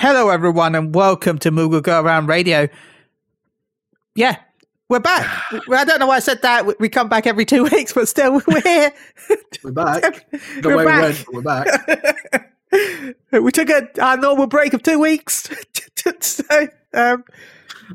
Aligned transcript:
Hello, 0.00 0.30
everyone, 0.30 0.74
and 0.74 0.94
welcome 0.94 1.38
to 1.40 1.50
Moogle 1.50 1.82
Go 1.82 2.00
Around 2.00 2.26
Radio. 2.28 2.68
Yeah, 4.14 4.36
we're 4.88 4.98
back. 4.98 5.26
I 5.70 5.84
don't 5.84 5.98
know 6.00 6.06
why 6.06 6.16
I 6.16 6.20
said 6.20 6.40
that. 6.40 6.80
We- 6.80 6.88
come 6.88 7.10
back 7.10 7.26
every 7.26 7.44
two 7.44 7.64
weeks, 7.72 7.92
but 7.92 8.08
still, 8.08 8.40
we're 8.46 8.60
here. 8.62 8.92
We're 9.62 9.72
back. 9.72 10.26
The 10.62 10.68
We're 10.68 10.76
way 10.78 10.84
back. 10.86 10.96
we 10.96 11.02
went, 11.02 11.24
we're 11.34 11.42
back. 11.42 11.66
we 13.30 13.52
took 13.52 13.68
a 13.68 13.88
our 14.02 14.16
normal 14.16 14.46
break 14.46 14.72
of 14.72 14.82
two 14.82 14.98
weeks. 14.98 15.50
so, 16.20 16.44
um, 16.94 17.22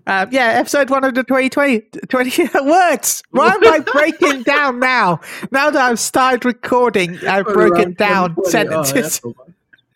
um, 0.06 0.30
yeah, 0.32 0.50
episode 0.60 0.92
one 0.92 1.02
120, 1.02 1.50
20, 1.50 1.80
20 2.08 2.50
words. 2.66 3.24
Why 3.32 3.48
am 3.50 3.66
I 3.66 3.80
breaking 3.80 4.44
down 4.44 4.80
now? 4.80 5.22
Now 5.50 5.72
that 5.72 5.82
I've 5.82 6.00
started 6.00 6.46
recording, 6.46 7.18
I've 7.28 7.46
broken 7.46 7.94
down 7.94 8.36
120. 8.36 8.38
Oh, 8.38 8.84
sentences. 8.84 9.22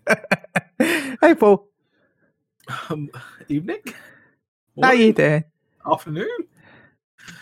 that's 0.08 1.18
hey, 1.22 1.36
Paul. 1.36 1.68
Um, 2.90 3.10
evening? 3.50 3.80
how 4.82 4.92
you 4.92 5.06
Morning? 5.06 5.12
doing? 5.14 5.44
Afternoon? 5.92 6.38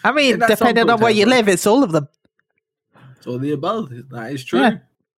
I 0.03 0.11
mean, 0.11 0.35
In 0.35 0.39
depending 0.47 0.89
on 0.89 0.99
where 0.99 1.11
you 1.11 1.25
live, 1.25 1.47
it's 1.47 1.67
all 1.67 1.83
of 1.83 1.91
them. 1.91 2.07
It's 3.15 3.27
all 3.27 3.37
the 3.39 3.51
above. 3.51 3.91
That 4.09 4.31
is 4.31 4.43
true. 4.43 4.59
Yeah. 4.61 4.77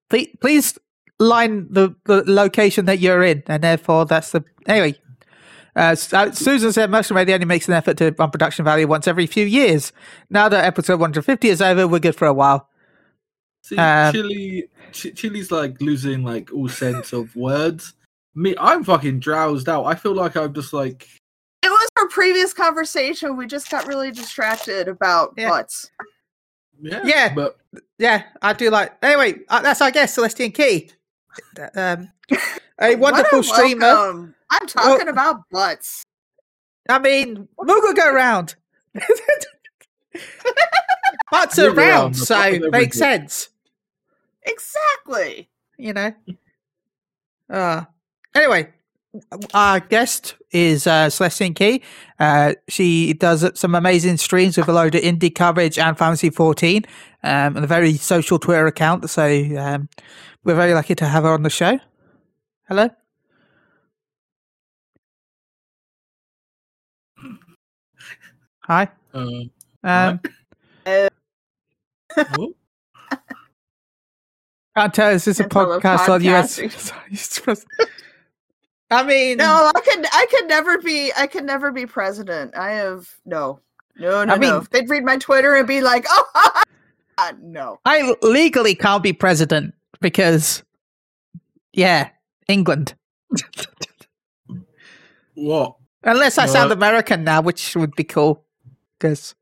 Please, 0.10 0.30
please 0.42 0.78
line 1.20 1.68
the, 1.70 1.96
the 2.06 2.24
location 2.26 2.86
that 2.86 3.00
you're 3.00 3.24
in, 3.24 3.44
and 3.48 3.64
therefore 3.64 4.06
that's 4.06 4.32
the 4.32 4.44
anyway. 4.68 4.96
Uh, 5.76 5.96
uh, 6.14 6.32
Susan 6.32 6.74
said 6.74 6.90
Mushroom 6.90 7.18
Radio 7.18 7.36
only 7.36 7.46
makes 7.46 7.68
an 7.68 7.74
effort 7.74 7.96
to 7.98 8.14
run 8.18 8.32
production 8.32 8.66
value 8.66 8.88
once 8.88 9.08
every 9.08 9.28
few 9.28 9.46
years. 9.46 9.94
Now 10.30 10.50
that 10.50 10.66
episode 10.66 11.00
150 11.00 11.48
is 11.48 11.62
over, 11.62 11.88
we're 11.88 12.00
good 12.00 12.16
for 12.16 12.26
a 12.28 12.34
while. 12.34 12.68
See, 13.62 13.78
Um, 13.78 14.12
Chili, 14.14 14.68
Ch- 14.92 15.14
Chili's 15.16 15.52
like 15.52 15.80
losing 15.80 16.24
like 16.24 16.52
all 16.52 16.68
sense 16.70 17.14
of 17.14 17.36
words. 17.36 17.94
Me, 18.36 18.56
I'm 18.60 18.84
fucking 18.84 19.20
drowsed 19.20 19.68
out. 19.70 19.86
I 19.86 19.96
feel 19.96 20.14
like 20.14 20.36
I'm 20.38 20.54
just 20.54 20.72
like, 20.74 21.08
It 21.64 21.70
was 21.70 21.90
our 21.98 22.08
previous 22.10 22.54
conversation. 22.54 23.36
We 23.36 23.48
just 23.48 23.70
got 23.70 23.88
really 23.88 24.12
distracted 24.12 24.88
about 24.88 25.34
Yeah. 25.38 25.50
butts. 25.50 25.92
yeah, 26.82 27.02
Yeah. 27.04 27.34
But 27.34 27.58
Yeah, 27.98 28.24
I 28.42 28.54
do 28.54 28.70
like. 28.70 28.94
Anyway, 29.04 29.40
uh, 29.50 29.62
that's 29.62 29.82
our 29.82 29.92
guest, 29.92 30.16
Celestina 30.18 30.54
Kitty. 30.54 30.92
Um, 31.76 32.12
a 32.82 32.96
wonderful 32.96 33.40
a 33.40 33.44
streamer. 33.44 33.82
welcome. 33.82 34.36
I'm 34.50 34.68
talking 34.68 35.08
about 35.10 35.42
butts. 35.52 36.04
I 36.88 36.98
mean, 37.00 37.48
Moogle 37.60 37.96
go 37.96 38.12
round. 38.14 38.56
Butts 41.32 41.58
Move 41.60 41.78
are 41.78 41.80
around, 41.80 42.02
round, 42.02 42.18
so 42.18 42.36
bottom 42.36 42.64
of 42.64 42.72
makes 42.72 42.98
sense. 42.98 43.50
Exactly. 44.44 45.48
you 45.78 45.94
know. 45.94 46.12
Uh, 47.50 47.86
anyway, 48.36 48.70
our 49.54 49.80
guest 49.80 50.36
is 50.52 50.86
uh, 50.88 51.08
Celestina 51.10 51.56
Kitty. 51.56 51.84
Uh, 52.20 52.54
she 52.68 53.14
does 53.14 53.50
some 53.60 53.76
amazing 53.76 54.18
streams 54.18 54.58
with 54.58 54.68
a 54.68 54.74
load 54.74 54.96
of 54.96 55.02
indie 55.02 55.34
coverage 55.34 55.78
and 55.80 55.98
Fantasy 55.98 56.30
14 56.30 56.84
um, 57.24 57.56
and 57.56 57.58
a 57.64 57.68
very 57.68 57.96
social 57.96 58.40
Twitter 58.40 58.68
account. 58.68 59.10
So 59.10 59.24
um, 59.58 59.90
we're 60.44 60.56
very 60.56 60.74
lucky 60.74 60.96
to 60.96 61.06
have 61.06 61.24
her 61.24 61.34
on 61.34 61.44
the 61.44 61.50
show. 61.50 61.80
Hello. 62.68 62.90
Hi. 68.62 68.90
um, 69.14 69.52
Um, 69.84 70.20
Uh, 70.86 71.10
can't 74.76 74.94
tell. 74.94 75.10
Is 75.12 75.26
this 75.26 75.40
a 75.40 75.44
Can't 75.44 75.52
tell 75.52 75.68
the 75.68 75.80
podcast 75.80 76.10
on 76.10 76.22
podcasting. 76.22 77.48
US? 77.48 77.66
I 78.92 79.04
mean, 79.04 79.38
no, 79.38 79.72
I 79.76 79.80
could 79.82 80.06
I 80.12 80.26
could 80.32 80.48
never 80.48 80.78
be 80.80 81.12
I 81.16 81.28
could 81.28 81.44
never 81.46 81.72
be 81.72 81.86
president. 81.86 82.56
I 82.58 82.72
have 82.72 83.08
no. 83.26 83.60
No, 83.98 84.24
no, 84.24 84.34
I 84.34 84.38
mean- 84.38 84.50
no. 84.50 84.58
If 84.60 84.70
they'd 84.70 84.90
read 84.90 85.04
my 85.04 85.18
Twitter 85.18 85.56
and 85.56 85.68
be 85.68 85.82
like, 85.82 86.06
oh 86.10 86.52
no. 87.42 87.80
I 87.86 88.16
legally 88.22 88.74
can't 88.76 89.04
be 89.04 89.14
president 89.14 89.74
because, 90.00 90.64
yeah, 91.74 92.10
England. 92.48 92.96
what? 95.36 95.76
Unless 96.04 96.38
I 96.38 96.46
sound 96.46 96.70
No. 96.70 96.74
American 96.76 97.24
now, 97.24 97.42
which 97.42 97.76
would 97.76 97.94
be 97.96 98.04
cool 98.06 98.46
because 98.98 99.36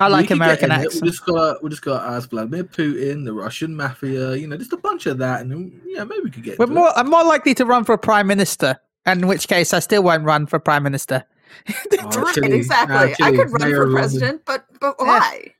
I 0.00 0.08
like 0.08 0.28
get 0.28 0.34
American 0.36 0.70
accents. 0.70 1.00
We 1.02 1.08
just 1.08 1.24
got 1.24 1.62
we 1.62 1.70
just 1.70 1.82
got 1.82 2.02
to 2.02 2.10
ask 2.10 2.30
Vladimir 2.30 2.64
Putin, 2.64 3.24
the 3.24 3.32
Russian 3.32 3.74
mafia, 3.76 4.34
you 4.36 4.46
know, 4.46 4.56
just 4.56 4.72
a 4.72 4.76
bunch 4.76 5.06
of 5.06 5.18
that, 5.18 5.40
and 5.42 5.50
then, 5.50 5.80
yeah, 5.86 6.04
maybe 6.04 6.22
we 6.24 6.30
could 6.30 6.42
get. 6.42 6.58
We're 6.58 6.66
more. 6.66 6.88
it. 6.88 6.94
I'm 6.96 7.08
more 7.10 7.24
likely 7.24 7.54
to 7.54 7.64
run 7.64 7.84
for 7.84 7.96
prime 7.98 8.26
minister, 8.26 8.78
and 9.06 9.22
in 9.22 9.28
which 9.28 9.48
case 9.48 9.72
I 9.72 9.78
still 9.80 10.02
won't 10.02 10.24
run 10.24 10.46
for 10.46 10.58
prime 10.58 10.82
minister. 10.82 11.24
Oh, 12.04 12.26
actually- 12.28 12.52
exactly. 12.56 13.14
I 13.24 13.30
could 13.30 13.50
run 13.52 13.60
Mayor 13.60 13.76
for 13.76 13.86
London. 13.86 13.92
president, 13.92 14.42
but 14.46 14.64
but 14.80 14.96
Yeah. 14.98 15.06
why? 15.06 15.54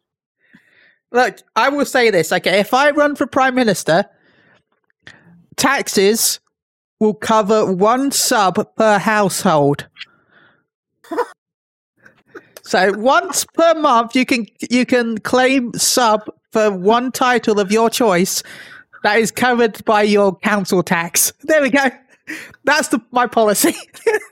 Look, 1.13 1.37
I 1.55 1.69
will 1.69 1.85
say 1.85 2.11
this. 2.11 2.33
Okay, 2.33 2.59
if 2.61 2.73
I 2.73 2.91
run 2.91 3.15
for 3.15 3.27
prime 3.27 3.55
minister, 3.55 4.07
taxes 5.57 6.41
will 6.99 7.13
cover 7.15 7.71
one 7.71 8.11
sub 8.11 8.75
per 8.77 8.99
household. 8.99 9.87
so 12.63 12.93
once 12.97 13.45
per 13.55 13.75
month, 13.75 14.17
you 14.17 14.25
can 14.25 14.47
you 14.71 14.87
can 14.87 15.19
claim 15.19 15.73
sub 15.75 16.23
for 16.51 16.71
one 16.71 17.13
title 17.13 17.59
of 17.59 17.73
your 17.73 17.91
choice 17.91 18.43
that 19.03 19.19
is 19.19 19.31
covered 19.31 19.85
by 19.85 20.03
your 20.03 20.37
council 20.39 20.83
tax. 20.83 21.33
There 21.45 21.61
we 21.61 21.71
go. 21.71 21.91
That's 22.65 22.89
the 22.89 23.01
my 23.11 23.27
policy. 23.27 23.75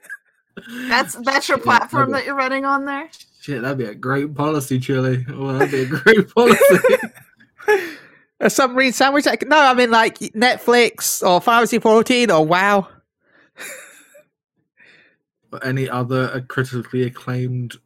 That's 0.89 1.15
that's 1.17 1.49
your 1.49 1.59
platform 1.59 2.11
okay. 2.11 2.13
that 2.13 2.27
you're 2.27 2.37
running 2.37 2.65
on 2.65 2.85
there? 2.85 3.09
Shit, 3.41 3.63
that'd 3.63 3.79
be 3.79 3.85
a 3.85 3.95
great 3.95 4.35
policy, 4.35 4.79
Chile. 4.79 5.25
Well, 5.29 5.59
that'd 5.59 5.71
be 5.71 5.83
a 5.83 5.87
great 5.87 6.33
policy. 6.35 6.77
A 8.43 8.49
submarine 8.49 8.93
sandwich? 8.93 9.27
Like, 9.27 9.47
no, 9.47 9.59
I 9.59 9.75
mean 9.75 9.91
like 9.91 10.19
Netflix 10.19 11.23
or 11.27 11.43
Fantasy 11.43 11.79
14 11.79 12.31
or 12.31 12.47
WoW. 12.47 12.89
or 15.53 15.65
any 15.65 15.91
other 15.91 16.31
uh, 16.33 16.41
critically 16.49 17.03
acclaimed 17.03 17.77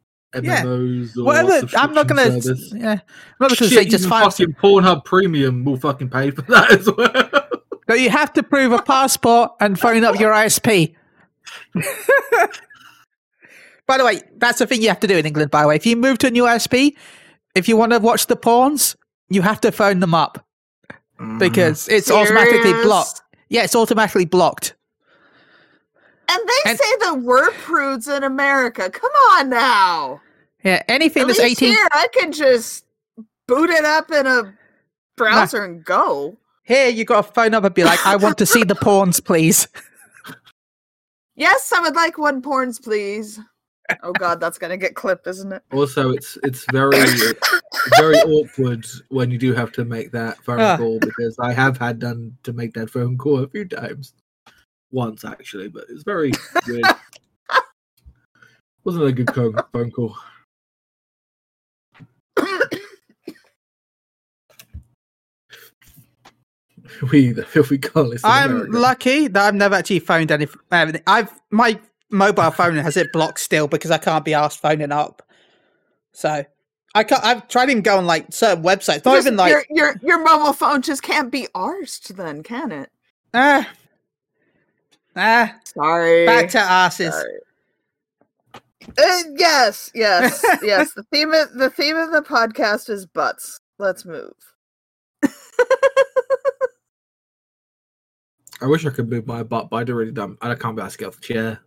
Yeah. 0.42 0.64
Or 0.64 1.24
Whatever. 1.24 1.68
I'm 1.76 1.94
not 1.94 2.08
gonna. 2.08 2.40
service. 2.40 2.72
Yeah, 2.74 2.92
I'm 2.92 3.00
not 3.40 3.50
gonna 3.50 3.56
Shit, 3.56 3.70
say 3.70 3.84
just 3.84 4.04
even 4.04 4.10
five. 4.10 4.24
fucking 4.24 4.54
Pornhub 4.54 5.04
Premium 5.04 5.64
will 5.64 5.76
fucking 5.76 6.10
pay 6.10 6.30
for 6.30 6.42
that 6.42 6.70
as 6.72 6.88
well. 6.90 7.48
But 7.86 8.00
you 8.00 8.08
have 8.08 8.32
to 8.32 8.42
prove 8.42 8.72
a 8.72 8.80
passport 8.80 9.52
and 9.60 9.78
phone 9.78 10.04
up 10.04 10.18
your 10.18 10.32
ISP. 10.32 10.94
by 13.86 13.98
the 13.98 14.04
way, 14.06 14.22
that's 14.38 14.58
the 14.58 14.66
thing 14.66 14.80
you 14.80 14.88
have 14.88 15.00
to 15.00 15.06
do 15.06 15.18
in 15.18 15.26
England. 15.26 15.50
By 15.50 15.62
the 15.62 15.68
way, 15.68 15.76
if 15.76 15.84
you 15.84 15.94
move 15.94 16.16
to 16.18 16.28
a 16.28 16.30
new 16.30 16.44
ISP, 16.44 16.96
if 17.54 17.68
you 17.68 17.76
want 17.76 17.92
to 17.92 17.98
watch 17.98 18.26
the 18.26 18.36
porns, 18.36 18.96
you 19.28 19.42
have 19.42 19.60
to 19.60 19.70
phone 19.70 20.00
them 20.00 20.14
up 20.14 20.46
mm-hmm. 21.20 21.38
because 21.38 21.88
it's 21.88 22.10
automatically 22.10 22.72
blocked. 22.82 23.20
Yeah, 23.50 23.64
it's 23.64 23.76
automatically 23.76 24.24
blocked. 24.24 24.74
And 26.28 26.40
they 26.48 26.70
And- 26.70 26.78
say 26.78 26.96
that 27.00 27.20
we're 27.20 27.50
prudes 27.52 28.08
in 28.08 28.24
America. 28.24 28.88
Come 28.90 29.12
on 29.32 29.50
now. 29.50 30.20
Yeah, 30.64 30.82
anything 30.88 31.22
At 31.22 31.26
that's 31.28 31.38
least 31.40 31.62
18. 31.62 31.74
here, 31.74 31.88
I 31.92 32.08
can 32.12 32.32
just 32.32 32.86
boot 33.46 33.70
it 33.70 33.84
up 33.84 34.10
in 34.10 34.26
a 34.26 34.54
browser 35.16 35.62
and 35.64 35.84
go. 35.84 36.36
Here, 36.62 36.88
you 36.88 37.04
got 37.04 37.26
to 37.26 37.32
phone 37.32 37.52
up 37.52 37.64
and 37.64 37.74
be 37.74 37.84
like, 37.84 38.04
"I 38.06 38.16
want 38.16 38.38
to 38.38 38.46
see 38.46 38.64
the 38.64 38.74
porns, 38.74 39.22
please." 39.24 39.68
Yes, 41.36 41.72
I 41.72 41.80
would 41.80 41.96
like 41.96 42.16
one 42.16 42.40
porns, 42.40 42.80
please. 42.80 43.40
Oh 44.04 44.12
God, 44.12 44.38
that's 44.38 44.56
gonna 44.56 44.76
get 44.76 44.94
clipped, 44.94 45.26
isn't 45.26 45.52
it? 45.52 45.62
Also, 45.72 46.10
it's 46.10 46.38
it's 46.44 46.64
very 46.70 46.96
very 47.98 48.14
awkward 48.18 48.86
when 49.08 49.32
you 49.32 49.36
do 49.36 49.52
have 49.52 49.72
to 49.72 49.84
make 49.84 50.12
that 50.12 50.38
phone 50.44 50.60
Ah. 50.60 50.76
call 50.76 51.00
because 51.00 51.36
I 51.40 51.52
have 51.52 51.76
had 51.76 51.98
done 51.98 52.36
to 52.44 52.52
make 52.52 52.72
that 52.74 52.88
phone 52.88 53.18
call 53.18 53.42
a 53.42 53.48
few 53.48 53.64
times, 53.64 54.12
once 54.92 55.24
actually, 55.24 55.66
but 55.68 55.86
it's 55.90 56.04
very 56.04 56.30
weird. 56.68 56.84
Wasn't 58.84 59.04
a 59.04 59.12
good 59.12 59.34
phone 59.34 59.90
call. 59.90 60.16
We 67.10 67.32
the 67.32 67.44
filthy 67.44 67.78
colonists. 67.78 68.24
in 68.24 68.30
I'm 68.30 68.50
America. 68.50 68.78
lucky 68.78 69.28
that 69.28 69.42
I've 69.46 69.54
never 69.54 69.74
actually 69.74 70.00
phoned 70.00 70.30
any. 70.30 70.46
uh, 70.70 70.92
I've 71.06 71.30
my 71.50 71.78
mobile 72.10 72.50
phone 72.50 72.76
has 72.76 72.96
it 72.96 73.12
blocked 73.12 73.40
still 73.40 73.66
because 73.66 73.90
I 73.90 73.98
can't 73.98 74.24
be 74.24 74.34
asked 74.34 74.60
phoning 74.60 74.92
up. 74.92 75.22
So 76.12 76.44
I 76.94 77.04
can't. 77.04 77.24
I've 77.24 77.48
tried 77.48 77.70
even 77.70 77.82
go 77.82 77.96
on 77.98 78.06
like 78.06 78.26
certain 78.32 78.62
websites. 78.62 79.04
Not 79.04 79.14
Just- 79.14 79.26
even 79.26 79.36
like 79.36 79.50
your 79.50 79.64
your 79.70 79.94
your 80.02 80.22
mobile 80.22 80.52
phone 80.52 80.82
just 80.82 81.02
can't 81.02 81.32
be 81.32 81.48
arsed, 81.54 82.08
then, 82.16 82.42
can 82.42 82.70
it? 82.70 82.90
ah 83.32 83.68
ah. 85.16 85.54
Sorry. 85.64 86.26
Back 86.26 86.50
to 86.50 86.58
asses. 86.60 87.14
Sorry. 87.14 87.38
Uh, 88.88 89.22
yes, 89.36 89.90
yes, 89.94 90.44
yes. 90.62 90.92
The 90.92 91.04
theme 91.04 91.32
of 91.32 91.52
the 91.54 91.70
theme 91.70 91.96
of 91.96 92.12
the 92.12 92.22
podcast 92.22 92.90
is 92.90 93.06
butts. 93.06 93.60
Let's 93.78 94.04
move. 94.04 94.32
I 98.60 98.66
wish 98.66 98.86
I 98.86 98.90
could 98.90 99.10
move 99.10 99.26
my 99.26 99.42
butt, 99.42 99.68
but 99.68 99.76
I 99.76 99.84
don't 99.84 99.96
really 99.96 100.12
done. 100.12 100.38
I 100.40 100.54
can't 100.54 100.76
be 100.76 100.80
able 100.80 100.90
to 100.90 100.98
get 100.98 101.08
off 101.08 101.16
the 101.16 101.34
chair. 101.34 101.60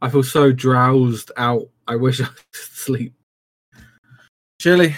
I 0.00 0.08
feel 0.08 0.22
so 0.22 0.52
drowsed 0.52 1.32
out. 1.36 1.68
I 1.86 1.96
wish 1.96 2.20
I 2.22 2.24
could 2.24 2.44
sleep. 2.52 3.14
Chili, 4.60 4.96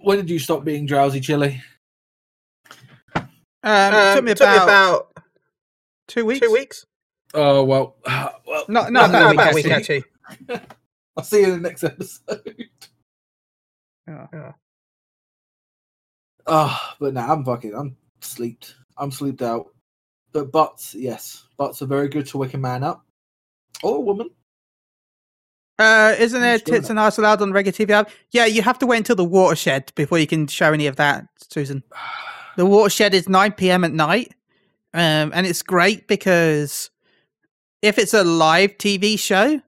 when 0.00 0.18
did 0.18 0.30
you 0.30 0.38
stop 0.38 0.64
being 0.64 0.86
drowsy, 0.86 1.20
Chili? 1.20 1.62
Um, 3.62 3.94
it 3.94 4.14
took 4.14 4.24
me 4.24 4.32
about, 4.32 5.16
two 6.08 6.24
weeks. 6.24 6.40
two 6.40 6.52
weeks. 6.52 6.86
Oh 7.34 7.64
well, 7.64 7.96
well, 8.06 8.64
Not 8.68 8.92
not 8.92 9.10
No, 9.10 9.30
about 9.30 9.52
a 9.52 9.54
week 9.54 9.66
actually. 9.66 10.04
I'll 11.16 11.24
see 11.24 11.40
you 11.40 11.52
in 11.52 11.62
the 11.62 11.68
next 11.68 11.84
episode. 11.84 12.68
Yeah. 14.06 14.52
Ah, 16.46 16.96
but 16.98 17.14
now 17.14 17.32
I'm 17.32 17.44
fucking. 17.44 17.74
I'm 17.74 17.96
sleeped. 18.20 18.74
I'm 18.96 19.10
sleeped 19.10 19.42
out. 19.42 19.66
But 20.32 20.52
butts, 20.52 20.94
yes, 20.94 21.44
butts 21.56 21.82
are 21.82 21.86
very 21.86 22.08
good 22.08 22.26
to 22.28 22.38
wake 22.38 22.54
a 22.54 22.58
man 22.58 22.82
up 22.82 23.04
or 23.82 23.96
a 23.96 24.00
woman. 24.00 24.30
Uh, 25.78 26.14
isn't 26.18 26.40
there 26.40 26.58
tits 26.58 26.86
it? 26.86 26.90
and 26.90 26.98
ass 26.98 27.18
allowed 27.18 27.40
on 27.40 27.52
regular 27.52 27.74
TV? 27.74 28.10
Yeah, 28.32 28.44
you 28.44 28.62
have 28.62 28.78
to 28.80 28.86
wait 28.86 28.98
until 28.98 29.16
the 29.16 29.24
watershed 29.24 29.92
before 29.94 30.18
you 30.18 30.26
can 30.26 30.46
show 30.46 30.72
any 30.72 30.86
of 30.86 30.96
that, 30.96 31.26
Susan. 31.36 31.82
The 32.56 32.66
watershed 32.66 33.14
is 33.14 33.28
9 33.28 33.52
p.m. 33.52 33.84
at 33.84 33.92
night, 33.92 34.34
um, 34.92 35.30
and 35.32 35.46
it's 35.46 35.62
great 35.62 36.08
because 36.08 36.90
if 37.82 37.98
it's 37.98 38.14
a 38.14 38.24
live 38.24 38.76
TV 38.78 39.18
show, 39.18 39.60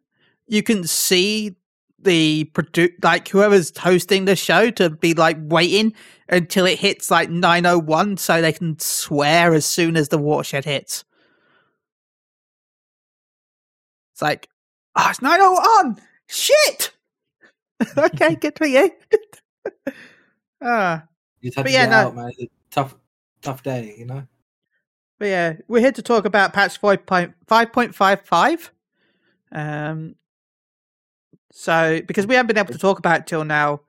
you 0.46 0.62
can 0.62 0.84
see 0.84 1.56
the 1.98 2.44
produ- 2.52 2.92
like 3.02 3.28
whoever's 3.28 3.76
hosting 3.78 4.24
the 4.24 4.34
show 4.36 4.70
to 4.70 4.90
be 4.90 5.14
like 5.14 5.36
waiting 5.40 5.94
until 6.28 6.66
it 6.66 6.78
hits 6.78 7.10
like 7.10 7.30
901 7.30 8.16
so 8.16 8.40
they 8.40 8.52
can 8.52 8.78
swear 8.78 9.54
as 9.54 9.64
soon 9.64 9.96
as 9.96 10.08
the 10.08 10.18
watershed 10.18 10.64
hits. 10.64 11.04
It's 14.12 14.22
like, 14.22 14.48
oh, 14.96 15.06
it's 15.10 15.22
901! 15.22 15.96
Shit! 16.28 16.92
okay, 17.98 18.34
good 18.40 18.56
for 18.58 18.66
you. 18.66 18.90
ah. 20.62 21.04
You 21.40 21.50
just 21.50 21.56
have 21.56 21.64
But 21.64 21.70
to 21.70 21.72
yeah, 21.72 21.86
get 21.86 21.90
no. 21.90 21.96
out, 21.96 22.14
man. 22.16 22.30
It's 22.38 22.52
a 22.52 22.70
tough, 22.70 22.94
tough 23.40 23.62
day, 23.62 23.94
you 23.98 24.06
know. 24.06 24.26
But 25.22 25.28
yeah, 25.28 25.54
we're 25.68 25.78
here 25.78 25.92
to 25.92 26.02
talk 26.02 26.24
about 26.24 26.52
patch 26.52 26.80
5.55. 26.80 28.70
Um, 29.52 30.16
so, 31.52 32.00
because 32.04 32.26
we 32.26 32.34
haven't 32.34 32.48
been 32.48 32.58
able 32.58 32.72
to 32.72 32.78
talk 32.80 32.98
about 32.98 33.20
it 33.20 33.28
till 33.28 33.44
now, 33.44 33.82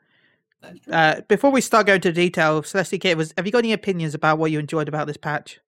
uh, 0.92 1.22
before 1.28 1.50
we 1.50 1.60
start 1.60 1.88
going 1.88 2.02
to 2.02 2.12
detail, 2.12 2.62
Celeste 2.62 3.00
Kate, 3.00 3.18
was 3.18 3.34
have 3.36 3.48
you 3.48 3.52
got 3.52 3.58
any 3.58 3.74
opinions 3.74 4.14
about 4.14 4.38
what 4.38 4.52
you 4.52 4.60
enjoyed 4.60 4.88
about 4.88 5.08
this 5.08 5.18
patch? 5.18 5.60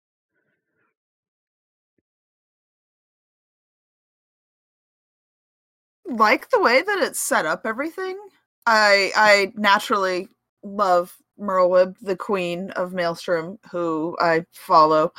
like 6.07 6.47
the 6.51 6.61
way 6.61 6.83
that 6.83 6.99
it's 6.99 7.19
set 7.19 7.47
up 7.47 7.65
everything. 7.65 8.19
I 8.67 9.11
I 9.15 9.51
naturally 9.55 10.27
love 10.61 11.17
Merlwyb, 11.39 11.95
the 12.01 12.15
queen 12.15 12.69
of 12.75 12.93
Maelstrom, 12.93 13.57
who 13.71 14.15
I 14.21 14.45
follow. 14.53 15.11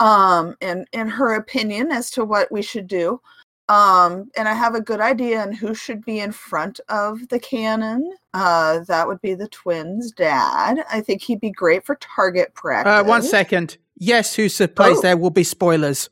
Um 0.00 0.56
and 0.60 0.86
and 0.92 1.10
her 1.10 1.34
opinion 1.34 1.92
as 1.92 2.10
to 2.12 2.24
what 2.24 2.50
we 2.50 2.62
should 2.62 2.86
do. 2.86 3.20
Um 3.68 4.30
and 4.36 4.48
I 4.48 4.54
have 4.54 4.74
a 4.74 4.80
good 4.80 5.00
idea 5.00 5.40
on 5.40 5.52
who 5.52 5.74
should 5.74 6.04
be 6.04 6.18
in 6.20 6.32
front 6.32 6.80
of 6.88 7.28
the 7.28 7.38
cannon. 7.38 8.12
Uh 8.34 8.80
that 8.88 9.06
would 9.06 9.20
be 9.20 9.34
the 9.34 9.48
twins' 9.48 10.10
dad. 10.12 10.84
I 10.90 11.00
think 11.00 11.22
he'd 11.22 11.40
be 11.40 11.50
great 11.52 11.84
for 11.86 11.96
target 11.96 12.54
practice. 12.54 12.92
Uh, 12.92 13.04
one 13.04 13.22
second. 13.22 13.76
Yes, 13.96 14.34
who 14.34 14.48
supplies 14.48 14.96
Oh. 14.98 15.02
there 15.02 15.16
will 15.16 15.30
be 15.30 15.44
spoilers. 15.44 16.10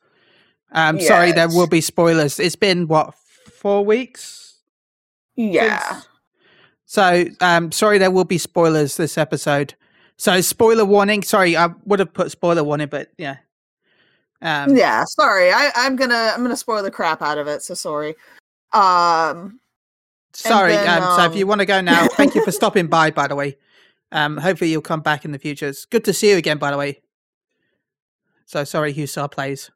Um, 0.73 1.01
sorry, 1.01 1.33
there 1.33 1.49
will 1.49 1.67
be 1.67 1.81
spoilers. 1.81 2.39
It's 2.39 2.55
been 2.55 2.87
what 2.87 3.15
four 3.15 3.85
weeks? 3.85 4.59
Yeah. 5.35 5.81
since- 5.95 6.07
So, 6.85 7.25
um, 7.41 7.73
sorry, 7.73 7.99
there 7.99 8.11
will 8.13 8.25
be 8.25 8.39
spoilers 8.39 8.97
this 8.97 9.19
episode. 9.19 9.75
So, 10.17 10.41
spoiler 10.43 10.85
warning. 10.85 11.23
Sorry, 11.25 11.57
I 11.57 11.71
would 11.87 11.99
have 11.99 12.13
put 12.13 12.31
spoiler 12.31 12.63
warning, 12.63 12.87
but 12.89 13.09
yeah. 13.19 13.39
Um, 14.43 14.77
yeah 14.77 15.05
sorry 15.05 15.53
I, 15.53 15.71
i'm 15.77 15.97
gonna 15.97 16.33
i'm 16.35 16.43
gonna 16.43 16.57
spoil 16.57 16.83
the 16.83 16.91
crap 16.91 17.21
out 17.21 17.37
of 17.39 17.47
it 17.47 17.63
so 17.63 17.75
sorry 17.75 18.15
um 18.73 19.61
Sorry. 20.33 20.73
then, 20.73 21.03
um, 21.03 21.17
so, 21.17 21.25
if 21.25 21.37
you 21.37 21.45
um, 21.45 21.49
want 21.49 21.61
to 21.61 21.67
go 21.67 21.81
now, 21.81 22.07
thank 22.17 22.35
you 22.35 22.41
for 22.41 22.53
stopping 22.53 22.87
by. 22.87 23.11
By 23.11 23.27
the 23.27 23.37
way, 23.37 23.57
um, 24.13 24.37
hopefully 24.37 24.71
you'll 24.71 24.83
come 24.83 25.01
back 25.01 25.25
in 25.25 25.33
the 25.33 25.39
future. 25.39 25.69
It's 25.69 25.85
good 25.85 26.05
to 26.05 26.13
see 26.13 26.31
you 26.31 26.37
again. 26.37 26.59
By 26.59 26.71
the 26.71 26.77
way. 26.77 27.01
So 28.47 28.65
sorry, 28.65 28.93
Hussar 28.93 29.29
plays. 29.29 29.71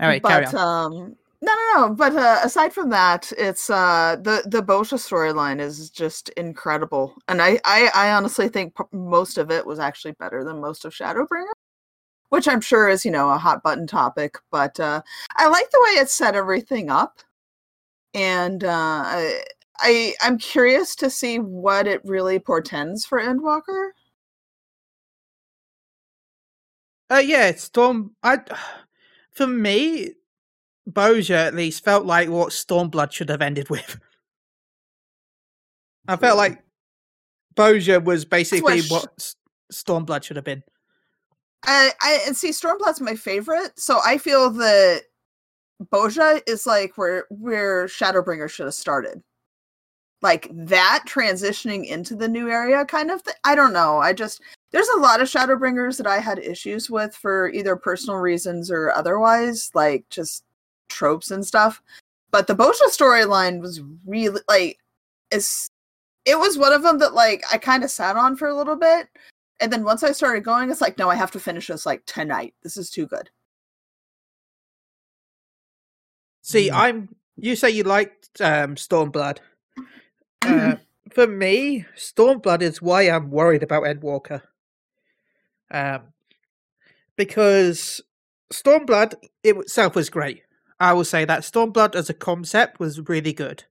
All 0.00 0.08
right, 0.08 0.22
carry 0.22 0.46
but 0.46 0.54
on. 0.54 0.92
um 0.94 1.16
no 1.42 1.52
no 1.52 1.76
no 1.76 1.94
but 1.94 2.14
uh, 2.16 2.40
aside 2.42 2.72
from 2.72 2.88
that 2.90 3.30
it's 3.36 3.68
uh 3.70 4.16
the 4.20 4.42
the 4.46 4.62
Bozja 4.62 4.94
storyline 4.94 5.60
is 5.60 5.90
just 5.90 6.28
incredible 6.30 7.14
and 7.28 7.42
I, 7.42 7.60
I 7.64 7.90
i 7.94 8.12
honestly 8.12 8.48
think 8.48 8.74
p- 8.74 8.84
most 8.92 9.38
of 9.38 9.50
it 9.50 9.64
was 9.66 9.78
actually 9.78 10.12
better 10.12 10.44
than 10.44 10.60
most 10.60 10.84
of 10.84 10.92
shadowbringer 10.92 11.52
which 12.32 12.48
i'm 12.48 12.62
sure 12.62 12.88
is 12.88 13.04
you 13.04 13.10
know 13.10 13.28
a 13.28 13.36
hot 13.36 13.62
button 13.62 13.86
topic 13.86 14.38
but 14.50 14.80
uh 14.80 15.02
i 15.36 15.46
like 15.46 15.70
the 15.70 15.80
way 15.84 16.00
it 16.00 16.08
set 16.08 16.34
everything 16.34 16.88
up 16.88 17.18
and 18.14 18.64
uh 18.64 19.02
I, 19.04 19.42
I 19.78 20.14
i'm 20.22 20.38
curious 20.38 20.96
to 20.96 21.10
see 21.10 21.38
what 21.38 21.86
it 21.86 22.00
really 22.04 22.38
portends 22.38 23.04
for 23.04 23.20
endwalker 23.20 23.90
Uh, 27.12 27.18
yeah, 27.18 27.54
Storm. 27.54 28.12
I, 28.22 28.38
for 29.32 29.46
me, 29.46 30.12
Bozja 30.90 31.34
at 31.34 31.54
least 31.54 31.84
felt 31.84 32.06
like 32.06 32.30
what 32.30 32.52
Stormblood 32.52 33.12
should 33.12 33.28
have 33.28 33.42
ended 33.42 33.68
with. 33.70 33.98
I 36.08 36.16
felt 36.16 36.38
like 36.38 36.62
Bozja 37.54 38.02
was 38.02 38.24
basically 38.24 38.80
Swish. 38.80 38.90
what 38.90 39.34
Stormblood 39.70 40.22
should 40.22 40.36
have 40.36 40.44
been. 40.46 40.62
I, 41.64 41.92
I 42.00 42.20
and 42.26 42.36
see 42.36 42.50
Stormblood's 42.50 43.00
my 43.00 43.14
favorite, 43.14 43.78
so 43.78 44.00
I 44.04 44.18
feel 44.18 44.50
that 44.50 45.02
Bozja 45.92 46.40
is 46.46 46.66
like 46.66 46.96
where 46.98 47.26
where 47.30 47.86
Shadowbringer 47.86 48.48
should 48.48 48.66
have 48.66 48.74
started. 48.74 49.22
Like 50.22 50.48
that 50.52 51.04
transitioning 51.06 51.86
into 51.86 52.14
the 52.14 52.28
new 52.28 52.48
area 52.48 52.84
kind 52.84 53.10
of 53.10 53.22
thing. 53.22 53.34
I 53.44 53.54
don't 53.54 53.72
know. 53.72 53.98
I 53.98 54.12
just 54.12 54.40
there's 54.70 54.88
a 54.88 55.00
lot 55.00 55.20
of 55.20 55.28
Shadowbringers 55.28 55.96
that 55.98 56.06
I 56.06 56.18
had 56.18 56.38
issues 56.38 56.88
with 56.90 57.14
for 57.14 57.48
either 57.50 57.76
personal 57.76 58.18
reasons 58.18 58.70
or 58.70 58.92
otherwise, 58.92 59.70
like 59.74 60.08
just 60.10 60.44
tropes 60.88 61.30
and 61.30 61.44
stuff. 61.44 61.82
But 62.30 62.46
the 62.46 62.54
Bozja 62.54 62.88
storyline 62.88 63.60
was 63.60 63.82
really 64.06 64.40
like 64.48 64.78
is 65.30 65.68
it 66.24 66.38
was 66.38 66.58
one 66.58 66.72
of 66.72 66.82
them 66.82 66.98
that 66.98 67.14
like 67.14 67.42
I 67.52 67.58
kind 67.58 67.84
of 67.84 67.90
sat 67.90 68.16
on 68.16 68.36
for 68.36 68.48
a 68.48 68.56
little 68.56 68.76
bit 68.76 69.08
and 69.62 69.72
then 69.72 69.84
once 69.84 70.02
I 70.02 70.10
started 70.10 70.44
going, 70.44 70.70
it's 70.70 70.80
like, 70.80 70.98
no, 70.98 71.08
I 71.08 71.14
have 71.14 71.30
to 71.30 71.40
finish 71.40 71.68
this 71.68 71.86
like 71.86 72.04
tonight. 72.04 72.52
This 72.62 72.76
is 72.76 72.90
too 72.90 73.06
good. 73.06 73.30
See. 76.42 76.70
I'm. 76.70 77.14
You 77.36 77.56
say 77.56 77.70
you 77.70 77.84
liked 77.84 78.40
um, 78.40 78.74
Stormblood. 78.74 79.38
Uh, 80.42 80.74
for 81.12 81.26
me, 81.26 81.86
Stormblood 81.96 82.60
is 82.60 82.82
why 82.82 83.02
I'm 83.02 83.30
worried 83.30 83.62
about 83.62 83.84
Endwalker. 83.84 84.42
Um, 85.70 86.02
because 87.16 88.02
Stormblood 88.52 89.14
it 89.42 89.56
itself 89.56 89.94
was 89.94 90.10
great. 90.10 90.42
I 90.78 90.92
will 90.92 91.04
say 91.04 91.24
that 91.24 91.42
Stormblood 91.42 91.94
as 91.94 92.10
a 92.10 92.14
concept 92.14 92.80
was 92.80 93.08
really 93.08 93.32
good, 93.32 93.64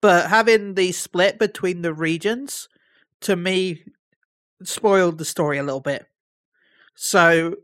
but 0.00 0.28
having 0.28 0.74
the 0.74 0.92
split 0.92 1.38
between 1.38 1.82
the 1.82 1.94
regions 1.94 2.68
to 3.20 3.34
me 3.36 3.84
spoiled 4.62 5.18
the 5.18 5.24
story 5.24 5.58
a 5.58 5.62
little 5.62 5.80
bit. 5.80 6.06
So 6.94 7.56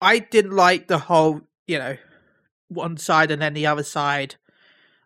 I 0.00 0.18
didn't 0.18 0.52
like 0.52 0.88
the 0.88 0.98
whole, 0.98 1.42
you 1.66 1.78
know, 1.78 1.96
one 2.68 2.96
side 2.96 3.30
and 3.30 3.40
then 3.40 3.54
the 3.54 3.66
other 3.66 3.82
side. 3.82 4.36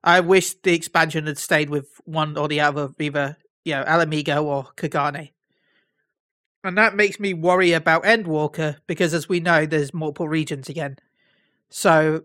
I 0.02 0.20
wish 0.20 0.54
the 0.54 0.74
expansion 0.74 1.26
had 1.26 1.38
stayed 1.38 1.70
with 1.70 1.88
one 2.04 2.36
or 2.36 2.48
the 2.48 2.60
other, 2.60 2.90
either 2.98 3.36
you 3.64 3.74
know, 3.74 3.84
Ala 3.86 4.06
Mhigo 4.06 4.42
or 4.42 4.64
Kugane. 4.76 5.30
And 6.64 6.76
that 6.76 6.94
makes 6.94 7.18
me 7.18 7.32
worry 7.32 7.72
about 7.72 8.04
Endwalker 8.04 8.76
because, 8.86 9.14
as 9.14 9.28
we 9.28 9.40
know, 9.40 9.64
there's 9.64 9.94
multiple 9.94 10.28
regions 10.28 10.68
again. 10.68 10.98
So 11.70 12.24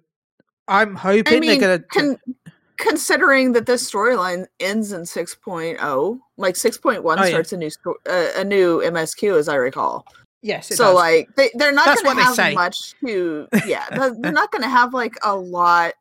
I'm 0.68 0.96
hoping 0.96 1.38
I 1.38 1.40
mean, 1.40 1.60
they're 1.60 1.78
gonna. 1.78 2.16
con- 2.16 2.36
considering 2.78 3.52
that 3.54 3.66
this 3.66 3.90
storyline 3.90 4.46
ends 4.60 4.92
in 4.92 5.02
6.0, 5.02 6.20
like 6.38 6.56
6.1 6.56 7.02
Oh, 7.06 7.24
yeah. 7.24 7.30
starts 7.30 7.54
a 7.54 7.58
new 7.58 7.70
sto- 7.70 7.96
uh, 8.10 8.28
a 8.36 8.44
new 8.44 8.80
MSQ, 8.82 9.38
as 9.38 9.48
I 9.50 9.56
recall. 9.56 10.06
yes, 10.42 10.72
it 10.72 10.78
So 10.78 10.86
does. 10.86 10.96
like 10.96 11.30
they 11.36 11.50
they're 11.56 11.72
not 11.72 11.86
That's 11.86 12.02
gonna 12.04 12.22
have 12.24 12.54
much 12.54 12.78
to 13.06 13.48
yeah 13.66 13.86
they're 13.92 14.14
they're 14.20 14.32
not 14.32 14.52
going 14.52 14.62
to 14.62 14.70
have 14.70 14.94
like 14.94 15.16
a 15.24 15.36
lot 15.36 15.94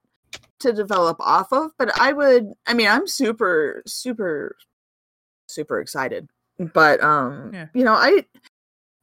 to 0.61 0.73
develop 0.73 1.17
off 1.21 1.53
of. 1.53 1.71
But 1.79 1.99
I 1.99 2.13
would 2.13 2.53
I 2.67 2.75
mean 2.75 2.89
I'm 2.89 3.07
super 3.07 3.83
super 3.87 4.57
super 5.49 5.81
excited. 5.81 6.29
But 6.59 7.03
um 7.03 7.51
Yeah. 7.55 7.67
you 7.75 7.85
know 7.85 7.95
I 7.95 8.25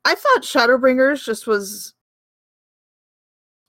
I 0.06 0.16
thought 0.16 0.42
Shadowbringers 0.44 1.24
just 1.24 1.46
was 1.48 1.94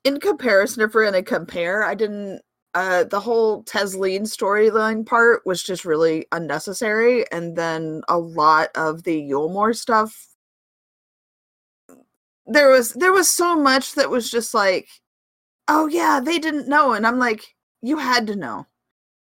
in 0.04 0.18
comparison 0.18 0.82
if 0.82 0.94
we're 0.94 1.04
gonna 1.04 1.22
compare, 1.22 1.84
I 1.84 1.94
didn't 1.94 2.40
uh 2.74 3.04
the 3.04 3.20
whole 3.20 3.64
Tesleen 3.64 4.22
storyline 4.22 5.04
part 5.06 5.42
was 5.46 5.62
just 5.62 5.84
really 5.84 6.26
unnecessary, 6.32 7.30
and 7.32 7.56
then 7.56 8.02
a 8.08 8.18
lot 8.18 8.70
of 8.74 9.04
the 9.04 9.20
Yulmore 9.20 9.76
stuff 9.76 10.28
there 12.46 12.70
was 12.70 12.92
there 12.94 13.12
was 13.12 13.30
so 13.30 13.56
much 13.56 13.94
that 13.94 14.10
was 14.10 14.30
just 14.30 14.54
like, 14.54 14.88
oh 15.68 15.86
yeah, 15.86 16.20
they 16.20 16.38
didn't 16.38 16.68
know, 16.68 16.92
and 16.92 17.06
I'm 17.06 17.18
like, 17.18 17.54
you 17.82 17.98
had 17.98 18.26
to 18.28 18.36
know. 18.36 18.66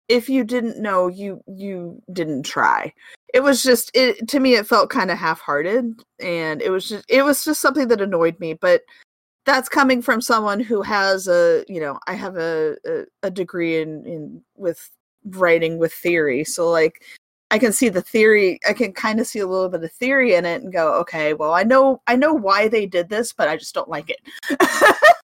If 0.09 0.29
you 0.29 0.45
didn't 0.45 0.81
know, 0.81 1.09
you 1.09 1.43
you 1.49 2.03
didn't 2.13 2.45
try. 2.45 2.93
It 3.35 3.41
was 3.43 3.63
just 3.63 3.91
it 3.95 4.29
to 4.29 4.41
me. 4.41 4.55
It 4.55 4.67
felt 4.67 4.91
kind 4.91 5.11
of 5.11 5.19
half-hearted, 5.19 6.01
and 6.21 6.63
it 6.63 6.71
was 6.71 6.89
just 6.89 7.05
it 7.09 7.25
was 7.25 7.45
just 7.45 7.61
something 7.61 7.89
that 7.89 8.01
annoyed 8.01 8.39
me. 8.41 8.55
But 8.55 8.83
that's 9.47 9.69
coming 9.69 10.03
from 10.03 10.21
someone 10.21 10.61
who 10.61 10.83
has 10.83 11.29
a 11.29 11.65
you 11.69 11.81
know 11.81 11.99
I 12.07 12.15
have 12.15 12.37
a 12.37 12.77
a, 12.85 13.05
a 13.23 13.31
degree 13.31 13.81
in 13.81 14.05
in 14.05 14.43
with 14.57 14.91
writing 15.25 15.79
with 15.79 15.93
theory, 15.95 16.45
so 16.45 16.69
like 16.69 17.03
I 17.51 17.59
can 17.59 17.73
see 17.73 17.89
the 17.89 18.03
theory. 18.03 18.59
I 18.69 18.73
can 18.73 18.93
kind 18.93 19.21
of 19.21 19.27
see 19.27 19.39
a 19.39 19.47
little 19.47 19.69
bit 19.69 19.85
of 19.85 19.93
theory 19.93 20.35
in 20.35 20.45
it 20.45 20.63
and 20.63 20.73
go, 20.73 20.95
okay, 21.01 21.33
well, 21.33 21.53
I 21.53 21.63
know 21.63 22.03
I 22.07 22.17
know 22.17 22.35
why 22.35 22.69
they 22.69 22.87
did 22.87 23.09
this, 23.09 23.33
but 23.33 23.49
I 23.49 23.57
just 23.57 23.75
don't 23.75 23.89
like 23.89 24.11
it. 24.11 24.21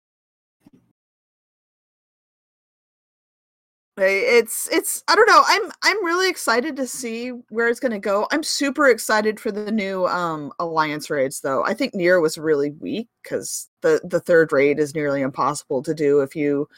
it's 4.06 4.68
it's 4.70 5.02
I 5.08 5.14
don't 5.14 5.28
know. 5.28 5.42
I'm 5.46 5.70
I'm 5.82 6.04
really 6.04 6.28
excited 6.28 6.76
to 6.76 6.86
see 6.86 7.30
where 7.50 7.68
it's 7.68 7.80
going 7.80 7.92
to 7.92 7.98
go. 7.98 8.26
I'm 8.32 8.42
super 8.42 8.88
excited 8.88 9.38
for 9.40 9.50
the 9.52 9.70
new 9.70 10.06
um 10.06 10.52
alliance 10.58 11.10
raids 11.10 11.40
though. 11.40 11.64
I 11.64 11.74
think 11.74 11.94
Nier 11.94 12.20
was 12.20 12.38
really 12.38 12.70
weak 12.70 13.08
cuz 13.24 13.68
the 13.82 14.00
the 14.04 14.20
third 14.20 14.52
raid 14.52 14.78
is 14.78 14.94
nearly 14.94 15.22
impossible 15.22 15.82
to 15.82 15.94
do 15.94 16.20
if 16.20 16.34
you 16.36 16.68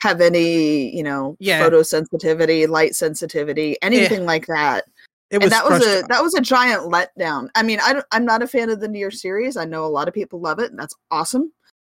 have 0.00 0.20
any, 0.20 0.94
you 0.96 1.02
know, 1.02 1.36
Yeah. 1.40 1.60
photosensitivity, 1.60 2.68
light 2.68 2.94
sensitivity, 2.94 3.76
anything 3.82 4.24
like 4.24 4.46
that. 4.46 4.84
It 5.30 5.42
and 5.42 5.52
that 5.52 5.64
was 5.64 5.86
a 5.86 6.02
that 6.08 6.22
was 6.22 6.34
a 6.34 6.40
giant 6.40 6.90
letdown. 6.90 7.48
I 7.54 7.62
mean, 7.62 7.78
I 7.80 7.92
don't, 7.92 8.06
I'm 8.10 8.24
not 8.24 8.42
a 8.42 8.48
fan 8.48 8.68
of 8.68 8.80
the 8.80 8.88
Nier 8.88 9.12
series. 9.12 9.56
I 9.56 9.64
know 9.64 9.84
a 9.84 9.86
lot 9.86 10.08
of 10.08 10.14
people 10.14 10.40
love 10.40 10.58
it, 10.58 10.70
and 10.70 10.78
that's 10.78 10.94
awesome. 11.10 11.52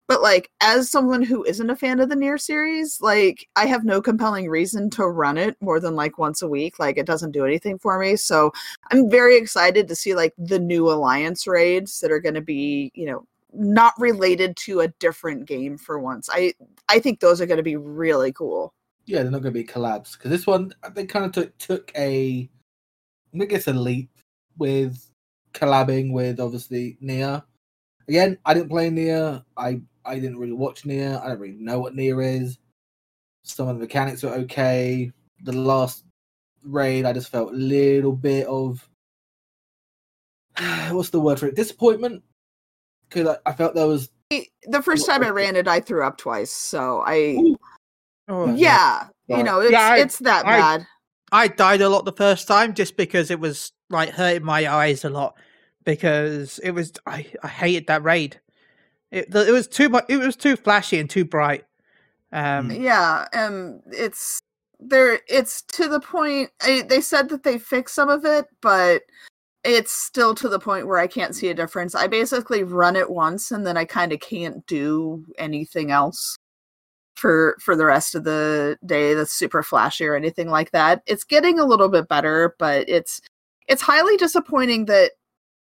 But 0.08 0.22
like, 0.22 0.52
as 0.62 0.90
someone 0.90 1.24
who 1.24 1.44
isn't 1.44 1.70
a 1.70 1.76
fan 1.76 2.00
of 2.00 2.10
the 2.10 2.16
Nier 2.16 2.38
series, 2.38 3.02
like, 3.02 3.48
I 3.56 3.66
have 3.66 3.84
no 3.84 4.02
compelling 4.02 4.50
reason 4.50 4.90
to 4.92 5.08
run 5.08 5.38
it 5.38 5.56
more 5.62 5.80
than 5.80 5.96
like 5.96 6.18
once 6.18 6.42
a 6.42 6.48
week. 6.48 6.80
Like, 6.80 6.98
it 6.98 7.06
doesn't 7.06 7.32
do 7.32 7.46
anything 7.46 7.80
for 7.80 7.98
me. 7.98 8.16
So 8.16 8.52
I'm 8.92 9.10
very 9.10 9.36
excited 9.36 9.88
to 9.88 9.96
see 9.96 10.14
like 10.14 10.34
the 10.38 10.60
new 10.60 10.92
alliance 10.92 11.48
raids 11.48 12.00
that 12.02 12.12
are 12.12 12.20
going 12.20 12.36
to 12.36 12.42
be, 12.42 12.92
you 12.94 13.08
know, 13.08 13.26
not 13.58 13.94
related 13.98 14.56
to 14.58 14.82
a 14.82 14.88
different 15.00 15.46
game 15.46 15.78
for 15.78 16.00
once. 16.00 16.30
I 16.32 16.54
I 16.90 17.00
think 17.00 17.20
those 17.20 17.42
are 17.42 17.46
going 17.46 17.58
to 17.58 17.64
be 17.64 17.78
really 17.78 18.32
cool. 18.32 18.74
Yeah, 19.06 19.22
they're 19.22 19.32
not 19.32 19.42
going 19.42 19.54
to 19.54 19.60
be 19.60 19.66
collabs 19.66 20.14
because 20.14 20.32
this 20.32 20.48
one 20.48 20.74
uh, 20.84 20.90
they 20.90 21.06
kind 21.06 21.26
of 21.26 21.32
took 21.32 21.58
took 21.58 21.92
a, 21.96 22.50
I 23.40 23.46
guess 23.46 23.68
a 23.68 23.74
leap 23.74 24.10
with 24.58 25.10
collabing 25.54 26.12
with 26.12 26.40
obviously 26.40 26.98
Nier. 27.02 27.44
Again, 28.08 28.38
I 28.46 28.54
didn't 28.54 28.70
play 28.70 28.90
Nier. 28.90 29.44
I 29.58 29.82
I 30.06 30.16
didn't 30.20 30.38
really 30.38 30.54
watch 30.54 30.86
Nier. 30.86 31.20
I 31.24 31.30
don't 31.30 31.40
really 31.40 31.56
know 31.60 31.80
what 31.80 31.96
Nier 31.96 32.22
is. 32.22 32.58
Some 33.44 33.68
of 33.68 33.76
the 33.76 33.82
mechanics 33.82 34.24
are 34.24 34.34
okay. 34.36 35.12
The 35.44 35.52
last 35.54 36.04
raid, 36.64 37.06
I 37.06 37.14
just 37.14 37.30
felt 37.32 37.52
a 37.54 37.56
little 37.56 38.12
bit 38.14 38.48
of 38.48 38.88
what's 40.92 41.10
the 41.10 41.20
word 41.20 41.40
for 41.40 41.48
it? 41.48 41.56
Disappointment 41.56 42.24
because 43.10 43.28
I, 43.46 43.50
I 43.50 43.54
felt 43.54 43.76
there 43.76 43.88
was 43.88 44.10
The 44.30 44.82
first 44.82 45.06
time 45.06 45.24
I 45.24 45.30
ran 45.30 45.56
it, 45.56 45.68
I 45.68 45.80
threw 45.80 46.04
up 46.04 46.18
twice. 46.18 46.52
So 46.52 47.04
I 47.06 47.36
oh, 47.38 47.58
oh, 48.30 48.46
Yeah. 48.56 49.08
yeah, 49.28 49.38
you 49.38 49.44
know, 49.44 49.60
it's 49.60 49.72
Yeah, 49.72 49.90
I- 49.92 49.98
it's 50.00 50.20
that 50.20 50.46
I- 50.46 50.60
bad. 50.60 50.88
I 51.32 51.48
died 51.50 51.82
a 51.82 51.90
lot 51.90 52.06
the 52.06 52.14
first 52.14 52.48
time 52.48 52.74
just 52.74 52.96
because 52.96 53.30
it 53.32 53.40
was 53.40 53.72
like 53.90 54.10
hurting 54.10 54.46
my 54.46 54.72
eyes 54.72 55.04
a 55.04 55.10
lot 55.10 55.36
because 55.84 56.60
it 56.60 56.72
was 56.72 56.94
I, 57.06 57.26
I 57.44 57.48
hated 57.48 57.88
that 57.88 58.04
raid. 58.04 58.40
It 59.16 59.34
it 59.34 59.52
was 59.52 59.68
too 59.68 59.88
much. 59.88 60.06
It 60.10 60.18
was 60.18 60.36
too 60.36 60.58
flashy 60.58 61.00
and 61.00 61.10
too 61.10 61.24
bright. 61.24 61.64
Um, 62.34 62.70
Yeah, 62.70 63.28
um, 63.34 63.82
it's 63.90 64.42
there. 64.80 65.22
It's 65.30 65.62
to 65.62 65.88
the 65.88 66.02
point. 66.02 66.52
I, 66.62 66.84
they 66.88 67.00
said 67.00 67.30
that 67.30 67.44
they 67.44 67.58
fixed 67.58 67.96
some 67.96 68.10
of 68.10 68.26
it, 68.26 68.46
but 68.62 69.04
it's 69.64 69.94
still 69.94 70.36
to 70.36 70.50
the 70.50 70.60
point 70.60 70.88
where 70.88 71.00
I 71.00 71.08
can't 71.08 71.34
see 71.34 71.48
a 71.48 71.54
difference. 71.54 71.96
I 71.96 72.08
basically 72.08 72.64
run 72.64 72.98
it 72.98 73.10
once, 73.10 73.52
and 73.52 73.66
then 73.66 73.78
I 73.78 73.86
kind 73.86 74.12
of 74.12 74.20
can't 74.20 74.66
do 74.68 75.26
anything 75.38 75.92
else 75.92 76.36
for 77.16 77.56
for 77.62 77.78
the 77.78 77.86
rest 77.86 78.16
of 78.16 78.26
the 78.26 78.78
day 78.86 79.14
that's 79.14 79.32
super 79.32 79.64
flashy 79.64 80.06
or 80.06 80.16
anything 80.16 80.50
like 80.50 80.72
that. 80.72 81.04
It's 81.08 81.24
getting 81.24 81.58
a 81.58 81.66
little 81.66 81.88
bit 81.88 82.10
better, 82.10 82.54
but 82.60 82.90
it's 82.90 83.22
it's 83.68 83.82
highly 83.82 84.18
disappointing 84.18 84.86
that 84.88 85.12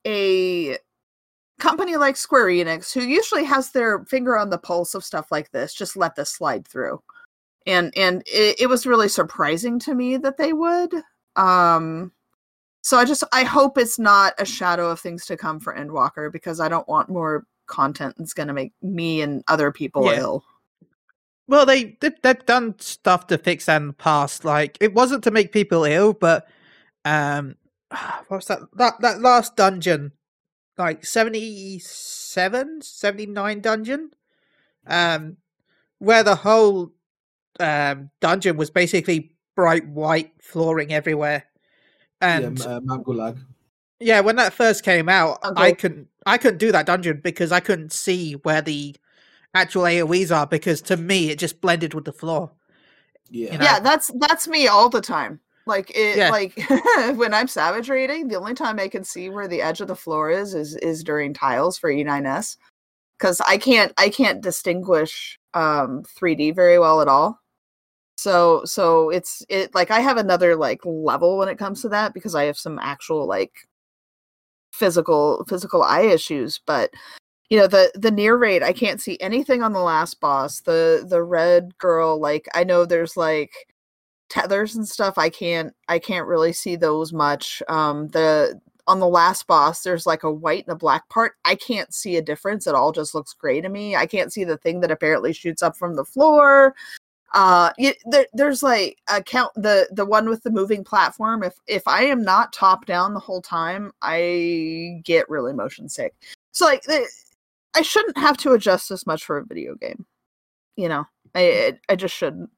a 0.07 0.79
company 1.63 1.97
like 1.97 2.17
Square 2.17 2.47
Enix, 2.47 2.93
who 2.93 3.03
usually 3.03 3.45
has 3.45 3.71
their 3.71 4.05
finger 4.07 4.37
on 4.37 4.51
the 4.51 4.59
pulse 4.59 4.95
of 4.95 5.05
stuff 5.05 5.31
like 5.31 5.51
this, 5.53 5.73
just 5.73 5.97
let 5.97 6.17
this 6.17 6.31
slide 6.31 6.67
through. 6.67 7.01
And 7.67 7.97
and 7.97 8.23
it, 8.27 8.61
it 8.61 8.67
was 8.67 8.87
really 8.87 9.09
surprising 9.09 9.79
to 9.81 9.95
me 9.95 10.17
that 10.17 10.37
they 10.37 10.53
would. 10.53 10.93
Um 11.37 12.13
so 12.83 12.99
I 12.99 13.05
just 13.05 13.23
I 13.33 13.45
hope 13.45 13.79
it's 13.79 13.99
not 13.99 14.35
a 14.39 14.45
shadow 14.45 14.91
of 14.91 14.99
things 14.99 15.25
to 15.27 15.37
come 15.37 15.61
for 15.61 15.75
Endwalker 15.75 16.33
because 16.33 16.59
I 16.59 16.69
don't 16.69 16.89
want 16.89 17.09
more 17.09 17.47
content 17.67 18.17
that's 18.19 18.35
gonna 18.35 18.53
make 18.53 18.73
me 18.83 19.23
and 19.23 19.45
other 19.47 19.71
people 19.71 20.05
Yeah. 20.07 20.19
ill. 20.19 20.45
Well, 21.47 21.65
they 21.65 21.97
they've, 22.01 22.21
they've 22.23 22.47
done 22.47 22.75
stuff 22.81 23.29
to 23.29 23.39
fix 23.39 23.67
that 23.67 23.81
in 23.81 23.87
the 23.89 23.93
past. 23.93 24.45
Like 24.45 24.77
it 24.81 24.95
wasn't 24.95 25.23
to 25.25 25.31
make 25.31 25.53
people 25.53 25.85
ill, 25.85 26.13
but 26.13 26.49
um, 27.05 27.55
what 28.27 28.39
was 28.39 28.47
that? 28.47 28.61
That 28.75 28.95
that 29.01 29.21
last 29.21 29.55
dungeon, 29.55 30.13
like 30.79 31.05
77, 31.05 32.83
79 32.83 33.61
dungeon, 33.61 34.11
um, 34.87 35.37
where 35.99 36.23
the 36.23 36.37
whole 36.37 36.93
um 37.61 38.11
dungeon 38.21 38.57
was 38.57 38.71
basically 38.71 39.37
bright 39.55 39.87
white 39.87 40.33
flooring 40.41 40.93
everywhere, 40.93 41.45
and 42.21 42.59
yeah, 42.59 42.65
uh, 42.65 42.81
Mount 42.81 43.05
Gulg. 43.05 43.39
yeah, 44.01 44.21
when 44.21 44.37
that 44.37 44.55
first 44.55 44.85
came 44.85 45.09
out, 45.09 45.39
I 45.57 45.73
couldn't 45.73 46.09
I 46.27 46.39
couldn't 46.39 46.59
do 46.59 46.73
that 46.73 46.87
dungeon 46.87 47.21
because 47.23 47.53
I 47.53 47.61
couldn't 47.61 47.93
see 47.93 48.35
where 48.35 48.63
the 48.63 48.97
actual 49.55 49.83
AoEs 49.83 50.35
are 50.35 50.47
because 50.47 50.81
to 50.83 50.97
me 50.97 51.31
it 51.31 51.39
just 51.39 51.61
blended 51.61 51.95
with 51.95 52.05
the 52.05 52.13
floor. 52.13 52.53
Yeah, 53.31 53.53
You 53.53 53.59
know? 53.59 53.65
Yeah, 53.65 53.81
that's 53.81 54.11
that's 54.19 54.49
me 54.49 54.67
all 54.67 54.89
the 54.89 55.01
time. 55.01 55.41
Like 55.67 55.91
it 55.95 56.17
Yeah. 56.19 56.31
like 56.31 56.57
when 57.17 57.35
I'm 57.35 57.49
savage 57.49 57.89
raiding, 57.89 58.29
the 58.29 58.37
only 58.37 58.55
time 58.55 58.79
I 58.79 58.89
can 58.89 59.05
see 59.05 59.29
where 59.29 59.49
the 59.49 59.63
edge 59.63 59.81
of 59.81 59.89
the 59.89 59.97
floor 59.97 60.31
is 60.31 60.55
is 60.55 60.77
is 60.77 61.05
during 61.05 61.35
tiles 61.35 61.79
for 61.79 61.91
E9S. 61.91 62.57
Cuz 63.19 63.41
I 63.43 63.59
can't 63.59 63.93
I 63.99 64.09
can't 64.09 64.41
distinguish 64.41 65.39
um 65.55 66.03
3D 66.19 66.55
very 66.55 66.79
well 66.79 67.01
at 67.01 67.09
all. 67.09 67.41
So 68.17 68.65
so 68.65 69.11
it's 69.11 69.45
it 69.49 69.75
like 69.75 69.91
I 69.91 70.01
have 70.01 70.17
another 70.17 70.57
like 70.57 70.81
level 70.85 71.39
when 71.39 71.49
it 71.49 71.59
comes 71.59 71.83
to 71.83 71.89
that 71.91 72.15
because 72.15 72.35
I 72.35 72.45
have 72.45 72.59
some 72.59 72.79
actual 72.81 73.27
like 73.27 73.53
physical 74.73 75.45
physical 75.49 75.83
eye 75.83 76.03
issues, 76.03 76.61
but 76.67 76.91
you 77.51 77.59
know 77.59 77.67
the 77.67 77.93
the 77.95 78.11
near 78.11 78.37
raid 78.37 78.63
i 78.63 78.73
can't 78.73 79.01
see 79.01 79.21
anything 79.21 79.63
on 79.63 79.75
the 79.75 79.79
last 79.81 80.19
boss 80.21 80.61
the 80.63 81.05
the 81.07 81.23
red 81.23 81.77
girl 81.77 82.19
like 82.19 82.49
i 82.55 82.65
know 82.65 82.87
there's 82.87 83.15
like 83.15 83.53
tethers 84.33 84.75
and 84.75 84.89
stuff 84.89 85.19
i 85.19 85.29
can't 85.29 85.75
i 85.89 85.99
can't 85.99 86.27
really 86.27 86.53
see 86.53 86.77
those 86.77 87.13
much 87.13 87.63
um 87.69 88.09
the 88.09 88.59
on 88.89 88.99
the 88.99 89.07
last 89.07 89.47
boss 89.47 89.83
there's 89.83 90.07
like 90.07 90.25
a 90.25 90.33
white 90.33 90.65
and 90.67 90.73
a 90.73 90.79
black 90.79 91.09
part 91.09 91.35
i 91.45 91.55
can't 91.55 91.95
see 91.95 92.17
a 92.17 92.23
difference 92.23 92.67
it 92.67 92.75
all 92.75 92.93
just 92.93 93.15
looks 93.15 93.33
gray 93.35 93.61
to 93.61 93.69
me 93.69 93.95
i 93.95 94.07
can't 94.07 94.33
see 94.33 94.45
the 94.45 94.57
thing 94.57 94.81
that 94.81 94.91
apparently 94.91 95.33
shoots 95.33 95.63
up 95.63 95.77
from 95.77 95.95
the 95.95 96.05
floor 96.05 96.75
uh 97.35 97.71
there, 98.07 98.27
there's 98.33 98.63
like 98.63 98.99
a 99.09 99.23
count 99.23 99.53
the 99.55 99.89
the 99.93 100.05
one 100.05 100.29
with 100.29 100.43
the 100.43 100.51
moving 100.51 100.83
platform 100.83 101.43
if 101.43 101.55
if 101.67 101.87
i 101.87 102.03
am 102.03 102.23
not 102.23 102.53
top 102.53 102.87
down 102.87 103.15
the 103.15 103.21
whole 103.21 103.43
time 103.43 103.93
i 104.03 105.01
get 105.05 105.29
really 105.29 105.53
motion 105.53 105.89
sick 105.89 106.15
so 106.53 106.67
like 106.67 106.83
the, 106.83 107.07
I 107.75 107.83
shouldn't 107.83 108.19
have 108.19 108.37
to 108.39 108.53
adjust 108.53 108.89
this 108.89 109.07
much 109.07 109.25
for 109.25 109.39
a 109.39 109.45
video 109.45 109.75
game. 109.75 110.05
You 110.77 110.89
know, 110.89 111.05
I, 111.35 111.79
I 111.89 111.97
just 111.97 112.15
shouldn't. 112.15 112.51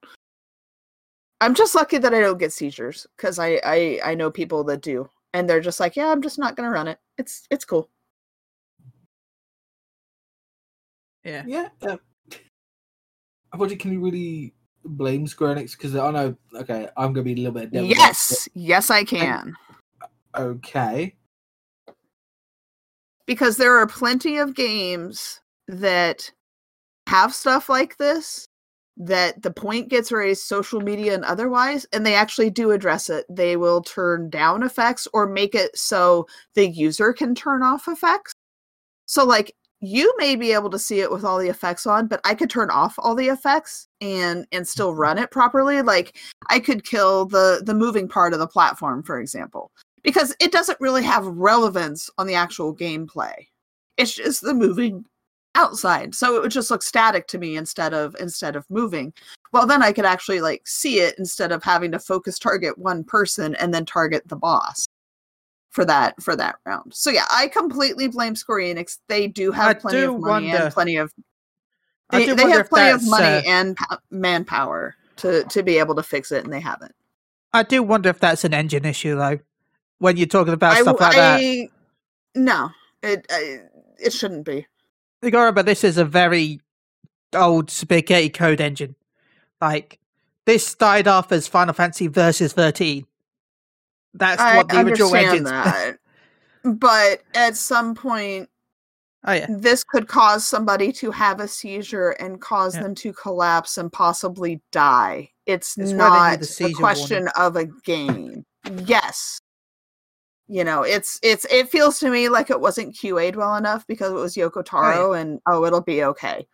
I'm 1.41 1.55
just 1.55 1.75
lucky 1.75 1.99
that 1.99 2.15
I 2.15 2.21
don't 2.21 2.39
get 2.39 2.53
seizures 2.53 3.07
because 3.17 3.39
I, 3.39 3.61
I 3.65 4.01
I 4.05 4.15
know 4.15 4.31
people 4.31 4.65
that 4.65 4.81
do, 4.83 5.09
and 5.33 5.49
they're 5.49 5.61
just 5.61 5.81
like, 5.81 5.97
yeah, 5.97 6.09
I'm 6.09 6.23
just 6.23 6.39
not 6.39 6.57
gonna 6.57 6.71
run 6.71 6.89
it. 6.89 6.99
It's 7.19 7.47
it's 7.51 7.65
cool. 7.65 7.91
Yeah. 11.25 11.45
yeah. 11.47 11.69
Um, 11.83 11.99
unfortunately, 13.53 13.77
can 13.77 13.93
you 13.93 14.01
really 14.01 14.55
blame 14.85 15.27
Square 15.27 15.57
Enix? 15.57 15.73
Because 15.73 15.97
I 15.97 16.11
know, 16.11 16.37
okay, 16.55 16.89
I'm 16.97 17.13
gonna 17.13 17.25
be 17.25 17.33
a 17.33 17.37
little 17.37 17.53
bit 17.53 17.71
devil's 17.73 17.91
yes, 17.91 18.49
yes, 18.55 18.91
I 18.91 19.05
can. 19.05 19.57
advocate. 20.35 20.75
Okay. 20.77 21.15
because 23.27 23.57
there 23.57 23.77
are 23.77 23.87
plenty 23.87 24.39
of 24.39 24.55
games 24.55 25.41
that 25.69 26.31
have 27.09 27.35
stuff 27.35 27.69
like 27.69 27.97
this 27.97 28.49
that 28.97 29.43
the 29.43 29.51
point 29.51 29.89
gets 29.89 30.13
raised 30.13 30.43
social 30.43 30.81
media 30.81 31.15
and 31.15 31.25
otherwise 31.25 31.87
and 31.93 32.07
they 32.07 32.15
actually 32.15 32.51
do 32.51 32.71
address 32.71 33.11
it. 33.11 33.27
They 33.29 33.57
will 33.57 33.83
turn 33.83 34.31
down 34.31 34.63
effects 34.63 35.09
or 35.13 35.27
make 35.27 35.55
it 35.55 35.77
so 35.77 36.27
the 36.55 36.69
user 36.69 37.13
can 37.13 37.35
turn 37.35 37.63
off 37.63 37.89
effects. 37.89 38.33
So 39.07 39.25
like 39.25 39.55
you 39.81 40.15
may 40.17 40.37
be 40.37 40.53
able 40.53 40.71
to 40.71 40.79
see 40.79 41.01
it 41.01 41.11
with 41.11 41.25
all 41.25 41.39
the 41.39 41.49
effects 41.49 41.87
on 41.87 42.07
but 42.07 42.19
i 42.25 42.35
could 42.35 42.49
turn 42.49 42.71
off 42.71 42.95
all 42.97 43.15
the 43.15 43.27
effects 43.27 43.87
and 44.01 44.47
and 44.51 44.67
still 44.67 44.93
mm-hmm. 44.93 45.01
run 45.01 45.19
it 45.19 45.31
properly. 45.31 45.83
Like 45.83 46.17
i 46.49 46.61
could 46.61 46.85
kill 46.85 47.27
the 47.27 47.63
the 47.65 47.75
moving 47.75 48.09
part 48.09 48.33
of 48.33 48.39
the 48.39 48.47
platform 48.47 49.03
for 49.03 49.19
example 49.19 49.73
because 50.05 50.37
it 50.39 50.53
doesn't 50.53 50.81
really 50.81 51.03
have 51.03 51.27
relevance 51.27 52.09
on 52.19 52.27
the 52.27 52.35
actual 52.35 52.77
gameplay. 52.77 53.35
It's 53.97 54.15
just 54.15 54.43
the 54.43 54.55
moving 54.55 55.05
outside. 55.55 56.15
So 56.15 56.37
it 56.37 56.43
would 56.43 56.51
just 56.51 56.71
look 56.71 56.83
static 56.83 57.27
to 57.29 57.39
me 57.39 57.57
instead 57.57 57.95
of 57.95 58.15
instead 58.21 58.57
of 58.57 58.69
moving. 58.71 59.13
Well 59.53 59.67
then 59.67 59.83
i 59.83 59.93
could 59.93 60.05
actually 60.05 60.41
like 60.41 60.67
see 60.67 61.01
it 61.01 61.15
instead 61.19 61.53
of 61.53 61.63
having 61.63 61.93
to 61.93 61.99
focus 61.99 62.39
target 62.39 62.77
one 62.79 63.05
person 63.05 63.55
and 63.57 63.73
then 63.73 63.87
target 63.87 64.27
the 64.29 64.37
boss 64.37 64.87
for 65.71 65.85
that 65.85 66.21
for 66.23 66.35
that 66.37 66.57
round. 66.67 66.93
So 66.95 67.11
yeah 67.11 67.27
i 67.31 67.49
completely 67.49 68.09
blame 68.09 68.35
square 68.37 68.59
enix. 68.75 68.99
They 69.09 69.29
do 69.29 69.53
have 69.53 69.69
I 69.69 69.75
plenty 69.75 69.99
do 70.01 70.15
of 70.15 70.21
money 70.21 70.49
wonder- 70.49 70.65
and 70.65 70.75
plenty 70.75 70.97
of 70.97 71.13
they, 72.11 72.27
they 72.33 72.49
have 72.51 72.69
plenty 72.69 72.93
of 72.93 73.09
money 73.09 73.25
uh, 73.25 73.43
and 73.47 73.77
po- 73.77 73.97
manpower 74.11 74.95
to 75.17 75.45
to 75.45 75.63
be 75.63 75.79
able 75.79 75.95
to 75.95 76.03
fix 76.03 76.33
it 76.33 76.45
and 76.45 76.53
they 76.53 76.61
haven't. 76.61 76.95
I 77.53 77.63
do 77.63 77.83
wonder 77.83 78.09
if 78.11 78.21
that's 78.21 78.45
an 78.45 78.53
engine 78.53 78.85
issue 78.85 79.17
though. 79.17 79.39
When 79.99 80.17
you're 80.17 80.27
talking 80.27 80.53
about 80.53 80.75
I, 80.77 80.83
stuff 80.83 81.01
like 81.01 81.15
that, 81.15 81.69
no 82.35 82.71
it 83.03 83.25
I, 83.31 83.61
it 83.99 84.13
shouldn't 84.13 84.45
be 84.45 84.67
you 85.25 85.31
gotta 85.31 85.45
remember 85.47 85.63
this 85.63 85.85
is 85.85 85.99
a 85.99 86.05
very 86.05 86.61
old 87.35 87.71
spaghetti 87.71 88.31
code 88.31 88.61
engine. 88.61 88.95
Like 89.61 89.99
this 90.47 90.67
started 90.67 91.09
off 91.09 91.33
as 91.33 91.49
Final 91.49 91.75
Fantasy 91.75 92.07
Versus 92.07 92.53
13. 92.53 93.07
That's 94.15 94.41
i 94.41 94.57
what 94.57 94.69
the 94.69 94.81
original 94.81 95.11
that 95.11 95.99
but 96.65 97.23
at 97.35 97.57
some 97.57 97.95
point 97.95 98.49
oh 99.27 99.33
yeah, 99.33 99.47
this 99.49 99.83
could 99.83 100.07
cause 100.07 100.47
somebody 100.47 100.93
to 100.93 101.11
have 101.11 101.41
a 101.41 101.49
seizure 101.49 102.11
and 102.11 102.41
cause 102.41 102.75
Yeah. 102.77 102.83
them 102.83 102.95
to 102.97 103.13
collapse 103.13 103.77
and 103.77 103.93
possibly 103.93 104.61
die. 104.71 105.31
It's, 105.47 105.77
It's 105.77 105.93
why 105.93 106.11
they 106.11 106.37
need 106.37 106.41
not 106.41 106.41
the 106.41 106.67
a 106.67 106.73
question 106.75 107.29
of 107.37 107.57
a 107.57 107.67
game. 107.85 108.45
yes. 108.87 109.41
You 110.47 110.63
know, 110.63 110.83
it's 110.83 111.19
it's 111.23 111.47
it 111.47 111.71
feels 111.71 111.99
to 112.01 112.11
me 112.11 112.29
like 112.29 112.51
it 112.51 112.61
wasn't 112.61 112.95
QA'd 112.95 113.37
well 113.37 113.57
enough 113.57 113.87
because 113.87 114.13
it 114.13 114.17
was 114.17 114.35
Yoko 114.35 114.65
Taro 114.65 115.15
and 115.15 115.41
oh 115.47 115.65
it'll 115.65 115.81
be 115.81 116.05
okay. 116.05 116.47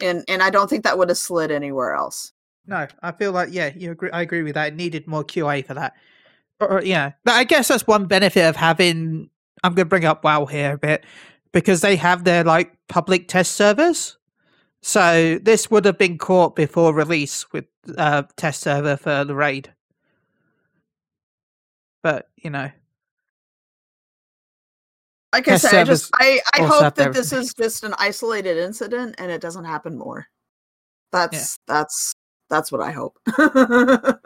And 0.00 0.24
and 0.28 0.42
I 0.42 0.50
don't 0.50 0.70
think 0.70 0.84
that 0.84 0.96
would 0.96 1.10
have 1.10 1.18
slid 1.18 1.50
anywhere 1.50 1.94
else. 1.94 2.32
no, 2.66 2.86
I 3.02 3.12
feel 3.12 3.32
like 3.32 3.50
yeah, 3.52 3.72
you 3.76 3.92
agree. 3.92 4.10
I 4.10 4.22
agree 4.22 4.42
with 4.42 4.54
that. 4.54 4.68
It 4.68 4.76
needed 4.76 5.06
more 5.06 5.24
QA 5.24 5.66
for 5.66 5.74
that. 5.74 5.94
Or, 6.60 6.82
yeah, 6.82 7.12
but 7.24 7.34
I 7.34 7.44
guess 7.44 7.68
that's 7.68 7.86
one 7.86 8.06
benefit 8.06 8.44
of 8.44 8.56
having. 8.56 9.28
I'm 9.62 9.74
going 9.74 9.86
to 9.86 9.88
bring 9.90 10.04
up 10.04 10.24
WoW 10.24 10.46
here 10.46 10.72
a 10.72 10.78
bit 10.78 11.04
because 11.52 11.80
they 11.80 11.96
have 11.96 12.24
their 12.24 12.44
like 12.44 12.72
public 12.88 13.28
test 13.28 13.52
servers. 13.52 14.16
So 14.82 15.38
this 15.42 15.70
would 15.70 15.84
have 15.84 15.98
been 15.98 16.16
caught 16.18 16.56
before 16.56 16.94
release 16.94 17.50
with 17.52 17.66
uh, 17.98 18.22
test 18.36 18.60
server 18.62 18.96
for 18.96 19.24
the 19.24 19.34
raid. 19.34 19.72
But 22.02 22.28
you 22.36 22.50
know, 22.50 22.70
Like 25.36 25.48
I 25.48 25.56
said, 25.58 25.74
I 25.74 25.84
just 25.84 26.10
I, 26.14 26.40
I 26.54 26.62
hope 26.62 26.82
have 26.82 26.94
that 26.94 27.12
this 27.12 27.30
is 27.30 27.52
just 27.52 27.84
an 27.84 27.92
isolated 27.98 28.56
incident 28.56 29.16
and 29.18 29.30
it 29.30 29.42
doesn't 29.42 29.66
happen 29.66 29.98
more. 29.98 30.26
That's 31.12 31.58
that's 31.66 32.14
that's 32.48 32.72
what 32.72 32.80
I 32.80 32.90
hope. 32.90 33.18
oh, 33.38 34.18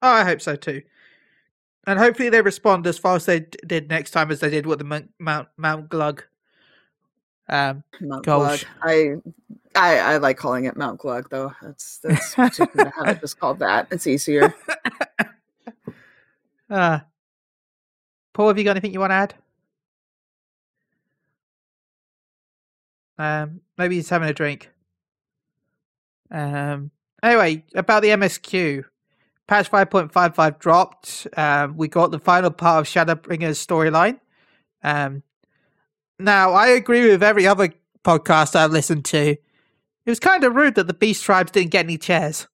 I 0.00 0.24
hope 0.24 0.40
so 0.40 0.56
too. 0.56 0.80
And 1.86 1.98
hopefully 1.98 2.30
they 2.30 2.40
respond 2.40 2.86
as 2.86 2.96
far 2.96 3.14
as 3.14 3.26
they 3.26 3.40
d- 3.40 3.58
did 3.66 3.90
next 3.90 4.12
time 4.12 4.30
as 4.30 4.40
they 4.40 4.48
did 4.48 4.64
with 4.64 4.78
the 4.78 4.86
Mount 4.86 5.10
Mount, 5.18 5.48
Mount 5.58 5.90
Glug. 5.90 6.24
Um, 7.50 7.84
Mount 8.00 8.24
Glug. 8.24 8.60
I, 8.82 9.16
I 9.74 9.98
I 9.98 10.16
like 10.16 10.38
calling 10.38 10.64
it 10.64 10.78
Mount 10.78 10.98
Glug 10.98 11.28
though. 11.28 11.52
That's 11.60 11.98
that's 11.98 12.34
just 12.34 12.72
gonna 12.72 12.90
it 13.04 13.20
just 13.20 13.38
called 13.38 13.58
that. 13.58 13.88
It's 13.90 14.06
easier. 14.06 14.54
uh, 16.70 17.00
Paul, 18.32 18.48
have 18.48 18.56
you 18.56 18.64
got 18.64 18.70
anything 18.70 18.94
you 18.94 19.00
want 19.00 19.10
to 19.10 19.16
add? 19.16 19.34
Um, 23.18 23.60
maybe 23.78 23.96
he's 23.96 24.08
having 24.08 24.28
a 24.28 24.34
drink. 24.34 24.70
Um, 26.30 26.90
anyway, 27.22 27.64
about 27.74 28.02
the 28.02 28.08
MSQ, 28.10 28.84
patch 29.46 29.70
5.55 29.70 30.58
dropped. 30.58 31.26
Um, 31.36 31.76
we 31.76 31.88
got 31.88 32.10
the 32.10 32.18
final 32.18 32.50
part 32.50 32.80
of 32.80 32.92
Shadowbringer's 32.92 33.64
storyline. 33.64 34.20
Um, 34.82 35.22
now, 36.18 36.52
I 36.52 36.68
agree 36.68 37.08
with 37.08 37.22
every 37.22 37.46
other 37.46 37.72
podcast 38.04 38.54
I've 38.54 38.72
listened 38.72 39.04
to. 39.06 39.36
It 40.06 40.10
was 40.10 40.20
kind 40.20 40.44
of 40.44 40.54
rude 40.54 40.74
that 40.74 40.86
the 40.86 40.94
Beast 40.94 41.24
Tribes 41.24 41.50
didn't 41.50 41.70
get 41.70 41.86
any 41.86 41.98
chairs 41.98 42.46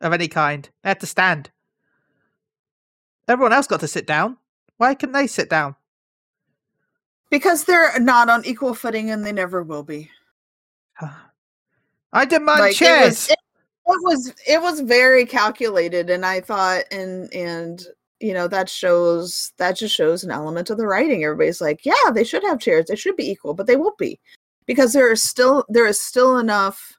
of 0.00 0.12
any 0.12 0.28
kind. 0.28 0.68
They 0.82 0.90
had 0.90 1.00
to 1.00 1.06
stand. 1.06 1.50
Everyone 3.28 3.52
else 3.52 3.66
got 3.66 3.80
to 3.80 3.88
sit 3.88 4.06
down. 4.06 4.38
Why 4.76 4.94
couldn't 4.94 5.12
they 5.12 5.26
sit 5.26 5.48
down? 5.48 5.76
Because 7.34 7.64
they're 7.64 7.98
not 7.98 8.30
on 8.30 8.44
equal 8.44 8.74
footing 8.74 9.10
and 9.10 9.24
they 9.24 9.32
never 9.32 9.64
will 9.64 9.82
be. 9.82 10.08
I 12.12 12.24
demand 12.24 12.60
Like, 12.60 12.72
it 12.72 12.76
chairs. 12.76 13.04
was, 13.06 13.30
it, 13.30 13.38
it 13.86 14.02
was 14.04 14.34
it 14.46 14.62
was 14.62 14.80
very 14.80 15.26
calculated 15.26 16.10
and 16.10 16.24
I 16.24 16.40
thought 16.40 16.84
and 16.92 17.32
and 17.34 17.84
you 18.20 18.32
know 18.32 18.46
that 18.46 18.68
shows 18.68 19.52
that 19.58 19.76
just 19.76 19.96
shows 19.96 20.22
an 20.22 20.30
element 20.30 20.70
of 20.70 20.78
the 20.78 20.86
writing. 20.86 21.24
Everybody's 21.24 21.60
like, 21.60 21.84
yeah, 21.84 22.10
they 22.12 22.22
should 22.22 22.44
have 22.44 22.60
chairs. 22.60 22.86
They 22.86 22.94
should 22.94 23.16
be 23.16 23.28
equal, 23.28 23.52
but 23.54 23.66
they 23.66 23.74
won't 23.76 23.98
be. 23.98 24.20
Because 24.66 24.92
there 24.92 25.10
is 25.10 25.22
still 25.22 25.64
there 25.68 25.86
is 25.86 26.00
still 26.00 26.38
enough 26.38 26.96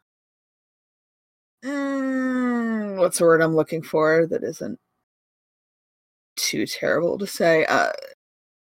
Mm, 1.65 2.97
what's 2.97 3.17
the 3.17 3.23
word 3.23 3.41
I'm 3.41 3.55
looking 3.55 3.81
for 3.81 4.27
that 4.27 4.43
isn't 4.43 4.79
too 6.35 6.67
terrible 6.67 7.17
to 7.17 7.25
say? 7.25 7.65
Uh, 7.65 7.91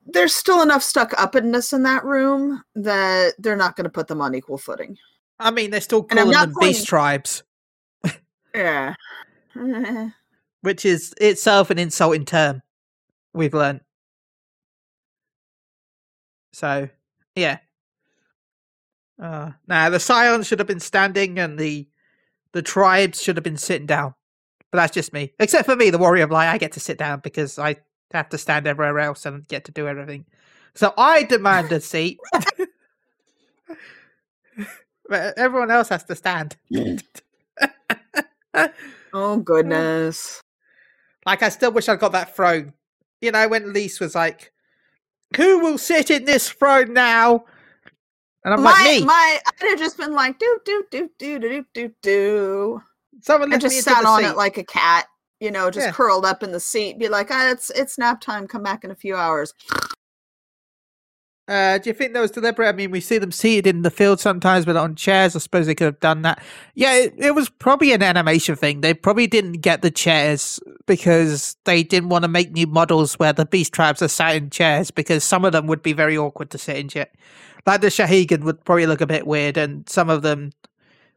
there's 0.05 0.33
still 0.33 0.62
enough 0.62 0.83
stuck 0.83 1.13
upness 1.19 1.73
in 1.73 1.83
that 1.83 2.03
room 2.03 2.63
that 2.75 3.33
they're 3.39 3.55
not 3.55 3.75
going 3.75 3.83
to 3.85 3.89
put 3.89 4.07
them 4.07 4.21
on 4.21 4.33
equal 4.35 4.57
footing. 4.57 4.97
I 5.39 5.51
mean, 5.51 5.71
they're 5.71 5.81
still 5.81 6.03
calling 6.03 6.31
them 6.31 6.53
Beast 6.59 6.88
calling- 6.88 7.21
Tribes, 7.23 7.43
Yeah. 8.53 8.93
Which 10.62 10.85
is 10.85 11.13
itself 11.21 11.69
an 11.69 11.79
insulting 11.79 12.25
term. 12.25 12.62
We've 13.33 13.53
learned. 13.53 13.81
So, 16.53 16.89
yeah. 17.35 17.59
Uh, 19.21 19.51
now 19.67 19.89
the 19.89 19.99
Scions 19.99 20.47
should 20.47 20.59
have 20.59 20.67
been 20.67 20.79
standing, 20.79 21.39
and 21.39 21.57
the 21.57 21.88
the 22.51 22.62
tribes 22.62 23.21
should 23.21 23.38
have 23.38 23.43
been 23.43 23.57
sitting 23.57 23.85
down. 23.85 24.15
But 24.71 24.77
that's 24.79 24.93
just 24.93 25.13
me. 25.13 25.33
Except 25.39 25.65
for 25.65 25.75
me, 25.75 25.89
the 25.89 25.97
Warrior 25.97 26.23
of 26.25 26.31
Light, 26.31 26.49
I 26.49 26.57
get 26.57 26.73
to 26.73 26.79
sit 26.79 26.97
down 26.97 27.19
because 27.21 27.57
I 27.59 27.77
have 28.17 28.30
to 28.30 28.38
stand 28.38 28.67
everywhere 28.67 29.00
else 29.00 29.26
and 29.26 29.48
get 29.48 29.65
to 29.65 29.72
do 29.72 29.88
everything. 29.88 30.26
So 30.76 30.93
I 30.98 31.24
demand 31.24 31.72
a 31.72 31.80
seat. 31.80 32.19
but 35.10 35.38
everyone 35.38 35.72
else 35.72 35.89
has 35.89 36.04
to 36.06 36.15
stand. 36.15 36.58
Oh 39.13 39.38
goodness. 39.38 40.41
Like, 41.26 41.43
I 41.43 41.50
still 41.50 41.72
wish 41.72 41.89
I 41.89 41.95
got 41.95 42.12
that 42.13 42.36
throne. 42.36 42.74
You 43.22 43.32
know, 43.32 43.48
when 43.48 43.74
Lise 43.74 44.00
was 44.00 44.15
like, 44.15 44.52
"Who 45.36 45.60
will 45.60 45.78
sit 45.78 46.10
in 46.10 46.26
this 46.26 46.50
throne 46.50 46.93
now?" 46.93 47.45
And 48.43 48.54
I'm 48.54 48.63
my 48.63 48.72
like, 48.72 48.86
"Me." 48.86 49.06
my 49.06 49.39
I'd 49.62 49.69
have 49.69 49.80
just 49.80 49.98
been 49.98 50.13
like 50.13 50.39
do 50.39 50.60
do 50.63 50.86
do 50.89 51.10
do 51.17 51.39
do 51.39 51.65
do 51.74 51.91
do. 52.02 52.82
Someone 53.22 53.54
I 53.54 53.58
just 53.58 53.82
sat 53.82 54.06
on 54.06 54.22
seat. 54.22 54.30
it 54.30 54.38
like 54.38 54.58
a 54.58 54.63
cat, 54.63 55.08
you 55.39 55.52
know, 55.52 55.71
just 55.71 55.88
Yeah. 55.88 55.91
curled 55.93 56.25
up 56.25 56.43
in 56.43 56.52
the 56.52 56.60
seat, 56.60 56.99
be 56.99 57.10
like, 57.10 57.30
ah, 57.32 57.49
it's 57.52 57.69
it's 57.71 57.97
nap 57.97 58.21
time. 58.21 58.47
Come 58.47 58.63
back 58.63 58.84
in 58.84 58.91
a 58.91 58.95
few 58.95 59.15
hours. 59.15 59.54
Uh, 61.47 61.80
do 61.80 61.89
you 61.89 61.95
think 61.95 62.13
that 62.13 62.21
was 62.21 62.30
deliberate? 62.30 62.69
I 62.69 62.73
mean, 62.73 62.91
we 62.91 63.02
see 63.02 63.17
them 63.17 63.32
seated 63.32 63.65
in 63.67 63.82
the 63.82 63.89
field 63.89 64.19
sometimes, 64.19 64.65
but 64.65 64.78
on 64.78 64.93
chairs. 64.93 65.36
I 65.36 65.39
suppose 65.39 65.65
they 65.65 65.73
could 65.73 65.86
have 65.86 65.99
done 65.99 66.21
that. 66.21 66.43
Yeah, 66.75 66.93
it, 66.95 67.15
it 67.17 67.36
was 67.36 67.49
probably 67.49 67.91
an 67.91 68.04
animation 68.04 68.56
thing. 68.56 68.82
They 68.82 68.93
probably 68.93 69.25
didn't 69.25 69.54
get 69.62 69.82
the 69.82 69.89
chairs 69.89 70.60
because 70.86 71.58
they 71.65 71.82
didn't 71.82 72.10
want 72.10 72.23
to 72.23 72.28
make 72.28 72.52
new 72.52 72.67
models 72.67 73.15
where 73.15 73.34
the 73.34 73.47
beast 73.47 73.73
tribes 73.73 74.04
are 74.04 74.08
sat 74.08 74.36
in 74.36 74.52
chairs 74.52 74.91
because 74.91 75.23
some 75.23 75.43
of 75.43 75.52
them 75.52 75.65
would 75.65 75.82
be 75.82 75.93
very 75.93 76.15
awkward 76.15 76.52
to 76.52 76.60
sit 76.60 76.78
in 76.78 76.88
chair. 76.88 77.08
Like 77.65 77.82
the 77.82 77.88
Sahagin 77.88 78.43
would 78.43 78.63
probably 78.63 78.86
look 78.86 79.02
a 79.02 79.08
bit 79.08 79.25
weird, 79.25 79.58
and 79.58 79.89
some 79.89 80.10
of 80.10 80.21
them 80.21 80.52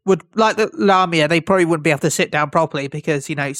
would, 0.06 0.22
like 0.34 0.56
the 0.56 0.70
Lamia, 0.72 1.28
they 1.28 1.42
probably 1.42 1.66
wouldn't 1.66 1.84
be 1.84 1.90
able 1.90 2.00
to 2.00 2.10
sit 2.10 2.30
down 2.30 2.48
properly 2.48 2.88
because 2.88 3.28
you 3.28 3.36
know 3.36 3.52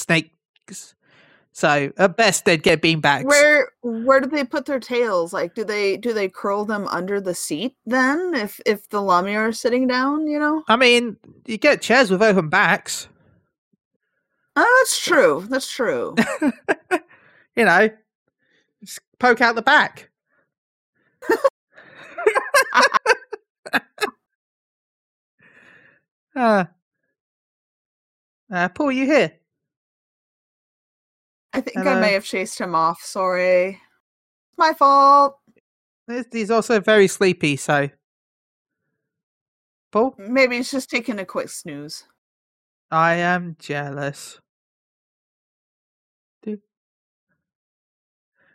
So 1.53 1.92
at 1.98 2.16
best 2.16 2.46
they'd 2.46 2.62
get 2.62 2.81
beanbags. 2.81 3.25
Where 3.25 3.72
where 3.83 4.20
do 4.20 4.29
they 4.29 4.44
put 4.44 4.64
their 4.64 4.81
tails? 4.81 5.33
Like, 5.33 5.55
do 5.55 5.64
they 5.64 5.98
do 5.98 6.14
they 6.14 6.29
curl 6.29 6.64
them 6.64 6.88
under 6.88 7.20
the 7.20 7.35
seat 7.35 7.77
then? 7.85 8.33
If 8.35 8.59
if 8.64 8.88
the 8.88 9.03
lamia 9.03 9.38
are 9.38 9.53
sitting 9.53 9.87
down, 9.87 10.27
you 10.27 10.38
know. 10.38 10.64
I 10.68 10.77
mean, 10.77 11.18
you 11.46 11.59
get 11.59 11.83
chairs 11.83 12.11
with 12.11 12.22
open 12.22 12.48
backs. 12.48 13.09
Oh, 14.57 14.81
that's 14.81 14.98
true. 14.98 15.46
That's 15.48 15.70
true. 15.70 16.14
you 17.57 17.64
know, 17.64 17.90
just 18.83 19.01
poke 19.18 19.40
out 19.42 19.55
the 19.55 19.62
back. 19.62 20.11
uh, 26.35 26.64
uh, 28.51 28.68
Paul, 28.70 28.92
you 28.92 29.05
here? 29.05 29.33
I 31.53 31.61
think 31.61 31.79
I 31.79 32.01
may 32.01 32.12
have 32.15 32.25
chased 32.25 32.59
him 32.59 32.75
off. 32.75 33.03
Sorry. 33.03 33.69
It's 33.69 34.59
my 34.59 34.73
fault. 34.73 35.38
He's- 36.09 36.51
also 36.51 36.81
very 36.81 37.09
sleepy, 37.09 37.57
so. 37.57 37.88
Paul, 39.91 40.15
Maybe 40.19 40.57
he's 40.57 40.71
just 40.71 40.88
taking 40.91 41.19
a 41.19 41.25
quick 41.27 41.49
snooze. 41.51 42.05
I 42.91 43.15
am 43.15 43.57
jealous. 43.59 44.38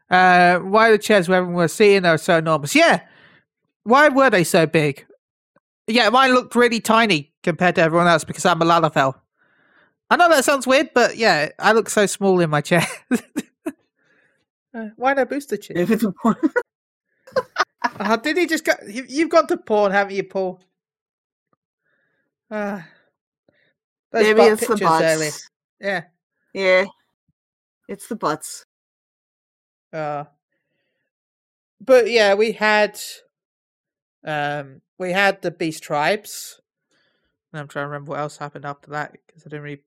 Uh, 0.09 0.59
why 0.59 0.89
the 0.91 0.97
chairs 0.97 1.27
was 1.27 1.73
sitting 1.73 2.05
are 2.05 2.17
so 2.17 2.37
enormous? 2.37 2.73
Yeah, 2.73 3.01
why 3.83 4.07
were 4.09 4.29
they 4.29 4.43
so 4.45 4.65
big? 4.65 5.05
Yeah, 5.87 6.09
mine 6.09 6.33
looked 6.33 6.55
really 6.55 6.79
tiny 6.79 7.33
compared 7.43 7.75
to 7.75 7.81
everyone 7.81 8.07
else 8.07 8.23
because 8.23 8.45
I'm 8.45 8.61
a 8.61 8.65
Lalafell. 8.65 9.15
I 10.09 10.15
know 10.15 10.29
that 10.29 10.45
sounds 10.45 10.65
weird, 10.65 10.91
but 10.93 11.17
yeah, 11.17 11.49
I 11.59 11.73
look 11.73 11.89
so 11.89 12.05
small 12.05 12.39
in 12.39 12.49
my 12.49 12.61
chair. 12.61 12.85
uh, 14.73 14.87
why 14.95 15.13
no 15.13 15.25
booster 15.25 15.57
chair? 15.57 15.75
Maybe 15.75 15.95
the 15.95 16.11
point. 16.11 16.37
Uh, 17.99 18.15
did 18.17 18.37
he 18.37 18.45
just 18.45 18.63
go? 18.63 18.73
You, 18.87 19.05
you've 19.07 19.29
gone 19.29 19.47
to 19.47 19.57
porn, 19.57 19.91
haven't 19.91 20.15
you, 20.15 20.23
Paul? 20.23 20.61
Uh, 22.49 22.81
those 24.11 24.23
Maybe 24.23 24.37
butt 24.37 24.51
it's 24.53 24.67
the 24.67 24.77
butts. 24.77 25.03
earlier. 25.03 25.31
Yeah. 25.79 26.03
Yeah. 26.53 26.85
It's 27.87 28.07
the 28.07 28.15
butts. 28.15 28.65
Uh, 29.91 30.25
but 31.81 32.09
yeah, 32.09 32.33
we 32.33 32.51
had 32.51 32.99
um 34.25 34.81
we 34.97 35.11
had 35.11 35.41
the 35.41 35.51
beast 35.51 35.83
tribes. 35.83 36.59
And 37.51 37.61
I'm 37.61 37.67
trying 37.67 37.83
to 37.83 37.87
remember 37.87 38.11
what 38.11 38.19
else 38.19 38.37
happened 38.37 38.65
after 38.65 38.91
that 38.91 39.17
because 39.25 39.43
I 39.45 39.49
didn't 39.49 39.63
really. 39.63 39.83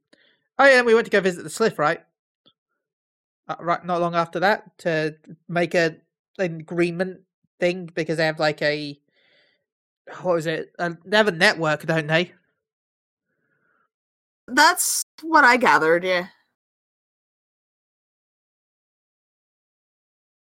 Oh 0.61 0.65
yeah, 0.67 0.77
and 0.77 0.87
we 0.87 0.95
went 0.95 1.07
to 1.07 1.11
go 1.11 1.23
visit 1.23 1.43
the 1.43 1.49
Slith, 1.49 1.79
right? 1.79 2.03
Uh, 3.49 3.57
right, 3.61 3.83
not 3.83 3.99
long 4.03 4.15
after 4.15 4.41
that 4.41 4.77
to 4.79 5.17
make 5.49 5.75
a 5.75 5.97
an 6.39 6.61
agreement 6.61 7.23
thing 7.59 7.91
because 7.95 8.19
they 8.19 8.27
have 8.27 8.39
like 8.39 8.61
a 8.61 9.01
what 10.21 10.35
was 10.35 10.47
it? 10.47 10.73
Uh, 10.79 10.91
they 11.07 11.17
have 11.17 11.29
a 11.29 11.33
network, 11.33 11.87
don't 11.87 12.07
they? 12.09 12.33
That's 14.49 15.03
what 15.23 15.45
I 15.45 15.57
gathered, 15.57 16.05
yeah. 16.05 16.27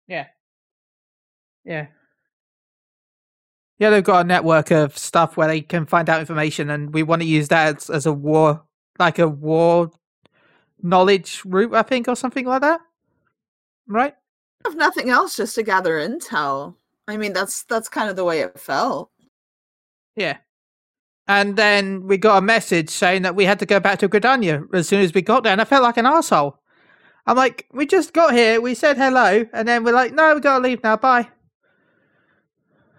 Yeah. 0.08 0.28
Yeah. 1.64 1.88
Yeah, 3.78 3.92
they've 3.92 4.04
got 4.04 4.26
a 4.26 4.28
network 4.28 4.72
of 4.72 4.98
stuff 4.98 5.38
where 5.38 5.48
they 5.48 5.62
can 5.62 5.86
find 5.86 6.10
out 6.10 6.20
information, 6.22 6.72
and 6.72 6.92
we 6.92 7.04
want 7.04 7.22
to 7.22 7.28
use 7.28 7.50
that 7.50 7.78
as, 7.78 7.90
as 7.92 8.06
a 8.08 8.14
war, 8.14 8.64
like 8.98 9.20
a 9.20 9.28
war 9.28 9.92
knowledge 10.82 11.42
route, 11.46 11.74
I 11.74 11.82
think, 11.84 12.08
or 12.08 12.16
something 12.16 12.46
like 12.46 12.62
that. 12.62 12.82
Right? 13.88 14.16
If 14.66 14.76
nothing 14.76 15.10
else, 15.10 15.36
just 15.36 15.56
to 15.56 15.64
gather 15.64 16.00
intel. 16.00 16.76
I 17.08 17.18
mean, 17.18 17.34
that's 17.34 17.64
that's 17.64 17.90
kind 17.90 18.10
of 18.10 18.16
the 18.16 18.26
way 18.26 18.42
it 18.42 18.60
felt. 18.60 19.12
Yeah. 20.16 20.38
And 21.28 21.56
then 21.56 22.08
we 22.08 22.18
got 22.18 22.38
a 22.38 22.42
message 22.42 22.90
saying 22.90 23.22
that 23.24 23.36
we 23.36 23.46
had 23.46 23.60
to 23.60 23.66
go 23.66 23.80
back 23.80 24.00
to 24.00 24.10
Gridania 24.10 24.64
as 24.74 24.88
soon 24.88 25.02
as 25.02 25.14
we 25.14 25.22
got 25.22 25.44
there, 25.44 25.52
and 25.52 25.62
I 25.62 25.66
felt 25.66 25.84
like 25.84 25.98
an 25.98 26.06
asshole. 26.06 26.60
I'm 27.26 27.36
like, 27.36 27.68
we 27.74 27.86
just 27.86 28.14
got 28.14 28.34
here, 28.34 28.62
we 28.62 28.74
said 28.74 28.96
hello, 28.98 29.46
and 29.52 29.68
then 29.68 29.84
we're 29.84 29.94
like, 29.94 30.14
no, 30.14 30.34
we 30.34 30.40
gotta 30.40 30.64
leave 30.64 30.82
now, 30.84 30.96
bye. 30.96 31.28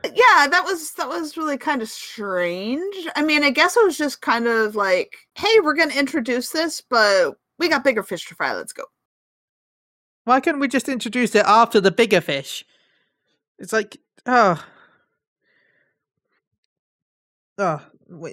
Yeah, 0.04 0.46
that 0.48 0.62
was 0.64 0.92
that 0.92 1.08
was 1.08 1.36
really 1.36 1.56
kind 1.56 1.82
of 1.82 1.88
strange. 1.88 3.08
I 3.16 3.22
mean, 3.22 3.42
I 3.42 3.50
guess 3.50 3.76
it 3.76 3.84
was 3.84 3.96
just 3.96 4.20
kind 4.20 4.46
of 4.46 4.76
like, 4.76 5.16
hey, 5.34 5.60
we're 5.60 5.74
gonna 5.74 5.94
introduce 5.94 6.50
this, 6.50 6.82
but 6.82 7.32
we 7.58 7.68
got 7.68 7.84
bigger 7.84 8.02
fish 8.02 8.26
to 8.28 8.34
fry. 8.34 8.54
Let's 8.54 8.72
go. 8.72 8.84
Why 10.24 10.40
couldn't 10.40 10.60
we 10.60 10.68
just 10.68 10.88
introduce 10.88 11.34
it 11.34 11.44
after 11.46 11.80
the 11.80 11.90
bigger 11.90 12.20
fish? 12.20 12.64
It's 13.58 13.72
like, 13.72 13.96
oh. 14.26 14.62
Oh, 17.56 17.82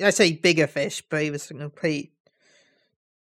I 0.04 0.10
say 0.12 0.34
bigger 0.34 0.68
fish, 0.68 1.02
but 1.10 1.24
he 1.24 1.32
was 1.32 1.48
complete. 1.48 2.12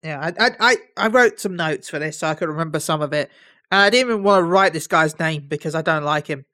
Yeah, 0.04 0.20
I, 0.40 0.46
I, 0.46 0.52
I, 0.60 0.78
I 0.96 1.08
wrote 1.08 1.40
some 1.40 1.56
notes 1.56 1.90
for 1.90 2.00
this 2.00 2.20
so 2.20 2.28
I 2.28 2.36
could 2.36 2.48
remember 2.48 2.80
some 2.80 3.02
of 3.02 3.12
it. 3.12 3.30
And 3.72 3.82
I 3.82 3.90
didn't 3.90 4.12
even 4.12 4.24
want 4.24 4.42
to 4.42 4.46
write 4.46 4.72
this 4.72 4.88
guy's 4.88 5.20
name 5.20 5.46
because 5.48 5.76
I 5.76 5.82
don't 5.82 6.04
like 6.04 6.28
him. 6.28 6.46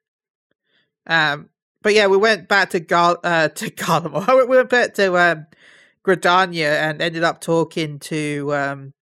Um, 1.06 1.50
but 1.82 1.94
yeah, 1.94 2.08
we 2.08 2.16
went 2.16 2.48
back 2.48 2.70
to 2.70 2.80
Gar, 2.80 3.18
uh, 3.22 3.48
to 3.54 3.70
Garlemald. 3.70 4.26
we 4.48 4.56
went 4.56 4.70
back 4.70 4.94
to 4.94 5.16
um, 5.16 5.46
Gridania 6.04 6.80
and 6.80 7.00
ended 7.00 7.22
up 7.22 7.40
talking 7.40 7.98
to 8.00 8.54
um, 8.54 8.92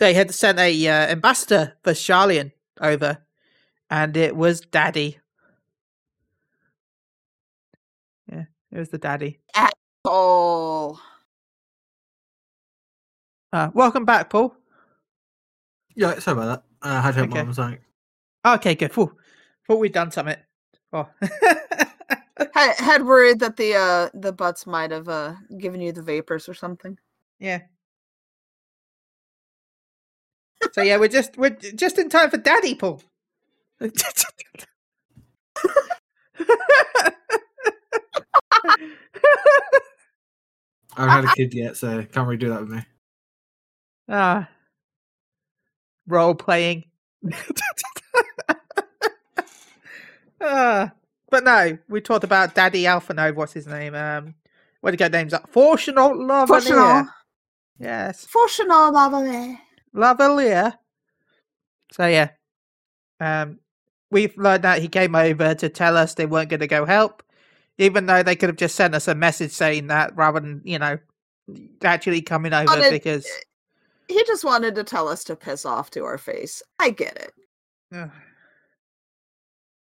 they 0.00 0.14
had 0.14 0.34
sent 0.34 0.58
a 0.58 0.88
uh, 0.88 0.92
ambassador 1.12 1.74
for 1.84 1.92
Garlean 1.92 2.52
over, 2.80 3.18
and 3.90 4.16
it 4.16 4.34
was 4.34 4.62
Daddy. 4.62 5.18
Yeah, 8.32 8.44
it 8.72 8.78
was 8.78 8.88
the 8.88 8.98
Daddy. 8.98 9.38
Oh, 10.04 10.98
Uh, 13.52 13.68
welcome 13.74 14.04
back, 14.04 14.30
Paul. 14.30 14.54
Yeah, 15.96 16.18
sorry 16.20 16.38
about 16.38 16.62
that. 16.82 16.88
Uh, 16.88 16.94
I 16.94 17.00
had 17.02 17.10
to 17.12 17.16
help 17.18 17.30
Okay. 17.30 17.40
mum 17.40 17.50
or 17.50 17.52
something. 17.52 17.80
Okay, 18.46 18.74
good. 18.76 18.92
Whew. 18.94 19.14
Thought 19.66 19.78
we'd 19.80 19.92
done 19.92 20.10
something. 20.12 20.36
Oh. 20.92 21.08
had, 22.54 22.74
had 22.78 23.04
worried 23.04 23.40
that 23.40 23.56
the 23.56 23.74
uh 23.74 24.08
the 24.14 24.32
butts 24.32 24.66
might 24.66 24.90
have 24.92 25.08
uh 25.08 25.34
given 25.58 25.80
you 25.80 25.92
the 25.92 26.02
vapors 26.02 26.48
or 26.48 26.54
something. 26.54 26.96
yeah. 27.38 27.60
So 30.72 30.82
yeah, 30.82 30.96
we're 30.98 31.08
just 31.08 31.36
we're 31.36 31.50
just 31.50 31.98
in 31.98 32.08
time 32.08 32.30
for 32.30 32.36
Daddy, 32.36 32.74
Paul. 32.74 33.02
I 33.80 33.90
haven't 40.96 41.08
had 41.08 41.24
a 41.24 41.34
kid 41.34 41.54
yet, 41.54 41.76
so 41.76 42.04
can't 42.04 42.26
really 42.26 42.36
do 42.36 42.50
that 42.50 42.60
with 42.60 42.70
me. 42.70 42.82
Ah. 44.08 44.48
Role 46.06 46.34
playing. 46.34 46.84
Ah. 50.40 50.92
But 51.30 51.44
no, 51.44 51.78
we 51.88 52.00
talked 52.00 52.24
about 52.24 52.54
Daddy 52.54 52.84
Alphinaud, 52.84 53.34
what's 53.34 53.52
his 53.52 53.66
name? 53.66 53.94
Um 53.94 54.34
what 54.80 54.90
did 54.92 54.98
he 54.98 55.04
get 55.04 55.12
names 55.12 55.34
up? 55.34 55.52
Fourchenault 55.52 56.14
Leveilleur. 56.14 56.48
Fortunate. 56.48 57.06
Yes. 57.78 58.24
Fortunate, 58.24 58.90
lovely. 58.90 59.58
Leveilleur. 59.94 60.74
So 61.92 62.06
yeah. 62.06 62.30
Um 63.20 63.58
we've 64.10 64.36
learned 64.36 64.64
that 64.64 64.80
he 64.80 64.88
came 64.88 65.14
over 65.14 65.54
to 65.54 65.68
tell 65.68 65.96
us 65.96 66.14
they 66.14 66.26
weren't 66.26 66.50
gonna 66.50 66.66
go 66.66 66.84
help. 66.84 67.22
Even 67.78 68.06
though 68.06 68.22
they 68.22 68.36
could 68.36 68.48
have 68.48 68.56
just 68.56 68.74
sent 68.76 68.94
us 68.94 69.08
a 69.08 69.14
message 69.14 69.52
saying 69.52 69.86
that 69.86 70.14
rather 70.14 70.40
than, 70.40 70.60
you 70.64 70.78
know, 70.78 70.98
actually 71.82 72.22
coming 72.22 72.52
over 72.52 72.66
Wanted- 72.66 72.90
because 72.90 73.26
He 74.08 74.22
just 74.24 74.44
wanted 74.44 74.74
to 74.74 74.84
tell 74.84 75.08
us 75.08 75.22
to 75.24 75.36
piss 75.36 75.64
off 75.64 75.90
to 75.90 76.04
our 76.04 76.18
face. 76.18 76.62
I 76.80 76.90
get 76.90 77.16
it. 77.16 77.32
Ugh. 77.94 78.10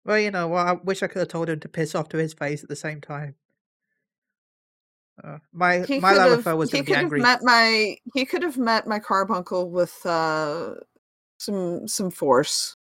Well, 0.07 0.19
you 0.19 0.31
know 0.31 0.49
what? 0.49 0.67
I 0.67 0.73
wish 0.73 1.03
I 1.03 1.07
could 1.07 1.19
have 1.19 1.29
told 1.29 1.51
him 1.51 1.61
to 1.61 1.69
piss 1.69 1.95
off 1.95 2.09
to 2.11 2.17
his 2.17 2.33
face 2.33 2.63
at 2.63 2.69
the 2.69 2.77
same 2.77 3.01
time. 3.01 3.35
Uh, 5.23 5.39
my 5.53 5.81
He 5.81 5.99
my 5.99 6.13
could 6.15 6.45
have. 6.45 6.59
Was 6.59 6.71
He 6.71 6.83
going 6.83 6.85
to 6.85 6.91
be 6.91 6.93
could 6.93 7.13
have 7.13 7.23
met 7.23 7.43
my. 7.43 7.97
He 8.15 8.25
could 8.25 8.43
have 8.43 8.59
met 8.59 8.87
my 8.87 8.99
carbuncle 8.99 9.71
with 9.71 9.95
uh 10.05 10.75
some 11.39 11.89
some 11.89 12.11
force, 12.11 12.77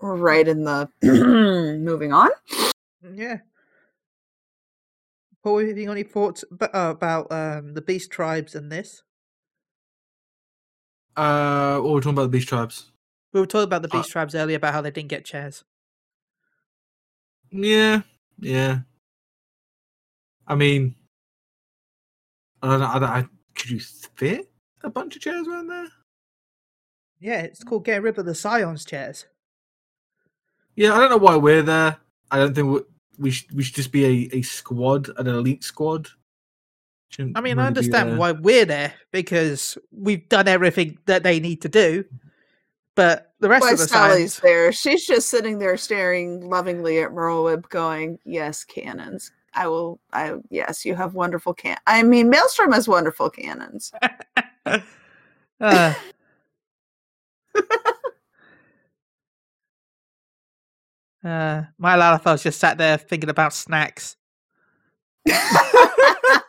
right 0.00 0.46
in 0.46 0.64
the. 0.64 0.88
moving 1.80 2.12
on. 2.12 2.30
Yeah. 3.14 3.38
Paul, 5.42 5.58
have 5.60 5.78
you 5.78 5.86
got 5.86 5.92
any 5.92 6.02
thoughts 6.02 6.44
ab- 6.52 6.70
uh, 6.74 6.90
about 6.90 7.30
um, 7.32 7.72
the 7.74 7.80
beast 7.80 8.10
tribes 8.10 8.54
and 8.54 8.70
this? 8.70 9.02
Uh, 11.16 11.76
what 11.76 11.84
were 11.84 11.92
we're 11.94 12.00
talking 12.00 12.12
about 12.12 12.22
the 12.24 12.28
beast 12.28 12.48
tribes. 12.48 12.92
We 13.32 13.40
were 13.40 13.46
talking 13.46 13.64
about 13.64 13.82
the 13.82 13.88
Uh, 13.88 14.00
beast 14.00 14.10
tribes 14.10 14.34
earlier 14.34 14.56
about 14.56 14.74
how 14.74 14.80
they 14.80 14.90
didn't 14.90 15.08
get 15.08 15.24
chairs. 15.24 15.64
Yeah, 17.50 18.02
yeah. 18.38 18.80
I 20.46 20.54
mean, 20.54 20.94
I 22.62 22.68
don't 22.68 22.80
know. 22.80 22.86
I 22.86 22.98
don't, 22.98 23.10
I, 23.10 23.24
could 23.54 23.70
you 23.70 23.80
fit 23.80 24.50
a 24.82 24.90
bunch 24.90 25.16
of 25.16 25.22
chairs 25.22 25.46
around 25.46 25.68
there? 25.68 25.88
Yeah, 27.20 27.40
it's 27.40 27.64
called 27.64 27.84
getting 27.84 28.02
rid 28.02 28.18
of 28.18 28.26
the 28.26 28.34
Scions 28.34 28.84
chairs. 28.84 29.26
Yeah, 30.76 30.94
I 30.94 30.98
don't 30.98 31.10
know 31.10 31.16
why 31.16 31.36
we're 31.36 31.62
there. 31.62 31.98
I 32.30 32.38
don't 32.38 32.54
think 32.54 32.68
we, 32.68 32.80
we 33.18 33.30
should. 33.30 33.52
We 33.52 33.62
should 33.64 33.74
just 33.74 33.90
be 33.90 34.04
a, 34.04 34.36
a 34.36 34.42
squad, 34.42 35.10
an 35.18 35.26
elite 35.26 35.64
squad. 35.64 36.08
Shouldn't 37.08 37.36
I 37.36 37.40
mean, 37.40 37.56
really 37.56 37.64
I 37.64 37.68
understand 37.68 38.18
why 38.18 38.32
we're 38.32 38.66
there 38.66 38.94
because 39.12 39.78
we've 39.90 40.28
done 40.28 40.46
everything 40.46 40.98
that 41.06 41.22
they 41.22 41.40
need 41.40 41.62
to 41.62 41.68
do. 41.68 42.04
But 42.94 43.32
the 43.40 43.48
rest 43.48 43.62
Why 43.62 43.72
of 43.72 43.78
the 43.78 43.88
Sally's 43.88 44.34
Scions, 44.34 44.40
there? 44.40 44.72
She's 44.72 45.06
just 45.06 45.30
sitting 45.30 45.58
there 45.58 45.76
staring 45.76 46.48
lovingly 46.48 47.00
at 47.00 47.10
Merlwyb, 47.10 47.68
going, 47.70 48.18
"Yes, 48.24 48.62
cannons. 48.64 49.32
I 49.58 49.66
will. 49.66 49.98
I 50.12 50.34
yes, 50.50 50.84
you 50.84 50.94
have 50.94 51.14
wonderful 51.14 51.52
can. 51.52 51.76
I 51.84 52.04
mean, 52.04 52.30
Maelstrom 52.30 52.70
has 52.70 52.86
wonderful 52.86 53.28
cannons. 53.28 53.90
uh, 54.66 54.78
uh, 61.24 61.62
my 61.76 61.96
Lalafell's 61.96 62.44
just 62.44 62.60
sat 62.60 62.78
there 62.78 62.98
thinking 62.98 63.30
about 63.30 63.52
snacks. 63.52 64.14
Soundbite. 65.28 66.44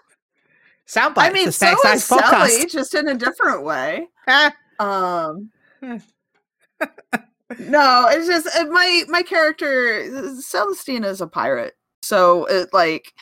I 1.18 1.32
mean, 1.32 1.48
the 1.48 1.52
so 1.52 1.76
Snack 1.82 1.96
is 1.96 2.08
podcast. 2.08 2.48
Sally, 2.50 2.66
just 2.68 2.94
in 2.94 3.08
a 3.08 3.16
different 3.16 3.64
way. 3.64 4.08
Ah, 4.28 4.54
Um, 4.80 5.50
no, 5.82 6.00
it's 8.12 8.28
just 8.28 8.48
uh, 8.56 8.66
my 8.66 9.04
my 9.08 9.24
character 9.24 10.04
Celestina 10.40 11.08
is 11.08 11.22
a 11.22 11.28
pirate, 11.28 11.74
so 12.02 12.46
it 12.46 12.70
like 12.74 13.14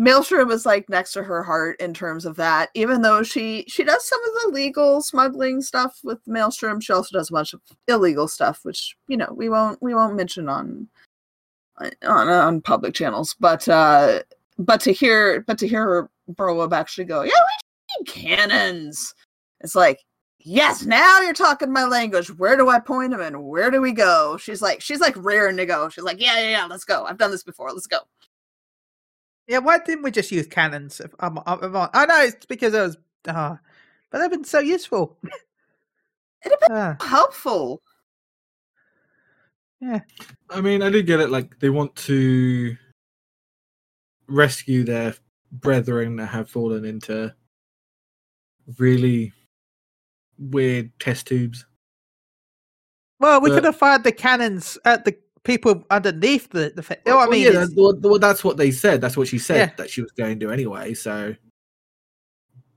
Maelstrom 0.00 0.50
is 0.50 0.64
like 0.64 0.88
next 0.88 1.12
to 1.12 1.22
her 1.22 1.42
heart 1.42 1.78
in 1.78 1.92
terms 1.92 2.24
of 2.24 2.36
that. 2.36 2.70
Even 2.74 3.02
though 3.02 3.22
she 3.22 3.64
she 3.68 3.84
does 3.84 4.02
some 4.08 4.20
of 4.24 4.42
the 4.42 4.48
legal 4.54 5.02
smuggling 5.02 5.60
stuff 5.60 5.98
with 6.02 6.18
Maelstrom, 6.26 6.80
she 6.80 6.92
also 6.92 7.18
does 7.18 7.28
a 7.28 7.32
bunch 7.34 7.52
of 7.52 7.60
illegal 7.86 8.26
stuff, 8.26 8.60
which 8.62 8.96
you 9.08 9.16
know 9.16 9.30
we 9.36 9.50
won't 9.50 9.80
we 9.82 9.94
won't 9.94 10.16
mention 10.16 10.48
on 10.48 10.88
on 12.02 12.28
on 12.28 12.62
public 12.62 12.94
channels. 12.94 13.36
But 13.38 13.68
uh 13.68 14.22
but 14.58 14.80
to 14.82 14.92
hear 14.92 15.42
but 15.42 15.58
to 15.58 15.68
hear 15.68 15.84
her 15.84 16.10
Merlwyb 16.34 16.72
actually 16.72 17.04
go, 17.04 17.20
yeah, 17.20 17.32
we 17.32 18.04
need 18.04 18.10
cannons. 18.10 19.14
It's 19.60 19.74
like 19.74 20.00
yes 20.42 20.84
now 20.86 21.20
you're 21.20 21.32
talking 21.34 21.70
my 21.72 21.84
language 21.84 22.28
where 22.38 22.56
do 22.56 22.68
i 22.70 22.78
point 22.78 23.12
him 23.12 23.20
and 23.20 23.44
where 23.44 23.70
do 23.70 23.80
we 23.80 23.92
go 23.92 24.36
she's 24.38 24.62
like 24.62 24.80
she's 24.80 25.00
like 25.00 25.14
raring 25.18 25.56
to 25.56 25.66
go 25.66 25.88
she's 25.88 26.04
like 26.04 26.20
yeah 26.20 26.40
yeah 26.40 26.50
yeah 26.50 26.64
let's 26.66 26.84
go 26.84 27.04
i've 27.04 27.18
done 27.18 27.30
this 27.30 27.42
before 27.42 27.70
let's 27.72 27.86
go 27.86 27.98
yeah, 29.50 29.58
why 29.58 29.78
didn't 29.78 30.04
we 30.04 30.12
just 30.12 30.30
use 30.30 30.46
cannons? 30.46 31.00
If 31.00 31.12
I'm, 31.18 31.36
I'm, 31.44 31.58
I'm 31.60 31.74
on- 31.74 31.90
I 31.92 32.06
know 32.06 32.20
it's 32.22 32.46
because 32.46 32.72
I 32.72 32.82
was, 32.82 32.96
uh, 33.26 33.56
but 34.08 34.18
they've 34.20 34.30
been 34.30 34.44
so 34.44 34.60
useful. 34.60 35.16
It'd 36.46 36.56
have 36.68 36.96
Ah, 37.00 37.04
helpful 37.04 37.82
Yeah. 39.80 39.98
I 40.50 40.60
mean, 40.60 40.82
I 40.82 40.90
do 40.90 41.02
get 41.02 41.18
it. 41.18 41.30
Like 41.30 41.58
they 41.58 41.68
want 41.68 41.96
to 41.96 42.76
rescue 44.28 44.84
their 44.84 45.16
brethren 45.50 46.14
that 46.16 46.26
have 46.26 46.48
fallen 46.48 46.84
into 46.84 47.34
really 48.78 49.32
weird 50.40 50.90
test 50.98 51.26
tubes. 51.26 51.66
well, 53.20 53.40
we 53.40 53.50
But- 53.50 53.56
could 53.56 53.64
have 53.64 53.76
fired 53.76 54.02
the 54.02 54.12
cannons 54.12 54.78
at 54.86 55.04
the 55.04 55.14
people 55.44 55.84
underneath 55.90 56.48
the. 56.50 56.72
the 56.74 56.82
fa- 56.82 56.96
oh, 57.06 57.12
I 57.12 57.14
Well, 57.16 57.30
mean, 57.30 57.44
yeah, 57.52 57.64
that- 57.66 58.00
well, 58.02 58.18
that's 58.18 58.42
what 58.42 58.56
they 58.56 58.70
said. 58.70 59.00
That's 59.02 59.16
what 59.16 59.28
she 59.28 59.38
said 59.38 59.56
Yeah. 59.70 59.74
that 59.76 59.90
she 59.90 60.00
was 60.02 60.10
going 60.12 60.38
to 60.38 60.46
do 60.46 60.50
anyway. 60.50 60.94
So, 60.94 61.34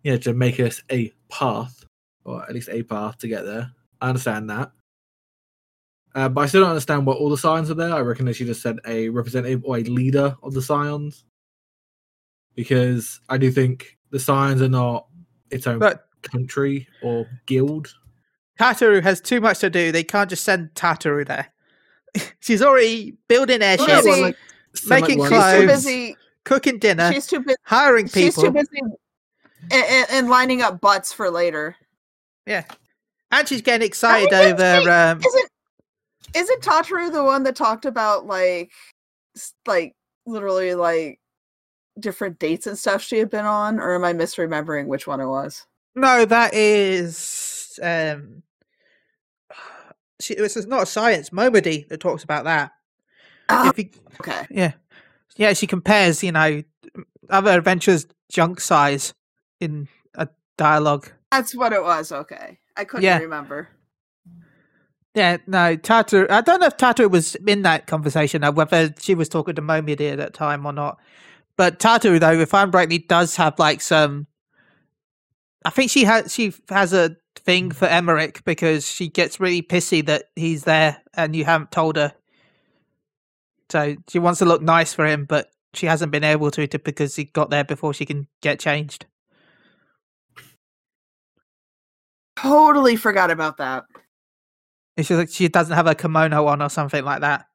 yeah, 0.04 0.18
to 0.18 0.34
make 0.34 0.60
us 0.60 0.82
a 0.92 1.12
path, 1.30 1.86
or 2.26 2.44
at 2.44 2.54
least 2.54 2.68
a 2.70 2.84
path 2.84 3.18
to 3.20 3.28
get 3.30 3.44
there. 3.46 3.72
I 4.02 4.10
understand 4.10 4.50
that. 4.50 4.72
Uh, 6.16 6.28
but 6.30 6.42
I 6.42 6.46
still 6.48 6.62
don't 6.62 6.72
understand 6.72 7.06
what 7.06 7.18
all 7.18 7.30
the 7.30 7.38
scions 7.38 7.72
are 7.72 7.76
there. 7.76 7.94
I 7.94 8.02
reckon 8.02 8.26
that 8.26 8.36
she 8.36 8.46
just 8.46 8.62
said 8.62 8.80
a 8.86 9.10
representative 9.10 9.62
or 9.64 9.78
a 9.78 9.84
leader 9.84 10.36
of 10.44 10.54
the 10.54 10.62
scions. 10.62 11.24
Because 12.56 13.20
I 13.30 13.38
do 13.38 13.50
think 13.50 13.98
the 14.12 14.20
scions 14.20 14.62
are 14.62 14.70
not 14.70 15.08
its 15.50 15.66
own 15.68 15.80
but 15.80 16.08
country 16.24 16.88
or 17.02 17.28
guild. 17.46 17.94
Tataru 18.60 19.02
has 19.04 19.20
too 19.22 19.42
much 19.42 19.60
to 19.60 19.70
do. 19.70 19.92
They 19.92 20.04
can't 20.04 20.30
just 20.30 20.44
send 20.44 20.70
Tataru 20.76 21.26
there. 21.28 21.48
She's 22.40 22.62
already 22.62 23.16
building 23.28 23.60
Well, 23.62 23.80
airships, 23.80 24.04
see, 24.04 24.22
like, 24.22 24.38
making 24.88 25.20
one- 25.20 25.30
she's 25.30 25.38
too 25.38 25.42
clothes, 25.42 25.66
busy 25.68 26.18
cooking 26.46 26.78
dinner, 26.80 27.12
she's 27.14 27.26
too 27.28 27.40
busy 27.40 27.56
hiring 27.64 28.06
people. 28.08 28.20
she's 28.22 28.36
too 28.36 28.52
busy 28.52 28.80
and, 29.72 30.08
and 30.12 30.30
lining 30.30 30.62
up 30.62 30.82
butts 30.82 31.14
for 31.14 31.30
later 31.32 31.76
Yeah, 32.46 32.66
and 33.32 33.48
she's 33.48 33.62
getting 33.62 33.86
excited 33.88 34.30
didn't 34.30 34.60
over. 34.60 34.82
she- 34.84 34.90
Um, 34.90 35.20
isn't 35.26 35.50
isn't 36.36 36.62
Tataru 36.62 37.12
the 37.12 37.24
one 37.24 37.44
that 37.44 37.56
talked 37.56 37.86
about 37.86 38.26
like 38.28 38.72
like 39.68 39.96
literally 40.26 40.76
like 40.76 41.20
different 42.00 42.40
dates 42.40 42.68
and 42.68 42.78
stuff 42.78 43.02
she 43.02 43.18
had 43.20 43.30
been 43.30 43.46
on 43.46 43.80
or 43.80 43.94
am 43.96 44.04
i 44.04 44.12
misremembering 44.14 44.88
which 44.88 45.06
one 45.08 45.20
it 45.22 45.28
was 45.28 45.66
no, 45.96 46.26
that 46.26 46.54
is. 46.54 47.80
Um, 47.82 48.44
she, 50.20 50.34
it's 50.36 50.66
not 50.66 50.84
a 50.84 50.86
science. 50.86 51.30
Momodi 51.32 51.88
that 51.90 52.00
talks 52.00 52.24
about 52.24 52.46
that. 52.46 52.72
You, 53.52 53.90
okay 54.22 54.48
yeah, 54.50 54.74
yeah, 55.36 55.54
she 55.54 55.68
compares. 55.68 56.24
You 56.24 56.32
know, 56.32 56.64
other 57.30 57.52
adventures 57.52 58.08
junk 58.32 58.60
size 58.62 59.14
in 59.60 59.88
a 60.16 60.28
dialogue. 60.58 61.12
that's 61.32 61.54
what 61.56 61.72
it 61.74 61.84
was 61.84 62.12
okay 62.12 62.60
i 62.78 62.84
couldn't 62.84 63.04
Yeah. 63.04 63.20
remember 63.20 63.70
Yeah, 65.16 65.38
no, 65.46 65.76
Tatu. 65.76 66.26
I 66.30 66.42
don't 66.42 66.60
know 66.62 66.68
if 66.68 66.78
Tatu 66.78 67.08
was 67.08 67.36
in 67.36 67.62
that 67.64 67.86
conversation, 67.86 68.44
or 68.44 68.52
whether 68.52 68.94
she 69.00 69.14
was 69.14 69.30
talking 69.30 69.54
to 69.56 69.62
Momodi 69.62 70.12
at 70.12 70.18
that 70.18 70.34
time 70.34 70.66
or 70.66 70.74
not. 70.74 71.00
But 71.56 71.80
Tatu, 71.80 72.18
though, 72.18 72.32
if 72.40 72.54
I'm 72.54 72.72
rightly, 72.72 72.98
does 72.98 73.36
have 73.36 73.60
like 73.60 73.82
some. 73.82 74.26
I 75.66 75.70
think 75.70 75.92
she 75.92 76.04
has 76.06 76.34
she 76.34 76.54
has 76.70 76.94
a 76.94 77.16
thing 77.38 77.72
for 77.72 77.86
Emmerich 77.88 78.44
because 78.46 78.90
she 78.90 79.10
gets 79.10 79.40
really 79.40 79.62
pissy 79.62 80.06
that 80.06 80.26
he's 80.36 80.64
there 80.66 81.02
and 81.16 81.36
you 81.36 81.46
haven't 81.46 81.72
told 81.72 81.98
her. 81.98 82.14
So 83.72 83.96
she 84.10 84.20
wants 84.20 84.40
to 84.40 84.46
look 84.46 84.62
nice 84.62 84.94
for 84.94 85.06
him, 85.06 85.26
but 85.26 85.50
she 85.74 85.88
hasn't 85.88 86.12
been 86.12 86.24
able 86.24 86.52
to, 86.52 86.68
to 86.68 86.80
because 86.80 87.16
he 87.16 87.26
got 87.26 87.50
there 87.50 87.64
before 87.64 87.94
she 87.94 88.06
can 88.06 88.28
get 88.42 88.60
changed. 88.60 89.06
totally 92.38 92.96
forgot 92.96 93.32
about 93.32 93.58
that 93.58 93.86
It's 94.98 95.08
just 95.08 95.20
like 95.20 95.30
she 95.30 95.48
doesn't 95.48 95.76
have 95.76 95.88
a 95.88 95.96
kimono 95.96 96.48
on 96.48 96.62
or 96.62 96.70
something 96.70 97.04
like 97.06 97.22
that. 97.22 97.48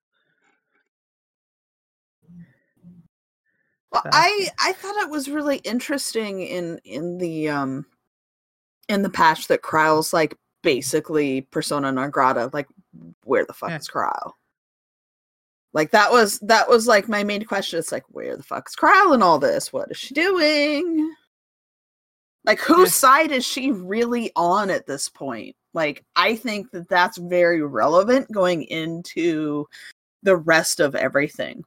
Well, 3.93 4.03
So- 4.05 4.11
I 4.13 4.49
I 4.61 4.73
thought 4.73 4.97
it 5.03 5.11
was 5.11 5.29
really 5.29 5.59
interesting 5.59 6.43
in 6.43 6.79
in 6.85 7.19
the 7.19 7.49
um 7.51 7.87
in 8.89 9.03
the 9.03 9.11
patch 9.11 9.49
that 9.49 9.63
Krile's 9.63 10.13
like 10.13 10.35
basically 10.63 11.43
persona 11.51 11.93
non 11.93 12.11
grata. 12.11 12.51
Like, 12.53 12.69
where 13.25 13.45
the 13.45 13.53
fuck 13.53 13.71
Yeah. 13.71 13.77
is 13.79 13.89
Kryle? 13.89 14.33
Like 15.75 15.91
that 15.91 16.11
was 16.11 16.39
that 16.41 16.69
was 16.69 16.87
like 16.87 17.09
my 17.09 17.23
main 17.23 17.45
question. 17.45 17.79
It's 17.79 17.93
like, 17.93 18.05
where 18.09 18.37
the 18.37 18.43
fuck 18.43 18.69
is 18.69 18.75
Krile 18.77 19.15
in 19.15 19.23
all 19.23 19.39
this? 19.39 19.73
What 19.73 19.91
is 19.91 19.97
she 19.99 20.15
doing? 20.15 21.15
Like, 22.45 22.59
whose 22.61 22.89
Yeah. 22.89 22.93
side 22.93 23.33
is 23.33 23.45
she 23.45 23.73
really 23.73 24.33
on 24.35 24.71
at 24.71 24.87
this 24.87 25.09
point? 25.09 25.55
Like, 25.75 26.05
I 26.17 26.35
think 26.35 26.71
that 26.71 26.89
that's 26.89 27.19
very 27.19 27.63
relevant 27.63 28.33
going 28.33 28.63
into 28.65 29.67
the 30.23 30.37
rest 30.37 30.81
of 30.81 30.95
everything. 30.95 31.63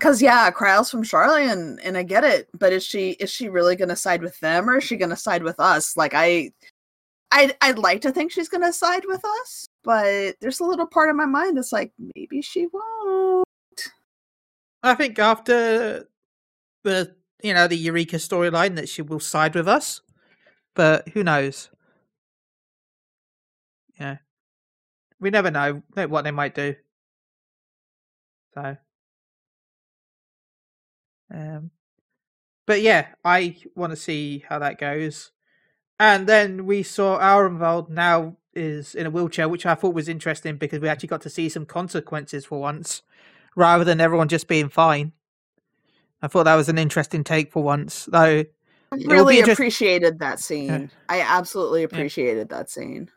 Because 0.00 0.22
yeah, 0.22 0.50
Krile's 0.50 0.90
from 0.90 1.02
Charlie, 1.02 1.46
and 1.46 1.78
and 1.80 1.94
I 1.94 2.02
get 2.04 2.24
it, 2.24 2.48
but 2.58 2.72
is 2.72 2.82
she 2.82 3.10
is 3.12 3.30
she 3.30 3.50
really 3.50 3.76
to 3.90 3.96
side 3.96 4.22
with 4.22 4.40
them 4.40 4.68
or 4.70 4.78
is 4.78 4.84
she 4.84 4.96
to 5.10 5.16
side 5.16 5.42
with 5.42 5.60
us? 5.60 5.94
Like 5.94 6.14
I, 6.14 6.52
I 7.30 7.54
I'd 7.60 7.78
like 7.78 8.00
to 8.02 8.10
think 8.10 8.32
she's 8.32 8.48
to 8.62 8.72
side 8.72 9.04
with 9.06 9.22
us, 9.42 9.66
but 9.84 10.36
there's 10.40 10.60
a 10.60 10.64
little 10.64 10.86
part 10.86 11.10
of 11.10 11.16
my 11.16 11.26
mind 11.26 11.58
that's 11.58 11.70
like 11.70 11.92
maybe 12.16 12.40
she 12.40 12.66
won't. 12.72 13.46
I 14.82 14.94
think 14.94 15.18
after 15.18 16.08
the 16.82 17.14
you 17.42 17.52
know 17.52 17.68
the 17.68 17.76
Eureka 17.76 18.16
storyline 18.16 18.76
that 18.76 18.88
she 18.88 19.02
will 19.02 19.20
side 19.20 19.54
with 19.54 19.68
us, 19.68 20.00
but 20.74 21.10
who 21.10 21.22
knows? 21.22 21.68
Yeah, 23.98 24.16
we 25.20 25.28
never 25.28 25.50
know 25.50 25.82
what 25.94 26.22
they 26.24 26.30
might 26.30 26.54
do. 26.54 26.74
So, 28.54 28.78
um, 31.32 31.70
but 32.66 32.82
yeah, 32.82 33.08
I 33.24 33.56
want 33.74 33.90
to 33.90 33.96
see 33.96 34.44
how 34.48 34.58
that 34.60 34.78
goes. 34.78 35.32
And 35.98 36.26
then 36.26 36.66
we 36.66 36.82
saw 36.82 37.18
Arenvald 37.18 37.88
now 37.88 38.36
is 38.54 38.94
in 38.94 39.06
a 39.06 39.10
wheelchair, 39.10 39.48
which 39.48 39.66
I 39.66 39.74
thought 39.74 39.94
was 39.94 40.08
interesting 40.08 40.56
because 40.56 40.80
we 40.80 40.88
actually 40.88 41.08
got 41.08 41.20
to 41.22 41.30
see 41.30 41.48
some 41.48 41.66
consequences 41.66 42.46
for 42.46 42.60
once, 42.60 43.02
rather 43.54 43.84
than 43.84 44.00
everyone 44.00 44.28
just 44.28 44.48
being 44.48 44.68
fine. 44.68 45.12
I 46.22 46.28
thought 46.28 46.44
that 46.44 46.54
was 46.54 46.68
an 46.68 46.78
interesting 46.78 47.24
take 47.24 47.52
for 47.52 47.62
once, 47.62 48.06
though. 48.06 48.44
I 48.92 48.96
really 49.06 49.40
appreciated 49.40 50.18
that 50.18 50.40
scene. 50.40 50.90
I 51.08 51.20
absolutely 51.20 51.84
appreciated 51.84 52.48
that 52.48 52.70
scene. 52.70 53.10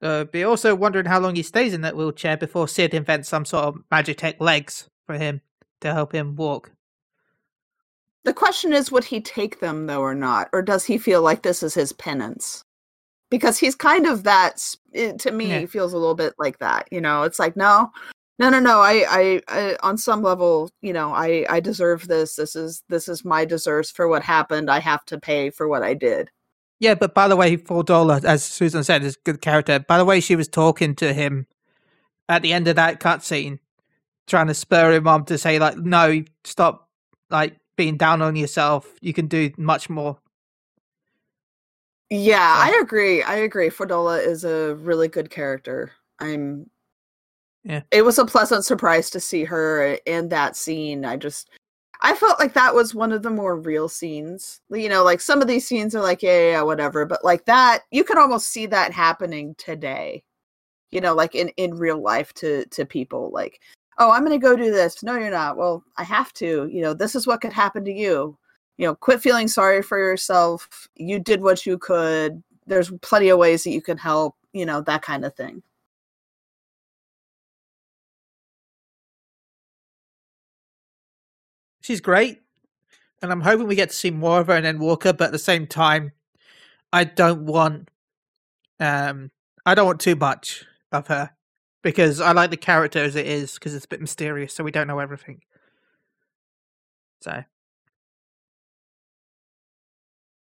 Uh, 0.00 0.24
be 0.24 0.44
also 0.44 0.74
wondering 0.74 1.06
how 1.06 1.18
long 1.18 1.34
he 1.34 1.42
stays 1.42 1.74
in 1.74 1.80
that 1.80 1.96
wheelchair 1.96 2.36
before 2.36 2.68
Sid 2.68 2.94
invents 2.94 3.28
some 3.28 3.44
sort 3.44 3.64
of 3.64 3.82
Magitech 3.90 4.40
legs 4.40 4.88
for 5.06 5.18
him 5.18 5.40
to 5.80 5.92
help 5.92 6.12
him 6.14 6.36
walk. 6.36 6.72
The 8.24 8.32
question 8.34 8.72
is, 8.72 8.92
would 8.92 9.04
he 9.04 9.20
take 9.20 9.60
them 9.60 9.86
though 9.86 10.00
or 10.00 10.14
not, 10.14 10.48
or 10.52 10.62
does 10.62 10.84
he 10.84 10.98
feel 10.98 11.22
like 11.22 11.42
this 11.42 11.62
is 11.62 11.74
his 11.74 11.92
penance? 11.92 12.64
Because 13.30 13.58
he's 13.58 13.74
kind 13.74 14.06
of 14.06 14.24
that. 14.24 14.74
It, 14.92 15.14
eh, 15.14 15.16
to 15.18 15.32
me, 15.32 15.48
Yeah. 15.48 15.60
he 15.60 15.66
feels 15.66 15.92
a 15.92 15.98
little 15.98 16.14
bit 16.14 16.34
like 16.38 16.58
that. 16.58 16.88
You 16.90 17.00
know, 17.00 17.22
it's 17.22 17.38
like 17.38 17.56
no, 17.56 17.90
no, 18.38 18.50
no, 18.50 18.60
no. 18.60 18.80
I, 18.80 19.04
I, 19.08 19.40
I, 19.48 19.76
on 19.82 19.98
some 19.98 20.22
level, 20.22 20.70
you 20.80 20.92
know, 20.92 21.12
I, 21.12 21.44
I 21.48 21.60
deserve 21.60 22.06
this. 22.06 22.36
This 22.36 22.54
is, 22.54 22.82
this 22.88 23.08
is 23.08 23.24
my 23.24 23.44
deserves 23.44 23.90
for 23.90 24.08
what 24.08 24.22
happened. 24.22 24.70
I 24.70 24.78
have 24.78 25.04
to 25.06 25.18
pay 25.18 25.50
for 25.50 25.68
what 25.68 25.82
I 25.82 25.94
did. 25.94 26.30
Yeah, 26.80 26.94
but 26.94 27.14
by 27.14 27.26
the 27.26 27.34
way, 27.36 27.56
Fordola, 27.56 28.24
as 28.24 28.44
Susan 28.44 28.84
said, 28.84 29.02
is 29.02 29.16
a 29.16 29.20
good 29.24 29.40
character. 29.40 29.80
By 29.80 29.98
the 29.98 30.04
way, 30.04 30.20
she 30.20 30.36
was 30.36 30.46
talking 30.46 30.94
to 30.96 31.12
him 31.12 31.46
at 32.28 32.42
the 32.42 32.52
end 32.52 32.68
of 32.68 32.76
that 32.76 33.00
cutscene, 33.00 33.58
trying 34.28 34.46
to 34.46 34.54
spur 34.54 34.92
him 34.92 35.08
on 35.08 35.24
to 35.26 35.38
say, 35.38 35.58
like, 35.58 35.76
no, 35.78 36.22
stop, 36.44 36.88
like, 37.30 37.56
being 37.76 37.96
down 37.96 38.22
on 38.22 38.36
yourself. 38.36 38.88
You 39.00 39.12
can 39.12 39.26
do 39.26 39.50
much 39.56 39.88
more. 39.90 40.18
Yeah, 42.10 42.54
So- 42.66 42.72
I 42.72 42.80
agree. 42.80 43.22
I 43.22 43.36
agree. 43.36 43.68
Fordola 43.68 44.24
is 44.24 44.44
a 44.44 44.74
really 44.76 45.08
good 45.08 45.30
character. 45.30 45.92
I'm 46.20 46.70
Yeah. 47.64 47.82
It 47.90 48.02
was 48.02 48.18
a 48.18 48.24
pleasant 48.24 48.64
surprise 48.64 49.10
to 49.10 49.20
see 49.20 49.44
her 49.44 49.98
in 50.06 50.28
that 50.30 50.56
scene. 50.56 51.04
I 51.04 51.16
just 51.16 51.50
I 52.00 52.14
felt 52.14 52.38
like 52.38 52.52
that 52.54 52.74
was 52.74 52.94
one 52.94 53.10
of 53.12 53.22
the 53.22 53.30
more 53.30 53.56
real 53.58 53.88
scenes. 53.88 54.60
You 54.70 54.88
know, 54.88 55.02
like 55.04 55.20
some 55.20 55.42
of 55.42 55.48
these 55.48 55.66
scenes 55.66 55.94
are 55.96 56.00
like, 56.00 56.22
yeah, 56.22 56.38
yeah, 56.38 56.50
yeah, 56.52 56.62
whatever, 56.62 57.04
but 57.04 57.24
like 57.24 57.44
that, 57.46 57.80
you 57.90 58.04
can 58.04 58.18
almost 58.18 58.48
see 58.48 58.66
that 58.66 58.92
happening 58.92 59.54
today. 59.58 60.22
You 60.92 61.00
know, 61.00 61.14
like 61.14 61.34
in 61.34 61.48
in 61.56 61.74
real 61.74 62.00
life 62.02 62.32
to 62.34 62.64
to 62.66 62.86
people 62.86 63.30
like, 63.32 63.60
"Oh, 63.98 64.10
I'm 64.10 64.24
going 64.24 64.38
to 64.38 64.44
go 64.44 64.56
do 64.56 64.70
this." 64.70 65.02
No, 65.02 65.16
you're 65.16 65.30
not. 65.30 65.56
Well, 65.56 65.84
I 65.96 66.04
have 66.04 66.32
to. 66.34 66.68
You 66.70 66.82
know, 66.82 66.94
this 66.94 67.14
is 67.14 67.26
what 67.26 67.40
could 67.40 67.52
happen 67.52 67.84
to 67.84 67.92
you 67.92 68.38
you 68.78 68.86
know 68.86 68.94
quit 68.94 69.20
feeling 69.20 69.48
sorry 69.48 69.82
for 69.82 69.98
yourself 69.98 70.88
you 70.94 71.18
did 71.18 71.42
what 71.42 71.66
you 71.66 71.76
could 71.76 72.42
there's 72.66 72.90
plenty 73.02 73.28
of 73.28 73.38
ways 73.38 73.64
that 73.64 73.70
you 73.70 73.82
can 73.82 73.98
help 73.98 74.36
you 74.52 74.64
know 74.64 74.80
that 74.80 75.02
kind 75.02 75.24
of 75.24 75.34
thing 75.34 75.62
She's 81.80 82.02
great, 82.02 82.42
and 83.22 83.32
I'm 83.32 83.40
hoping 83.40 83.66
we 83.66 83.74
get 83.74 83.88
to 83.88 83.96
see 83.96 84.10
more 84.10 84.40
of 84.40 84.48
her 84.48 84.56
in 84.56 84.64
Endwalker. 84.64 85.16
But 85.16 85.28
at 85.28 85.32
the 85.32 85.38
same 85.38 85.66
time, 85.66 86.12
I 86.92 87.04
don't 87.04 87.46
want, 87.46 87.88
um, 88.78 89.30
I 89.64 89.74
don't 89.74 89.86
want 89.86 90.00
too 90.00 90.14
much 90.14 90.66
of 90.92 91.06
her 91.06 91.30
because 91.88 92.20
I 92.20 92.32
like 92.32 92.50
the 92.50 92.58
character 92.58 92.98
as 92.98 93.16
it 93.16 93.26
is 93.26 93.54
because 93.54 93.74
it's 93.74 93.86
a 93.86 93.88
bit 93.88 94.02
mysterious, 94.02 94.52
so 94.52 94.62
we 94.62 94.70
don't 94.70 94.88
know 94.88 94.98
everything. 94.98 95.40
So, 97.22 97.44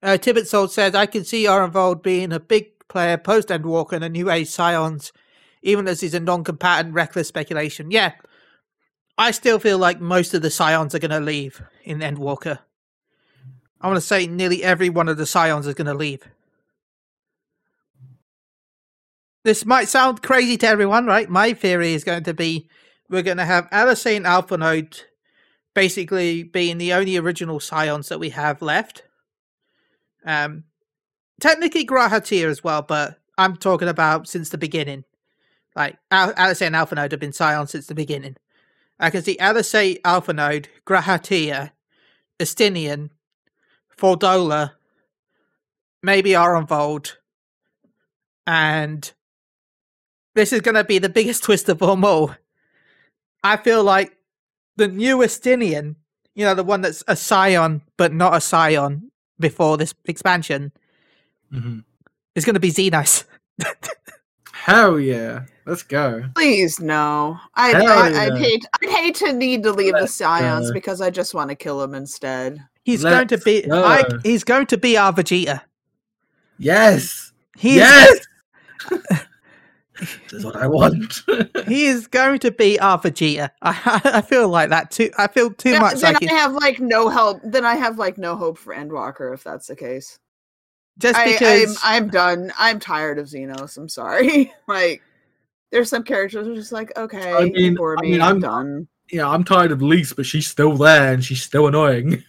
uh, 0.03 0.17
Tibbet 0.17 0.49
Salt 0.49 0.73
says, 0.73 0.95
"I 0.95 1.05
can 1.05 1.23
see 1.23 1.45
Arenvald 1.45 2.03
being 2.03 2.33
a 2.33 2.41
big 2.41 2.71
player 2.89 3.19
post 3.19 3.49
Endwalker 3.49 3.93
and 3.93 4.05
the 4.05 4.09
New 4.09 4.31
Age 4.31 4.49
Scions, 4.49 5.13
even 5.61 5.87
as 5.87 6.01
he's 6.01 6.15
a 6.15 6.21
non-combatant, 6.21 6.95
reckless 6.95 7.29
speculation." 7.29 7.91
Yeah, 7.91 8.13
I 9.19 9.31
still 9.31 9.59
feel 9.59 9.77
like 9.77 10.01
most 10.01 10.33
of 10.33 10.41
the 10.41 10.51
Scions 10.51 10.95
are 10.95 10.99
going 10.99 11.11
to 11.11 11.21
leave 11.21 11.61
in 11.83 11.99
Endwalker. 11.99 12.61
I 13.83 13.87
want 13.87 13.99
to 13.99 14.01
say 14.01 14.27
nearly 14.27 14.65
every 14.65 14.89
one 14.89 15.11
of 15.11 15.19
the 15.19 15.27
Scions 15.27 15.67
is 15.67 15.75
going 15.75 15.89
to 15.89 15.93
leave. 15.93 16.27
This 19.45 19.67
might 19.67 19.89
sound 19.89 20.23
crazy 20.23 20.57
to 20.59 20.67
everyone, 20.67 21.05
right? 21.05 21.29
My 21.29 21.53
theory 21.53 21.93
is 21.93 22.03
going 22.03 22.25
to 22.25 22.35
be 22.35 22.69
we're 23.11 23.23
going 23.23 23.37
to 23.37 23.45
have 23.45 23.69
Alice 23.71 24.07
and 24.07 24.25
Alphinaud 24.25 25.03
basically 25.75 26.43
being 26.43 26.79
the 26.79 26.95
only 26.95 27.19
original 27.19 27.61
Scions 27.61 28.09
that 28.09 28.19
we 28.19 28.31
have 28.31 28.63
left. 28.63 29.03
Um, 30.25 30.65
technically 31.41 31.85
G'raha 31.85 32.25
Tia 32.25 32.49
as 32.49 32.65
well, 32.65 32.81
but 32.81 33.19
I'm 33.37 33.57
talking 33.57 33.89
about 33.89 34.29
since 34.29 34.49
the 34.49 34.57
beginning. 34.57 35.05
Like 35.77 35.99
Al- 36.11 36.33
Alice 36.37 36.63
and 36.63 36.75
Alphinaud 36.75 37.11
have 37.11 37.21
been 37.21 37.33
Scions 37.33 37.73
since 37.73 37.87
the 37.87 37.95
beginning. 37.95 38.37
I 38.99 39.11
can 39.11 39.23
see 39.23 39.37
Alisaie 39.37 39.99
Alpha 40.05 40.33
Node, 40.33 40.69
G'raha 40.87 41.21
Tia, 41.23 41.73
Estinian, 42.41 43.11
Fordola, 43.95 44.73
maybe 46.03 46.31
Arenvald, 46.31 47.17
and 48.47 49.13
this 50.35 50.53
is 50.53 50.61
going 50.61 50.75
to 50.75 50.85
be 50.85 50.99
the 50.99 51.09
biggest 51.09 51.43
twist 51.43 51.69
of 51.69 51.79
them 51.79 52.05
all. 52.05 52.35
I 53.43 53.57
feel 53.57 53.83
like 53.85 54.17
the 54.77 54.89
new 54.89 55.19
Estinian, 55.19 55.97
you 56.35 56.45
know, 56.45 56.55
the 56.55 56.65
one 56.65 56.81
that's 56.81 57.05
a 57.09 57.17
Scion 57.17 57.83
but 57.97 58.13
not 58.13 58.35
a 58.35 58.41
Scion 58.41 59.11
before 59.39 59.77
this 59.77 59.95
expansion, 60.07 60.73
hmm 61.51 61.81
is 62.35 62.45
going 62.45 62.55
to 62.55 62.61
be 62.61 62.73
Zenos. 62.73 63.25
Hell 64.53 64.99
yeah. 64.99 65.45
Let's 65.67 65.83
go. 65.83 66.23
please 66.35 66.79
no 66.79 67.39
i, 67.55 67.71
Hell 67.71 67.89
I 67.89 68.11
yeah. 68.11 68.21
i'd 68.21 68.37
hate 68.37 68.67
i'd 68.83 68.91
hate 68.91 69.15
to 69.15 69.33
need 69.33 69.63
to 69.63 69.73
leave 69.73 69.95
the 69.95 70.01
Let's 70.01 70.13
scions 70.15 70.69
go. 70.69 70.75
because 70.75 71.01
i 71.01 71.09
just 71.09 71.33
want 71.33 71.49
to 71.49 71.57
kill 71.57 71.83
him 71.83 71.95
instead 71.95 72.61
He's 72.85 73.03
going 73.03 73.29
to 73.29 73.39
be, 73.39 73.63
go. 73.63 73.83
I, 73.83 74.05
he's 74.23 74.45
going 74.45 74.67
to 74.67 74.77
be 74.77 74.97
our 74.99 75.13
Vegeta. 75.13 75.63
Yes. 76.59 77.33
He 77.57 77.77
is 77.77 77.77
yes. 77.79 78.27
this 80.01 80.33
is 80.33 80.45
what 80.45 80.57
I 80.57 80.67
want. 80.67 81.23
He 81.67 81.87
is 81.87 82.07
going 82.07 82.39
to 82.41 82.51
be 82.51 82.79
our 82.81 82.99
Vegeta. 83.01 83.51
I, 83.63 84.01
I 84.05 84.21
feel 84.21 84.49
like 84.49 84.69
that 84.71 84.91
too. 84.91 85.11
I 85.17 85.29
feel 85.29 85.51
too 85.51 85.71
Yeah, 85.71 85.79
much 85.81 86.01
then 86.01 86.15
like 86.15 86.23
i 86.23 86.27
it, 86.27 86.31
have 86.31 86.53
like 86.53 86.79
no 86.81 87.09
help 87.09 87.41
then 87.45 87.65
i 87.65 87.75
have 87.75 87.97
like 87.99 88.19
no 88.19 88.37
hope 88.37 88.59
for 88.59 88.75
endwalker 88.75 89.33
if 89.33 89.43
that's 89.45 89.67
the 89.67 89.77
case 89.77 90.19
just 90.99 91.19
because. 91.25 91.79
I'm, 91.83 92.05
I'm 92.05 92.11
done 92.11 92.53
i'm 92.59 92.79
tired 92.79 93.19
of 93.19 93.27
zenos 93.27 93.77
i'm 93.79 93.89
sorry 93.89 94.53
like 94.69 95.01
there's 95.73 95.89
some 95.91 96.03
characters 96.05 96.47
who 96.47 96.53
are 96.53 96.57
just 96.57 96.71
like 96.73 96.97
okay 96.99 97.33
mean- 97.45 97.55
you 97.57 97.77
bore 97.77 97.97
I 97.99 98.03
mean, 98.03 98.21
i'm 98.21 98.29
I'm- 98.29 98.41
done 98.41 98.89
yeah, 99.13 99.29
I'm 99.29 99.45
tired 99.45 99.71
of 99.71 99.83
Lyse, 99.83 100.15
but 100.15 100.25
she's 100.25 100.47
still 100.49 100.77
there 100.79 101.13
and 101.13 101.23
she's 101.23 101.43
still 101.43 101.67
annoying. 101.67 102.25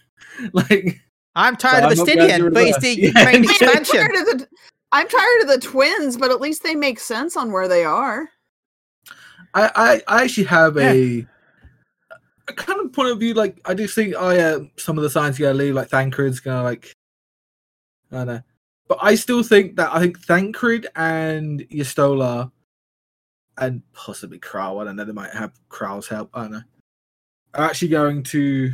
like, 0.52 1.00
I'm 1.34 1.56
tired 1.56 1.84
I'm 1.84 1.92
of 1.92 1.96
not 1.98 2.06
glad 2.06 2.52
but 2.52 2.64
he's 2.66 2.76
there. 2.76 2.94
the 2.94 3.00
Yeah. 3.00 3.24
main 3.24 3.26
I 3.26 3.38
mean, 3.38 3.46
I'm 3.48 3.78
expansion. 3.78 4.46
Tired 4.92 5.02
of 5.02 5.08
the 5.08 5.16
I'm 5.16 5.20
tired 5.20 5.42
of 5.42 5.48
the 5.48 5.66
twins, 5.66 6.16
but 6.16 6.30
at 6.30 6.40
least 6.40 6.62
they 6.62 6.74
make 6.74 7.00
sense 7.00 7.36
on 7.36 7.52
where 7.52 7.68
they 7.68 7.84
are. 7.84 8.28
I, 9.54 9.70
I, 9.74 10.02
I 10.08 10.24
actually 10.24 10.44
have 10.44 10.76
a, 10.76 11.26
a 12.48 12.52
kind 12.52 12.80
of 12.80 12.92
point 12.92 13.10
of 13.10 13.20
view. 13.20 13.34
Like, 13.34 13.60
I 13.64 13.74
do 13.74 13.86
think 13.86 14.14
I 14.14 14.38
uh, 14.38 14.60
some 14.76 14.98
of 14.98 15.02
the 15.02 15.10
Scions 15.10 15.38
gonna 15.38 15.54
leave, 15.54 15.74
like 15.74 15.88
Thancred's 15.88 16.40
gonna 16.40 16.62
like, 16.62 16.92
I 18.12 18.16
don't 18.16 18.26
know, 18.26 18.42
but 18.88 18.98
I 19.00 19.14
still 19.14 19.42
think 19.42 19.76
that 19.76 19.92
I 19.92 20.00
think 20.00 20.20
Thancred 20.20 20.86
and 20.94 21.60
Y'shtola 21.70 22.50
and 23.58 23.82
possibly 23.92 24.38
Crow. 24.38 24.78
I 24.78 24.84
don't 24.84 24.96
know. 24.96 25.04
They 25.04 25.12
might 25.12 25.32
have 25.32 25.52
Crow's 25.68 26.06
help. 26.06 26.30
I 26.34 26.42
don't 26.42 26.52
know. 26.52 26.62
Are 27.54 27.64
actually 27.64 27.88
going 27.88 28.22
to, 28.24 28.72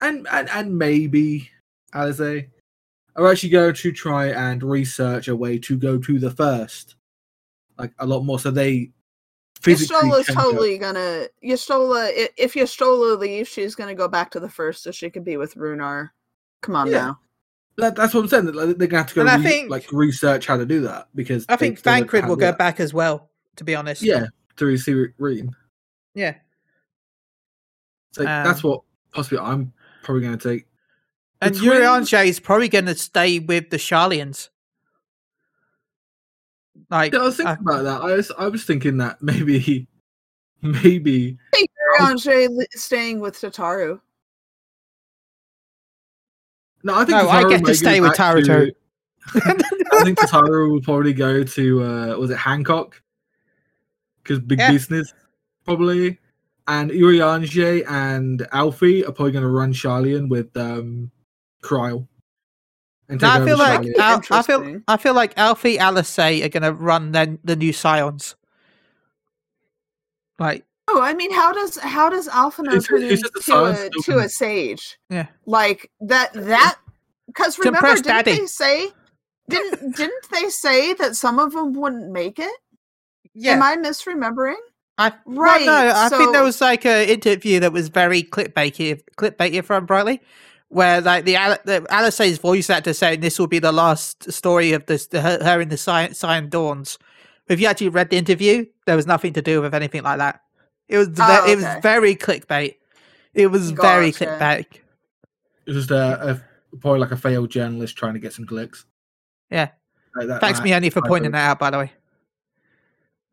and 0.00 0.26
and 0.30 0.48
and 0.50 0.76
maybe 0.76 1.50
Alisaie 1.94 2.48
are 3.16 3.30
actually 3.30 3.50
going 3.50 3.74
to 3.74 3.92
try 3.92 4.26
and 4.28 4.62
research 4.62 5.28
a 5.28 5.36
way 5.36 5.58
to 5.58 5.76
go 5.76 5.98
to 5.98 6.18
the 6.18 6.30
first, 6.30 6.96
like 7.78 7.92
a 7.98 8.06
lot 8.06 8.24
more. 8.24 8.38
So 8.40 8.50
they 8.50 8.90
physically 9.60 9.96
Y'shtola's 10.10 10.26
can 10.26 10.34
go- 10.34 10.42
totally 10.42 10.78
gonna 10.78 11.26
Y'shtola 11.42 12.10
if 12.36 12.54
Y'shtola 12.54 13.18
leaves, 13.18 13.48
she's 13.48 13.74
gonna 13.74 13.94
go 13.94 14.08
back 14.08 14.30
to 14.32 14.40
the 14.40 14.48
first 14.48 14.82
so 14.82 14.90
she 14.90 15.10
can 15.10 15.22
be 15.22 15.36
with 15.36 15.54
Runar. 15.54 16.10
Come 16.62 16.76
on 16.76 16.88
Yeah. 16.90 16.98
now. 16.98 17.20
That, 17.76 17.96
that's 17.96 18.14
what 18.14 18.20
I'm 18.20 18.28
saying. 18.28 18.46
like, 18.52 18.76
They're 18.78 18.86
gonna 18.88 19.02
have 19.02 19.08
to 19.12 19.14
go 19.16 19.24
re- 19.24 19.42
think- 19.42 19.70
like 19.70 19.90
research 19.92 20.46
how 20.46 20.56
to 20.56 20.66
do 20.66 20.80
that 20.82 21.08
because 21.14 21.44
I 21.48 21.56
they 21.56 21.66
think 21.66 21.78
still 21.78 21.92
Thancred 21.92 22.26
will 22.26 22.36
go 22.36 22.46
that. 22.46 22.58
back 22.58 22.78
as 22.80 22.92
well. 22.94 23.30
To 23.56 23.64
be 23.64 23.74
honest, 23.76 24.02
Yeah, 24.02 24.26
to 24.56 24.76
see 24.76 25.06
Ryne. 25.18 25.54
yeah. 26.14 26.34
So 28.12 28.22
that's 28.24 28.64
Um, 28.64 28.70
what 28.70 28.80
possibly 29.12 29.38
I'm 29.38 29.72
probably 30.02 30.22
going 30.22 30.38
to 30.38 30.48
take. 30.48 30.66
The 31.40 31.46
And 31.48 31.56
Yuri 31.56 31.86
twins- 31.86 32.12
is 32.12 32.40
probably 32.40 32.68
going 32.68 32.86
to 32.86 32.94
stay 32.94 33.38
with 33.38 33.70
the 33.70 33.76
Sharlayans. 33.76 34.48
Like, 36.90 37.12
Yeah, 37.12 37.20
I 37.20 37.22
was 37.24 37.36
thinking 37.36 37.50
uh, 37.56 37.56
about 37.60 37.82
that. 37.82 38.02
I 38.02 38.14
was 38.14 38.32
I 38.38 38.48
was 38.48 38.64
thinking 38.64 38.96
that 38.98 39.22
maybe 39.22 39.86
maybe 40.62 41.38
Hey, 41.54 41.66
Andre 42.00 42.48
staying 42.72 43.20
with 43.20 43.34
Tataru. 43.40 44.00
no. 46.82 46.94
I 46.94 46.98
think 47.04 47.10
No, 47.10 47.28
I 47.28 47.44
Tataru 47.44 47.48
get 47.50 47.64
to 47.64 47.74
stay 47.74 48.00
with 48.00 48.16
back 48.16 48.34
to- 48.44 48.72
I 49.34 50.02
think 50.04 50.18
Tataru 50.18 50.70
will 50.70 50.82
probably 50.82 51.12
go 51.14 51.42
to 51.44 51.82
uh 51.82 52.16
was 52.18 52.30
it 52.30 52.36
Hancock? 52.36 53.00
Because 54.22 54.38
big 54.40 54.58
Yeah. 54.58 54.70
business 54.72 55.12
probably. 55.64 56.18
And 56.66 56.90
Urianger 56.90 57.84
and 57.88 58.46
Alfie 58.52 59.04
are 59.04 59.12
probably 59.12 59.32
going 59.32 59.42
to 59.44 59.48
run 59.50 59.72
Sharlayan 59.72 60.28
with 60.28 60.54
um 60.56 61.10
Krile. 61.64 62.06
and 63.08 63.20
No, 63.20 63.28
I 63.30 63.44
feel 63.44 63.58
like 63.58 63.82
Charlotte. 63.82 63.96
That'd 63.96 64.22
be 64.28 64.32
Al- 64.34 64.38
I 64.38 64.42
feel. 64.42 64.80
I 64.88 64.96
feel 64.96 65.14
like 65.14 65.32
Alfie 65.36 65.78
Alice 65.78 66.18
are 66.18 66.48
gonna 66.48 66.72
run 66.72 67.12
then 67.12 67.38
the 67.44 67.56
new 67.56 67.72
Scions. 67.72 68.36
Like 70.38 70.64
Oh, 70.86 71.00
I 71.00 71.14
mean, 71.14 71.32
how 71.32 71.52
does 71.52 71.78
how 71.78 72.10
does 72.10 72.28
Alphinaud 72.28 72.72
Who's- 72.72 72.86
turn 72.86 73.00
who's 73.02 73.22
into 73.22 73.42
science 73.42 73.78
a, 73.80 73.86
still 74.02 74.02
to 74.18 74.18
a 74.24 74.28
sage? 74.28 74.98
Yeah. 75.08 75.26
like 75.46 75.90
that 76.00 76.32
that 76.34 76.76
because 77.26 77.58
remember 77.58 77.88
didn't 77.94 78.04
Daddy. 78.04 78.32
they 78.40 78.46
say 78.46 78.88
didn't 79.48 79.96
didn't 79.96 80.28
they 80.30 80.48
say 80.50 80.92
that 80.94 81.16
some 81.16 81.38
of 81.38 81.52
them 81.52 81.72
wouldn't 81.72 82.10
make 82.12 82.38
it? 82.38 82.52
Yeah, 83.34 83.52
Am 83.52 83.62
I 83.62 83.76
misremembering? 83.76 84.54
I 84.98 85.08
Right, 85.26 85.66
Well, 85.66 85.84
no, 85.86 85.92
I 85.96 86.08
think 86.10 86.32
there 86.32 86.44
was 86.44 86.60
like 86.60 86.84
an 86.86 87.08
interview 87.08 87.58
that 87.60 87.72
was 87.72 87.88
very 87.88 88.22
clickbaity, 88.22 89.00
clickbaity 89.16 89.64
from 89.64 89.86
Brightly, 89.86 90.20
where 90.68 91.00
like 91.00 91.24
the, 91.24 91.36
Al- 91.36 91.58
the 91.64 91.86
Alice's 91.90 92.38
voice 92.38 92.68
actor 92.70 92.92
saying 92.92 93.20
this 93.20 93.38
will 93.38 93.46
be 93.46 93.58
the 93.58 93.72
last 93.72 94.30
story 94.32 94.72
of 94.72 94.86
this 94.86 95.06
the, 95.08 95.20
her, 95.20 95.38
her 95.42 95.60
in 95.60 95.68
the 95.68 95.76
Cyan, 95.76 96.14
Cyan 96.14 96.48
Dawns. 96.48 96.98
If 97.48 97.60
you 97.60 97.66
actually 97.66 97.90
read 97.90 98.10
the 98.10 98.16
interview, 98.16 98.64
there 98.86 98.96
was 98.96 99.06
nothing 99.06 99.32
to 99.34 99.42
do 99.42 99.60
with 99.60 99.74
anything 99.74 100.02
like 100.02 100.18
that. 100.18 100.40
It 100.88 100.98
was 100.98 101.08
ve- 101.08 101.22
Oh, 101.22 101.46
it 101.50 101.56
was 101.56 101.66
very 101.82 102.16
clickbait. 102.16 102.76
It 103.34 103.48
was 103.48 103.70
very 103.70 104.12
clickbait. 104.12 104.66
It's 105.66 105.76
just 105.76 105.90
a, 105.90 106.30
a 106.30 106.76
probably 106.78 107.00
like 107.00 107.10
a 107.12 107.16
failed 107.16 107.50
journalist 107.50 107.96
trying 107.96 108.14
to 108.14 108.20
get 108.20 108.32
some 108.32 108.46
clicks. 108.46 108.84
Yeah. 109.50 109.70
Like 110.16 110.28
that, 110.28 110.40
Thanks, 110.40 110.58
that- 110.58 110.64
me 110.64 110.74
only 110.74 110.90
for 110.90 111.04
I 111.04 111.08
pointing 111.08 111.32
hope. 111.32 111.38
that 111.38 111.50
out. 111.50 111.58
By 111.58 111.70
the 111.70 111.78
way. 111.78 111.92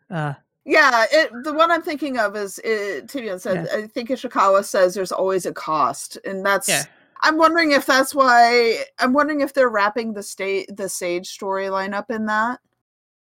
Uh, 0.10 0.34
Yeah, 0.66 1.06
it, 1.12 1.32
the 1.44 1.54
one 1.54 1.72
I'm 1.72 1.82
thinking 1.82 2.18
of 2.20 2.36
is 2.36 2.60
it, 2.64 3.08
Tibian 3.08 3.40
said. 3.40 3.68
I 3.74 3.88
think 3.88 4.10
Ishikawa 4.10 4.64
says 4.66 4.94
there's 4.94 5.12
always 5.12 5.46
a 5.46 5.54
cost, 5.54 6.18
and 6.26 6.46
that's. 6.46 6.68
yeah. 6.70 6.84
I'm 7.24 7.38
wondering 7.38 7.72
if 7.72 7.86
that's 7.86 8.16
why. 8.16 8.84
I'm 9.00 9.14
wondering 9.14 9.42
if 9.42 9.54
they're 9.54 9.70
wrapping 9.70 10.14
the 10.14 10.24
state 10.24 10.76
the 10.76 10.90
Sage 10.90 11.28
storyline 11.38 11.94
up 11.94 12.10
in 12.10 12.26
that, 12.26 12.60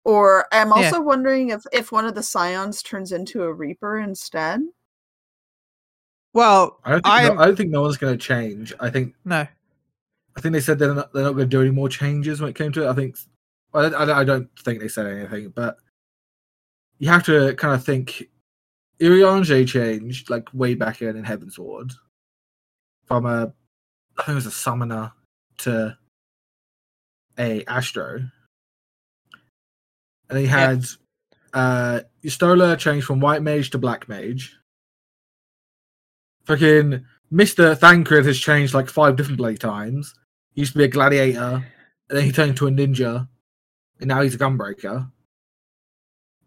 or 0.04 0.46
I'm 0.52 0.68
Yeah. 0.68 0.74
also 0.74 1.00
wondering 1.00 1.50
if 1.50 1.62
if 1.72 1.90
one 1.92 2.04
of 2.04 2.14
the 2.14 2.22
Scions 2.22 2.82
turns 2.82 3.12
into 3.12 3.42
a 3.44 3.52
Reaper 3.52 3.98
instead. 4.00 4.60
Well, 6.34 6.78
I 6.84 6.90
don't 6.92 7.02
think, 7.02 7.14
I'm 7.14 7.36
no, 7.36 7.42
I 7.42 7.46
don't 7.46 7.56
think 7.56 7.70
no 7.70 7.82
one's 7.82 7.96
going 7.96 8.16
to 8.16 8.24
change. 8.24 8.74
I 8.80 8.90
think 8.90 9.14
no. 9.24 9.46
I 10.36 10.40
think 10.40 10.52
they 10.52 10.60
said 10.60 10.78
they're 10.78 10.94
not 10.94 11.12
they're 11.12 11.24
not 11.24 11.32
going 11.32 11.48
to 11.48 11.56
do 11.56 11.62
any 11.62 11.70
more 11.70 11.88
changes 11.88 12.40
when 12.40 12.50
it 12.50 12.56
came 12.56 12.70
to 12.72 12.84
it. 12.86 12.88
I 12.90 12.94
think 12.94 13.16
I 13.74 13.82
don't, 13.82 13.94
I 13.94 14.04
don't- 14.04 14.16
I 14.18 14.24
don't 14.24 14.58
think 14.60 14.80
they 14.80 14.88
said 14.88 15.06
anything, 15.06 15.48
but 15.50 15.78
you 16.98 17.08
have 17.08 17.24
to 17.24 17.54
kind 17.54 17.74
of 17.74 17.84
think. 17.84 18.28
Urianger 19.00 19.64
changed 19.68 20.28
like 20.28 20.48
way 20.52 20.74
back 20.74 21.02
in 21.02 21.16
in 21.16 21.22
Heavensward 21.22 21.92
from 23.06 23.26
a 23.26 23.52
I 24.18 24.22
think 24.22 24.30
it 24.30 24.34
was 24.34 24.46
a 24.46 24.50
summoner 24.50 25.12
to 25.58 25.96
a 27.38 27.64
Astro, 27.66 28.16
and 28.16 28.30
then 30.28 30.38
he 30.38 30.44
Yeah. 30.46 30.70
had 30.70 30.84
uh 31.54 32.00
Stola 32.26 32.76
changed 32.76 33.06
from 33.06 33.20
White 33.20 33.42
Mage 33.42 33.70
to 33.70 33.78
Black 33.78 34.08
Mage. 34.08 34.56
Fucking 36.44 37.06
Mister 37.30 37.74
Thancred 37.74 38.26
has 38.26 38.38
changed 38.38 38.74
like 38.74 38.88
five 38.88 39.16
different 39.16 39.38
bloody 39.38 39.56
times. 39.56 40.14
He 40.54 40.62
used 40.62 40.72
to 40.72 40.78
be 40.78 40.84
a 40.84 40.88
gladiator, 40.88 41.64
and 42.08 42.18
then 42.18 42.24
he 42.24 42.32
turned 42.32 42.50
into 42.50 42.66
a 42.66 42.70
ninja, 42.70 43.28
and 44.00 44.08
now 44.08 44.22
he's 44.22 44.34
a 44.34 44.38
gunbreaker. 44.38 45.10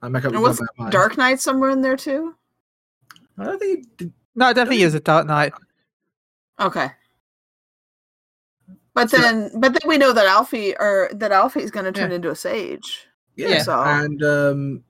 I 0.02 0.10
make 0.10 0.26
up 0.26 0.34
And 0.34 0.42
was. 0.42 0.62
Dark 0.90 1.18
Knight 1.18 1.40
somewhere 1.40 1.70
in 1.70 1.82
there 1.82 1.96
too? 1.96 2.36
I 3.38 3.46
don't 3.46 3.60
think 3.60 3.80
he 3.80 3.86
did. 3.98 4.14
No, 4.36 4.48
I 4.48 4.54
don't 4.54 4.68
think 4.68 4.82
a 4.82 5.00
Dark 5.00 5.28
Knight. 5.28 5.54
Okay. 6.60 6.92
But 8.94 9.10
So- 9.10 9.18
then, 9.18 9.52
but 9.60 9.74
then 9.74 9.88
we 9.88 9.98
know 9.98 10.12
that 10.14 10.26
Alfie 10.26 10.76
or 10.78 11.10
that 11.14 11.32
Alfie's 11.32 11.72
going 11.72 11.86
to 11.86 11.92
turn 11.92 12.10
Yeah. 12.12 12.16
into 12.18 12.30
a 12.32 12.36
sage. 12.36 13.08
Yeah, 13.36 13.48
Yeah. 13.48 13.64
So- 13.64 13.82
and 13.82 14.24
um, 14.24 14.84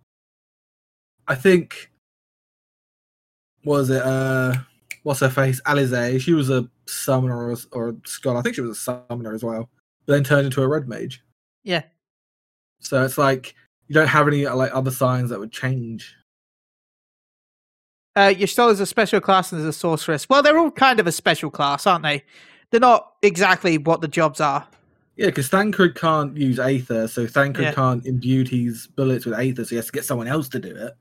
I 1.27 1.35
think 1.35 1.91
was 3.63 3.89
it 3.91 4.01
uh, 4.01 4.55
what's 5.03 5.19
her 5.19 5.29
face? 5.29 5.61
Alisaie. 5.67 6.19
She 6.19 6.33
was 6.33 6.49
a 6.49 6.67
summoner 6.87 7.37
or 7.37 7.51
a, 7.51 7.57
or 7.73 7.89
a 7.89 7.95
scholar. 8.05 8.39
I 8.39 8.41
think 8.41 8.55
she 8.55 8.61
was 8.61 8.77
a 8.77 8.81
summoner 9.09 9.33
as 9.33 9.43
well, 9.43 9.69
but 10.05 10.13
then 10.13 10.23
turned 10.23 10.45
into 10.47 10.63
a 10.63 10.67
red 10.67 10.87
mage. 10.87 11.23
Yeah. 11.63 11.83
So 12.79 13.03
it's 13.03 13.19
like 13.19 13.53
you 13.87 13.93
don't 13.93 14.07
have 14.07 14.27
any 14.27 14.47
uh, 14.47 14.55
like 14.55 14.73
other 14.73 14.89
signs 14.91 15.29
that 15.29 15.39
would 15.39 15.51
change. 15.51 16.15
Uh, 18.15 18.33
you're 18.35 18.47
still 18.47 18.67
as 18.69 18.79
a 18.79 18.85
special 18.85 19.21
class 19.21 19.51
and 19.51 19.61
as 19.61 19.67
a 19.67 19.71
sorceress. 19.71 20.27
Well, 20.27 20.41
they're 20.43 20.57
all 20.57 20.71
kind 20.71 20.99
of 20.99 21.07
a 21.07 21.11
special 21.13 21.49
class, 21.49 21.85
aren't 21.87 22.03
they? 22.03 22.23
They're 22.71 22.79
not 22.79 23.13
exactly 23.21 23.77
what 23.77 24.01
the 24.01 24.07
jobs 24.07 24.39
are. 24.41 24.65
Yeah, 25.17 25.27
because 25.27 25.49
Thancred 25.49 25.95
can't 25.95 26.35
use 26.37 26.57
Aether, 26.57 27.07
so 27.07 27.27
Thancred 27.27 27.65
Yeah. 27.65 27.73
can't 27.73 28.05
imbue 28.05 28.45
his 28.45 28.87
bullets 28.87 29.25
with 29.25 29.37
Aether, 29.37 29.65
so 29.65 29.69
he 29.71 29.75
has 29.75 29.85
to 29.87 29.91
get 29.91 30.05
someone 30.05 30.27
else 30.27 30.47
to 30.49 30.59
do 30.59 30.73
it. 30.73 30.93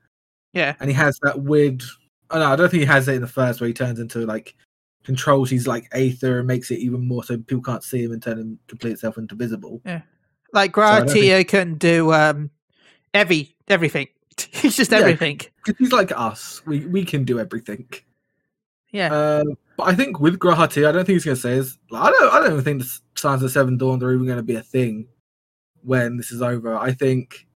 Yeah. 0.53 0.75
And 0.81 0.91
he 0.91 0.95
has 0.95 1.19
that 1.23 1.41
weird. 1.41 1.83
Oh 2.31 2.39
no, 2.39 2.47
I 2.47 2.57
don't 2.57 2.69
think 2.69 2.81
he 2.81 2.87
has 2.87 3.07
it 3.09 3.15
in 3.15 3.21
the 3.23 3.29
first 3.29 3.61
where 3.61 3.69
he 3.69 3.75
turns 3.75 3.99
into 4.01 4.27
like 4.27 4.55
controls 5.05 5.49
his 5.49 5.67
like 5.67 5.89
Aether 5.93 6.39
and 6.41 6.47
makes 6.47 6.71
it 6.71 6.81
even 6.81 7.07
more 7.07 7.25
so 7.25 7.37
people 7.39 7.63
can't 7.63 7.83
see 7.85 8.03
him 8.03 8.13
and 8.13 8.23
turn 8.23 8.39
him 8.39 8.59
complete 8.69 8.93
itself 8.93 9.17
into 9.17 9.35
visible. 9.37 9.81
Yeah. 9.87 10.03
Like 10.53 10.77
I 10.77 10.99
don't 10.99 11.09
think- 11.09 11.19
G'raha 11.19 11.23
Tia 11.23 11.45
can 11.45 11.75
do 11.75 12.13
um 12.13 12.51
every 13.15 13.55
everything. 13.69 14.09
He's 14.53 14.77
just 14.77 14.91
Yeah. 14.91 14.99
everything. 14.99 15.39
'Cause 15.65 15.77
he's 15.79 15.93
like 15.93 16.11
us. 16.15 16.63
We 16.67 16.87
we 16.87 17.05
can 17.05 17.25
do 17.25 17.39
everything. 17.39 17.89
Yeah. 18.91 19.13
Uh, 19.15 19.45
but 19.81 19.89
I 19.89 19.95
think 19.95 20.21
with 20.21 20.39
G'raha 20.39 20.71
Tia, 20.71 20.91
I 20.91 20.93
don't 20.93 21.07
think 21.07 21.15
he's 21.15 21.25
gonna 21.25 21.37
say 21.37 21.55
is 21.55 21.79
I 21.91 22.11
don't 22.11 22.35
I 22.35 22.41
don't 22.41 22.53
even 22.53 22.65
think 22.65 22.83
the 22.83 22.99
Scions 23.17 23.43
of 23.43 23.51
Seven 23.51 23.79
Dawn 23.79 24.03
are 24.03 24.13
even 24.13 24.27
gonna 24.27 24.43
be 24.43 24.57
a 24.57 24.63
thing 24.63 25.09
when 25.83 26.19
this 26.19 26.33
is 26.33 26.43
over. 26.43 26.77
I 26.77 26.93
think 26.93 27.47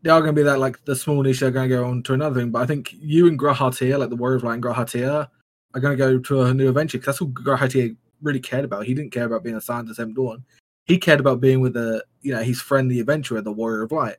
they 0.00 0.08
are 0.08 0.20
gonna 0.20 0.32
be 0.32 0.42
that 0.42 0.58
like 0.58 0.82
the 0.86 0.96
small 0.96 1.22
niche 1.22 1.40
they're 1.40 1.50
gonna 1.50 1.68
go 1.68 1.84
on 1.84 2.02
to 2.04 2.14
another 2.14 2.40
thing. 2.40 2.50
But 2.50 2.62
I 2.62 2.66
think 2.66 2.94
you 2.94 3.28
and 3.28 3.38
G'raha 3.38 3.76
Tia, 3.76 3.98
like 3.98 4.08
the 4.08 4.16
Warrior 4.16 4.36
of 4.36 4.44
Light 4.44 4.54
and 4.54 4.62
G'raha 4.62 4.90
Tia, 4.90 5.30
are 5.74 5.80
gonna 5.80 5.96
go 5.96 6.18
to 6.18 6.42
a 6.42 6.54
new 6.54 6.68
adventure 6.68 6.96
because 6.96 7.18
that's 7.18 7.20
what 7.20 7.34
G'raha 7.34 7.70
Tia 7.70 7.90
really 8.22 8.40
cared 8.40 8.64
about. 8.64 8.86
He 8.86 8.94
didn't 8.94 9.12
care 9.12 9.26
about 9.26 9.44
being 9.44 9.56
a 9.56 9.60
Scions 9.60 9.90
of 9.90 9.96
Seven 9.96 10.14
Dawn. 10.14 10.42
He 10.86 10.96
cared 10.96 11.20
about 11.20 11.42
being 11.42 11.60
with 11.60 11.74
the 11.74 12.02
you 12.22 12.32
know 12.32 12.42
his 12.42 12.62
friend, 12.62 12.90
the 12.90 13.00
adventurer, 13.00 13.42
the 13.42 13.52
Warrior 13.52 13.82
of 13.82 13.92
Light. 13.92 14.16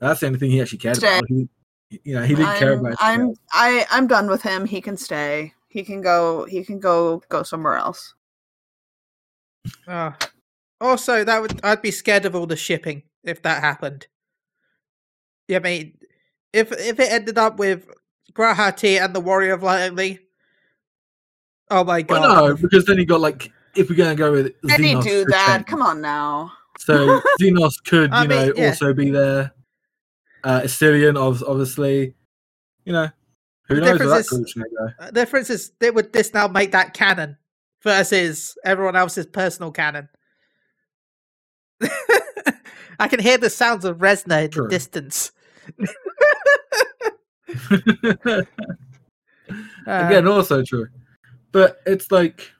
That's 0.00 0.20
the 0.20 0.28
only 0.28 0.38
thing 0.38 0.52
he 0.52 0.62
actually 0.62 0.78
cared 0.78 0.96
Stay. 0.96 1.18
about. 1.18 1.28
He, 1.28 1.48
you 2.02 2.14
know, 2.14 2.22
he 2.22 2.34
didn't 2.34 2.56
care 2.56 2.72
I'm, 2.72 2.78
about. 2.80 2.96
I'm 2.98 3.34
I 3.52 3.86
I'm 3.90 4.06
done 4.06 4.30
with 4.30 4.42
him. 4.42 4.64
He 4.64 4.80
can 4.80 4.96
stay. 4.96 5.52
He 5.76 5.84
can 5.84 6.00
go. 6.00 6.46
He 6.46 6.64
can 6.64 6.80
go 6.80 7.22
go 7.28 7.42
somewhere 7.42 7.76
else. 7.76 8.14
Oh. 9.86 10.14
Also, 10.80 11.22
that 11.22 11.42
would 11.42 11.60
I'd 11.62 11.82
be 11.82 11.90
scared 11.90 12.24
of 12.24 12.34
all 12.34 12.46
the 12.46 12.56
shipping 12.56 13.02
if 13.24 13.42
that 13.42 13.62
happened. 13.62 14.06
Yeah, 15.48 15.58
I 15.58 15.60
mean, 15.60 15.98
if 16.54 16.72
if 16.72 16.98
it 16.98 17.12
ended 17.12 17.36
up 17.36 17.58
with 17.58 17.90
G'raha 18.32 18.74
Tia 18.74 19.04
and 19.04 19.14
the 19.14 19.20
Warrior 19.20 19.52
of 19.52 19.62
Light 19.62 20.20
oh 21.70 21.84
my 21.84 22.00
god! 22.00 22.22
Well, 22.22 22.46
no, 22.46 22.56
because 22.56 22.86
then 22.86 22.96
you 22.96 23.04
got 23.04 23.20
like 23.20 23.52
if 23.74 23.90
we're 23.90 23.96
gonna 23.96 24.14
go 24.14 24.32
with 24.32 24.58
Can 24.66 24.82
he 24.82 24.98
do 25.02 25.26
that? 25.26 25.56
change. 25.58 25.66
Come 25.66 25.82
on 25.82 26.00
now. 26.00 26.52
So 26.78 27.20
Zenos 27.38 27.74
could, 27.84 28.12
you 28.12 28.16
I 28.16 28.26
mean, 28.26 28.46
know, 28.48 28.52
yeah. 28.56 28.68
also 28.68 28.94
be 28.94 29.10
there. 29.10 29.52
Uh 30.42 30.62
Assyrian, 30.64 31.18
ob- 31.18 31.44
obviously. 31.46 32.14
You 32.86 32.94
know, 32.94 33.10
who 33.68 33.76
The 33.76 33.80
knows 33.82 33.98
difference 33.98 34.20
is- 34.20 34.28
group's 34.30 34.54
go? 34.54 34.62
Uh, 34.98 35.06
The 35.06 35.12
difference 35.12 35.50
is 35.50 35.70
that 35.80 35.94
would 35.94 36.12
this 36.12 36.32
now 36.34 36.48
make 36.48 36.72
that 36.72 36.94
canon 36.94 37.36
versus 37.82 38.56
everyone 38.64 38.96
else's 38.96 39.26
personal 39.26 39.70
canon. 39.70 40.08
I 42.98 43.08
can 43.08 43.20
hear 43.20 43.38
the 43.38 43.50
sounds 43.50 43.84
of 43.84 43.98
Resna 43.98 44.46
in 44.46 44.50
True. 44.50 44.64
the 44.64 44.70
distance. 44.70 45.30
Uh, 49.86 50.06
Again, 50.08 50.26
also 50.26 50.64
true. 50.64 50.88
But 51.52 51.80
it's 51.86 52.10
like 52.10 52.50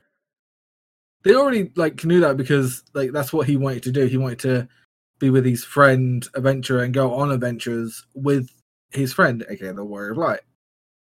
they 1.24 1.34
already 1.34 1.72
like 1.74 2.04
knew 2.04 2.20
that 2.20 2.36
because 2.36 2.84
like 2.94 3.10
that's 3.10 3.32
what 3.32 3.48
he 3.48 3.56
wanted 3.56 3.82
to 3.84 3.90
do. 3.92 4.06
He 4.06 4.16
wanted 4.16 4.38
to 4.40 4.68
be 5.18 5.30
with 5.30 5.44
his 5.44 5.64
friend 5.64 6.24
adventurer 6.36 6.84
and 6.84 6.94
go 6.94 7.12
on 7.14 7.32
adventures 7.32 8.06
with 8.14 8.48
his 8.90 9.12
friend, 9.12 9.44
aka 9.50 9.72
the 9.72 9.84
Warrior 9.84 10.12
of 10.12 10.18
Light. 10.18 10.40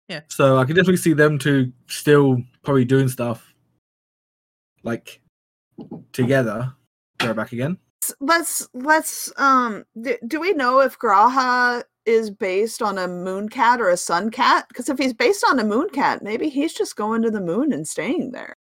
Yeah. 0.10 0.22
So 0.28 0.58
I 0.58 0.66
can 0.66 0.76
definitely 0.76 0.98
see 0.98 1.14
them 1.14 1.38
two 1.38 1.72
still 1.88 2.42
probably 2.64 2.84
doing 2.84 3.08
stuff 3.08 3.54
like 4.84 5.22
together. 6.12 6.74
Go 7.20 7.34
back 7.34 7.52
again. 7.52 7.78
Let's 8.20 8.68
let's 8.74 9.32
um. 9.38 9.86
Do, 10.02 10.18
do 10.28 10.40
we 10.40 10.54
know 10.54 10.80
if 10.80 10.98
G'raha 10.98 11.84
is 12.06 12.32
based 12.32 12.82
on 12.82 12.98
a 12.98 13.08
moon 13.08 13.50
cat 13.50 13.80
or 13.80 13.90
a 13.90 13.98
sun 13.98 14.32
cat? 14.32 14.66
Because 14.68 14.90
if 14.90 14.98
he's 14.98 15.14
based 15.14 15.46
on 15.48 15.60
a 15.60 15.64
moon 15.64 15.90
cat, 15.90 16.24
maybe 16.24 16.50
he's 16.50 16.74
just 16.74 16.96
going 16.96 17.22
to 17.22 17.30
the 17.30 17.42
moon 17.42 17.72
and 17.72 17.88
staying 17.88 18.32
there. 18.32 18.56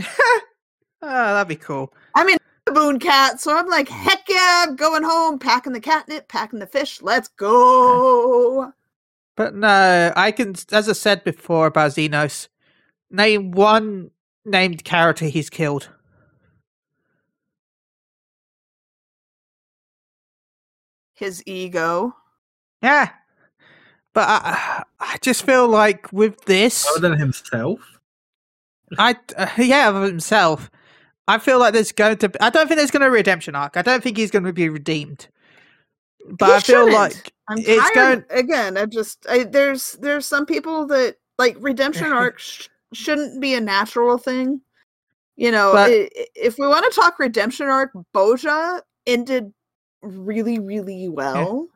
oh, 0.00 0.40
that'd 1.02 1.46
be 1.46 1.56
cool. 1.56 1.94
I 2.16 2.24
mean, 2.24 2.38
the 2.66 2.72
moon 2.72 2.98
cat. 2.98 3.40
So 3.40 3.56
I'm 3.56 3.68
like, 3.68 3.88
heck 3.88 4.28
yeah, 4.28 4.64
I'm 4.66 4.74
going 4.74 5.04
home, 5.04 5.38
packing 5.38 5.72
the 5.72 5.80
catnip, 5.80 6.26
packing 6.26 6.58
the 6.58 6.66
fish. 6.66 7.00
Let's 7.00 7.28
go. 7.28 8.72
But 9.36 9.54
no, 9.54 10.12
I 10.16 10.32
can, 10.32 10.54
as 10.72 10.88
I 10.88 10.92
said 10.92 11.24
before 11.24 11.66
about 11.66 11.92
Zenos, 11.92 12.48
name 13.10 13.52
one 13.52 14.10
named 14.44 14.84
character 14.84 15.26
he's 15.26 15.50
killed. 15.50 15.88
His 21.14 21.42
ego. 21.46 22.14
Yeah. 22.82 23.10
But 24.12 24.28
I, 24.28 24.82
I 24.98 25.18
just 25.20 25.44
feel 25.44 25.68
like 25.68 26.12
with 26.12 26.44
this. 26.46 26.86
Other 26.96 27.08
than 27.08 27.18
himself? 27.18 27.80
I, 28.98 29.16
uh, 29.36 29.46
yeah, 29.58 29.88
of 29.88 30.02
himself. 30.02 30.70
I 31.28 31.38
feel 31.38 31.60
like 31.60 31.72
there's 31.74 31.92
going 31.92 32.16
to. 32.16 32.28
Be, 32.28 32.40
I 32.40 32.50
don't 32.50 32.66
think 32.66 32.78
there's 32.78 32.90
going 32.90 33.02
to 33.02 33.06
be 33.06 33.10
a 33.10 33.12
redemption 33.12 33.54
arc. 33.54 33.76
I 33.76 33.82
don't 33.82 34.02
think 34.02 34.16
he's 34.16 34.32
going 34.32 34.44
to 34.44 34.52
be 34.52 34.68
redeemed. 34.68 35.28
But 36.28 36.46
he 36.46 36.52
I 36.52 36.60
feel 36.60 36.86
shouldn't. 36.86 36.94
like 36.94 37.32
I'm 37.50 37.58
It's 37.58 37.90
tired. 37.90 38.24
Again, 38.30 38.76
I 38.76 38.86
just 38.86 39.26
I, 39.28 39.44
there's 39.44 39.92
there's 40.00 40.24
some 40.26 40.46
people 40.46 40.86
that 40.86 41.16
like 41.38 41.56
redemption 41.60 42.12
arcs 42.12 42.44
sh- 42.44 42.68
shouldn't 42.92 43.40
be 43.40 43.54
a 43.54 43.60
natural 43.60 44.16
thing. 44.18 44.60
You 45.36 45.50
know, 45.50 45.72
But- 45.72 45.90
i- 45.90 46.10
i- 46.16 46.26
if 46.34 46.56
we 46.58 46.66
want 46.66 46.90
to 46.90 46.98
talk 46.98 47.18
redemption 47.18 47.66
arc, 47.66 47.90
Bozja 48.14 48.80
ended 49.06 49.52
really 50.02 50.58
really 50.58 51.08
well 51.08 51.66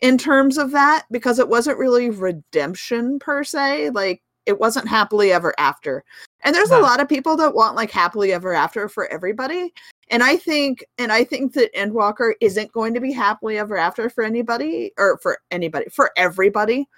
in 0.00 0.18
terms 0.18 0.58
of 0.58 0.70
that 0.72 1.04
because 1.10 1.38
it 1.38 1.48
wasn't 1.48 1.78
really 1.78 2.10
redemption 2.10 3.18
per 3.18 3.44
se. 3.44 3.90
Like 3.90 4.22
it 4.46 4.58
wasn't 4.58 4.88
happily 4.88 5.32
ever 5.32 5.54
after. 5.58 6.04
And 6.42 6.54
there's 6.54 6.70
a 6.70 6.78
lot 6.82 7.00
of 7.00 7.08
people 7.08 7.36
that 7.38 7.54
want 7.54 7.76
like 7.76 7.90
happily 7.90 8.32
ever 8.32 8.52
after 8.52 8.88
for 8.88 9.06
everybody. 9.06 9.72
And 10.10 10.22
I 10.22 10.36
think 10.36 10.84
and 10.98 11.12
I 11.12 11.24
think 11.24 11.54
that 11.54 11.74
Endwalker 11.74 12.34
isn't 12.40 12.72
going 12.72 12.94
to 12.94 13.00
be 13.00 13.12
happily 13.12 13.58
ever 13.58 13.76
after 13.76 14.10
for 14.10 14.24
anybody 14.24 14.92
or 14.98 15.18
for 15.18 15.38
anybody 15.50 15.86
for 15.90 16.10
everybody. 16.16 16.88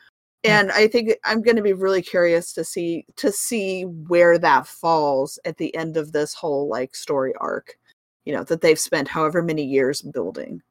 And 0.45 0.71
I 0.71 0.87
think 0.87 1.13
I'm 1.25 1.43
going 1.43 1.57
to 1.57 1.63
be 1.63 1.73
really 1.73 2.03
curious 2.03 2.53
to 2.53 2.65
see 2.65 3.05
to 3.17 3.33
see 3.33 3.83
where 3.83 4.39
that 4.39 4.67
falls 4.67 5.39
at 5.45 5.57
the 5.57 5.75
end 5.75 5.97
of 5.97 6.13
this 6.13 6.35
whole 6.35 6.69
like 6.69 6.95
story 6.95 7.35
arc. 7.41 7.77
You 8.25 8.33
know, 8.35 8.45
that 8.45 8.61
they've 8.61 8.79
spent 8.79 9.09
however 9.09 9.43
many 9.43 9.65
years 9.65 10.03
building. 10.03 10.63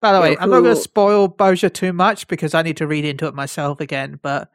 By 0.00 0.12
the 0.12 0.18
you 0.18 0.22
way, 0.22 0.30
know, 0.36 0.40
I'm 0.40 0.50
not 0.50 0.60
going 0.60 0.76
to 0.76 0.80
spoil 0.80 1.28
Bozja 1.28 1.72
too 1.72 1.92
much 1.92 2.28
because 2.28 2.54
I 2.54 2.62
need 2.62 2.76
to 2.78 2.86
read 2.86 3.04
into 3.04 3.26
it 3.26 3.34
myself 3.34 3.80
again. 3.80 4.18
But 4.22 4.50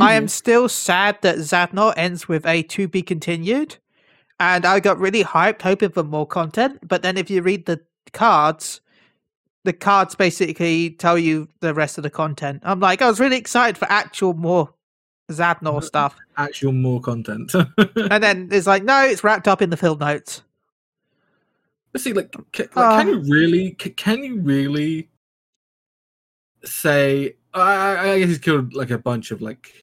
I 0.00 0.12
Mm-hmm. 0.12 0.16
am 0.16 0.28
still 0.28 0.68
sad 0.68 1.18
that 1.22 1.36
Zadnor 1.36 1.94
ends 1.96 2.26
with 2.26 2.44
a 2.46 2.62
to 2.64 2.88
be 2.88 3.02
continued, 3.02 3.76
and 4.40 4.64
I 4.66 4.80
got 4.80 4.98
really 4.98 5.24
hyped 5.24 5.62
hoping 5.62 5.90
for 5.90 6.02
more 6.02 6.26
content. 6.26 6.86
But 6.86 7.02
then, 7.02 7.16
if 7.16 7.30
you 7.30 7.42
read 7.42 7.66
the 7.66 7.80
cards, 8.12 8.80
the 9.64 9.72
cards 9.72 10.14
basically 10.14 10.90
tell 10.90 11.18
you 11.18 11.48
the 11.60 11.72
rest 11.74 11.96
of 11.98 12.02
the 12.02 12.10
content. 12.10 12.60
I'm 12.64 12.80
like, 12.80 13.00
I 13.02 13.08
was 13.08 13.20
really 13.20 13.36
excited 13.36 13.78
for 13.78 13.86
actual 13.90 14.34
more 14.34 14.72
Zadnor 15.32 15.82
stuff, 15.82 16.14
Actual 16.36 16.72
more 16.72 17.00
content. 17.00 17.54
and 17.54 18.22
then 18.22 18.48
it's 18.52 18.66
like, 18.66 18.84
no, 18.84 19.02
it's 19.04 19.24
wrapped 19.24 19.48
up 19.48 19.62
in 19.62 19.70
the 19.70 19.76
film 19.76 19.98
notes. 19.98 20.42
But 21.92 22.00
see, 22.02 22.12
like, 22.12 22.32
ca- 22.52 22.64
like 22.74 23.06
can 23.06 23.08
Uh. 23.08 23.10
you 23.12 23.18
really? 23.32 23.70
ca- 23.80 23.90
Can 23.96 24.22
you 24.24 24.40
really 24.40 25.08
say? 26.64 27.36
I, 27.54 27.60
I 27.62 28.12
I 28.12 28.18
guess 28.18 28.28
he's 28.28 28.38
killed 28.38 28.74
like 28.74 28.90
a 28.90 28.98
bunch 28.98 29.30
of 29.30 29.40
like, 29.40 29.82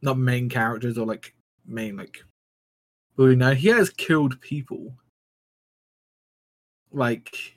not 0.00 0.18
main 0.18 0.48
characters 0.48 0.98
or 0.98 1.06
like 1.06 1.34
main 1.66 1.96
like. 1.96 2.24
But 3.16 3.24
you 3.24 3.36
know, 3.36 3.52
he 3.54 3.68
has 3.68 3.90
killed 3.90 4.40
people. 4.40 4.94
Like, 6.92 7.54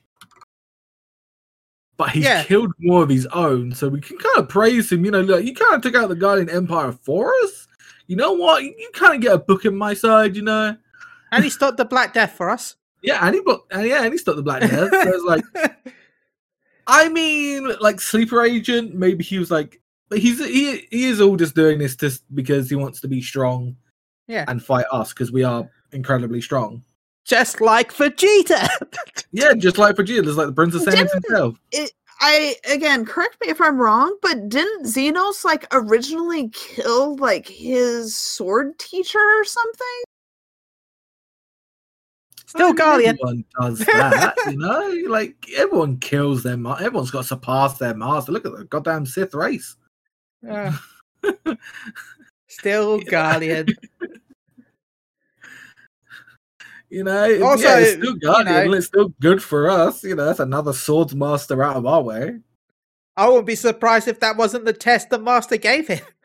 but 1.98 2.10
he's 2.10 2.24
Yeah. 2.26 2.44
killed 2.44 2.74
more 2.80 3.04
of 3.04 3.10
his 3.10 3.26
own, 3.28 3.72
so 3.74 3.88
we 3.90 4.02
can 4.02 4.18
kind 4.18 4.38
of 4.40 4.50
praise 4.50 4.92
him. 4.92 5.06
You 5.06 5.12
know, 5.12 5.22
like 5.22 5.44
he 5.44 5.54
kind 5.54 5.76
of 5.76 5.82
took 5.82 5.96
out 5.96 6.10
the 6.10 6.16
Garlean 6.16 6.54
Empire 6.54 6.92
for 6.92 7.34
us. 7.44 7.68
You 8.08 8.16
know 8.16 8.34
what? 8.34 8.64
You, 8.64 8.74
you 8.78 8.90
kind 8.94 9.16
of 9.16 9.22
get 9.22 9.34
a 9.34 9.38
book 9.38 9.66
in 9.66 9.76
my 9.76 9.94
side. 9.94 10.36
You 10.36 10.42
know. 10.44 10.76
And 11.32 11.44
he 11.44 11.50
stopped 11.50 11.78
the 11.78 11.86
Black 11.86 12.14
Death 12.14 12.34
for 12.34 12.50
us. 12.50 12.76
Yeah, 13.02 13.20
and 13.26 13.36
he, 13.36 13.42
bu- 13.42 13.60
and 13.72 13.88
yeah, 13.88 14.04
and 14.04 14.14
he 14.14 14.18
stopped 14.18 14.38
the 14.38 14.44
Black 14.44 14.62
Death. 14.62 14.72
so 14.90 14.90
it's 14.92 15.24
like. 15.24 15.44
I 16.88 17.10
mean, 17.10 17.72
like 17.82 18.00
sleeper 18.00 18.44
agent. 18.44 18.94
Maybe 18.94 19.24
he 19.24 19.40
was 19.40 19.50
like, 19.50 19.82
but 20.08 20.20
he's 20.20 20.38
he 20.46 20.86
he 20.92 21.06
is 21.06 21.20
all 21.20 21.36
just 21.36 21.56
doing 21.56 21.80
this 21.80 21.96
just 21.96 22.24
because 22.36 22.70
he 22.70 22.76
wants 22.76 23.02
to 23.02 23.08
be 23.08 23.22
strong 23.24 23.76
yeah, 24.28 24.46
and 24.48 24.64
fight 24.64 24.86
us 24.92 25.14
because 25.14 25.32
we 25.32 25.44
are 25.44 25.70
incredibly 25.92 26.42
strong. 26.42 26.84
just 27.26 27.62
like 27.62 27.94
Vegeta. 27.94 28.68
Yeah, 29.32 29.54
just 29.54 29.78
like 29.78 29.96
Vegeta, 29.96 30.24
just 30.24 30.38
like 30.38 30.48
the 30.48 30.54
Prince 30.54 30.76
of 30.76 30.84
Saiyans 30.84 31.12
himself. 31.12 31.60
I 32.22 32.56
again 32.72 33.04
correct 33.06 33.36
me 33.42 33.50
if 33.50 33.60
I'm 33.60 33.78
wrong, 33.78 34.18
but 34.22 34.48
didn't 34.48 34.86
Zenos 34.86 35.44
like 35.44 35.68
originally 35.74 36.50
kill 36.54 37.18
like 37.18 37.46
his 37.48 38.16
sword 38.16 38.80
teacher 38.80 39.20
or 39.20 39.44
something? 39.44 40.04
Still 42.46 42.74
Garlean. 42.74 43.08
Everyone 43.08 43.44
does 43.60 43.80
that, 43.80 44.34
you 44.48 44.58
know. 44.58 45.12
Like 45.12 45.36
everyone 45.58 45.98
kills 45.98 46.44
their 46.44 46.56
ma- 46.56 46.76
Everyone's 46.76 47.12
got 47.12 47.24
to 47.24 47.28
surpass 47.28 47.78
their 47.78 47.94
master. 47.96 48.32
Look 48.32 48.46
at 48.46 48.56
the 48.56 48.64
goddamn 48.64 49.06
Sith 49.06 49.34
race. 49.34 49.76
Uh, 50.50 50.72
still 52.48 53.02
Garlean. 53.02 53.74
You 56.90 57.04
know, 57.04 57.44
Also, 57.44 57.64
yeah, 57.64 57.80
it's 57.80 57.92
still 57.94 58.16
you 58.22 58.44
know- 58.44 58.74
It's 58.74 58.88
still 58.88 59.10
good 59.20 59.42
for 59.42 59.70
us. 59.70 60.04
You 60.04 60.16
know, 60.16 60.26
that's 60.26 60.40
another 60.40 60.74
swords 60.74 61.16
master 61.16 61.64
out 61.64 61.76
of 61.76 61.86
our 61.86 62.02
way. 62.02 62.40
I 63.18 63.28
wouldn't 63.28 63.46
be 63.48 63.56
surprised 63.56 64.08
if 64.08 64.20
that 64.20 64.38
wasn't 64.38 64.66
the 64.66 64.74
test 64.74 65.10
the 65.10 65.20
master 65.20 65.58
gave 65.58 65.88
him. 65.88 66.00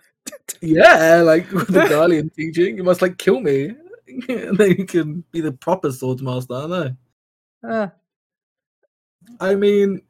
Yeah, 0.60 1.22
like 1.22 1.50
with 1.50 1.68
the 1.72 1.86
Guardian 1.88 2.28
teaching, 2.30 2.76
you 2.76 2.84
must 2.84 3.00
like 3.00 3.16
kill 3.16 3.40
me, 3.40 3.74
and 4.28 4.58
then 4.58 4.72
you 4.76 4.84
can 4.84 5.24
be 5.32 5.40
the 5.40 5.52
proper 5.52 5.90
swords 5.90 6.22
master. 6.22 6.54
I 6.54 6.66
know. 6.66 6.96
Uh, 7.66 7.88
I 9.40 9.54
mean, 9.54 10.02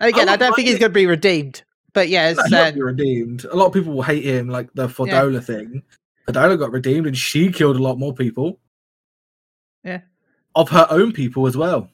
again, 0.00 0.28
I, 0.28 0.32
would 0.32 0.40
don't 0.40 0.54
think 0.54 0.68
he's 0.68 0.78
going 0.78 0.90
to 0.92 0.94
be 0.94 1.06
redeemed. 1.06 1.62
But 1.94 2.10
yeah, 2.10 2.32
no, 2.34 2.42
it's, 2.42 2.50
he'll 2.50 2.58
uh, 2.58 2.72
be 2.72 2.82
redeemed. 2.82 3.44
A 3.46 3.56
lot 3.56 3.66
of 3.66 3.72
people 3.72 3.94
will 3.94 4.02
hate 4.02 4.24
him, 4.24 4.48
like 4.48 4.68
the 4.74 4.86
Fordola 4.86 5.42
thing. 5.42 5.82
Fordola 6.28 6.58
got 6.58 6.72
redeemed, 6.72 7.06
and 7.06 7.16
she 7.16 7.50
killed 7.50 7.76
a 7.76 7.82
lot 7.82 7.98
more 7.98 8.12
people. 8.12 8.60
Yeah. 9.86 10.00
of 10.56 10.68
her 10.70 10.86
own 10.90 11.12
people 11.12 11.46
as 11.46 11.56
well. 11.56 11.88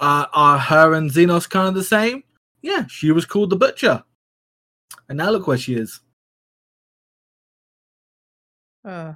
Uh, 0.00 0.26
are 0.34 0.58
her 0.58 0.94
and 0.94 1.10
Zenos 1.10 1.48
kind 1.48 1.68
of 1.68 1.74
the 1.74 1.84
same? 1.84 2.24
Yeah, 2.62 2.84
she 2.88 3.12
was 3.12 3.24
called 3.24 3.50
the 3.50 3.56
Butcher, 3.56 4.02
and 5.08 5.16
now 5.18 5.30
look 5.30 5.46
where 5.46 5.56
she 5.56 5.74
is. 5.74 6.00
uh, 8.84 9.14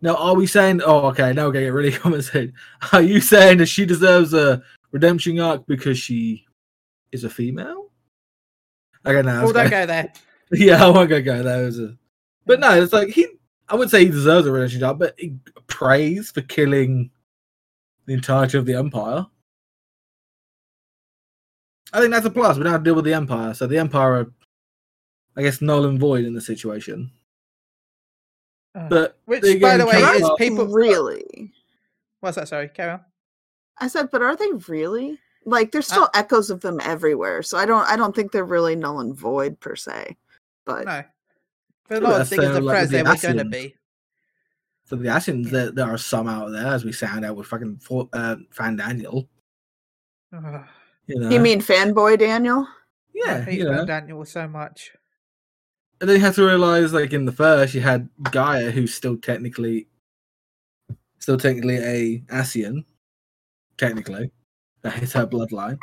Now, 0.00 0.16
are 0.16 0.34
we 0.34 0.46
saying? 0.46 0.82
Oh, 0.84 1.06
okay. 1.08 1.32
Now 1.32 1.46
we're 1.46 1.52
getting 1.52 1.72
really 1.72 1.92
complicated. 2.02 2.54
Are 2.92 3.00
you 3.02 3.20
saying 3.20 3.58
that 3.58 3.66
she 3.66 3.86
deserves 3.86 4.34
a 4.34 4.62
redemption 4.90 5.38
arc 5.40 5.66
because 5.66 5.98
she 5.98 6.44
is 7.12 7.24
a 7.24 7.30
female? 7.30 7.90
Okay, 9.06 9.22
no. 9.22 9.44
well, 9.44 9.52
don't 9.52 9.70
go 9.70 9.86
there. 9.86 10.12
Yeah, 10.54 10.84
I 10.84 10.88
won't 10.90 11.08
go 11.08 11.22
go 11.22 11.42
there. 11.42 11.66
A... 11.68 11.96
But 12.44 12.60
no, 12.60 12.82
it's 12.82 12.92
like 12.92 13.08
he. 13.08 13.26
I 13.68 13.76
would 13.76 13.90
say 13.90 14.04
he 14.04 14.10
deserves 14.10 14.46
a 14.46 14.52
redemption 14.52 14.82
arc, 14.84 14.98
but 14.98 15.14
he, 15.18 15.34
praise 15.66 16.30
for 16.30 16.42
killing 16.42 17.10
the 18.06 18.12
entirety 18.14 18.58
of 18.58 18.66
the 18.66 18.74
Empire. 18.74 19.26
I 21.92 22.00
think 22.00 22.10
that's 22.12 22.26
a 22.26 22.30
plus. 22.30 22.56
We 22.56 22.64
don't 22.64 22.72
have 22.72 22.82
to 22.82 22.84
deal 22.84 22.94
with 22.94 23.04
the 23.04 23.14
Empire, 23.14 23.54
so 23.54 23.66
the 23.66 23.78
Empire, 23.78 24.12
are, 24.20 24.32
I 25.36 25.42
guess, 25.42 25.60
null 25.60 25.84
and 25.86 25.98
void 25.98 26.24
in 26.24 26.34
the 26.34 26.40
situation. 26.40 27.10
Uh, 28.74 28.88
But 28.88 29.18
which, 29.26 29.42
they 29.42 29.58
by 29.58 29.76
the 29.76 29.86
way, 29.86 29.98
is 29.98 30.22
up- 30.22 30.38
people. 30.38 30.66
really? 30.66 31.52
What's 32.20 32.36
that? 32.36 32.48
Sorry, 32.48 32.68
carry 32.68 32.92
on. 32.92 33.00
I 33.78 33.88
said, 33.88 34.10
but 34.10 34.22
are 34.22 34.36
they 34.36 34.52
really? 34.68 35.18
Like 35.44 35.72
there's 35.72 35.90
Uh 35.90 35.94
still 35.94 36.08
echoes 36.14 36.50
of 36.50 36.60
them 36.60 36.78
everywhere. 36.82 37.42
So 37.42 37.58
I 37.58 37.66
don't 37.66 37.84
I 37.88 37.96
don't 37.96 38.14
think 38.14 38.30
they're 38.30 38.44
really 38.44 38.76
null 38.76 39.00
and 39.00 39.12
void 39.14 39.58
per 39.58 39.74
se. 39.74 40.16
But 40.64 40.84
No. 40.84 41.02
But 41.88 41.98
a 41.98 42.00
Well, 42.00 42.10
lot 42.12 42.20
of 42.22 42.28
that's 42.28 42.30
things 42.30 42.52
fair, 42.52 42.60
like 42.60 42.72
press 42.72 42.82
with 42.82 42.90
the 42.90 42.96
they 42.96 43.02
were 43.02 43.16
going 43.16 43.36
to 43.38 43.44
Ascians. 43.44 43.50
be. 43.52 43.76
For 44.84 44.96
the 44.96 45.08
Ascians, 45.08 45.50
there, 45.50 45.70
there 45.70 45.86
are 45.86 45.98
some 45.98 46.28
out 46.28 46.50
there, 46.52 46.66
as 46.66 46.84
we 46.84 46.92
sound 46.92 47.24
out 47.24 47.36
with 47.36 47.46
fucking 47.46 47.78
for, 47.78 48.08
uh, 48.12 48.36
Fandaniel. 48.54 49.28
Ugh, 50.34 50.64
You 51.06 51.20
know, 51.20 51.30
you 51.30 51.40
mean 51.40 51.60
fanboy 51.60 52.18
Daniel? 52.18 52.66
I 52.66 52.74
yeah, 53.14 53.44
hate 53.44 53.58
you 53.58 53.66
Van 53.66 53.76
know. 53.76 53.86
Daniel 53.86 54.24
so 54.24 54.48
much. 54.48 54.92
And 56.00 56.08
then 56.08 56.16
you 56.16 56.22
have 56.24 56.34
to 56.34 56.44
realize, 56.44 56.92
like 56.92 57.12
in 57.12 57.26
the 57.26 57.32
first, 57.32 57.74
you 57.74 57.80
had 57.80 58.08
Gaia, 58.30 58.70
who's 58.70 58.92
still 58.92 59.16
technically, 59.16 59.86
still 61.18 61.36
technically 61.36 61.76
a 61.76 62.18
Ascian, 62.32 62.84
technically. 63.78 64.30
That 64.82 65.00
is 65.00 65.12
her 65.12 65.26
bloodline. 65.26 65.78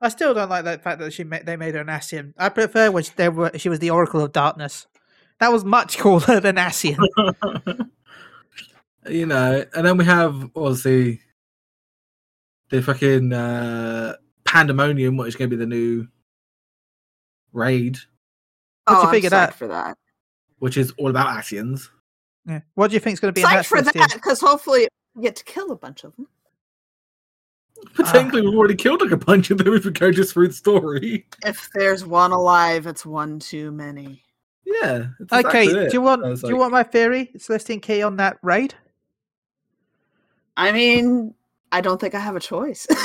I 0.00 0.10
still 0.10 0.34
don't 0.34 0.50
like 0.50 0.64
that 0.66 0.82
fact 0.82 0.98
that 0.98 1.12
she 1.14 1.24
made, 1.24 1.46
they 1.46 1.56
made 1.56 1.74
her 1.74 1.80
an 1.80 1.86
Ascian. 1.86 2.34
I 2.36 2.50
prefer 2.50 2.90
when 2.90 3.02
she, 3.04 3.12
they 3.16 3.30
were, 3.30 3.50
she 3.56 3.70
was 3.70 3.78
the 3.78 3.90
Oracle 3.90 4.20
of 4.20 4.32
Darkness. 4.32 4.86
That 5.40 5.52
was 5.52 5.64
much 5.64 5.98
cooler 5.98 6.40
than 6.40 6.56
Ascian. 6.56 6.98
you 9.08 9.26
know, 9.26 9.64
and 9.74 9.86
then 9.86 9.96
we 9.96 10.04
have 10.04 10.50
obviously 10.56 11.20
the 12.70 12.82
fucking 12.82 13.32
uh, 13.32 14.16
Pandemonium, 14.44 15.16
which 15.16 15.28
is 15.28 15.36
going 15.36 15.50
to 15.50 15.56
be 15.56 15.60
the 15.60 15.68
new 15.68 16.06
raid, 17.52 17.98
What'd 18.84 18.98
oh, 18.98 19.02
you 19.02 19.08
I'm 19.08 19.14
figure 19.14 19.30
that? 19.30 19.54
for 19.54 19.68
that? 19.68 19.96
which 20.58 20.76
is 20.76 20.92
all 20.98 21.10
about 21.10 21.28
Ascians. 21.28 21.88
Yeah. 22.46 22.60
What 22.74 22.88
do 22.88 22.94
you 22.94 23.00
think 23.00 23.14
is 23.14 23.20
going 23.20 23.34
to 23.34 23.38
be 23.38 23.42
in 23.42 23.48
Psyched 23.48 23.66
for 23.66 23.82
that 23.82 24.10
because 24.14 24.40
hopefully 24.40 24.88
we 25.14 25.22
get 25.22 25.36
to 25.36 25.44
kill 25.44 25.72
a 25.72 25.76
bunch 25.76 26.04
of 26.04 26.14
them. 26.16 26.28
Potentially, 27.94 28.40
we've 28.40 28.56
already 28.56 28.74
killed 28.74 29.02
like 29.02 29.10
a 29.10 29.16
bunch 29.18 29.50
of 29.50 29.58
them 29.58 29.74
if 29.74 29.84
we 29.84 29.90
go 29.90 30.10
just 30.10 30.32
through 30.32 30.48
the 30.48 30.54
story. 30.54 31.26
If 31.44 31.68
there's 31.74 32.06
one 32.06 32.32
alive, 32.32 32.86
it's 32.86 33.04
one 33.04 33.38
too 33.38 33.70
many. 33.70 34.22
Yeah. 34.82 35.06
Okay, 35.32 35.62
exactly 35.64 35.88
do 35.88 35.92
you 35.92 36.02
want 36.02 36.24
I 36.24 36.28
was 36.28 36.42
do 36.42 36.48
you 36.48 36.56
want 36.56 36.72
my 36.72 36.82
theory, 36.82 37.30
Celestina 37.38 37.80
Kitty, 37.80 38.02
on 38.02 38.16
that 38.16 38.38
raid? 38.42 38.74
I 40.56 40.72
mean, 40.72 41.34
I 41.72 41.80
don't 41.80 42.00
think 42.00 42.14
I 42.14 42.20
have 42.20 42.36
a 42.36 42.40
choice. 42.40 42.86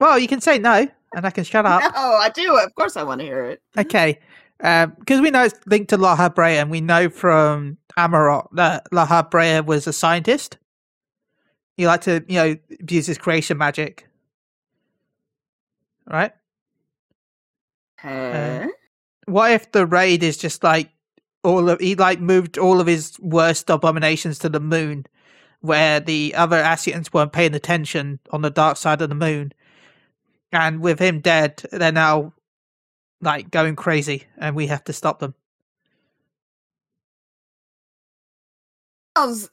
Well, 0.00 0.18
you 0.18 0.28
can 0.28 0.40
say 0.40 0.58
no, 0.58 0.88
and 1.14 1.26
I 1.26 1.30
can 1.30 1.44
shut 1.44 1.66
up. 1.66 1.82
no. 1.82 2.00
I 2.00 2.30
do. 2.30 2.56
Of 2.56 2.74
course, 2.74 2.96
I 2.96 3.02
want 3.02 3.20
to 3.20 3.26
hear 3.26 3.44
it. 3.44 3.60
Okay, 3.76 4.18
um, 4.62 4.94
because 4.98 5.20
we 5.20 5.30
know 5.30 5.44
it's 5.44 5.60
linked 5.66 5.90
to 5.90 5.98
Lahabrea, 5.98 6.62
and 6.62 6.70
we 6.70 6.80
know 6.80 7.10
from 7.10 7.76
Amaurot 7.98 8.48
that 8.52 8.86
Lahabrea 8.92 9.66
was 9.66 9.86
a 9.86 9.92
scientist. 9.92 10.56
He 11.76 11.86
liked 11.86 12.04
to, 12.04 12.24
you 12.28 12.34
know, 12.36 12.56
use 12.88 13.06
his 13.06 13.18
creation 13.18 13.58
magic, 13.58 14.08
right? 16.06 16.32
Okay. 18.02 18.64
Uh, 18.64 18.68
what 19.26 19.52
if 19.52 19.70
the 19.72 19.86
raid 19.86 20.22
is 20.22 20.38
just 20.38 20.64
like 20.64 20.90
all 21.42 21.68
of 21.68 21.80
he 21.80 21.94
like 21.94 22.20
moved 22.20 22.58
all 22.58 22.80
of 22.80 22.86
his 22.86 23.18
worst 23.20 23.70
abominations 23.70 24.38
to 24.40 24.48
the 24.48 24.60
moon, 24.60 25.06
where 25.60 26.00
the 26.00 26.34
other 26.34 26.62
Ascians 26.62 27.12
weren't 27.12 27.32
paying 27.32 27.54
attention 27.54 28.18
on 28.30 28.42
the 28.42 28.50
dark 28.50 28.76
side 28.76 29.02
of 29.02 29.08
the 29.08 29.14
moon, 29.14 29.52
and 30.52 30.80
with 30.80 30.98
him 30.98 31.20
dead, 31.20 31.62
they're 31.72 31.92
now 31.92 32.32
like 33.20 33.50
going 33.50 33.76
crazy, 33.76 34.24
and 34.38 34.56
we 34.56 34.66
have 34.66 34.84
to 34.84 34.92
stop 34.92 35.18
them. 35.18 35.34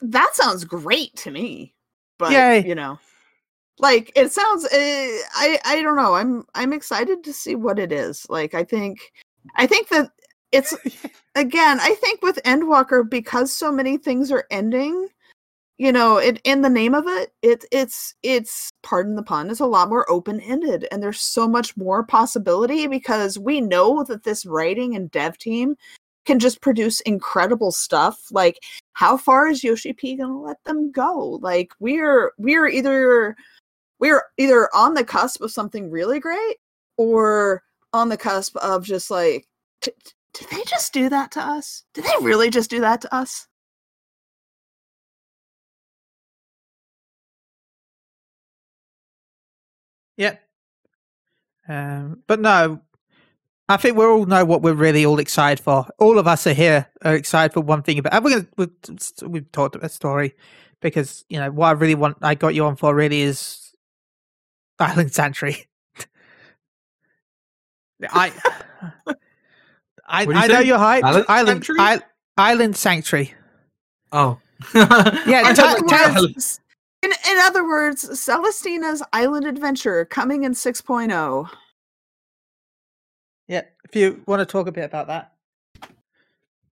that 0.00 0.34
sounds 0.34 0.64
great 0.64 1.14
to 1.16 1.30
me. 1.30 1.74
But 2.18 2.32
Yay. 2.32 2.66
you 2.66 2.74
know, 2.74 2.98
like 3.78 4.12
it 4.16 4.32
sounds. 4.32 4.64
Uh, 4.64 4.68
I 4.72 5.58
I 5.64 5.82
don't 5.82 5.96
know. 5.96 6.14
I'm 6.14 6.44
I'm 6.54 6.72
excited 6.72 7.22
to 7.24 7.32
see 7.32 7.54
what 7.54 7.78
it 7.78 7.92
is. 7.92 8.26
Like 8.28 8.54
I 8.54 8.64
think 8.64 9.12
I 9.56 9.66
think 9.66 9.88
that 9.88 10.10
it's 10.52 10.74
again. 11.34 11.78
I 11.80 11.94
think 11.94 12.22
with 12.22 12.42
Endwalker 12.44 13.08
because 13.08 13.52
so 13.52 13.72
many 13.72 13.96
things 13.96 14.30
are 14.30 14.46
ending. 14.50 15.08
You 15.78 15.92
know, 15.92 16.16
it 16.16 16.40
in 16.42 16.62
the 16.62 16.68
name 16.68 16.92
of 16.94 17.06
it, 17.06 17.32
it 17.42 17.64
it's 17.70 18.14
it's 18.24 18.70
pardon 18.82 19.14
the 19.14 19.22
pun, 19.22 19.48
it's 19.48 19.60
a 19.60 19.66
lot 19.66 19.88
more 19.88 20.10
open 20.10 20.40
ended, 20.40 20.88
and 20.90 21.00
there's 21.02 21.20
so 21.20 21.46
much 21.46 21.76
more 21.76 22.02
possibility 22.02 22.88
because 22.88 23.38
we 23.38 23.60
know 23.60 24.02
that 24.04 24.24
this 24.24 24.44
writing 24.44 24.96
and 24.96 25.10
dev 25.12 25.38
team 25.38 25.76
can 26.26 26.40
just 26.40 26.60
produce 26.60 27.00
incredible 27.02 27.70
stuff. 27.70 28.18
Like 28.32 28.58
how 28.94 29.16
far 29.16 29.48
is 29.48 29.62
Yoshi 29.62 29.92
P 29.92 30.16
gonna 30.16 30.40
let 30.40 30.62
them 30.64 30.90
go? 30.90 31.38
Like 31.40 31.72
we're 31.78 32.32
we're 32.38 32.66
either 32.66 33.36
we're 34.00 34.24
either 34.36 34.68
on 34.74 34.94
the 34.94 35.04
cusp 35.04 35.42
of 35.42 35.52
something 35.52 35.90
really 35.90 36.20
great 36.20 36.56
or 36.96 37.62
on 37.92 38.08
the 38.08 38.16
cusp 38.16 38.56
of 38.56 38.84
just 38.84 39.10
like 39.10 39.46
t- 39.80 39.92
did 40.34 40.48
they 40.50 40.62
just 40.66 40.92
do 40.92 41.08
that 41.08 41.32
to 41.32 41.40
us? 41.40 41.84
Did 41.94 42.04
they 42.04 42.12
really 42.24 42.50
just 42.50 42.70
do 42.70 42.80
that 42.80 43.00
to 43.02 43.14
us? 43.14 43.46
Yep. 50.16 50.42
Um, 51.68 52.22
but 52.26 52.40
no, 52.40 52.80
I 53.68 53.76
think 53.76 53.96
we 53.96 54.04
all 54.06 54.26
know 54.26 54.44
what 54.44 54.62
we're 54.62 54.74
really 54.74 55.06
all 55.06 55.18
excited 55.18 55.62
for. 55.62 55.86
All 55.98 56.18
of 56.18 56.26
us 56.26 56.46
are 56.46 56.54
here 56.54 56.88
are 57.04 57.14
excited 57.14 57.52
for 57.54 57.60
one 57.60 57.82
thing 57.82 57.98
about. 57.98 58.14
and 58.14 58.24
We're 58.24 58.30
gonna, 58.30 58.48
we've, 58.56 59.30
we've 59.30 59.52
talked 59.52 59.76
about 59.76 59.90
story 59.92 60.34
because 60.80 61.24
you 61.28 61.38
know 61.38 61.50
what 61.50 61.68
I 61.68 61.72
really 61.72 61.94
want. 61.94 62.18
I 62.22 62.34
got 62.34 62.54
you 62.54 62.64
on 62.64 62.76
for 62.76 62.94
really 62.94 63.22
is 63.22 63.74
Island 64.78 65.12
Sanctuary. 65.12 65.66
I, 68.10 68.32
I, 70.08 70.22
you 70.22 70.32
I 70.32 70.46
know 70.46 70.60
say? 70.60 70.66
you're 70.66 70.78
hyped. 70.78 71.02
Island 71.04 71.26
Island, 71.28 71.64
Sanctuary? 71.64 71.80
I, 71.80 72.00
Island 72.36 72.76
Sanctuary. 72.76 73.34
Oh. 74.12 74.38
Yeah, 74.74 75.42
I 75.44 75.52
ta- 75.54 75.74
don't 75.74 75.88
ta- 75.88 76.12
know. 76.14 76.22
words, 76.22 76.60
in, 77.02 77.10
in 77.12 77.38
other 77.42 77.64
words, 77.64 78.02
Celestina's 78.18 79.02
Island 79.12 79.46
Adventure 79.46 80.04
coming 80.04 80.44
in 80.44 80.52
oh. 80.52 80.54
6.0. 80.54 81.50
Yeah, 83.46 83.62
if 83.84 83.94
you 83.94 84.22
want 84.26 84.40
to 84.40 84.46
talk 84.46 84.66
a 84.66 84.72
bit 84.72 84.84
about 84.84 85.06
that. 85.06 85.32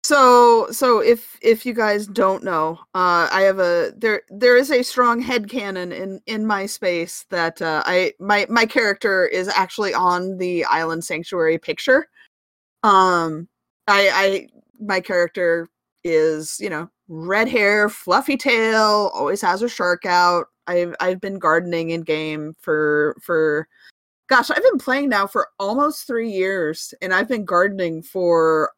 So 0.06 0.68
so 0.72 1.00
if 1.00 1.38
if 1.42 1.66
you 1.66 1.74
guys 1.74 2.08
don't 2.08 2.44
know, 2.44 2.78
uh 2.94 3.30
I 3.32 3.42
have 3.42 3.60
a 3.60 3.94
there 3.96 4.24
there 4.30 4.58
is 4.58 4.70
a 4.70 4.84
strong 4.84 5.24
headcanon 5.24 5.94
in 5.94 6.20
in 6.26 6.46
my 6.46 6.66
space 6.66 7.26
that 7.30 7.62
uh 7.62 7.84
I 7.86 8.14
my 8.20 8.46
my 8.50 8.66
character 8.66 9.26
is 9.26 9.48
actually 9.48 9.94
on 9.94 10.38
the 10.38 10.66
island 10.66 11.06
sanctuary 11.06 11.58
picture. 11.58 12.10
Um 12.84 13.48
I 13.88 14.10
I 14.14 14.48
my 14.80 15.00
character 15.02 15.68
is, 16.04 16.58
you 16.60 16.70
know, 16.70 16.90
red 17.08 17.48
hair, 17.50 17.90
fluffy 17.90 18.38
tail, 18.38 19.12
always 19.14 19.42
has 19.42 19.62
her 19.62 19.70
shark 19.70 20.06
out. 20.06 20.48
I've 20.68 20.96
I've 21.00 21.22
been 21.22 21.40
gardening 21.40 21.92
in 21.92 22.02
game 22.02 22.56
for 22.60 23.16
for 23.22 23.68
gosh, 24.30 24.52
I've 24.52 24.64
been 24.64 24.80
playing 24.80 25.10
now 25.10 25.28
for 25.28 25.50
almost 25.60 26.08
3 26.08 26.30
years 26.32 26.94
and 27.02 27.14
I've 27.14 27.28
been 27.30 27.46
gardening 27.46 28.04
for 28.04 28.72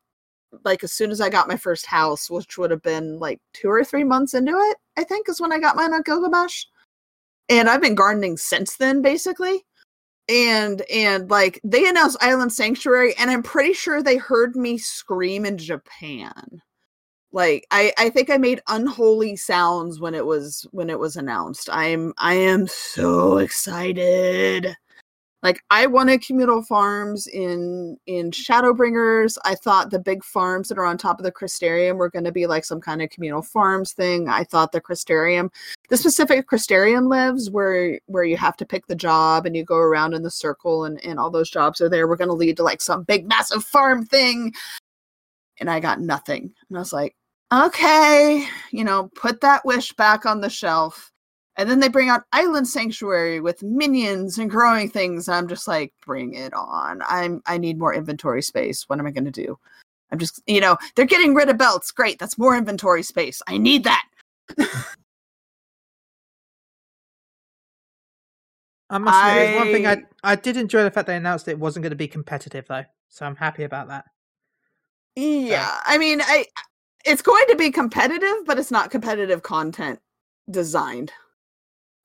like 0.63 0.83
as 0.83 0.91
soon 0.93 1.11
as 1.11 1.21
I 1.21 1.29
got 1.29 1.47
my 1.47 1.57
first 1.57 1.85
house, 1.85 2.29
which 2.29 2.57
would 2.57 2.71
have 2.71 2.81
been 2.81 3.19
like 3.19 3.41
two 3.53 3.69
or 3.69 3.83
three 3.83 4.03
months 4.03 4.33
into 4.33 4.51
it, 4.53 4.77
I 4.97 5.03
think 5.03 5.27
is 5.29 5.41
when 5.41 5.51
I 5.51 5.59
got 5.59 5.75
mine 5.75 5.93
on 5.93 6.01
Gilgamesh. 6.03 6.65
And 7.49 7.69
I've 7.69 7.81
been 7.81 7.95
gardening 7.95 8.37
since 8.37 8.77
then, 8.77 9.01
basically. 9.01 9.65
And 10.27 10.81
and 10.91 11.29
like 11.29 11.61
they 11.63 11.87
announced 11.87 12.17
Island 12.21 12.51
Sanctuary, 12.51 13.13
and 13.17 13.29
I'm 13.29 13.43
pretty 13.43 13.73
sure 13.73 14.01
they 14.01 14.17
heard 14.17 14.55
me 14.55 14.77
scream 14.77 15.45
in 15.45 15.57
Japan. 15.57 16.61
Like 17.31 17.67
I, 17.69 17.93
I 17.97 18.09
think 18.09 18.29
I 18.29 18.37
made 18.37 18.61
unholy 18.67 19.35
sounds 19.35 19.99
when 19.99 20.15
it 20.15 20.25
was 20.25 20.65
when 20.71 20.89
it 20.89 20.97
was 20.99 21.17
announced. 21.17 21.69
I'm 21.71 22.13
I 22.17 22.35
am 22.35 22.67
so 22.67 23.37
excited 23.37 24.75
like 25.45 25.63
i 25.69 25.85
wanted 25.85 26.25
communal 26.25 26.63
farms 26.63 27.27
in 27.27 27.95
in 28.07 28.31
shadowbringers. 28.31 29.37
I 29.45 29.53
thought 29.53 29.91
the 29.91 29.99
big 29.99 30.23
farms 30.23 30.69
that 30.69 30.79
are 30.79 30.85
on 30.85 30.97
top 30.97 31.19
of 31.19 31.23
the 31.23 31.31
crystarium 31.31 31.97
were 31.97 32.09
going 32.09 32.25
to 32.25 32.31
be 32.31 32.47
like 32.47 32.65
some 32.65 32.81
kind 32.81 32.99
of 33.01 33.11
communal 33.11 33.43
farms 33.43 33.93
thing. 33.93 34.27
I 34.27 34.43
thought 34.43 34.71
the 34.71 34.81
crystarium 34.81 35.49
the 35.89 35.97
specific 35.97 36.49
crystarium 36.49 37.09
lives 37.09 37.51
where 37.51 37.99
where 38.07 38.23
you 38.23 38.37
have 38.37 38.57
to 38.57 38.65
pick 38.65 38.87
the 38.87 38.95
job 38.95 39.45
and 39.45 39.55
you 39.55 39.63
go 39.63 39.77
around 39.77 40.15
in 40.15 40.23
the 40.23 40.31
circle 40.31 40.85
and 40.85 41.03
and 41.05 41.19
all 41.19 41.29
those 41.29 41.51
jobs 41.51 41.79
are 41.79 41.89
there 41.89 42.07
we're 42.07 42.15
going 42.15 42.27
to 42.27 42.33
lead 42.33 42.57
to 42.57 42.63
like 42.63 42.81
some 42.81 43.03
big 43.03 43.27
massive 43.27 43.63
farm 43.63 44.03
thing. 44.03 44.51
And 45.59 45.69
i 45.69 45.79
got 45.79 46.01
nothing. 46.01 46.51
And 46.69 46.77
i 46.77 46.81
was 46.81 46.91
like 46.91 47.15
okay 47.53 48.47
you 48.71 48.83
know 48.83 49.11
put 49.15 49.41
that 49.41 49.63
wish 49.63 49.93
back 49.93 50.25
on 50.25 50.41
the 50.41 50.49
shelf 50.49 51.11
and 51.57 51.69
then 51.69 51.79
they 51.79 51.87
bring 51.87 52.09
out 52.09 52.23
Island 52.33 52.67
Sanctuary 52.67 53.39
with 53.39 53.63
minions 53.63 54.37
and 54.37 54.49
growing 54.49 54.89
things. 54.89 55.27
And 55.27 55.35
I'm 55.35 55.47
just 55.47 55.67
like, 55.67 55.93
bring 56.05 56.33
it 56.33 56.53
on. 56.53 57.01
I'm 57.07 57.41
I 57.45 57.57
need 57.57 57.77
more 57.79 57.93
inventory 57.93 58.41
space. 58.41 58.83
What 58.87 58.99
am 58.99 59.07
I 59.07 59.11
gonna 59.11 59.31
do? 59.31 59.57
I'm 60.11 60.19
just 60.19 60.41
you 60.47 60.61
know, 60.61 60.77
they're 60.95 61.05
getting 61.05 61.33
rid 61.33 61.49
of 61.49 61.57
belts. 61.57 61.91
Great, 61.91 62.19
that's 62.19 62.37
more 62.37 62.55
inventory 62.55 63.03
space. 63.03 63.41
I 63.47 63.57
need 63.57 63.83
that. 63.85 64.05
I 68.89 68.97
must 68.99 69.19
say, 69.19 69.33
there's 69.33 69.55
one 69.55 69.71
thing 69.73 69.87
I 69.87 69.93
I- 69.93 70.31
I 70.31 70.35
did 70.35 70.57
enjoy 70.57 70.83
the 70.83 70.91
fact 70.91 71.07
they 71.07 71.15
announced 71.15 71.47
it 71.47 71.59
wasn't 71.59 71.83
going 71.83 71.91
to 71.91 71.95
be 71.95 72.07
competitive 72.07 72.67
though, 72.67 72.83
so 73.09 73.25
I'm 73.25 73.35
happy 73.35 73.63
about 73.63 73.87
that. 73.89 74.05
Yeah. 75.15 75.79
I 75.85 75.97
mean, 75.97 76.21
I 76.21 76.45
it's 77.05 77.21
going 77.21 77.45
to 77.49 77.55
be 77.55 77.71
competitive, 77.71 78.45
but 78.45 78.57
it's 78.59 78.71
not 78.71 78.91
competitive 78.91 79.43
content 79.43 79.99
designed. 80.49 81.11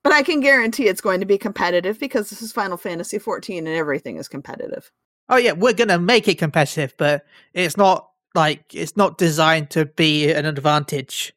But 0.03 0.13
I 0.13 0.23
can 0.23 0.41
guarantee 0.41 0.89
it's 0.89 1.01
going 1.01 1.21
to 1.21 1.27
be 1.27 1.39
competitive 1.39 2.01
because 2.01 2.31
this 2.31 2.41
is 2.43 2.53
Final 2.53 2.77
Fantasy 2.77 3.19
14 3.19 3.67
and 3.67 3.77
everything 3.77 4.17
is 4.17 4.29
competitive. 4.29 4.91
Oh 5.29 5.37
yeah, 5.37 5.53
we're 5.53 5.75
going 5.75 5.89
to 5.89 5.99
make 5.99 6.27
it 6.27 6.39
competitive, 6.39 6.95
but 6.97 7.25
it's 7.55 7.77
not 7.77 8.11
like 8.35 8.75
it's 8.75 8.97
not 8.97 9.19
designed 9.19 9.71
to 9.71 9.87
be 9.87 10.33
an 10.33 10.47
advantage. 10.47 11.35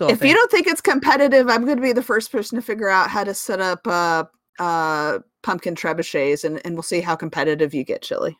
Of 0.00 0.10
if 0.10 0.22
you 0.22 0.34
don't 0.34 0.50
think 0.50 0.66
it's 0.66 0.80
competitive, 0.80 1.48
I'm 1.48 1.64
going 1.64 1.76
to 1.76 1.82
be 1.82 1.92
the 1.92 2.02
first 2.02 2.32
person 2.32 2.56
to 2.56 2.62
figure 2.62 2.88
out 2.88 3.10
how 3.10 3.24
to 3.24 3.34
set 3.34 3.60
up 3.60 3.86
uh, 3.86 4.24
uh, 4.58 5.18
pumpkin 5.42 5.74
trebuchets, 5.74 6.44
and, 6.44 6.60
and 6.64 6.74
we'll 6.74 6.82
see 6.82 7.00
how 7.00 7.16
competitive 7.16 7.74
you 7.74 7.84
get, 7.84 8.02
Chili. 8.02 8.38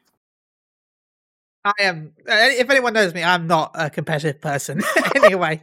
I 1.64 1.72
am. 1.80 2.12
uh, 2.28 2.33
If 2.35 2.70
anyone 2.70 2.95
knows 2.95 3.14
me, 3.14 3.22
I'm 3.22 3.47
not 3.47 3.72
a 3.74 3.91
competitive 3.91 4.41
person. 4.41 4.83
anyway, 5.16 5.61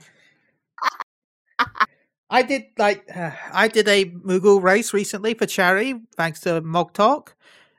I 2.30 2.43
did 2.43 2.65
like 2.77 3.05
uh, 3.15 3.32
I 3.51 3.67
did 3.67 3.88
a 3.88 4.05
Moogle 4.05 4.61
race 4.61 4.93
recently 4.93 5.34
for 5.34 5.45
charity, 5.45 5.95
thanks 6.15 6.39
to 6.41 6.61
Mog 6.61 6.93
Talk 6.93 7.36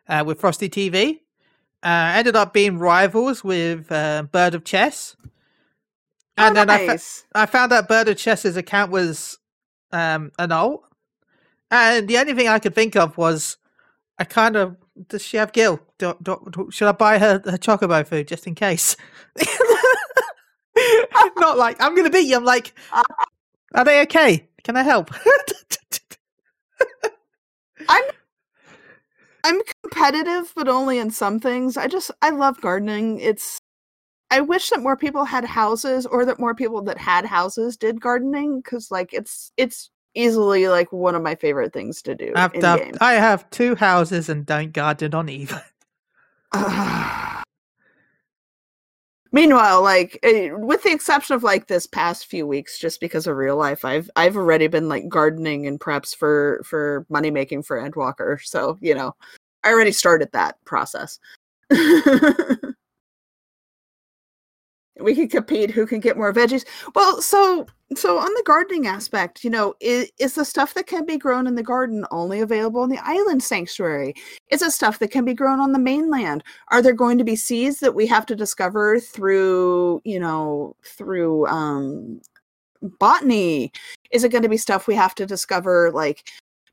uh, 0.09 0.25
with 0.27 0.41
Frosty 0.41 0.69
TV. 0.69 1.21
Uh, 1.83 2.13
ended 2.15 2.37
up 2.37 2.53
being 2.53 2.79
rivals 2.79 3.43
with 3.43 3.91
uh, 3.91 4.25
Bird 4.25 4.55
of 4.55 4.65
Chess, 4.65 5.17
and 6.37 6.53
oh, 6.57 6.61
then 6.61 6.71
I, 6.71 6.97
fa- 6.97 7.01
I 7.35 7.47
found 7.47 7.73
out 7.73 7.89
Bird 7.89 8.09
of 8.09 8.17
Chess's 8.17 8.57
account 8.57 8.91
was 8.91 9.39
um, 9.93 10.33
an 10.39 10.53
alt, 10.53 10.85
And 11.71 12.09
the 12.09 12.19
only 12.19 12.35
thing 12.35 12.49
I 12.49 12.59
could 12.59 12.75
think 12.75 12.97
of 12.97 13.17
was, 13.17 13.57
I 14.19 14.25
kind 14.25 14.57
of 14.57 14.77
does 15.09 15.23
she 15.23 15.37
have 15.37 15.53
Gil? 15.53 15.81
Do, 15.99 16.15
do, 16.23 16.49
do- 16.51 16.71
should 16.71 16.89
I 16.89 16.93
buy 16.93 17.19
her 17.19 17.41
her 17.45 17.59
chocobo 17.59 18.07
food 18.07 18.29
just 18.29 18.47
in 18.47 18.55
case? 18.55 18.97
Not 21.37 21.57
like 21.57 21.81
I'm 21.81 21.95
going 21.95 22.05
to 22.05 22.11
beat 22.11 22.29
you. 22.29 22.37
I'm 22.37 22.45
like, 22.45 22.75
are 23.75 23.85
they 23.85 24.03
okay? 24.03 24.49
Can 24.65 24.77
I 24.77 24.83
help? 24.83 25.11
I'm 27.89 28.05
I'm 29.43 29.61
competitive, 29.83 30.53
but 30.55 30.69
only 30.69 30.99
in 30.99 31.11
some 31.11 31.41
things. 31.41 31.77
I 31.77 31.87
just 31.89 32.11
I 32.23 32.31
love 32.31 32.61
gardening. 32.61 33.21
It's 33.21 33.59
I 34.31 34.41
wish 34.41 34.71
that 34.71 34.81
more 34.83 34.97
people 34.97 35.25
had 35.25 35.45
houses, 35.45 36.07
or 36.07 36.25
that 36.25 36.39
more 36.39 36.55
people 36.55 36.83
that 36.83 36.99
had 36.99 37.25
houses 37.25 37.77
did 37.77 38.01
gardening, 38.01 38.61
because 38.61 38.91
like 38.91 39.13
it's 39.13 39.51
it's 39.57 39.91
easily 40.15 40.69
like 40.69 40.93
one 40.93 41.15
of 41.15 41.23
my 41.23 41.35
favorite 41.35 41.73
things 41.73 42.03
to 42.03 42.15
do 42.15 42.33
I've 42.37 42.55
in 42.55 42.61
done- 42.61 42.79
game. 42.79 42.95
I 43.01 43.15
have 43.15 43.49
two 43.51 43.75
houses 43.77 44.29
and 44.29 44.45
don't 44.45 44.73
garden 44.73 45.15
on 45.15 45.29
either. 45.29 45.63
Meanwhile, 49.33 49.83
like 49.83 50.19
eh, 50.23 50.51
with 50.53 50.83
the 50.83 50.91
exception 50.93 51.37
of 51.37 51.43
like 51.43 51.69
this 51.69 51.87
past 51.87 52.27
few 52.27 52.47
weeks, 52.47 52.79
just 52.79 53.01
because 53.01 53.27
of 53.27 53.37
real 53.37 53.57
life, 53.57 53.85
I've 53.85 54.11
I've 54.17 54.37
already 54.37 54.67
been 54.67 54.89
like 54.89 55.09
gardening 55.09 55.67
and 55.67 55.79
preps 55.79 56.17
for 56.17 56.63
for 56.65 57.07
money 57.09 57.31
making 57.31 57.63
for 57.63 57.79
Endwalker. 57.81 58.41
So 58.43 58.77
you 58.81 58.95
know, 58.95 59.15
I 59.63 59.71
already 59.71 59.93
started 59.93 60.31
that 60.33 60.57
process. 60.65 61.21
we 65.03 65.15
can 65.15 65.29
compete 65.29 65.71
who 65.71 65.87
can 65.87 66.01
get 66.01 66.17
more 66.17 66.33
veggies. 66.33 66.65
Well, 66.95 67.21
so 67.23 67.67
so 67.97 68.19
on 68.19 68.33
the 68.35 68.43
gardening 68.47 68.87
aspect, 68.87 69.43
you 69.43 69.51
know, 69.51 69.75
is, 69.81 70.11
is 70.19 70.35
the 70.35 70.45
stuff 70.45 70.75
that 70.75 70.87
can 70.87 71.05
be 71.05 71.19
grown 71.19 71.49
in 71.49 71.57
the 71.57 71.63
garden 71.63 72.07
only 72.13 72.41
available 72.41 72.85
in 72.85 72.91
the 72.91 73.01
island 73.03 73.43
sanctuary? 73.43 74.15
Is 74.49 74.63
it 74.63 74.71
stuff 74.71 75.01
that 75.01 75.11
can 75.11 75.25
be 75.25 75.35
grown 75.35 75.59
on 75.59 75.73
the 75.73 75.79
mainland? 75.79 76.45
Are 76.69 76.83
there 76.83 76.93
going 76.93 77.19
to 77.19 77.25
be 77.25 77.35
seeds 77.35 77.81
that 77.81 77.95
we 77.95 78.07
have 78.07 78.27
to 78.27 78.37
discover 78.37 79.01
through, 79.01 80.03
you 80.05 80.21
know, 80.21 80.77
through 80.85 81.47
um 81.49 82.21
botany? 82.83 83.73
Is 84.13 84.25
it 84.25 84.31
going 84.33 84.43
to 84.43 84.49
be 84.49 84.57
stuff 84.57 84.87
we 84.87 84.95
have 84.95 85.15
to 85.17 85.27
discover 85.27 85.91
like 85.93 86.29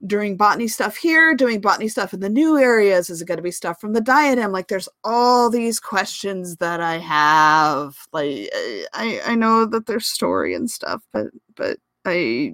doing 0.06 0.38
botany 0.38 0.68
stuff 0.68 0.96
here, 0.98 1.34
doing 1.36 1.60
botany 1.62 1.88
stuff 1.88 2.14
in 2.14 2.20
the 2.20 2.30
new 2.30 2.58
areas? 2.58 3.10
Is 3.10 3.22
it 3.22 3.28
going 3.28 3.38
to 3.38 3.44
be 3.44 3.52
stuff 3.52 3.80
from 3.82 3.94
the 3.94 4.02
diadem? 4.02 4.52
Like, 4.52 4.68
there's 4.68 4.90
all 5.04 5.50
these 5.50 5.80
questions 5.80 6.58
that 6.58 6.82
I 6.82 6.98
have. 7.00 7.96
Like, 8.14 8.50
I 8.94 9.22
I- 9.26 9.36
know 9.36 9.66
that 9.66 9.86
there's 9.88 10.08
story 10.08 10.54
and 10.56 10.70
stuff, 10.70 11.02
but 11.14 11.28
but 11.56 11.78
I 12.06 12.54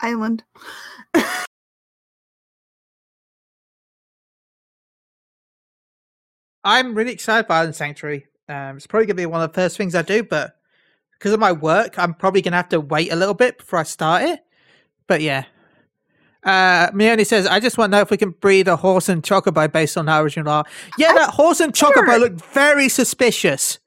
island. 0.00 0.44
I'm 6.64 6.94
really 6.94 7.12
excited 7.12 7.46
about 7.46 7.58
Island 7.60 7.76
Sanctuary. 7.76 8.26
Um, 8.48 8.76
it's 8.76 8.86
probably 8.86 9.06
going 9.06 9.16
to 9.16 9.22
be 9.22 9.26
one 9.26 9.40
of 9.42 9.50
the 9.52 9.54
first 9.54 9.76
things 9.76 9.94
I 9.94 10.02
do, 10.02 10.22
but 10.24 10.56
because 11.12 11.32
of 11.32 11.40
my 11.40 11.52
work, 11.52 11.98
I'm 11.98 12.14
probably 12.14 12.42
going 12.42 12.52
to 12.52 12.56
have 12.56 12.68
to 12.70 12.80
wait 12.80 13.12
a 13.12 13.16
little 13.16 13.34
bit 13.34 13.58
before 13.58 13.78
I 13.78 13.84
start 13.84 14.22
it. 14.22 14.40
But 15.06 15.20
yeah. 15.22 15.44
Uh, 16.46 16.90
Mione 16.92 17.26
says, 17.26 17.46
I 17.46 17.58
just 17.60 17.76
want 17.76 17.90
to 17.92 17.96
know 17.98 18.02
if 18.02 18.10
we 18.10 18.16
can 18.16 18.30
breed 18.30 18.68
a 18.68 18.76
horse 18.76 19.08
and 19.08 19.22
chocobo 19.22 19.70
based 19.70 19.98
on 19.98 20.08
our 20.08 20.22
original 20.22 20.48
art. 20.50 20.68
Yeah, 20.96 21.08
I 21.10 21.14
that 21.14 21.30
horse 21.30 21.58
and 21.60 21.72
chocobo 21.72 22.06
wonder- 22.06 22.18
look 22.20 22.34
very 22.52 22.88
suspicious. 22.88 23.78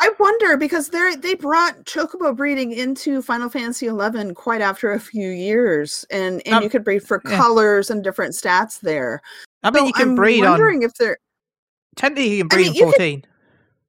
I 0.00 0.10
wonder 0.18 0.56
because 0.56 0.88
they 0.88 1.14
they 1.16 1.34
brought 1.34 1.84
chocobo 1.84 2.34
breeding 2.34 2.72
into 2.72 3.20
Final 3.22 3.48
Fantasy 3.50 3.88
XI 3.88 4.32
quite 4.34 4.62
after 4.62 4.90
a 4.92 4.98
few 4.98 5.28
years, 5.28 6.04
and 6.10 6.40
and 6.46 6.56
Um, 6.56 6.62
you 6.62 6.70
could 6.70 6.82
breed 6.82 7.02
for 7.06 7.20
yeah. 7.26 7.36
colors 7.36 7.90
and 7.90 8.02
different 8.02 8.34
stats 8.34 8.80
there. 8.80 9.20
I 9.62 9.70
mean, 9.70 9.82
So 9.82 9.86
you 9.88 9.92
can 9.92 10.08
I'm 10.10 10.14
breed 10.14 10.42
on. 10.44 10.52
wondering 10.52 10.82
if 10.82 10.94
they're 10.94 11.18
Technically, 11.94 12.36
you 12.38 12.44
can 12.48 12.52
I 12.52 12.56
breed 12.56 12.62
mean, 12.62 12.70
on 12.70 12.74
you 12.74 12.84
could- 12.86 12.94
14. 12.96 13.24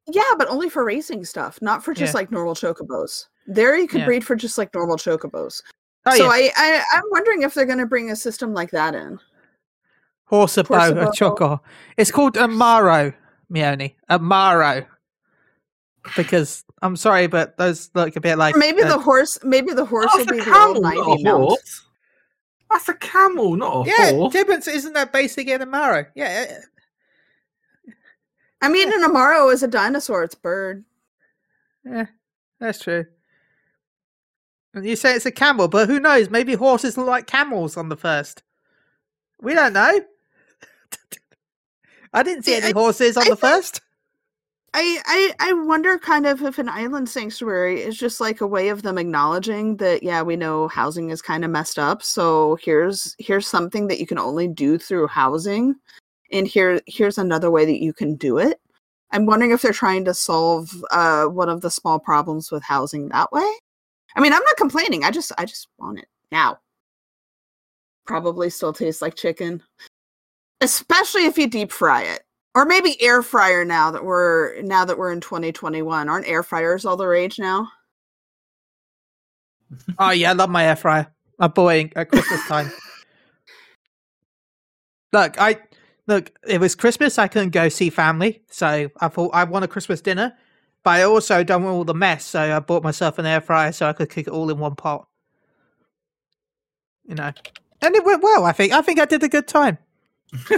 yeah, 0.07 0.21
but 0.37 0.49
only 0.49 0.69
for 0.69 0.83
racing 0.83 1.23
stuff, 1.23 1.57
not 1.61 1.83
for 1.85 1.93
just 1.93 2.13
Yeah. 2.13 2.19
like 2.19 2.31
normal 2.31 2.53
chocobos. 2.53 3.27
There, 3.47 3.77
you 3.77 3.87
can 3.87 3.99
Yeah. 4.01 4.05
breed 4.05 4.25
for 4.25 4.35
just 4.35 4.57
like 4.57 4.73
normal 4.75 4.97
chocobos. 4.97 5.61
Oh, 6.05 6.15
so 6.15 6.23
yeah. 6.25 6.29
I, 6.31 6.51
I 6.55 6.83
I'm 6.95 7.03
wondering 7.11 7.43
if 7.43 7.53
they're 7.53 7.65
going 7.65 7.77
to 7.77 7.85
bring 7.85 8.11
a 8.11 8.15
system 8.15 8.53
like 8.53 8.71
that 8.71 8.95
in. 8.95 9.19
Horse 10.25 10.57
a 10.57 10.63
bow, 10.63 11.09
a 11.09 11.13
choco. 11.13 11.61
It's 11.97 12.11
called 12.11 12.35
Amaro, 12.35 13.13
Mione. 13.51 13.93
Amaro. 14.09 14.85
Because 16.17 16.65
I'm 16.81 16.97
sorry, 16.97 17.27
but 17.27 17.55
those 17.57 17.89
look 17.93 18.15
a 18.15 18.21
bit 18.21 18.37
like. 18.37 18.55
Maybe 18.57 18.83
uh, 18.83 18.89
the 18.89 18.99
horse, 18.99 19.37
maybe 19.43 19.73
the 19.73 19.85
horse 19.85 20.09
will 20.13 20.25
be 20.25 20.39
a 20.39 20.43
the 20.43 20.49
old 20.49 20.75
camel, 20.75 20.81
ninety 20.81 21.21
a 21.21 21.23
mount. 21.23 21.59
That's 22.69 22.89
a 22.89 22.93
camel, 22.95 23.55
not 23.55 23.87
a 23.87 23.89
Yeah, 23.89 24.11
horse. 24.11 24.33
Tibbets, 24.33 24.67
isn't 24.67 24.93
that 24.93 25.13
basically 25.13 25.53
an 25.53 25.61
Amaro? 25.61 26.07
Yeah. 26.15 26.59
I 28.61 28.69
mean, 28.69 28.91
an 28.93 29.03
amaro 29.03 29.51
is 29.53 29.61
a 29.61 29.67
dinosaur. 29.67 30.23
It's 30.23 30.35
bird. 30.35 30.85
Yeah, 31.85 32.05
that's 32.59 32.79
true. 32.79 33.05
You 34.75 34.95
say 34.95 35.13
it's 35.13 35.25
a 35.25 35.31
camel, 35.31 35.67
but 35.67 35.87
who 35.87 35.99
knows? 35.99 36.29
Maybe 36.29 36.55
horses 36.55 36.97
look 36.97 37.07
like 37.07 37.27
camels 37.27 37.77
on 37.77 37.89
the 37.89 37.97
first. 37.97 38.41
We 39.41 39.53
don't 39.53 39.73
know. 39.73 40.01
I 42.13 42.23
didn't 42.23 42.43
see 42.43 42.55
any 42.55 42.71
horses 42.71 43.17
on 43.17 43.27
I 43.27 43.29
the 43.29 43.35
first. 43.35 43.81
I, 44.75 44.99
I 45.05 45.49
I 45.49 45.53
wonder 45.53 45.99
kind 45.99 46.25
of 46.25 46.41
if 46.41 46.57
an 46.57 46.67
island 46.67 47.07
sanctuary 47.07 47.81
is 47.81 47.95
just 47.95 48.19
like 48.19 48.41
a 48.41 48.47
way 48.47 48.69
of 48.69 48.81
them 48.81 48.97
acknowledging 48.97 49.77
that 49.77 50.01
yeah 50.01 50.23
we 50.23 50.35
know 50.35 50.67
housing 50.67 51.11
is 51.11 51.21
kind 51.21 51.45
of 51.45 51.51
messed 51.51 51.77
up 51.77 52.01
so 52.01 52.57
here's 52.59 53.15
here's 53.19 53.45
something 53.45 53.87
that 53.87 53.99
you 53.99 54.07
can 54.07 54.17
only 54.17 54.47
do 54.47 54.79
through 54.79 55.05
housing 55.07 55.75
and 56.31 56.47
here 56.47 56.81
here's 56.87 57.19
another 57.19 57.51
way 57.51 57.65
that 57.65 57.83
you 57.83 57.93
can 57.93 58.15
do 58.15 58.39
it. 58.39 58.59
I'm 59.11 59.27
wondering 59.27 59.51
if 59.51 59.61
they're 59.61 59.73
trying 59.73 60.05
to 60.05 60.13
solve 60.13 60.71
uh 60.91 61.25
one 61.25 61.49
of 61.49 61.61
the 61.61 61.69
small 61.71 61.99
problems 61.99 62.51
with 62.51 62.63
housing 62.63 63.09
that 63.09 63.31
way. 63.31 63.51
I 64.15 64.21
mean 64.21 64.33
I'm 64.33 64.43
not 64.43 64.57
complaining. 64.57 65.03
I 65.03 65.11
just 65.11 65.31
I 65.37 65.45
just 65.45 65.67
want 65.77 65.99
it 65.99 66.07
now. 66.31 66.59
Probably 68.05 68.49
still 68.49 68.73
tastes 68.73 69.01
like 69.01 69.15
chicken. 69.15 69.63
Especially 70.61 71.25
if 71.25 71.37
you 71.37 71.47
deep 71.47 71.71
fry 71.71 72.03
it 72.03 72.23
or 72.55 72.65
maybe 72.65 73.01
air 73.01 73.21
fryer 73.21 73.65
now 73.65 73.91
that 73.91 74.03
we're 74.03 74.61
now 74.61 74.85
that 74.85 74.97
we're 74.97 75.11
in 75.11 75.19
2021 75.19 76.07
aren't 76.07 76.27
air 76.27 76.43
fryers 76.43 76.85
all 76.85 76.95
the 76.95 77.05
rage 77.05 77.39
now 77.39 77.67
Oh 79.99 80.11
yeah, 80.11 80.31
I 80.31 80.33
love 80.33 80.49
my 80.49 80.65
air 80.65 80.75
fryer. 80.75 81.07
My 81.39 81.47
boy 81.47 81.91
at 81.95 82.09
Christmas 82.09 82.45
time. 82.47 82.71
look, 85.13 85.39
I 85.39 85.57
look. 86.07 86.31
It 86.47 86.59
was 86.59 86.75
Christmas. 86.75 87.17
I 87.17 87.27
couldn't 87.27 87.49
go 87.49 87.69
see 87.69 87.89
family, 87.89 88.41
so 88.49 88.89
I 88.99 89.07
thought 89.07 89.31
I 89.33 89.43
want 89.45 89.65
a 89.65 89.67
Christmas 89.67 90.01
dinner. 90.01 90.33
But 90.83 90.91
I 90.91 91.03
also 91.03 91.43
don't 91.43 91.63
want 91.63 91.75
all 91.75 91.85
the 91.85 91.93
mess, 91.93 92.25
so 92.25 92.41
I 92.41 92.59
bought 92.59 92.83
myself 92.83 93.17
an 93.17 93.25
air 93.25 93.39
fryer 93.41 93.71
so 93.71 93.87
I 93.87 93.93
could 93.93 94.09
cook 94.09 94.27
it 94.27 94.31
all 94.33 94.49
in 94.49 94.59
one 94.59 94.75
pot. 94.75 95.07
You 97.05 97.15
know, 97.15 97.31
and 97.81 97.95
it 97.95 98.05
went 98.05 98.23
well. 98.23 98.45
I 98.45 98.51
think. 98.51 98.73
I 98.73 98.81
think 98.81 98.99
I 98.99 99.05
did 99.05 99.23
a 99.23 99.29
good 99.29 99.47
time. 99.47 99.77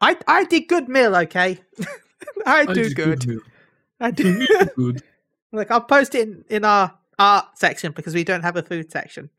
I 0.00 0.16
I 0.26 0.44
did 0.44 0.68
good 0.68 0.88
meal. 0.88 1.14
Okay, 1.16 1.58
I 2.46 2.66
do 2.66 2.74
did 2.74 2.96
good. 2.96 3.40
I 4.00 4.10
do. 4.10 4.46
good. 4.76 5.02
Look, 5.52 5.70
I'll 5.70 5.80
post 5.80 6.14
it 6.14 6.28
in, 6.28 6.44
in 6.48 6.64
our 6.64 6.92
art 7.18 7.46
section 7.58 7.92
because 7.92 8.14
we 8.14 8.24
don't 8.24 8.42
have 8.42 8.56
a 8.56 8.62
food 8.62 8.90
section. 8.90 9.30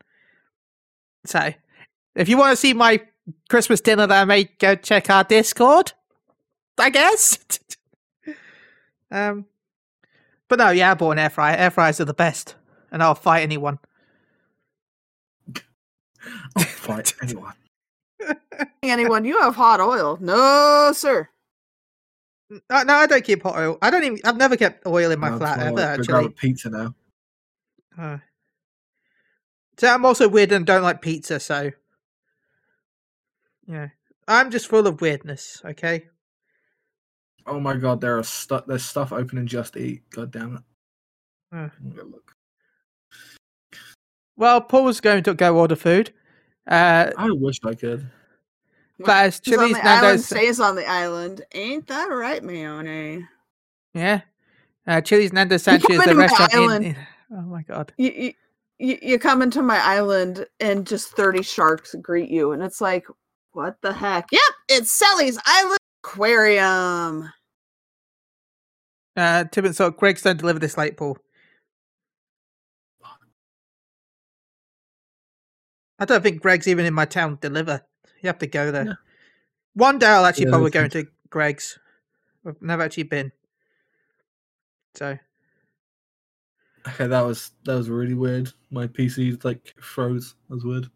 So, 1.26 1.52
if 2.14 2.28
you 2.28 2.36
want 2.38 2.52
to 2.52 2.56
see 2.56 2.72
my 2.72 3.00
Christmas 3.48 3.80
dinner 3.80 4.06
that 4.06 4.22
I 4.22 4.24
made, 4.24 4.58
go 4.58 4.74
check 4.74 5.10
our 5.10 5.24
Discord. 5.24 5.92
I 6.78 6.90
guess. 6.90 7.38
Um, 9.10 9.46
but 10.48 10.58
no, 10.58 10.70
yeah, 10.70 10.92
I 10.92 10.94
bought 10.94 11.12
an 11.12 11.18
air 11.18 11.30
fryer. 11.30 11.56
Air 11.56 11.70
fryers 11.70 12.00
are 12.00 12.04
the 12.06 12.14
best, 12.14 12.56
and 12.92 13.02
I'll 13.02 13.14
fight 13.14 13.42
anyone. 13.42 13.78
I'll 16.56 16.64
fight 16.64 17.14
anyone. 17.22 17.54
anyone 18.82 19.24
you 19.24 19.40
have 19.40 19.56
hot 19.56 19.80
oil 19.80 20.16
no 20.20 20.92
sir 20.94 21.28
Uh, 22.70 22.84
no, 22.84 22.94
I 22.94 23.06
don't 23.06 23.24
keep 23.24 23.42
hot 23.42 23.56
oil. 23.56 23.78
I 23.82 23.90
don't 23.90 24.04
even. 24.04 24.20
I've 24.24 24.36
never 24.36 24.56
kept 24.56 24.86
oil 24.86 25.10
in 25.10 25.18
my 25.18 25.30
No, 25.30 25.38
flat 25.38 25.58
ever. 25.60 25.72
why 25.72 25.82
I 25.82 25.96
go 25.96 26.04
grab 26.04 26.24
a 26.26 26.28
Actually, 26.28 26.28
pizza 26.30 26.70
now. 26.70 26.94
Uh, 27.98 28.18
so 29.78 29.88
I'm 29.88 30.04
also 30.04 30.28
weird 30.28 30.52
and 30.52 30.66
don't 30.66 30.82
like 30.82 31.02
pizza. 31.02 31.40
So 31.40 31.72
yeah, 33.66 33.88
I'm 34.28 34.50
just 34.50 34.68
full 34.68 34.86
of 34.86 35.00
weirdness. 35.00 35.62
Okay. 35.64 36.08
Oh 37.46 37.60
my 37.60 37.76
god, 37.76 38.00
there 38.00 38.18
are 38.18 38.22
stu- 38.24 38.62
there's 38.66 38.84
stuff 38.84 39.12
open 39.12 39.38
in 39.38 39.46
Just 39.46 39.76
Eat. 39.76 40.02
God 40.10 40.30
damn 40.30 40.56
it. 40.56 40.62
Uh. 41.52 41.68
I'm 41.80 41.90
gonna 41.90 42.08
look. 42.08 42.34
Well, 44.36 44.60
Paul's 44.60 45.00
going 45.00 45.22
to 45.22 45.34
go 45.34 45.56
order 45.56 45.76
food. 45.76 46.12
Uh, 46.68 47.10
I 47.16 47.30
wish 47.30 47.58
I 47.64 47.74
could. 47.74 48.10
but 48.98 49.10
as 49.26 49.40
Who's 49.44 49.54
on 49.58 49.68
Chili's 49.68 49.76
the 49.76 49.86
island 49.88 50.20
stays 50.22 50.60
on 50.60 50.76
the 50.76 50.86
island 50.86 51.42
ain't 51.52 51.86
that 51.88 52.06
right 52.06 52.42
Mayone? 52.42 53.28
yeah, 53.92 54.22
uh, 54.86 55.00
Chili's 55.02 55.32
Nando's 55.32 55.62
Sanchez, 55.62 55.86
coming 55.86 55.98
the 56.00 56.06
to 56.06 56.14
my 56.14 56.22
restaurant. 56.22 56.52
In, 56.54 56.58
island. 56.60 56.84
in- 56.86 56.96
oh 57.32 57.42
my 57.42 57.62
god! 57.62 57.92
you, 57.98 58.10
you, 58.16 58.32
you, 58.78 58.98
you 59.02 59.18
come 59.18 59.42
into 59.42 59.62
my 59.62 59.78
island 59.78 60.46
and 60.60 60.86
just 60.86 61.10
30 61.16 61.42
sharks 61.42 61.94
greet 62.00 62.30
you 62.30 62.52
and 62.52 62.62
it's 62.62 62.80
like 62.80 63.06
what 63.52 63.76
the 63.82 63.92
heck 63.92 64.26
yep 64.32 64.40
it's 64.68 64.90
sally's 64.90 65.38
island 65.44 65.78
aquarium 66.04 67.32
Uh, 69.16 69.44
Tim 69.44 69.64
and 69.66 69.76
so 69.76 69.90
Greggs 69.90 70.22
don't 70.22 70.38
deliver 70.38 70.58
this 70.58 70.76
late, 70.76 70.96
Paul. 70.96 71.16
I 76.00 76.04
don't 76.04 76.20
think 76.22 76.42
Greggs 76.42 76.66
even 76.66 76.84
in 76.84 76.92
my 76.92 77.04
town 77.04 77.38
to 77.38 77.48
deliver. 77.48 77.80
You 78.20 78.26
have 78.26 78.38
to 78.40 78.48
go 78.48 78.72
there. 78.72 78.84
Yeah. 78.86 78.94
One 79.74 79.98
day 79.98 80.08
I'll 80.08 80.24
actually 80.24 80.46
Yeah, 80.46 80.50
probably 80.50 80.70
go 80.70 80.82
into 80.82 81.06
Greggs. 81.30 81.78
I've 82.44 82.60
never 82.60 82.82
actually 82.82 83.04
been. 83.04 83.30
So 84.96 85.16
Okay, 86.86 87.06
that 87.06 87.22
was 87.22 87.52
that 87.64 87.74
was 87.76 87.88
really 87.88 88.14
weird. 88.14 88.52
My 88.70 88.86
PC 88.86 89.42
like 89.44 89.74
froze. 89.80 90.34
That 90.48 90.56
was 90.56 90.64
weird. 90.64 90.90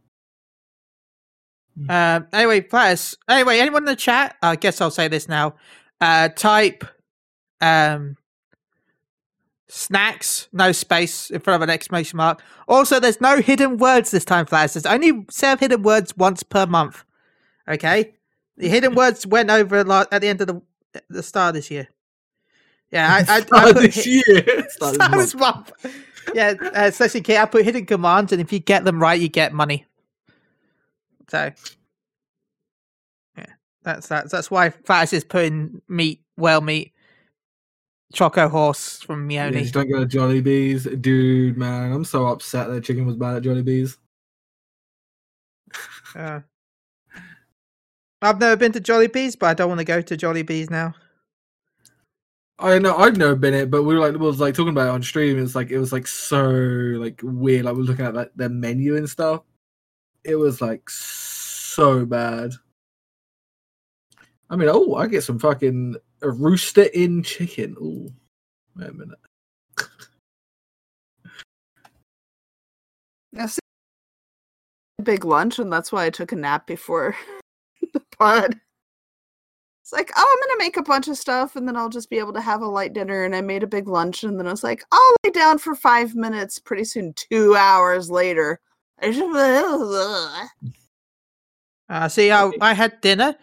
Um, 1.89 2.27
anyway, 2.33 2.61
players. 2.61 3.17
Anyway, 3.29 3.59
anyone 3.59 3.83
in 3.83 3.87
the 3.87 3.97
chat? 3.97 4.37
I 4.43 4.57
guess 4.57 4.81
I'll 4.81 4.91
say 4.91 5.09
this 5.09 5.29
now. 5.29 5.55
Uh, 6.01 6.29
type 6.29 6.85
um, 7.61 8.17
snacks, 9.69 10.49
no 10.53 10.73
space 10.73 11.31
in 11.31 11.41
front 11.41 11.63
of 11.63 11.69
an 11.69 11.73
exclamation 11.73 12.17
mark. 12.17 12.43
Also, 12.67 13.01
there's 13.01 13.21
no 13.21 13.41
hidden 13.41 13.77
words 13.79 14.11
this 14.11 14.25
time, 14.25 14.47
players. 14.47 14.75
There's 14.75 14.87
only 14.87 15.25
serve 15.31 15.61
hidden 15.61 15.83
words 15.83 16.17
once 16.17 16.43
per 16.43 16.67
month. 16.67 17.05
Okay, 17.69 18.15
the 18.57 18.69
hidden 18.69 18.95
words 18.97 19.27
went 19.27 19.51
over 19.51 19.77
at 19.77 20.21
the 20.21 20.29
end 20.29 20.41
of 20.41 20.47
the 20.47 20.63
the 21.11 21.23
start 21.23 21.51
of 21.51 21.55
this 21.55 21.71
year. 21.71 21.89
Yeah, 22.91 23.25
I, 23.29 23.37
I, 23.37 23.39
I 23.39 23.43
put 23.73 23.83
this 23.83 24.05
hi- 24.05 24.11
year. 24.11 24.69
Start 24.71 24.95
Start 24.95 25.13
this 25.13 25.33
this 25.33 25.35
month. 25.35 25.73
month. 25.85 25.97
Yeah, 26.35 26.55
uh, 26.61 26.71
especially 26.87 27.23
Kate, 27.23 27.39
I 27.39 27.47
put 27.47 27.65
hidden 27.65 27.87
commands, 27.87 28.33
and 28.33 28.41
if 28.41 28.53
you 28.53 28.59
get 28.59 28.85
them 28.85 29.01
right, 29.01 29.21
you 29.21 29.29
get 29.29 29.53
money. 29.53 29.87
So, 31.29 31.53
yeah, 33.37 33.47
that's 33.83 34.09
that. 34.09 34.31
That's 34.31 34.51
why 34.51 34.71
Fatis 34.71 35.13
is 35.13 35.25
putting 35.25 35.83
meat, 35.89 36.23
whale 36.37 36.61
meat, 36.61 36.93
choco 38.13 38.49
horse 38.49 39.01
from 39.03 39.31
Yeah, 39.31 39.51
Mioni. 39.51 39.63
just 39.63 39.75
don't 39.75 39.91
go 39.91 40.05
to 40.05 40.07
Jollibee's, 40.07 40.85
dude. 41.01 41.57
Man, 41.57 41.93
I'm 41.93 42.05
so 42.05 42.27
upset 42.27 42.69
that 42.69 42.85
chicken 42.85 43.07
was 43.07 43.17
bad 43.17 43.37
at 43.37 43.43
Jollibee's. 43.43 43.99
Uh, 46.15 46.41
I've 48.23 48.41
never 48.41 48.57
been 48.57 48.73
to 48.73 48.81
Jollibee's, 48.81 49.37
but 49.37 49.47
I 49.47 49.55
don't 49.55 49.69
want 49.69 49.81
to 49.81 49.85
go 49.85 50.01
to 50.01 50.17
Jollibee's 50.17 50.71
now. 50.71 50.95
I 52.61 52.79
know 52.81 52.97
I've 52.97 53.17
never 53.17 53.37
been 53.37 53.55
it, 53.55 53.71
but 53.71 53.85
we 53.85 53.95
were 53.95 54.01
like 54.01 54.13
we 54.13 54.19
was 54.19 54.41
like 54.41 54.55
talking 54.55 54.71
about 54.71 54.89
it 54.89 54.91
on 54.91 55.03
stream. 55.03 55.39
It's 55.39 55.55
like 55.55 55.71
it 55.71 55.79
was 55.79 55.93
like 55.93 56.09
so 56.09 56.43
like 56.43 57.21
weird. 57.23 57.65
Like 57.65 57.75
we 57.75 57.83
we're 57.83 57.87
looking 57.87 58.07
at 58.07 58.15
like 58.15 58.33
their 58.35 58.49
menu 58.49 58.97
and 58.97 59.09
stuff. 59.09 59.43
It 60.29 60.37
was 60.37 60.61
like 60.61 60.91
so 60.91 62.05
bad. 62.05 62.53
I 64.51 64.57
mean, 64.57 64.69
oh, 64.71 64.95
I 64.95 65.07
get 65.07 65.25
some 65.25 65.39
fucking 65.39 65.97
a 66.21 66.31
rooster 66.31 66.83
in 66.83 67.23
chicken. 67.23 67.75
Oh, 67.81 68.11
wait 68.77 68.91
a 68.91 68.93
minute. 68.93 69.19
See, 73.49 73.61
big 75.03 75.25
lunch, 75.25 75.59
and 75.59 75.73
that's 75.73 75.91
why 75.91 76.05
I 76.05 76.11
took 76.11 76.33
a 76.33 76.37
nap 76.37 76.67
before 76.67 77.17
the 77.95 78.03
pod. 78.19 78.55
It's 79.83 79.93
like, 79.95 80.13
oh, 80.15 80.37
I'm 80.37 80.49
gonna 80.49 80.59
make 80.59 80.77
a 80.77 80.83
bunch 80.83 81.09
of 81.09 81.17
stuff, 81.17 81.57
and 81.57 81.67
then 81.67 81.75
I'll 81.75 81.89
just 81.89 82.11
be 82.11 82.19
able 82.19 82.35
to 82.35 82.43
have 82.43 82.61
a 82.61 82.67
light 82.67 82.93
dinner. 82.93 83.25
And 83.25 83.35
I 83.35 83.41
made 83.41 83.63
a 83.63 83.67
big 83.67 83.89
lunch, 83.89 84.25
and 84.25 84.39
then 84.39 84.47
I 84.47 84.51
was 84.51 84.63
like, 84.63 84.85
I'll 84.93 85.17
lay 85.25 85.31
down 85.31 85.57
for 85.57 85.75
five 85.75 86.15
minutes. 86.15 86.59
Pretty 86.59 86.85
soon, 86.85 87.15
two 87.15 87.57
hours 87.57 88.11
later, 88.11 88.61
Uh, 91.89 92.09
see, 92.09 92.31
I, 92.31 92.51
I 92.61 92.75
had 92.75 93.01
dinner, 93.01 93.35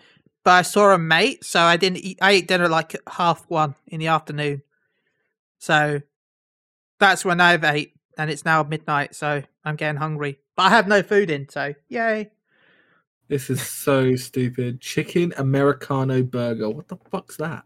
but 0.43 0.51
I 0.51 0.61
saw 0.61 0.93
a 0.93 0.97
mate, 0.97 1.43
so 1.43 1.59
I 1.61 1.77
didn't 1.77 1.97
eat. 1.97 2.19
I 2.21 2.31
ate 2.31 2.47
dinner 2.47 2.69
like 2.69 2.93
at 2.95 3.01
half 3.07 3.43
one 3.49 3.75
in 3.87 3.99
the 3.99 4.07
afternoon. 4.07 4.61
So 5.57 6.01
that's 6.99 7.25
when 7.25 7.41
I've 7.41 7.63
ate, 7.63 7.93
and 8.17 8.29
it's 8.29 8.45
now 8.45 8.61
midnight, 8.63 9.15
so 9.15 9.41
I'm 9.63 9.75
getting 9.75 9.97
hungry. 9.99 10.39
But 10.55 10.63
I 10.63 10.69
have 10.69 10.87
no 10.87 11.01
food 11.01 11.31
in, 11.31 11.49
so 11.49 11.73
yay. 11.89 12.31
This 13.27 13.49
is 13.49 13.61
so 13.61 14.15
stupid. 14.15 14.79
Chicken 14.81 15.33
Americano 15.37 16.21
burger. 16.21 16.69
What 16.69 16.87
the 16.87 16.97
fuck's 17.09 17.37
that? 17.37 17.65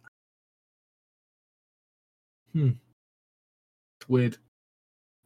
Hmm. 2.54 2.72
It's 4.00 4.08
weird. 4.08 4.38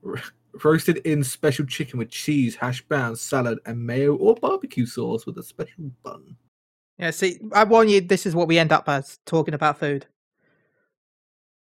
Ro- 0.54 0.72
Roasted 0.72 0.98
in 0.98 1.24
special 1.24 1.66
chicken 1.66 2.00
with 2.00 2.10
cheese, 2.10 2.56
hash 2.56 2.82
browns, 2.82 3.22
salad, 3.22 3.60
and 3.66 3.84
mayo 3.84 4.16
or 4.16 4.36
barbecue 4.36 4.86
sauce 4.86 5.26
with 5.26 5.38
a 5.38 5.44
special 5.44 5.92
bun. 6.04 6.36
Yeah, 6.98 7.12
see, 7.12 7.40
I 7.54 7.64
warn 7.64 7.90
you, 7.90 8.02
this 8.02 8.26
is 8.26 8.36
what 8.36 8.48
we 8.48 8.60
end 8.60 8.72
up 8.72 8.88
as 8.88 9.20
talking 9.26 9.54
about 9.54 9.80
food. 9.80 10.06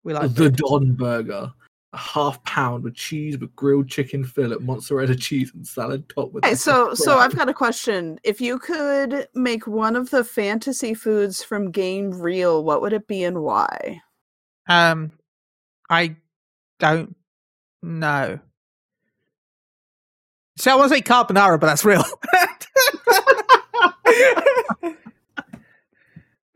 We 0.03 0.13
like 0.13 0.29
the 0.29 0.35
food. 0.35 0.57
Don 0.57 0.93
burger. 0.93 1.53
A 1.93 1.97
half 1.97 2.43
pound 2.43 2.83
with 2.83 2.95
cheese 2.95 3.37
with 3.37 3.55
grilled 3.55 3.87
chicken 3.87 4.25
fillet, 4.25 4.57
mozzarella 4.59 5.15
cheese, 5.15 5.53
and 5.53 5.65
salad 5.65 6.07
topped 6.09 6.33
with. 6.33 6.43
Okay, 6.43 6.51
apple 6.51 6.57
so 6.57 6.93
so. 6.93 7.17
I've 7.17 7.35
got 7.35 7.47
a 7.47 7.53
question. 7.53 8.19
If 8.23 8.41
you 8.41 8.59
could 8.59 9.29
make 9.33 9.65
one 9.65 9.95
of 9.95 10.09
the 10.09 10.25
fantasy 10.25 10.93
foods 10.93 11.41
from 11.41 11.71
Game 11.71 12.11
Real, 12.11 12.65
what 12.65 12.81
would 12.81 12.91
it 12.91 13.07
be 13.07 13.23
and 13.23 13.41
why? 13.41 14.01
Um, 14.67 15.13
I 15.89 16.17
don't 16.79 17.15
know. 17.81 18.39
See, 20.57 20.69
I 20.69 20.75
want 20.75 20.89
to 20.89 20.95
say 20.95 21.01
carbonara, 21.01 21.59
but 21.59 21.67
that's 21.67 21.83
real. 21.83 22.03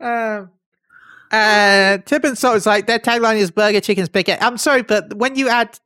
um, 0.00 0.50
uh, 1.30 1.98
Tip 1.98 2.24
and 2.24 2.36
Salt 2.36 2.56
is 2.56 2.66
like 2.66 2.86
their 2.86 2.98
tagline 2.98 3.36
is 3.36 3.50
burger, 3.50 3.80
chicken, 3.80 4.06
spaghetti. 4.06 4.42
I'm 4.42 4.56
sorry, 4.56 4.82
but 4.82 5.14
when 5.14 5.36
you 5.36 5.48
add, 5.48 5.78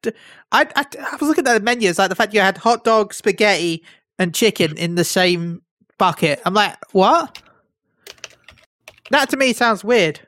I, 0.52 0.66
I, 0.76 0.84
I 1.12 1.16
was 1.16 1.28
looking 1.28 1.46
at 1.46 1.54
the 1.54 1.60
menu, 1.60 1.90
it's 1.90 1.98
like 1.98 2.08
the 2.08 2.14
fact 2.14 2.32
you 2.32 2.40
had 2.40 2.56
hot 2.56 2.84
dog, 2.84 3.12
spaghetti, 3.12 3.84
and 4.18 4.34
chicken 4.34 4.76
in 4.78 4.94
the 4.94 5.04
same 5.04 5.62
bucket. 5.98 6.40
I'm 6.44 6.54
like, 6.54 6.76
what? 6.92 7.42
That 9.10 9.28
to 9.30 9.36
me 9.36 9.52
sounds 9.52 9.84
weird. 9.84 10.20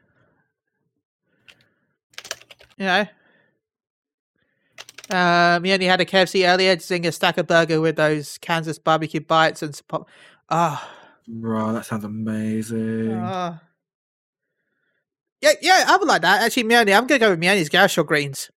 You 2.77 2.87
know? 2.87 3.07
Um, 5.11 5.63
he 5.65 5.73
only 5.73 5.87
had 5.87 6.01
a 6.01 6.05
KFC 6.05 6.49
earlier, 6.49 6.79
seeing 6.79 7.07
a 7.07 7.13
stack 7.13 7.39
of 7.39 7.47
burger 7.47 7.81
with 7.81 7.97
those 7.97 8.39
Kansas 8.39 8.79
barbecue 8.79 9.21
bites 9.21 9.63
and 9.63 9.75
some 9.75 9.85
pop. 9.89 10.09
Ah, 10.51 10.91
Bro, 11.29 11.73
that 11.75 11.85
sounds 11.87 12.05
amazing. 12.05 13.13
ah. 13.15 13.61
yeah, 15.41 15.53
yeah, 15.61 15.85
I 15.89 15.97
would 15.97 16.09
like 16.09 16.23
that. 16.23 16.43
Actually, 16.43 16.65
Mioni, 16.65 16.97
I'm 16.97 17.07
gonna 17.07 17.19
go 17.19 17.31
with 17.31 17.41
Mioni's 17.41 17.69
Gysahl 17.69 18.07
greens. 18.07 18.51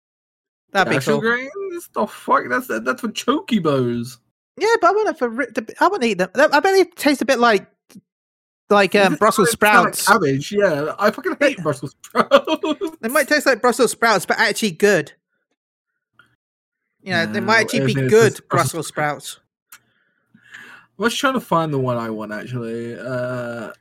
That'd 0.72 0.92
be 0.92 1.04
cool. 1.04 1.20
grains? 1.20 1.52
The 1.94 2.06
fuck? 2.08 2.44
That's 2.50 2.68
that's 2.68 3.02
for 3.02 3.08
chocobos. 3.10 4.18
Yeah, 4.58 4.68
but 4.82 4.88
I 4.88 4.92
want 4.92 5.10
it 5.10 5.18
for. 5.18 5.46
I 5.84 5.88
want 5.88 6.02
to 6.04 6.08
eat 6.08 6.18
them. 6.20 6.30
I 6.36 6.60
bet 6.60 6.64
they 6.64 6.84
taste 6.84 7.22
a 7.22 7.26
bit 7.26 7.40
like, 7.40 7.68
like 8.70 8.94
um, 8.96 9.16
Brussels 9.16 9.56
kinda 9.56 9.84
like 9.84 9.96
sprouts. 9.96 10.08
cabbage, 10.08 10.52
yeah. 10.52 10.94
I 11.00 11.10
fucking 11.12 11.38
hate 11.40 11.58
Brussels 11.64 11.96
sprouts. 12.06 12.98
They 13.02 13.10
might 13.10 13.28
taste 13.28 13.46
like 13.46 13.62
Brussels 13.62 13.92
sprouts, 13.92 14.26
but 14.26 14.38
actually 14.40 14.72
good. 14.72 15.12
You 17.02 17.14
know, 17.14 17.26
they 17.26 17.40
might 17.40 17.62
actually 17.62 17.94
be 17.94 18.08
good 18.10 18.34
just 18.34 18.48
Brussels 18.50 18.72
Brussels 18.82 18.88
sprouts. 18.88 19.40
I 19.74 21.04
was 21.04 21.16
trying 21.16 21.36
to 21.36 21.40
find 21.42 21.74
the 21.74 21.80
one 21.80 21.98
I 21.98 22.10
want 22.10 22.34
actually. 22.34 22.98
Uh, 23.00 23.72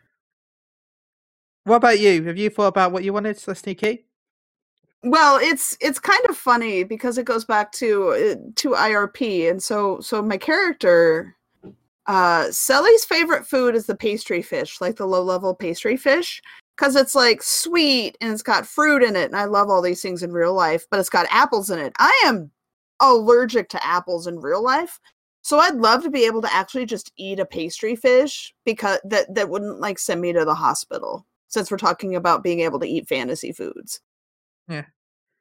What 1.65 1.77
about 1.77 1.99
you? 1.99 2.25
Have 2.25 2.39
you 2.39 2.49
thought 2.49 2.69
about 2.69 2.93
what 2.93 3.05
you 3.05 3.13
wanted, 3.13 3.37
Celestina 3.37 3.77
Kitty? 3.77 4.07
Well, 5.03 5.39
it's 5.41 5.77
it's 5.81 5.99
kind 5.99 6.25
of 6.29 6.37
funny 6.37 6.83
because 6.83 7.19
it 7.19 7.25
goes 7.25 7.45
back 7.45 7.73
to 7.73 8.09
uh, 8.11 8.51
to 8.57 8.71
IRP, 8.71 9.51
and 9.51 9.63
so 9.63 10.01
so 10.01 10.23
my 10.23 10.37
character, 10.37 11.37
uh, 12.07 12.51
Sally's 12.51 13.05
favorite 13.05 13.47
food 13.47 13.75
is 13.75 13.87
the 13.87 13.95
pastry 13.95 14.43
fish, 14.43 14.81
like 14.81 14.97
the 14.97 15.07
low 15.07 15.23
level 15.23 15.55
pastry 15.55 15.97
fish, 15.97 16.41
because 16.77 16.97
it's 16.97 17.15
like 17.15 17.43
sweet 17.43 18.17
and 18.21 18.33
it's 18.33 18.43
got 18.43 18.67
fruit 18.67 19.03
in 19.03 19.15
it, 19.15 19.27
and 19.27 19.37
I 19.37 19.45
love 19.45 19.69
all 19.71 19.83
these 19.83 20.03
things 20.03 20.23
in 20.23 20.33
real 20.33 20.55
life, 20.55 20.87
but 20.91 20.99
it's 20.99 21.11
got 21.11 21.27
apples 21.31 21.71
in 21.71 21.79
it. 21.79 21.93
I 21.99 22.23
am 22.25 22.51
allergic 23.01 23.69
to 23.71 23.87
apples 23.87 24.27
in 24.27 24.41
real 24.41 24.63
life, 24.63 24.99
so 25.43 25.59
I'd 25.59 25.77
love 25.77 26.03
to 26.03 26.11
be 26.11 26.25
able 26.27 26.43
to 26.43 26.55
actually 26.55 26.87
just 26.87 27.13
eat 27.17 27.41
a 27.41 27.47
pastry 27.47 27.97
fish 27.97 28.55
because 28.65 28.99
that 29.05 29.35
that 29.35 29.49
wouldn't 29.49 29.81
like 29.81 29.99
send 29.99 30.21
me 30.21 30.33
to 30.33 30.45
the 30.45 30.55
hospital. 30.55 31.27
Since 31.51 31.71
we're 31.71 31.79
talking 31.79 32.15
about 32.17 32.43
being 32.43 32.61
able 32.61 32.79
to 32.81 32.87
eat 32.87 33.09
fantasy 33.09 33.53
foods. 33.53 34.01
yeah, 34.69 34.85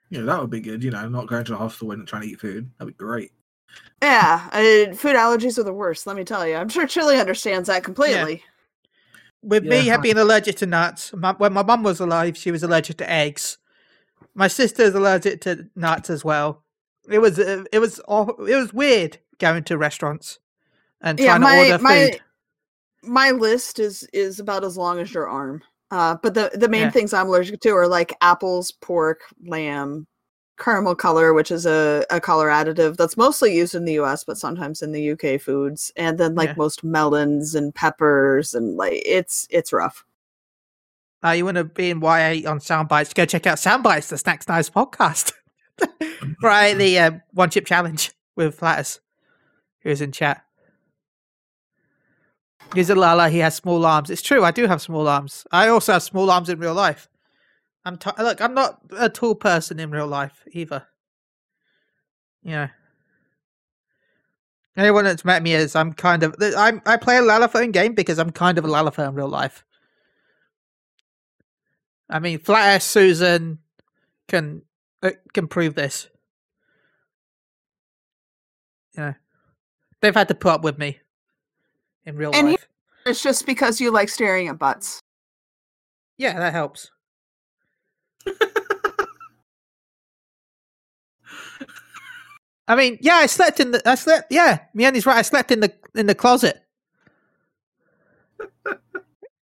Yeah, 0.09 0.21
that 0.21 0.39
would 0.39 0.49
be 0.49 0.61
good. 0.61 0.81
You 0.81 0.91
know, 0.91 1.09
not 1.09 1.27
going 1.27 1.43
to 1.43 1.51
the 1.51 1.57
hospital 1.57 1.91
and 1.91 2.07
trying 2.07 2.21
to 2.21 2.27
eat 2.29 2.39
food. 2.39 2.71
That'd 2.77 2.93
be 2.97 3.03
great. 3.03 3.31
Yeah, 4.01 4.47
uh, 4.53 4.95
food 4.95 5.17
allergies 5.17 5.57
are 5.57 5.63
the 5.63 5.73
worst. 5.73 6.07
Let 6.07 6.15
me 6.15 6.23
tell 6.23 6.47
you. 6.47 6.55
I'm 6.55 6.69
sure 6.69 6.87
Chili 6.87 7.19
understands 7.19 7.67
that 7.67 7.83
completely. 7.83 8.41
With 9.43 9.63
me 9.65 9.77
Yeah, 9.85 9.91
have 9.91 9.99
I- 9.99 10.03
being 10.03 10.17
allergic 10.17 10.55
to 10.57 10.65
nuts. 10.65 11.11
My, 11.13 11.33
when 11.33 11.51
my 11.51 11.63
mum 11.63 11.83
was 11.83 11.99
alive, 11.99 12.37
she 12.37 12.51
was 12.51 12.63
allergic 12.63 12.97
to 12.99 13.09
eggs. 13.11 13.57
My 14.33 14.47
sister's 14.47 14.95
allergic 14.95 15.41
to 15.41 15.67
nuts 15.75 16.09
as 16.09 16.23
well. 16.23 16.63
It 17.09 17.19
was 17.19 17.39
uh, 17.39 17.63
it 17.71 17.79
was 17.79 17.99
it 17.99 18.55
was 18.55 18.73
weird 18.73 19.17
going 19.39 19.63
to 19.65 19.77
restaurants 19.77 20.39
and 21.01 21.19
Yeah, 21.19 21.37
trying 21.37 21.41
my- 21.41 21.55
to 21.65 21.71
order 21.73 21.83
my- 21.83 22.09
food. 22.11 22.21
my 23.03 23.31
list 23.31 23.79
is 23.79 24.03
is 24.13 24.39
about 24.39 24.63
as 24.63 24.77
long 24.77 24.99
as 24.99 25.13
your 25.13 25.27
arm. 25.27 25.61
Uh, 25.91 26.15
but 26.21 26.33
the 26.33 26.51
the 26.53 26.67
main 26.67 26.81
Yeah. 26.83 26.89
things 26.91 27.13
I'm 27.13 27.27
allergic 27.27 27.61
to 27.61 27.69
are 27.71 27.87
like 27.87 28.13
apples, 28.21 28.71
pork, 28.71 29.21
lamb, 29.45 30.05
caramel 30.59 30.95
color, 30.95 31.33
which 31.33 31.49
is 31.51 31.65
a, 31.65 32.03
a 32.09 32.19
color 32.19 32.49
additive 32.49 32.97
that's 32.97 33.15
mostly 33.15 33.55
used 33.55 33.73
in 33.75 33.85
the 33.85 33.93
US, 33.99 34.23
but 34.25 34.37
sometimes 34.37 34.81
in 34.81 34.91
the 34.91 35.11
UK 35.11 35.39
foods, 35.39 35.91
and 35.95 36.17
then 36.17 36.35
like 36.35 36.49
Yeah. 36.49 36.55
most 36.57 36.83
melons 36.83 37.55
and 37.55 37.73
peppers, 37.73 38.53
and 38.53 38.75
like 38.75 39.01
it's 39.05 39.47
it's 39.49 39.71
rough. 39.71 40.03
Uh, 41.23 41.29
you 41.31 41.45
want 41.45 41.55
to 41.57 41.63
be 41.63 41.89
in 41.89 41.99
YA 42.01 42.43
on 42.49 42.59
Soundbites? 42.59 43.13
Go 43.15 43.25
check 43.25 43.47
out 43.47 43.57
Soundbites, 43.57 44.09
the 44.09 44.17
Snacks 44.17 44.47
Knives 44.47 44.69
podcast. 44.69 45.31
right, 46.41 46.73
the 46.77 46.99
uh, 46.99 47.11
one 47.33 47.49
chip 47.49 47.65
challenge 47.65 48.11
with 48.35 48.55
Flatters, 48.55 48.99
who's 49.81 50.01
in 50.01 50.11
chat. 50.11 50.43
He's 52.73 52.89
a 52.89 52.95
Lala. 52.95 53.29
He 53.29 53.39
has 53.39 53.55
small 53.55 53.85
arms. 53.85 54.09
It's 54.09 54.21
true. 54.21 54.43
I 54.43 54.51
do 54.51 54.67
have 54.67 54.81
small 54.81 55.07
arms. 55.07 55.45
I 55.51 55.67
also 55.67 55.93
have 55.93 56.03
small 56.03 56.29
arms 56.29 56.49
in 56.49 56.59
real 56.59 56.73
life. 56.73 57.07
I'm 57.85 57.97
t- 57.97 58.11
look. 58.19 58.41
I'm 58.41 58.53
not 58.53 58.81
a 58.97 59.09
tall 59.09 59.35
person 59.35 59.79
in 59.79 59.91
real 59.91 60.07
life 60.07 60.43
either. 60.51 60.85
You 62.43 62.51
know. 62.51 62.67
Anyone 64.75 65.05
that's 65.05 65.25
met 65.25 65.41
me 65.41 65.53
is 65.53 65.75
I'm 65.75 65.93
kind 65.93 66.21
of 66.21 66.35
I'm 66.57 66.81
I 66.85 66.97
play 66.97 67.17
a 67.17 67.21
Lalafell 67.21 67.71
game 67.71 67.93
because 67.93 68.19
I'm 68.19 68.29
kind 68.29 68.57
of 68.57 68.65
a 68.65 68.67
Lalafell 68.67 69.09
in 69.09 69.15
real 69.15 69.29
life. 69.29 69.63
I 72.09 72.19
mean, 72.19 72.39
Flat 72.39 72.81
Susan 72.83 73.59
can 74.27 74.61
uh, 75.03 75.11
can 75.33 75.47
prove 75.47 75.75
this. 75.75 76.09
You 78.95 79.03
know, 79.03 79.13
they've 80.01 80.15
had 80.15 80.27
to 80.29 80.35
put 80.35 80.51
up 80.53 80.63
with 80.63 80.77
me 80.77 80.99
in 82.05 82.15
real 82.15 82.31
And 82.33 82.47
he- 82.47 82.53
life. 82.53 82.67
It's 83.05 83.23
just 83.23 83.45
because 83.45 83.79
you 83.79 83.91
like 83.91 84.09
staring 84.09 84.49
at 84.49 84.59
butts. 84.59 84.99
Yeah, 86.17 86.37
that 86.39 86.51
helps. 86.51 86.91
I 92.67 92.75
mean, 92.75 92.97
yeah, 93.01 93.15
I 93.15 93.27
slept 93.27 93.59
in 93.59 93.71
the. 93.71 93.81
I 93.89 93.95
slept. 93.95 94.31
Yeah, 94.31 94.59
Miani's 94.75 95.05
right. 95.05 95.15
I 95.17 95.21
slept 95.21 95.51
in 95.51 95.61
the 95.61 95.73
in 95.95 96.05
the 96.07 96.15
closet. 96.15 96.61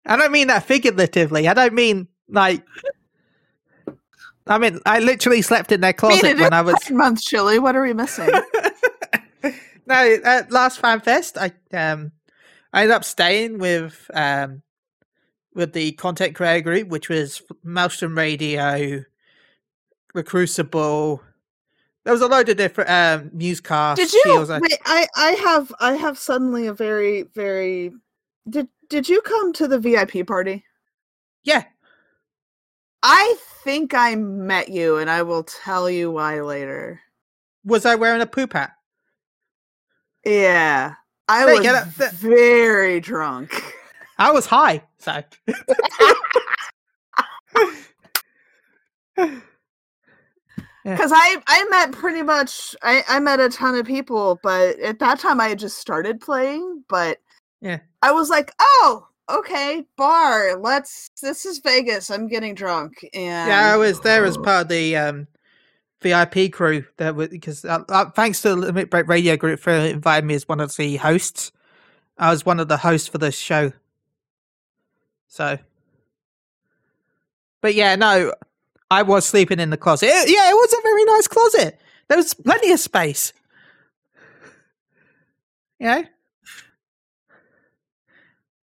I 0.06 0.18
don't 0.18 0.32
mean 0.32 0.48
that 0.48 0.64
figuratively. 0.64 1.48
I 1.48 1.54
don't 1.54 1.74
mean 1.74 2.08
like. 2.30 2.64
I 4.48 4.58
mean, 4.58 4.80
I 4.86 5.00
literally 5.00 5.42
slept 5.42 5.72
in 5.72 5.82
their 5.82 5.90
I 5.90 6.08
mean, 6.08 6.20
closet 6.20 6.40
when 6.40 6.54
I 6.54 6.62
was. 6.62 6.76
Month 6.90 7.22
chili. 7.22 7.60
What 7.60 7.76
are 7.76 7.84
we 7.84 7.94
missing? 7.94 8.30
no, 9.86 10.18
at 10.24 10.52
last 10.52 10.80
fan 10.80 11.00
fest, 11.02 11.38
I 11.38 11.52
um, 11.74 12.12
I 12.74 12.82
ended 12.82 12.96
up 12.96 13.04
staying 13.04 13.60
with 13.60 14.10
um, 14.14 14.62
with 15.54 15.74
the 15.74 15.92
content 15.94 16.36
creator 16.36 16.62
group, 16.62 16.88
which 16.88 17.10
was 17.10 17.42
Maelstrom 17.64 18.18
Radio, 18.18 19.04
The 20.14 20.24
Crucible. 20.24 21.22
There 22.04 22.14
was 22.14 22.22
a 22.22 22.28
load 22.28 22.50
of 22.50 22.58
different 22.58 22.90
um 22.90 23.30
newscasts. 23.34 24.12
did 24.12 24.14
you? 24.26 24.48
Wait, 24.60 24.80
I 24.86 25.08
I 25.16 25.32
have 25.34 25.72
I 25.80 25.94
have 25.94 26.18
suddenly 26.18 26.68
a 26.68 26.74
very 26.74 27.24
very. 27.36 27.92
Did 28.50 28.68
did 28.90 29.08
you 29.08 29.22
come 29.22 29.54
to 29.54 29.68
the 29.68 29.80
VIP 29.80 30.26
party? 30.26 30.66
Yeah, 31.44 31.64
I 33.04 33.36
think 33.64 33.94
I 33.94 34.16
met 34.16 34.70
you, 34.70 34.98
and 34.98 35.10
I 35.10 35.24
will 35.24 35.44
tell 35.44 35.90
you 35.90 36.12
why 36.12 36.42
later. 36.42 37.02
was 37.66 37.86
I 37.86 37.96
wearing 37.96 38.22
a 38.22 38.26
poop 38.28 38.54
hat? 38.54 38.72
Yeah, 40.26 40.94
I 41.28 41.46
There 41.46 41.56
was 41.56 41.66
go, 41.66 41.74
that- 41.74 41.96
that- 41.98 42.14
very 42.14 43.00
drunk. 43.00 43.76
I 44.18 44.32
was 44.32 44.46
high, 44.46 44.84
so. 45.00 45.24
Because 50.84 51.12
I 51.14 51.38
I 51.48 51.66
met 51.70 51.92
pretty 51.92 52.24
much 52.24 52.76
I 52.82 53.04
I 53.08 53.20
met 53.20 53.40
a 53.40 53.50
ton 53.50 53.76
of 53.76 53.86
people, 53.86 54.40
but 54.42 54.80
at 54.80 54.98
that 55.00 55.20
time 55.20 55.40
I 55.40 55.50
had 55.50 55.60
just 55.60 55.78
started 55.78 56.20
playing. 56.20 56.84
But 56.90 57.20
Yeah. 57.62 57.80
I 58.02 58.12
was 58.12 58.30
like, 58.32 58.52
oh, 58.60 59.08
okay, 59.40 59.84
bar. 59.98 60.58
Let's. 60.58 61.10
This 61.22 61.46
is 61.46 61.60
Vegas. 61.60 62.10
I'm 62.10 62.28
getting 62.28 62.56
drunk, 62.56 63.04
and 63.14 63.50
Yeah, 63.50 63.74
I 63.74 63.78
was 63.78 64.00
there 64.02 64.26
as 64.26 64.38
part 64.38 64.64
of 64.64 64.68
the 64.70 64.96
um, 64.98 65.28
VIP 66.02 66.52
crew. 66.52 66.86
That 66.98 67.16
was 67.16 67.30
because 67.30 67.66
uh, 67.66 67.84
uh, 67.90 68.10
thanks 68.12 68.42
to 68.42 68.50
the 68.50 68.56
Limit 68.56 68.90
Break 68.90 69.08
Radio 69.08 69.38
Group 69.38 69.60
for 69.60 69.72
inviting 69.72 70.28
me 70.28 70.36
as 70.36 70.48
one 70.48 70.60
of 70.60 70.76
the 70.76 70.98
hosts. 70.98 71.52
I 72.18 72.30
was 72.30 72.46
one 72.46 72.60
of 72.60 72.68
the 72.68 72.78
hosts 72.78 73.08
for 73.08 73.18
this 73.18 73.38
show. 73.38 73.72
So, 75.28 75.58
but 77.62 77.74
yeah, 77.74 77.96
no, 77.96 78.34
I 78.92 79.02
was 79.02 79.26
sleeping 79.26 79.60
in 79.60 79.70
the 79.70 79.78
closet. 79.78 80.08
It- 80.08 80.30
yeah, 80.30 80.50
it 80.50 80.54
was 80.54 80.74
a 80.74 80.82
very 80.84 81.06
nice 81.06 81.28
closet. 81.28 81.80
There 82.10 82.18
was 82.18 82.34
plenty 82.34 82.72
of 82.72 82.80
space. 82.80 83.34
You 85.80 85.88
know, 85.88 86.04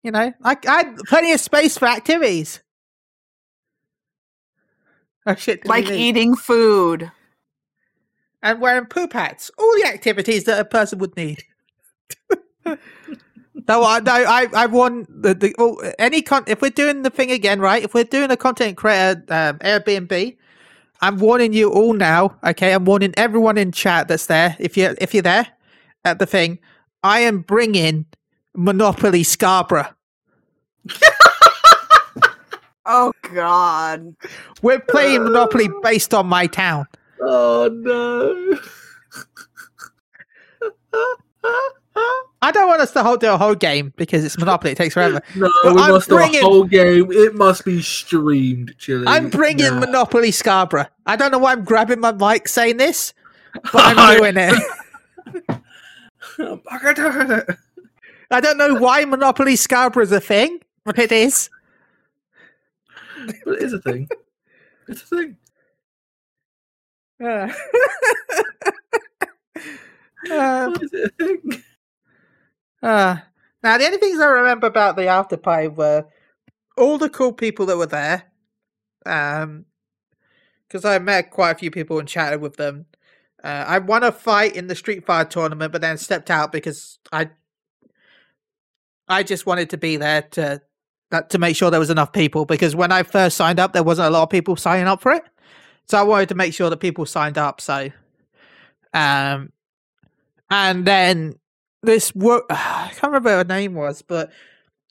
you 0.03 0.11
know, 0.11 0.33
I, 0.45 0.57
I 0.67 0.77
had 0.85 0.97
plenty 1.07 1.33
of 1.33 1.41
space 1.41 1.77
for 1.79 1.87
activities. 1.87 2.61
Oh 5.27 5.35
shit! 5.35 5.67
like 5.67 5.91
eating 5.91 6.35
food. 6.37 7.11
and 8.43 8.61
wearing 8.61 8.87
poop 8.87 9.13
hats. 9.13 9.51
All 9.59 9.73
the 9.77 9.87
activities 9.87 10.45
that 10.45 10.61
a 10.61 10.65
person 10.65 10.99
would 10.99 11.17
need. 11.17 11.43
no, 12.67 12.77
I, 13.69 14.01
no, 14.01 14.13
I, 14.13 14.47
I 14.55 14.67
want 14.67 15.09
the, 15.23 15.35
the 15.35 15.55
oh, 15.59 15.77
any 15.99 16.23
con. 16.23 16.45
If 16.47 16.63
we're 16.63 16.71
doing 16.71 17.03
the 17.03 17.11
thing 17.11 17.31
again, 17.31 17.61
right? 17.61 17.83
If 17.83 17.95
we're 17.95 18.05
doing 18.05 18.31
a 18.31 18.37
content 18.37 18.77
creator 18.77 19.23
um, 19.29 19.59
Airbnb, 19.59 20.37
I'm 21.01 21.19
warning 21.19 21.53
you 21.53 21.71
all 21.71 21.93
now. 21.95 22.37
Okay, 22.45 22.73
I'm 22.73 22.85
warning 22.85 23.15
everyone 23.17 23.59
in 23.59 23.73
chat 23.73 24.09
that's 24.09 24.27
there. 24.27 24.57
If 24.59 24.77
you 24.77 24.95
if 25.01 25.15
you're 25.15 25.23
there 25.23 25.47
at 26.05 26.19
the 26.19 26.27
thing, 26.27 26.59
I 27.03 27.21
am 27.21 27.41
bringing 27.41 28.07
Monopoly 28.55 29.23
Scarborough. 29.23 29.89
Oh 32.91 33.13
God! 33.35 34.17
We're 34.63 34.81
playing 34.81 35.23
Monopoly 35.25 35.69
based 35.83 36.15
on 36.15 36.27
my 36.27 36.47
town. 36.47 36.87
Oh 37.21 37.69
no. 37.71 38.59
I 42.41 42.51
don't 42.51 42.67
want 42.67 42.81
us 42.81 42.93
to 42.93 43.03
hold 43.03 43.21
do 43.21 43.31
a 43.31 43.37
whole 43.37 43.55
game 43.55 43.93
because 43.97 44.25
it's 44.25 44.39
Monopoly. 44.39 44.73
It 44.73 44.77
takes 44.79 44.95
forever. 44.95 45.21
No, 45.37 45.51
But 45.65 45.75
we 45.75 45.83
I'm 45.83 45.91
must 45.91 46.09
do 46.09 46.15
bringing- 46.17 46.41
a 46.41 46.45
whole 46.45 46.65
game. 46.65 47.13
It 47.13 47.35
must 47.35 47.67
be 47.67 47.83
streamed, 47.83 48.75
Chili. 48.79 49.05
I'm 49.07 49.29
bringing 49.29 49.67
now. 49.67 49.81
Monopoly 49.81 50.31
Scarborough. 50.31 50.87
I 51.05 51.17
don't 51.17 51.31
know 51.31 51.39
why 51.39 51.53
I'm 51.53 51.65
grabbing 51.65 52.01
my 52.01 52.13
mic 52.13 52.49
saying 52.49 52.79
this, 52.79 53.13
but 53.65 53.75
I'm 53.99 54.17
doing 54.17 54.37
it. 54.39 54.55
I 56.71 56.79
can 56.79 56.95
do 56.95 57.33
it. 57.35 57.57
I 58.31 58.41
don't 58.41 58.59
know 58.59 58.74
why 58.74 59.05
Monopoly 59.05 59.57
Scarborough 59.57 60.03
is 60.03 60.12
a 60.12 60.20
thing, 60.20 60.61
but 60.85 60.99
it 60.99 61.12
is. 61.12 61.49
But 63.26 63.55
it 63.55 63.62
is 63.62 63.72
a 63.72 63.81
thing. 63.81 64.09
It's 64.87 65.03
a 65.03 65.07
thing. 65.07 65.37
Uh, 67.22 67.53
it 70.24 70.93
a 70.95 71.09
thing? 71.18 71.62
uh. 72.83 73.16
Now, 73.62 73.76
the 73.76 73.87
only 73.87 73.99
things 73.99 74.20
I 74.20 74.26
remember 74.26 74.68
about 74.68 74.97
the 74.97 75.07
after 75.07 75.37
party 75.37 75.68
were 75.68 76.07
all 76.76 76.97
the 76.97 77.11
cool 77.11 77.33
people 77.33 77.66
that 77.66 77.76
were 77.76 77.87
there. 77.87 78.24
Um, 79.05 79.64
because 80.68 80.85
I 80.85 80.99
met 80.99 81.31
quite 81.31 81.53
a 81.53 81.59
few 81.59 81.70
people 81.70 81.99
and 81.99 82.07
chatted 82.07 82.41
with 82.41 82.57
them. 82.57 82.87
Uh, 83.43 83.64
I 83.66 83.79
won 83.79 84.05
a 84.05 84.12
fight 84.12 84.55
in 84.55 84.66
the 84.66 84.74
Street 84.74 85.07
Fighter 85.07 85.31
tournament, 85.31 85.72
but 85.72 85.81
then 85.81 85.97
stepped 85.97 86.31
out 86.31 86.53
because 86.53 86.99
I, 87.11 87.31
I 89.09 89.23
just 89.23 89.47
wanted 89.47 89.71
to 89.71 89.79
be 89.79 89.97
there 89.97 90.23
to, 90.23 90.61
to 91.29 91.39
make 91.39 91.57
sure 91.57 91.71
there 91.71 91.81
was 91.81 91.91
enough 91.91 92.13
people. 92.13 92.45
Because 92.45 92.77
when 92.77 92.93
I 92.93 93.03
first 93.03 93.37
signed 93.37 93.59
up, 93.59 93.73
there 93.73 93.83
wasn't 93.83 94.09
a 94.09 94.11
lot 94.11 94.25
of 94.25 94.31
people 94.31 94.57
signing 94.57 94.87
up 94.87 95.01
for 95.01 95.13
it, 95.13 95.25
so 95.87 95.99
I 95.99 96.03
wanted 96.03 96.29
to 96.31 96.35
make 96.35 96.53
sure 96.53 96.71
that 96.71 96.79
people 96.79 97.07
signed 97.07 97.39
up. 97.39 97.61
So, 97.61 97.91
um, 98.93 99.53
and 100.51 100.85
then 100.85 101.39
this 101.83 102.15
wo- 102.15 102.45
I 102.51 102.91
can't 102.93 103.13
remember 103.13 103.31
her 103.31 103.45
name 103.45 103.75
was, 103.75 104.03
but 104.03 104.31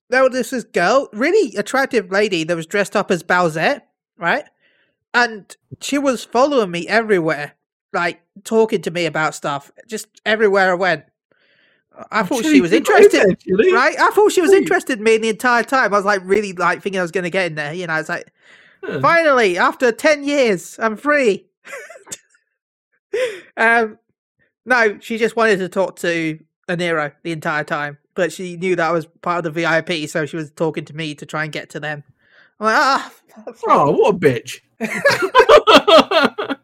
there 0.09 0.23
was 0.23 0.31
this, 0.31 0.49
this 0.51 0.63
girl, 0.63 1.09
really 1.13 1.55
attractive 1.55 2.11
lady 2.11 2.43
that 2.45 2.55
was 2.55 2.65
dressed 2.65 2.95
up 2.95 3.11
as 3.11 3.23
Bowsette, 3.23 3.81
right? 4.17 4.45
And 5.13 5.55
she 5.81 5.97
was 5.97 6.23
following 6.23 6.71
me 6.71 6.87
everywhere, 6.87 7.55
like 7.93 8.21
talking 8.43 8.81
to 8.83 8.91
me 8.91 9.05
about 9.05 9.35
stuff, 9.35 9.71
just 9.87 10.07
everywhere 10.25 10.71
I 10.71 10.75
went. 10.75 11.03
I 12.11 12.23
thought 12.23 12.43
she 12.43 12.43
Chili, 12.43 12.61
was 12.61 12.71
you 12.71 12.81
got 12.81 12.99
in 12.99 13.05
interested, 13.05 13.73
right? 13.73 13.99
I 13.99 14.11
thought 14.11 14.31
she 14.31 14.41
was 14.41 14.53
interested 14.53 14.99
in 14.99 15.03
me 15.03 15.17
the 15.17 15.29
entire 15.29 15.63
time. 15.63 15.93
I 15.93 15.97
was 15.97 16.05
like 16.05 16.21
really 16.23 16.53
like 16.53 16.81
thinking 16.81 16.99
I 16.99 17.01
was 17.03 17.11
going 17.11 17.23
to 17.23 17.29
get 17.29 17.47
in 17.47 17.55
there. 17.55 17.73
You 17.73 17.87
know, 17.87 17.95
it's 17.95 18.09
like 18.09 18.31
Yeah. 18.87 18.99
finally 19.01 19.57
after 19.57 19.91
ten 19.91 20.23
years, 20.23 20.77
I'm 20.79 20.97
free. 20.97 21.47
um, 23.57 23.97
no, 24.65 24.99
she 24.99 25.17
just 25.17 25.35
wanted 25.35 25.57
to 25.59 25.69
talk 25.69 25.95
to 25.97 26.39
Aniro 26.69 27.13
the 27.23 27.31
entire 27.31 27.63
time, 27.63 27.97
but 28.15 28.31
she 28.31 28.57
knew 28.57 28.75
that 28.75 28.89
I 28.89 28.91
was 28.91 29.05
part 29.21 29.45
of 29.45 29.53
the 29.53 29.61
VIP, 29.61 30.09
so 30.09 30.25
she 30.25 30.35
was 30.35 30.51
talking 30.51 30.85
to 30.85 30.95
me 30.95 31.15
to 31.15 31.25
try 31.25 31.43
and 31.43 31.53
get 31.53 31.69
to 31.71 31.79
them. 31.79 32.03
I'm 32.59 32.65
like, 32.65 32.75
ah, 32.77 33.13
Oh, 33.67 33.91
what 33.91 34.15
a 34.15 34.17
bitch! 34.17 34.61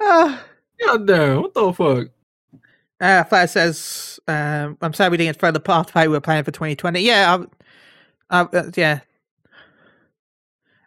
ah. 0.00 0.44
God 0.84 1.06
damn, 1.06 1.42
what 1.42 1.54
the 1.54 1.72
fuck? 1.72 2.08
Uh, 3.02 3.24
Flair 3.24 3.48
says, 3.48 4.20
um, 4.28 4.78
"I'm 4.80 4.94
sorry 4.94 5.10
we 5.10 5.16
didn't 5.16 5.38
throw 5.38 5.50
the 5.50 5.60
pathway 5.60 6.04
we 6.06 6.12
were 6.14 6.20
playing 6.20 6.44
for 6.44 6.52
2020." 6.52 7.00
Yeah, 7.00 7.44
I, 8.30 8.40
I, 8.40 8.42
uh, 8.44 8.70
yeah. 8.76 9.00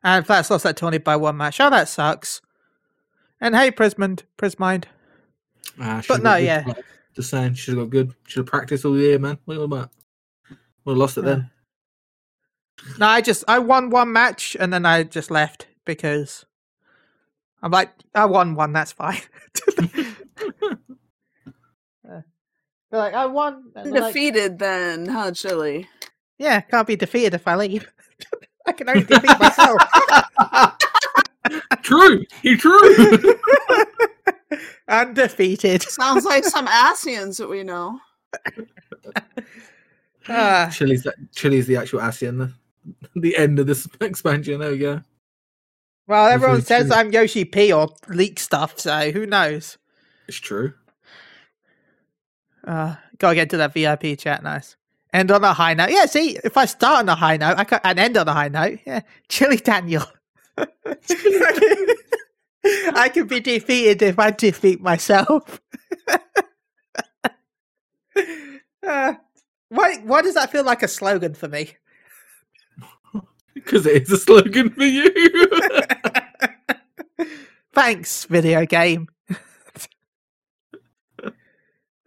And 0.03 0.25
Flair's 0.25 0.49
lost 0.49 0.63
that 0.63 0.77
tourney 0.77 0.97
by 0.99 1.17
one 1.17 1.35
match. 1.37 1.59
Oh, 1.59 1.69
that 1.69 1.89
sucks. 1.89 2.41
And 3.41 3.55
hey, 3.55 3.69
Prismond, 3.69 4.23
Prismind. 4.37 4.85
Ah, 5.79 6.01
But 6.07 6.23
no, 6.23 6.37
good 6.37 6.45
yeah. 6.45 6.63
practice. 6.63 6.85
Just 7.15 7.29
saying, 7.31 7.53
should 7.55 7.77
have 7.77 7.85
got 7.87 7.91
good. 7.91 8.13
Should 8.27 8.41
have 8.41 8.47
practiced 8.47 8.85
all 8.85 8.97
year, 8.97 9.19
man. 9.19 9.37
What 9.45 9.57
about? 9.57 9.89
Would 10.85 10.93
have 10.93 10.97
lost 10.97 11.17
it 11.17 11.23
then. 11.25 11.49
No, 12.99 13.07
I 13.07 13.21
just 13.21 13.43
I 13.47 13.59
won 13.59 13.89
one 13.89 14.13
match 14.13 14.55
and 14.59 14.71
then 14.71 14.85
I 14.85 15.03
just 15.03 15.31
left 15.31 15.67
because 15.85 16.45
I'm 17.61 17.71
like 17.71 17.91
I 18.13 18.25
won 18.25 18.55
one. 18.55 18.73
That's 18.73 18.91
fine. 18.91 19.21
Uh, 22.95 23.01
they're 23.01 23.11
like 23.11 23.13
I 23.13 23.25
won. 23.25 23.71
and 23.75 23.93
they're 23.93 24.01
like, 24.01 24.13
Defeated 24.13 24.59
then, 24.59 25.05
huh, 25.07 25.31
Chili? 25.31 25.87
yeah, 26.37 26.61
can't 26.61 26.87
be 26.87 26.95
defeated 26.95 27.33
if 27.33 27.47
I 27.47 27.55
leave. 27.55 27.91
I 28.67 28.71
can 28.71 28.89
only 28.89 29.03
defeat 29.03 29.39
myself. 29.39 29.79
true, 31.83 32.23
you 32.41 32.57
true. 32.57 33.35
Undefeated. 34.87 35.83
Sounds 35.83 36.25
like 36.25 36.45
some 36.45 36.67
Ascians 36.67 37.37
that 37.37 37.49
we 37.49 37.63
know. 37.63 37.99
Ah. 40.27 40.69
Chili's 40.73 41.03
that. 41.03 41.15
Chili's 41.35 41.67
the 41.67 41.77
actual 41.77 41.99
Ascian. 41.99 42.51
The, 43.13 43.19
the 43.19 43.37
end 43.37 43.59
of 43.59 43.67
this 43.67 43.87
expansion. 44.01 44.59
There 44.59 44.71
we 44.71 44.77
go. 44.79 45.01
well, 46.07 46.25
everyone 46.27 46.55
really 46.55 46.65
says 46.65 46.87
true. 46.87 46.95
I'm 46.95 47.11
Yoshi 47.11 47.45
P 47.45 47.71
or 47.71 47.89
leak 48.07 48.39
stuff, 48.39 48.79
so 48.79 49.11
who 49.11 49.27
knows? 49.27 49.77
It's 50.27 50.37
true. 50.37 50.73
Uh, 52.65 52.95
gotta 53.17 53.35
get 53.35 53.49
to 53.51 53.57
that 53.57 53.73
VIP 53.73 54.17
chat. 54.17 54.43
Nice. 54.43 54.75
End 55.13 55.31
on 55.31 55.43
a 55.43 55.53
high 55.53 55.73
note. 55.73 55.91
Yeah, 55.91 56.07
see, 56.07 56.37
if 56.43 56.57
I 56.57 56.65
start 56.65 56.99
on 56.99 57.09
a 57.09 57.15
high 57.15 57.37
note, 57.37 57.57
I 57.57 57.63
can 57.63 57.79
and 57.83 57.99
end 57.99 58.17
on 58.17 58.27
a 58.27 58.33
high 58.33 58.49
note. 58.49 58.79
Yeah, 58.85 59.01
Chili 59.29 59.57
Daniel. 59.57 60.03
I 62.95 63.09
can 63.13 63.27
be 63.27 63.39
defeated 63.39 64.01
if 64.01 64.17
I 64.19 64.31
defeat 64.31 64.81
myself. 64.81 65.61
uh, 68.85 69.13
why? 69.69 69.97
Why 69.99 70.21
does 70.21 70.33
that 70.33 70.51
feel 70.51 70.63
like 70.63 70.83
a 70.83 70.87
slogan 70.87 71.33
for 71.33 71.47
me? 71.47 71.71
Because 73.53 73.85
it 73.85 74.03
is 74.03 74.11
a 74.11 74.17
slogan 74.17 74.69
for 74.71 74.83
you. 74.83 75.09
Thanks, 77.73 78.25
video 78.25 78.65
game. 78.65 79.07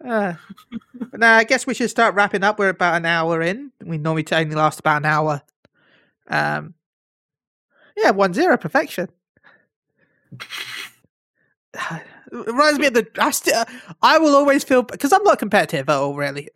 Uh, 0.05 0.33
but 1.11 1.19
no, 1.19 1.27
I 1.27 1.43
guess 1.43 1.67
we 1.67 1.73
should 1.73 1.89
start 1.89 2.15
wrapping 2.15 2.43
up. 2.43 2.59
We're 2.59 2.69
about 2.69 2.95
an 2.95 3.05
hour 3.05 3.41
in. 3.41 3.71
We 3.83 3.97
normally 3.97 4.25
only 4.31 4.55
last 4.55 4.79
about 4.79 4.97
an 4.97 5.05
hour. 5.05 5.41
Um, 6.27 6.73
yeah, 7.97 8.11
one 8.11 8.33
zero 8.33 8.57
perfection. 8.57 9.09
It 10.31 10.41
reminds 12.31 12.79
me 12.79 12.87
of 12.87 12.93
the. 12.93 13.07
I 13.19 13.31
still, 13.31 13.65
I 14.01 14.17
will 14.19 14.35
always 14.35 14.63
feel 14.63 14.83
because 14.83 15.11
I'm 15.11 15.23
not 15.23 15.39
competitive 15.39 15.89
at 15.89 15.95
all. 15.95 16.15
Really, 16.15 16.49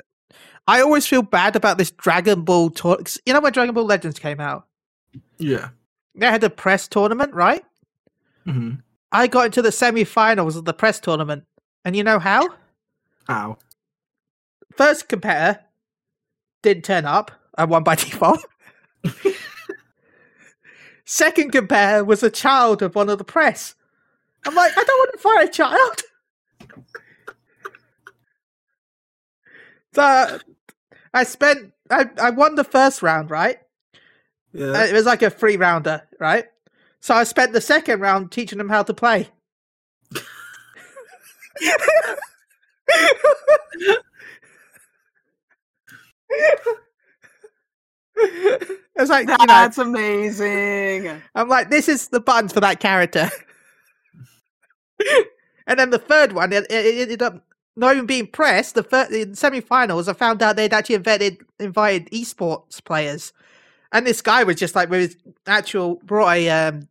I 0.68 0.82
always 0.82 1.06
feel 1.08 1.22
bad 1.22 1.56
about 1.56 1.78
this 1.78 1.92
Dragon 1.92 2.44
Ball 2.44 2.70
tour. 2.70 2.98
'cause 2.98 3.20
You 3.26 3.34
know 3.34 3.42
when 3.42 3.52
Dragon 3.54 3.74
Ball 3.76 3.86
Legends 3.86 4.20
came 4.20 4.40
out, 4.40 4.68
yeah. 5.38 5.70
they 6.16 6.28
had 6.28 6.44
a 6.44 6.50
press 6.50 6.88
tournament, 6.88 7.34
right? 7.34 7.64
hmm 8.46 8.74
I 9.12 9.28
got 9.28 9.46
into 9.46 9.62
the 9.62 9.72
semi-finals 9.72 10.56
of 10.56 10.66
the 10.66 10.74
press 10.74 11.00
tournament, 11.00 11.44
and 11.86 11.96
you 11.96 12.04
know 12.04 12.18
how? 12.18 12.48
Ow. 13.30 13.58
First 14.76 15.08
competitor 15.08 15.62
didn't 16.62 16.86
turn 16.86 17.06
up. 17.06 17.32
I 17.58 17.66
won 17.66 17.84
by 17.84 17.96
default. 17.96 18.46
Second 21.06 21.52
competitor 21.52 22.04
was 22.04 22.24
a 22.24 22.30
child 22.30 22.82
of 22.82 22.96
one 22.96 23.10
of 23.10 23.18
the 23.18 23.24
press. 23.24 23.76
I'm 24.46 24.56
like, 24.56 24.72
I 24.78 24.84
don't 24.84 25.00
want 25.00 25.12
to 25.14 25.18
fight 25.20 25.48
a 25.48 25.52
child. 25.52 26.02
so 29.94 30.40
I 31.14 31.24
spent, 31.24 31.74
I, 31.90 32.10
I 32.20 32.30
won 32.32 32.56
the 32.56 32.64
first 32.64 33.02
round, 33.02 33.30
right? 33.30 33.60
Yeah. 34.54 34.86
It 34.86 34.94
was 34.94 35.06
like 35.06 35.22
a 35.22 35.30
three 35.30 35.58
rounder, 35.58 36.04
right? 36.20 36.46
So 37.00 37.14
I 37.14 37.26
spent 37.26 37.54
the 37.54 37.62
second 37.62 38.00
round 38.00 38.32
teaching 38.32 38.58
them 38.58 38.70
how 38.70 38.84
to 38.84 38.94
play. 38.94 39.30
it's 48.96 49.10
like 49.10 49.28
you 49.28 49.38
know, 49.38 49.46
That's 49.48 49.78
amazing. 49.78 51.22
I'm 51.36 51.50
like, 51.50 51.70
this 51.70 51.88
is 51.90 52.08
the 52.10 52.20
buttons 52.20 52.54
for 52.54 52.60
that 52.62 52.80
character. 52.80 53.30
and 55.68 55.80
then 55.80 55.90
the 55.90 56.00
third 56.00 56.34
one, 56.34 56.54
it, 56.54 56.66
it 56.70 57.02
ended 57.02 57.22
up 57.22 57.44
not 57.76 57.96
even 57.96 58.06
being 58.06 58.28
pressed. 58.28 58.76
The 58.76 58.84
third, 58.84 59.12
in 59.12 59.36
semi-finals, 59.36 60.08
I 60.08 60.14
found 60.14 60.42
out 60.42 60.56
they'd 60.56 60.74
actually 60.74 60.96
invited 60.96 61.38
invited 61.60 62.10
esports 62.12 62.84
players, 62.84 63.34
and 63.92 64.06
this 64.06 64.22
guy 64.22 64.44
was 64.44 64.58
just 64.58 64.76
like 64.76 64.90
with 64.90 65.00
his 65.00 65.18
actual 65.48 65.96
brought 66.04 66.36
a 66.36 66.50
um, 66.50 66.88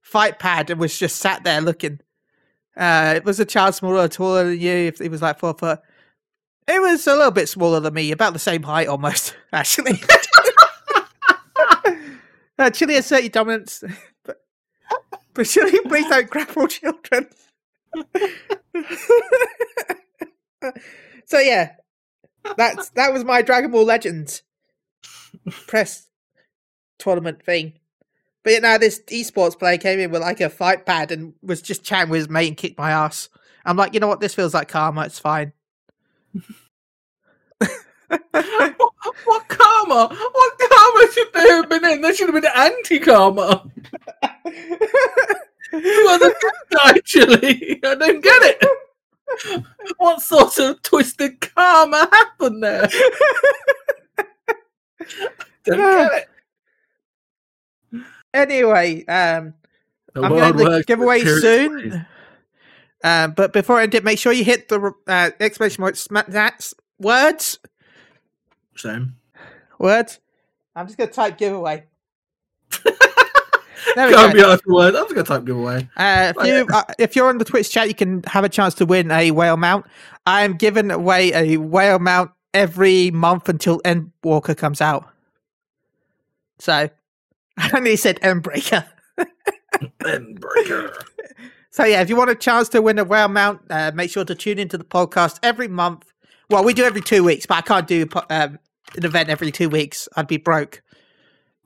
fight 0.00 0.38
pad 0.38 0.70
and 0.70 0.80
was 0.80 0.98
just 0.98 1.16
sat 1.16 1.44
there 1.44 1.60
looking. 1.60 2.00
Uh, 2.76 3.14
it 3.16 3.24
was 3.24 3.40
a 3.40 3.44
child 3.44 3.74
smaller, 3.74 4.08
taller 4.08 4.44
than 4.44 4.60
you. 4.60 4.72
If 4.72 5.00
it 5.00 5.10
was 5.10 5.22
like 5.22 5.38
four 5.38 5.54
foot, 5.54 5.80
it 6.68 6.80
was 6.80 7.06
a 7.06 7.14
little 7.14 7.30
bit 7.30 7.48
smaller 7.48 7.80
than 7.80 7.94
me, 7.94 8.10
about 8.10 8.32
the 8.32 8.38
same 8.38 8.62
height 8.62 8.88
almost, 8.88 9.36
actually. 9.52 10.00
uh, 12.58 12.70
Chile 12.70 12.96
assert 12.96 13.22
your 13.22 13.30
dominance, 13.30 13.82
but, 14.24 14.42
but 15.32 15.46
Chile, 15.46 15.78
please 15.86 16.08
don't 16.08 16.28
grapple 16.28 16.66
children. 16.66 17.28
so 21.24 21.38
yeah, 21.38 21.72
that's 22.56 22.90
that 22.90 23.12
was 23.12 23.24
my 23.24 23.40
Dragon 23.42 23.70
Ball 23.70 23.84
Legends 23.84 24.42
press 25.66 26.08
tournament 26.98 27.42
thing. 27.42 27.74
But 28.46 28.52
yeah, 28.52 28.60
now 28.60 28.78
this 28.78 29.02
esports 29.08 29.58
player 29.58 29.76
came 29.76 29.98
in 29.98 30.12
with 30.12 30.22
like 30.22 30.40
a 30.40 30.48
fight 30.48 30.86
pad 30.86 31.10
and 31.10 31.34
was 31.42 31.60
just 31.60 31.82
chatting 31.82 32.10
with 32.10 32.18
his 32.18 32.28
mate 32.28 32.46
and 32.46 32.56
kicked 32.56 32.78
my 32.78 32.92
ass. 32.92 33.28
I'm 33.64 33.76
like, 33.76 33.92
you 33.92 33.98
know 33.98 34.06
what? 34.06 34.20
This 34.20 34.36
feels 34.36 34.54
like 34.54 34.68
karma. 34.68 35.00
It's 35.00 35.18
fine. 35.18 35.52
what, 38.08 38.22
what 39.24 39.48
karma? 39.48 40.16
What 40.30 40.58
karma 40.60 41.12
should 41.12 41.32
there 41.34 41.56
have 41.56 41.68
been 41.68 41.84
in? 41.86 42.00
There 42.02 42.14
should 42.14 42.32
have 42.32 42.40
been 42.40 42.52
anti 42.54 43.00
karma. 43.00 43.68
Are 44.44 44.52
the 45.72 47.02
Chili. 47.04 47.80
I 47.82 47.94
don't 47.96 48.22
get 48.22 48.42
it. 48.44 48.64
What 49.96 50.22
sort 50.22 50.56
of 50.60 50.80
twisted 50.82 51.40
karma 51.40 52.08
happened 52.12 52.62
there? 52.62 52.82
don't 55.64 55.78
get 55.78 56.12
it. 56.12 56.28
Anyway, 58.36 59.04
um, 59.06 59.54
The 60.14 60.22
I'm 60.22 60.30
going 60.30 60.56
to 60.56 60.84
give 60.86 61.00
away 61.00 61.24
soon. 61.24 62.06
Um, 63.04 63.32
but 63.32 63.52
before 63.52 63.78
I 63.78 63.86
did, 63.86 64.04
make 64.04 64.18
sure 64.18 64.32
you 64.32 64.44
hit 64.44 64.68
the 64.68 64.92
uh, 65.06 65.30
exclamation 65.38 65.82
mark 65.82 65.96
sma- 65.96 66.24
that's 66.28 66.74
words 66.98 67.58
Same. 68.74 69.16
words. 69.78 70.18
I'm 70.74 70.86
just 70.86 70.98
going 70.98 71.10
to 71.10 71.14
type 71.14 71.38
giveaway. 71.38 71.84
there 73.94 74.08
we 74.08 74.14
Can't 74.14 74.32
go. 74.32 74.32
be 74.32 74.40
asked 74.40 74.64
for 74.64 74.74
words. 74.74 74.96
I'm 74.96 75.04
just 75.04 75.14
gonna 75.14 75.26
type 75.26 75.44
giveaway. 75.44 75.88
Uh, 75.96 76.32
if 76.36 76.46
you 76.46 76.66
uh, 76.74 76.82
if 76.98 77.14
you're 77.14 77.28
on 77.28 77.38
the 77.38 77.44
Twitch 77.44 77.70
chat, 77.70 77.86
you 77.88 77.94
can 77.94 78.22
have 78.24 78.42
a 78.44 78.48
chance 78.48 78.74
to 78.74 78.86
win 78.86 79.10
a 79.10 79.30
whale 79.30 79.56
mount. 79.56 79.86
I 80.26 80.42
am 80.42 80.54
giving 80.54 80.90
away 80.90 81.32
a 81.32 81.58
whale 81.58 81.98
mount 81.98 82.30
every 82.52 83.10
month 83.12 83.48
until 83.48 83.78
Endwalker 83.80 84.56
comes 84.56 84.80
out. 84.80 85.08
So 86.58 86.88
I 87.58 87.80
he 87.80 87.96
said 87.96 88.20
Endbreaker. 88.20 88.86
Endbreaker. 90.00 91.02
So 91.70 91.84
yeah, 91.84 92.00
if 92.00 92.08
you 92.08 92.16
want 92.16 92.30
a 92.30 92.34
chance 92.34 92.70
to 92.70 92.80
win 92.80 92.98
a 92.98 93.04
whale 93.04 93.28
mount, 93.28 93.60
uh, 93.68 93.92
make 93.94 94.10
sure 94.10 94.24
to 94.24 94.34
tune 94.34 94.58
into 94.58 94.78
the 94.78 94.84
podcast 94.84 95.38
every 95.42 95.68
month. 95.68 96.10
Well, 96.48 96.64
we 96.64 96.72
do 96.72 96.84
every 96.84 97.02
two 97.02 97.22
weeks, 97.22 97.44
but 97.44 97.58
I 97.58 97.60
can't 97.60 97.86
do 97.86 98.08
um, 98.30 98.58
an 98.96 99.04
event 99.04 99.28
every 99.28 99.50
two 99.50 99.68
weeks. 99.68 100.08
I'd 100.16 100.26
be 100.26 100.38
broke. 100.38 100.80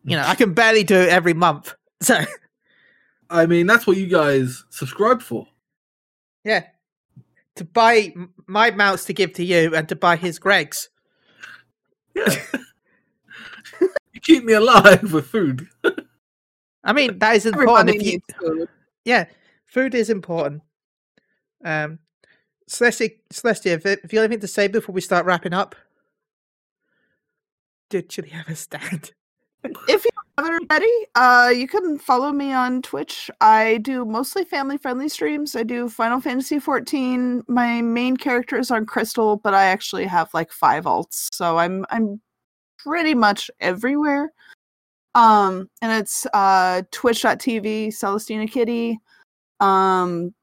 You 0.03 0.17
know, 0.17 0.25
I 0.27 0.35
can 0.35 0.53
barely 0.53 0.83
do 0.83 0.97
it 0.97 1.11
every 1.11 1.35
month. 1.35 1.75
So 2.03 2.25
I 3.31 3.47
mean, 3.47 3.69
that's 3.69 3.87
what 3.87 3.99
you 3.99 4.09
guys 4.09 4.65
subscribe 4.71 5.23
for. 5.23 5.47
yeah, 6.43 6.65
to 7.55 7.65
buy 7.65 8.13
my 8.49 8.73
mounts 8.73 9.05
to 9.05 9.13
give 9.13 9.35
to 9.35 9.45
you 9.45 9.77
and 9.77 9.89
to 9.91 9.95
buy 9.95 10.17
his 10.17 10.41
Greggs. 10.41 10.89
Yeah. 12.17 12.35
You 14.13 14.21
keep 14.21 14.45
me 14.45 14.55
alive 14.55 15.13
with 15.13 15.27
food. 15.27 15.69
I 16.85 16.93
mean, 16.93 17.19
that 17.19 17.37
is 17.37 17.47
important. 17.47 17.89
Everybody 17.91 18.15
If 18.15 18.15
you, 18.15 18.21
food. 18.41 18.69
yeah, 19.05 19.25
food 19.67 19.95
is 19.95 20.11
important. 20.11 20.63
Um, 21.65 21.99
Celestia, 22.69 23.11
Celestia, 23.33 23.73
if, 23.73 23.87
if 23.87 24.13
you 24.13 24.21
have 24.21 24.27
anything 24.31 24.41
to 24.41 24.49
say 24.49 24.69
before 24.69 24.95
we 24.95 25.01
start 25.01 25.27
wrapping 25.27 25.53
up, 25.53 25.75
did 27.91 28.09
Chili 28.09 28.29
have 28.31 28.49
a 28.49 28.57
stand? 28.57 29.13
If 29.89 30.07
you 30.07 30.11
haven't 30.39 30.71
already, 30.71 30.91
uh, 31.17 31.53
you 31.55 31.69
can 31.69 31.99
follow 31.99 32.33
me 32.33 32.51
on 32.51 32.81
Twitch. 32.81 33.31
I 33.43 33.77
do 33.83 34.07
mostly 34.07 34.43
family-friendly 34.43 35.11
streams. 35.11 35.55
I 35.55 35.65
do 35.65 35.87
Final 35.91 36.19
Fantasy 36.19 36.59
14. 36.59 37.43
My 37.47 37.83
main 37.83 38.17
character 38.17 38.57
is 38.57 38.71
on 38.71 38.87
Crystal, 38.87 39.37
but 39.37 39.53
I 39.53 39.65
actually 39.67 40.07
have 40.07 40.33
like 40.33 40.51
five 40.51 40.85
alts, 40.85 41.29
so 41.31 41.59
I'm 41.59 41.85
I'm 41.91 42.23
pretty 42.85 43.15
much 43.15 43.51
everywhere. 43.61 44.33
Um, 45.15 45.69
and 45.83 45.93
it's 45.93 46.27
uh 46.33 46.83
Twitch.tv 46.93 47.89
Celestina 47.89 48.51
Kitty. 48.51 48.99
Um, 49.59 50.35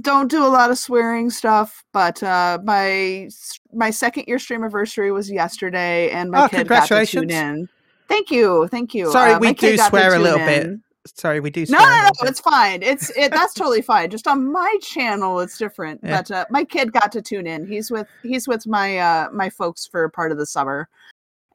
don't 0.00 0.28
do 0.30 0.44
a 0.44 0.48
lot 0.48 0.70
of 0.70 0.78
swearing 0.78 1.30
stuff, 1.30 1.84
but 1.92 2.22
uh, 2.22 2.58
my 2.64 3.28
my 3.72 3.90
second 3.90 4.24
year 4.26 4.38
stream 4.38 4.62
anniversary 4.62 5.12
was 5.12 5.30
yesterday, 5.30 6.10
and 6.10 6.30
my 6.30 6.44
Oh, 6.44 6.48
kid 6.48 6.68
got 6.68 6.88
to 6.88 7.06
tune 7.06 7.30
in. 7.30 7.68
Thank 8.08 8.30
you, 8.30 8.68
thank 8.68 8.94
you. 8.94 9.10
Sorry, 9.12 9.32
Uh, 9.32 9.38
we 9.38 9.52
do 9.52 9.76
swear 9.76 10.14
a 10.14 10.18
little 10.18 10.38
bit. 10.38 10.78
Sorry, 11.14 11.38
we 11.38 11.50
do. 11.50 11.64
No, 11.68 11.78
no, 11.78 12.02
no, 12.02 12.28
it's 12.28 12.40
fine. 12.40 12.82
It's 12.82 13.10
it. 13.16 13.30
That's 13.30 13.54
totally 13.54 13.80
fine. 13.82 14.10
Just 14.10 14.26
on 14.26 14.50
my 14.50 14.76
channel, 14.82 15.38
it's 15.38 15.56
different. 15.56 16.00
Yeah. 16.02 16.16
But 16.18 16.30
uh, 16.32 16.44
my 16.50 16.64
kid 16.64 16.92
got 16.92 17.12
to 17.12 17.22
tune 17.22 17.46
in. 17.46 17.64
He's 17.64 17.90
with 17.90 18.08
he's 18.24 18.48
with 18.48 18.66
my 18.66 18.98
uh 18.98 19.28
my 19.32 19.48
folks 19.48 19.86
for 19.86 20.08
part 20.08 20.32
of 20.32 20.38
the 20.38 20.46
summer, 20.46 20.88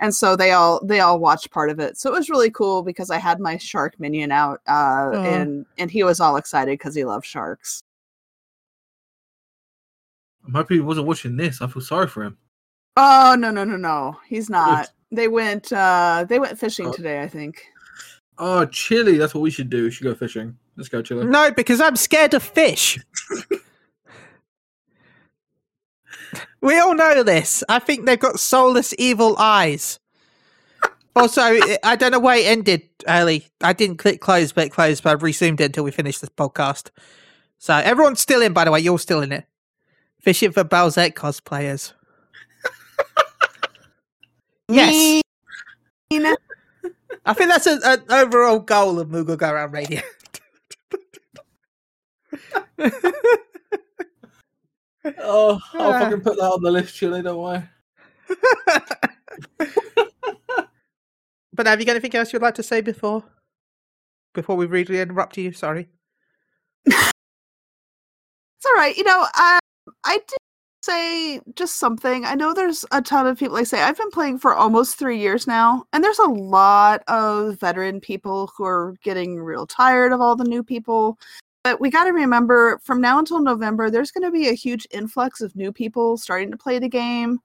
and 0.01 0.13
so 0.13 0.35
they 0.35 0.51
all 0.51 0.83
they 0.85 0.99
all 0.99 1.19
watched 1.19 1.51
part 1.51 1.69
of 1.69 1.79
it. 1.79 1.97
So 1.97 2.13
it 2.13 2.17
was 2.17 2.29
really 2.29 2.51
cool 2.51 2.83
because 2.83 3.09
I 3.09 3.17
had 3.17 3.39
my 3.39 3.55
shark 3.57 3.97
minion 3.99 4.31
out, 4.31 4.59
uh, 4.67 4.71
Aw. 5.13 5.23
and 5.23 5.65
and 5.77 5.89
he 5.89 6.03
was 6.03 6.19
all 6.19 6.35
excited 6.35 6.73
because 6.73 6.93
he 6.95 7.05
loves 7.05 7.25
sharks. 7.25 7.81
I'm 10.45 10.53
happy 10.53 10.75
he 10.75 10.81
wasn't 10.81 11.07
watching 11.07 11.37
this. 11.37 11.61
I 11.61 11.67
feel 11.67 11.81
sorry 11.81 12.07
for 12.07 12.23
him. 12.23 12.37
Oh 12.97 13.35
no 13.39 13.51
no 13.51 13.63
no 13.63 13.77
no, 13.77 14.17
he's 14.27 14.49
not. 14.49 14.89
They 15.11 15.27
went 15.27 15.71
uh 15.71 16.25
they 16.27 16.39
went 16.39 16.59
fishing 16.59 16.87
Oh. 16.87 16.91
today, 16.93 17.21
I 17.21 17.27
think. 17.27 17.63
Oh, 18.37 18.65
chili. 18.65 19.17
That's 19.17 19.35
what 19.35 19.41
we 19.41 19.51
should 19.51 19.69
do. 19.69 19.83
We 19.83 19.91
should 19.91 20.03
go 20.03 20.15
fishing. 20.15 20.57
Let's 20.75 20.89
go, 20.89 21.01
chili. 21.03 21.25
No, 21.27 21.51
because 21.51 21.79
I'm 21.79 21.95
scared 21.95 22.33
of 22.33 22.41
fish. 22.41 22.97
we 26.61 26.77
all 26.79 26.95
know 26.95 27.23
this. 27.23 27.63
I 27.69 27.79
think 27.79 28.05
they've 28.05 28.19
got 28.19 28.39
soulless, 28.39 28.93
evil 28.97 29.35
eyes. 29.37 29.99
Also, 31.13 31.41
I- 31.41 31.77
I 31.83 31.95
don't 31.97 32.11
know 32.11 32.19
why 32.19 32.37
it 32.37 32.45
ended 32.45 32.87
early. 33.05 33.45
I 33.59 33.73
didn't 33.73 33.97
click 33.97 34.21
close, 34.21 34.53
but 34.53 34.67
it 34.67 34.69
closed, 34.69 35.03
but 35.03 35.09
I've 35.11 35.23
resumed 35.23 35.59
it 35.59 35.65
until 35.65 35.83
we 35.83 35.91
finish 35.91 36.19
this 36.19 36.29
podcast. 36.29 36.89
So 37.57 37.73
everyone's 37.73 38.21
still 38.21 38.41
in, 38.41 38.53
by 38.53 38.63
the 38.63 38.71
way. 38.71 38.79
You're 38.79 38.97
still 38.97 39.21
in 39.21 39.33
it. 39.33 39.43
Fishing 40.21 40.53
for 40.53 40.63
Bowsette 40.63 41.11
cosplayers. 41.13 41.91
yes. 44.69 45.21
I 46.13 47.33
think 47.33 47.49
that's 47.49 47.67
a- 47.67 47.81
an 47.83 48.03
overall 48.09 48.59
goal 48.59 48.97
of 48.97 49.09
Moogle 49.09 49.37
Go 49.37 49.49
Around 49.51 49.73
Radio. 49.73 49.99
Oh, 55.19 55.59
I'll 55.73 55.91
Yeah. 55.91 55.99
fucking 55.99 56.21
put 56.21 56.37
that 56.37 56.43
on 56.51 56.61
the 56.61 56.71
list, 56.71 56.95
chili. 56.95 57.21
Don't 57.21 57.37
worry. 57.37 57.63
but 61.53 61.67
have 61.67 61.79
you 61.79 61.85
got 61.85 61.93
anything 61.93 62.15
else 62.15 62.31
you'd 62.33 62.41
like 62.41 62.55
to 62.55 62.63
say 62.63 62.81
before 62.81 63.23
before 64.33 64.55
we 64.55 64.65
rudely 64.65 64.99
interrupt 64.99 65.37
you? 65.37 65.51
Sorry. 65.51 65.89
It's 66.85 68.65
all 68.65 68.73
right. 68.75 68.95
You 68.95 69.03
know, 69.03 69.25
I 69.33 69.59
I 70.05 70.17
did 70.17 70.37
say 70.83 71.41
just 71.55 71.77
something. 71.77 72.25
I 72.25 72.35
know 72.35 72.53
there's 72.53 72.85
a 72.91 73.01
ton 73.01 73.27
of 73.27 73.37
people. 73.39 73.55
Like 73.55 73.61
I 73.61 73.65
say, 73.65 73.81
I've 73.81 73.97
been 73.97 74.11
playing 74.11 74.37
for 74.39 74.53
almost 74.53 74.97
three 74.99 75.17
years 75.19 75.47
now, 75.47 75.85
and 75.93 76.03
there's 76.03 76.19
a 76.19 76.29
lot 76.29 77.01
of 77.07 77.59
veteran 77.59 77.99
people 77.99 78.51
who 78.55 78.63
are 78.65 78.95
getting 79.03 79.41
real 79.41 79.65
tired 79.65 80.11
of 80.11 80.21
all 80.21 80.35
the 80.35 80.43
new 80.43 80.63
people. 80.63 81.17
But 81.63 81.79
we 81.79 81.91
got 81.91 82.05
to 82.05 82.11
remember, 82.11 82.79
from 82.83 83.01
now 83.01 83.19
until 83.19 83.41
November, 83.41 83.89
there's 83.89 84.11
going 84.11 84.23
to 84.23 84.31
be 84.31 84.49
a 84.49 84.53
huge 84.53 84.87
influx 84.91 85.41
of 85.41 85.55
new 85.55 85.71
people 85.71 86.17
starting 86.17 86.49
to 86.51 86.57
play 86.57 86.79
the 86.79 86.89
game. 86.89 87.39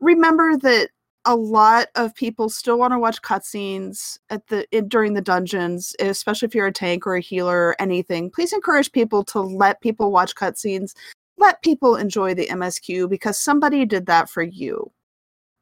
Remember 0.00 0.56
that 0.58 0.90
a 1.24 1.34
lot 1.34 1.88
of 1.94 2.14
people 2.14 2.48
still 2.48 2.78
want 2.78 2.92
to 2.92 2.98
watch 2.98 3.22
cutscenes 3.22 4.18
at 4.28 4.46
the 4.48 4.66
in, 4.76 4.88
during 4.88 5.14
the 5.14 5.22
dungeons, 5.22 5.94
especially 6.00 6.46
if 6.46 6.54
you're 6.54 6.66
a 6.66 6.72
tank 6.72 7.06
or 7.06 7.16
a 7.16 7.20
healer 7.20 7.68
or 7.68 7.76
anything. 7.78 8.30
Please 8.30 8.52
encourage 8.52 8.92
people 8.92 9.24
to 9.24 9.40
let 9.40 9.80
people 9.80 10.10
watch 10.10 10.34
cutscenes. 10.34 10.94
Let 11.38 11.62
people 11.62 11.96
enjoy 11.96 12.34
the 12.34 12.48
MSQ 12.48 13.08
because 13.08 13.38
somebody 13.38 13.86
did 13.86 14.06
that 14.06 14.28
for 14.28 14.42
you. 14.42 14.90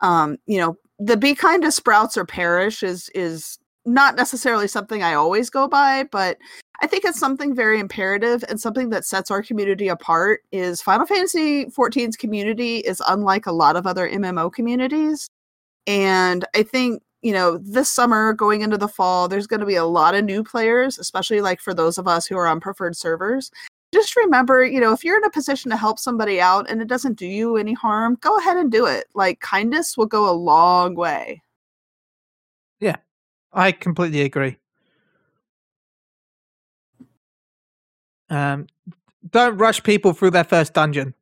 Um, 0.01 0.39
you 0.47 0.59
know, 0.59 0.77
the 0.99 1.17
be 1.17 1.35
kind 1.35 1.63
to 1.63 1.71
sprouts 1.71 2.17
or 2.17 2.25
perish 2.25 2.83
is 2.83 3.09
is 3.11 3.59
not 3.85 4.17
necessarily 4.17 4.69
something 4.69 5.03
I 5.03 5.15
always 5.15 5.51
go 5.51 5.69
by, 5.69 6.05
but 6.05 6.39
I 6.83 6.87
think 6.87 7.05
it's 7.05 7.19
something 7.19 7.55
very 7.55 7.79
imperative 7.79 8.45
and 8.49 8.61
something 8.61 8.91
that 8.91 9.05
sets 9.05 9.31
our 9.31 9.43
community 9.43 9.89
apart 9.89 10.41
is 10.51 10.83
Final 10.83 11.07
Fantasy 11.07 11.67
14's 11.67 12.17
community 12.17 12.79
is 12.79 13.03
unlike 13.09 13.47
a 13.47 13.53
lot 13.53 13.77
of 13.77 13.87
other 13.87 14.09
MMO 14.09 14.53
communities. 14.53 15.29
And 15.87 16.45
I 16.55 16.63
think, 16.63 17.03
you 17.23 17.33
know, 17.33 17.59
this 17.59 17.91
summer 17.91 18.33
going 18.33 18.63
into 18.63 18.79
the 18.79 18.89
fall, 18.89 19.29
there's 19.29 19.47
going 19.47 19.61
to 19.61 19.67
be 19.67 19.77
a 19.77 19.85
lot 19.85 20.15
of 20.15 20.25
new 20.25 20.43
players, 20.43 20.99
especially 20.99 21.41
like 21.41 21.61
for 21.61 21.75
those 21.75 21.99
of 21.99 22.09
us 22.09 22.27
who 22.27 22.37
are 22.37 22.49
on 22.49 22.61
preferred 22.61 22.97
servers. 22.97 23.51
Just 23.95 24.17
remember, 24.17 24.65
you 24.65 24.81
know, 24.81 24.93
if 24.93 25.05
you're 25.05 25.19
in 25.19 25.25
a 25.25 25.31
position 25.31 25.71
to 25.71 25.77
help 25.77 25.99
somebody 25.99 26.41
out 26.41 26.69
and 26.71 26.81
it 26.81 26.89
doesn't 26.89 27.19
do 27.19 27.27
you 27.27 27.57
any 27.57 27.75
harm, 27.75 28.17
go 28.21 28.39
ahead 28.39 28.57
and 28.57 28.73
do 28.73 28.87
it. 28.87 29.05
Like 29.15 29.41
kindness 29.41 29.97
will 29.97 30.07
go 30.07 30.29
a 30.29 30.33
long 30.33 30.95
way. 30.95 31.43
I 33.53 33.73
completely 33.73 34.23
agree. 34.23 34.57
Um, 38.31 38.67
don't 39.31 39.59
rush 39.59 39.83
people 39.83 40.13
through 40.15 40.31
their 40.31 40.45
first 40.45 40.73
dungeon. 40.73 41.15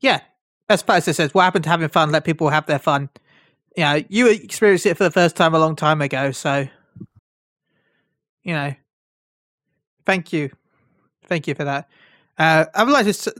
Yeah, 0.00 0.20
as 0.68 0.80
Spicer 0.80 1.12
says, 1.12 1.32
what 1.32 1.42
happened 1.42 1.64
to 1.64 1.70
having 1.70 1.88
fun? 1.88 2.10
Let 2.10 2.24
people 2.24 2.50
have 2.50 2.66
their 2.66 2.78
fun. 2.78 3.08
You 3.76 3.84
know, 3.84 4.02
you 4.08 4.28
experienced 4.28 4.86
it 4.86 4.96
for 4.96 5.04
the 5.04 5.10
first 5.10 5.36
time 5.36 5.54
a 5.54 5.58
long 5.58 5.76
time 5.76 6.02
ago, 6.02 6.32
so 6.32 6.68
you 8.42 8.52
know. 8.52 8.74
Thank 10.06 10.32
you, 10.32 10.50
thank 11.26 11.46
you 11.46 11.54
for 11.54 11.64
that. 11.64 11.88
Uh, 12.36 12.64
I 12.74 12.84
would 12.84 12.92
like 12.92 13.06
to, 13.06 13.34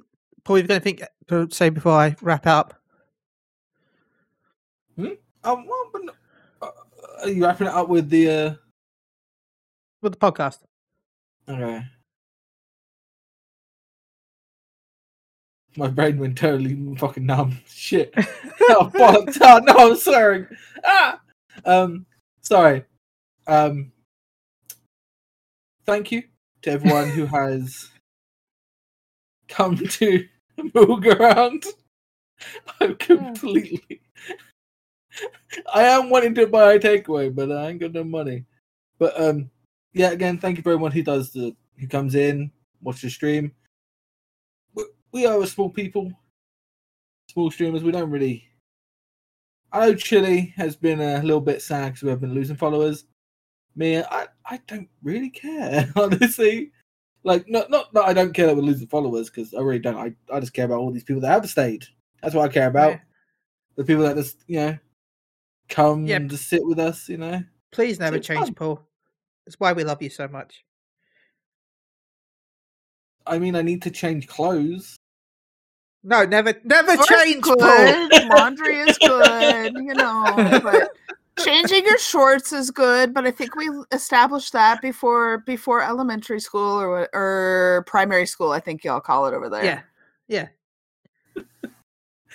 Paul. 0.44 0.58
You've 0.58 0.68
got 0.68 0.74
anything 0.74 1.00
to 1.28 1.48
say 1.50 1.68
before 1.70 1.92
I 1.92 2.16
wrap 2.20 2.46
up? 2.46 2.80
Um, 4.98 5.66
well, 5.66 5.90
are 7.22 7.28
you 7.28 7.44
wrapping 7.44 7.66
it 7.66 7.72
up 7.72 7.88
with 7.88 8.08
the? 8.08 8.30
uh 8.30 8.54
With 10.02 10.12
the 10.12 10.18
podcast. 10.18 10.58
Okay. 11.48 11.82
My 15.76 15.88
brain 15.88 16.18
went 16.18 16.36
totally 16.36 16.96
fucking 16.96 17.26
numb. 17.26 17.58
Shit. 17.66 18.12
oh, 18.16 18.90
bollocks. 18.92 19.38
Oh, 19.42 19.58
no, 19.58 19.90
I'm 19.90 19.96
swearing. 19.96 20.46
Ah! 20.84 21.20
Um, 21.64 22.06
sorry. 22.40 22.84
Um, 23.46 23.92
thank 25.86 26.10
you 26.10 26.24
to 26.62 26.70
everyone 26.70 27.08
who 27.08 27.26
has 27.38 27.88
come 29.48 29.76
to 29.76 30.24
move 30.74 31.06
around. 31.06 31.64
I'm 32.80 32.96
completely. 32.96 34.00
I 35.74 35.82
am 35.84 36.10
wanting 36.10 36.34
to 36.36 36.46
buy 36.46 36.74
a 36.74 36.78
takeaway, 36.80 37.34
but 37.34 37.50
I 37.50 37.68
ain't 37.68 37.80
got 37.80 37.92
no 37.92 38.04
money. 38.04 38.44
But 38.98 39.20
um, 39.20 39.50
yeah, 39.92 40.10
again, 40.10 40.38
thank 40.38 40.56
you 40.56 40.62
for 40.62 40.70
everyone 40.70 40.92
who 40.92 41.02
does 41.02 41.32
the 41.32 41.54
who 41.78 41.88
comes 41.88 42.14
in, 42.14 42.50
watch 42.82 43.00
the 43.02 43.10
stream. 43.10 43.52
We, 44.74 44.84
we 45.12 45.26
are 45.26 45.40
a 45.40 45.46
small 45.46 45.70
people, 45.70 46.12
small 47.30 47.50
streamers. 47.50 47.82
We 47.82 47.92
don't 47.92 48.10
really. 48.10 48.46
I 49.72 49.86
know 49.86 49.94
Chile 49.94 50.52
has 50.56 50.76
been 50.76 51.00
a 51.00 51.22
little 51.22 51.40
bit 51.40 51.62
sad 51.62 51.90
because 51.90 52.02
we 52.02 52.10
have 52.10 52.20
been 52.20 52.34
losing 52.34 52.56
followers. 52.56 53.04
Me, 53.76 53.98
I, 53.98 54.26
I 54.44 54.60
don't 54.66 54.88
really 55.02 55.30
care, 55.30 55.90
honestly. 55.96 56.72
Like, 57.22 57.48
not 57.48 57.70
not 57.70 57.92
that 57.94 58.04
I 58.04 58.12
don't 58.12 58.32
care 58.32 58.46
that 58.46 58.56
we're 58.56 58.62
losing 58.62 58.88
followers 58.88 59.30
because 59.30 59.54
I 59.54 59.60
really 59.60 59.78
don't. 59.78 59.96
I, 59.96 60.14
I 60.34 60.40
just 60.40 60.54
care 60.54 60.64
about 60.64 60.78
all 60.78 60.90
these 60.90 61.04
people 61.04 61.22
that 61.22 61.30
have 61.30 61.48
stayed. 61.48 61.84
That's 62.22 62.34
what 62.34 62.50
I 62.50 62.52
care 62.52 62.68
about. 62.68 62.92
Yeah. 62.92 63.00
The 63.76 63.84
people 63.84 64.02
that 64.04 64.16
just 64.16 64.44
you 64.46 64.56
know 64.56 64.78
come 65.70 66.04
Yep. 66.06 66.20
and 66.20 66.30
just 66.30 66.48
sit 66.48 66.64
with 66.64 66.78
us. 66.78 67.08
You 67.08 67.16
know. 67.18 67.42
Please 67.72 67.98
never 67.98 68.16
it's 68.16 68.26
change, 68.26 68.46
fun. 68.46 68.54
Paul. 68.54 68.86
It's 69.46 69.58
why 69.58 69.72
we 69.72 69.84
love 69.84 70.02
you 70.02 70.10
so 70.10 70.28
much. 70.28 70.64
I 73.26 73.38
mean, 73.38 73.54
I 73.54 73.62
need 73.62 73.82
to 73.82 73.90
change 73.90 74.26
clothes. 74.26 74.96
No, 76.02 76.24
never, 76.24 76.54
never 76.64 76.94
Floor's 76.94 77.06
change, 77.06 77.44
Paul. 77.44 77.56
Laundry 78.36 78.76
is 78.80 78.96
good, 78.98 79.74
you 79.74 79.94
know. 79.94 80.60
But 80.62 80.90
changing 81.44 81.84
your 81.84 81.98
shorts 81.98 82.52
is 82.52 82.70
good. 82.70 83.12
But 83.12 83.26
I 83.26 83.30
think 83.30 83.54
we 83.54 83.68
established 83.92 84.52
that 84.54 84.80
before 84.80 85.38
before 85.46 85.82
elementary 85.82 86.40
school 86.40 86.80
or 86.80 87.00
what- 87.00 87.10
or 87.12 87.84
primary 87.86 88.26
school. 88.26 88.50
I 88.50 88.60
think 88.60 88.82
y'all 88.82 89.00
call 89.00 89.26
it 89.26 89.34
over 89.34 89.48
there. 89.50 89.64
Yeah, 90.28 90.48
yeah. 91.36 91.68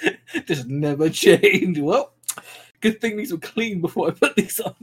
Just 0.45 0.68
never 0.68 1.10
change. 1.10 1.80
Well, 1.80 2.14
good 2.86 3.02
thing 3.02 3.18
these 3.18 3.32
were 3.32 3.40
clean 3.40 3.82
before 3.82 4.10
I 4.10 4.12
put 4.12 4.36
these 4.36 4.60
on. 4.60 4.76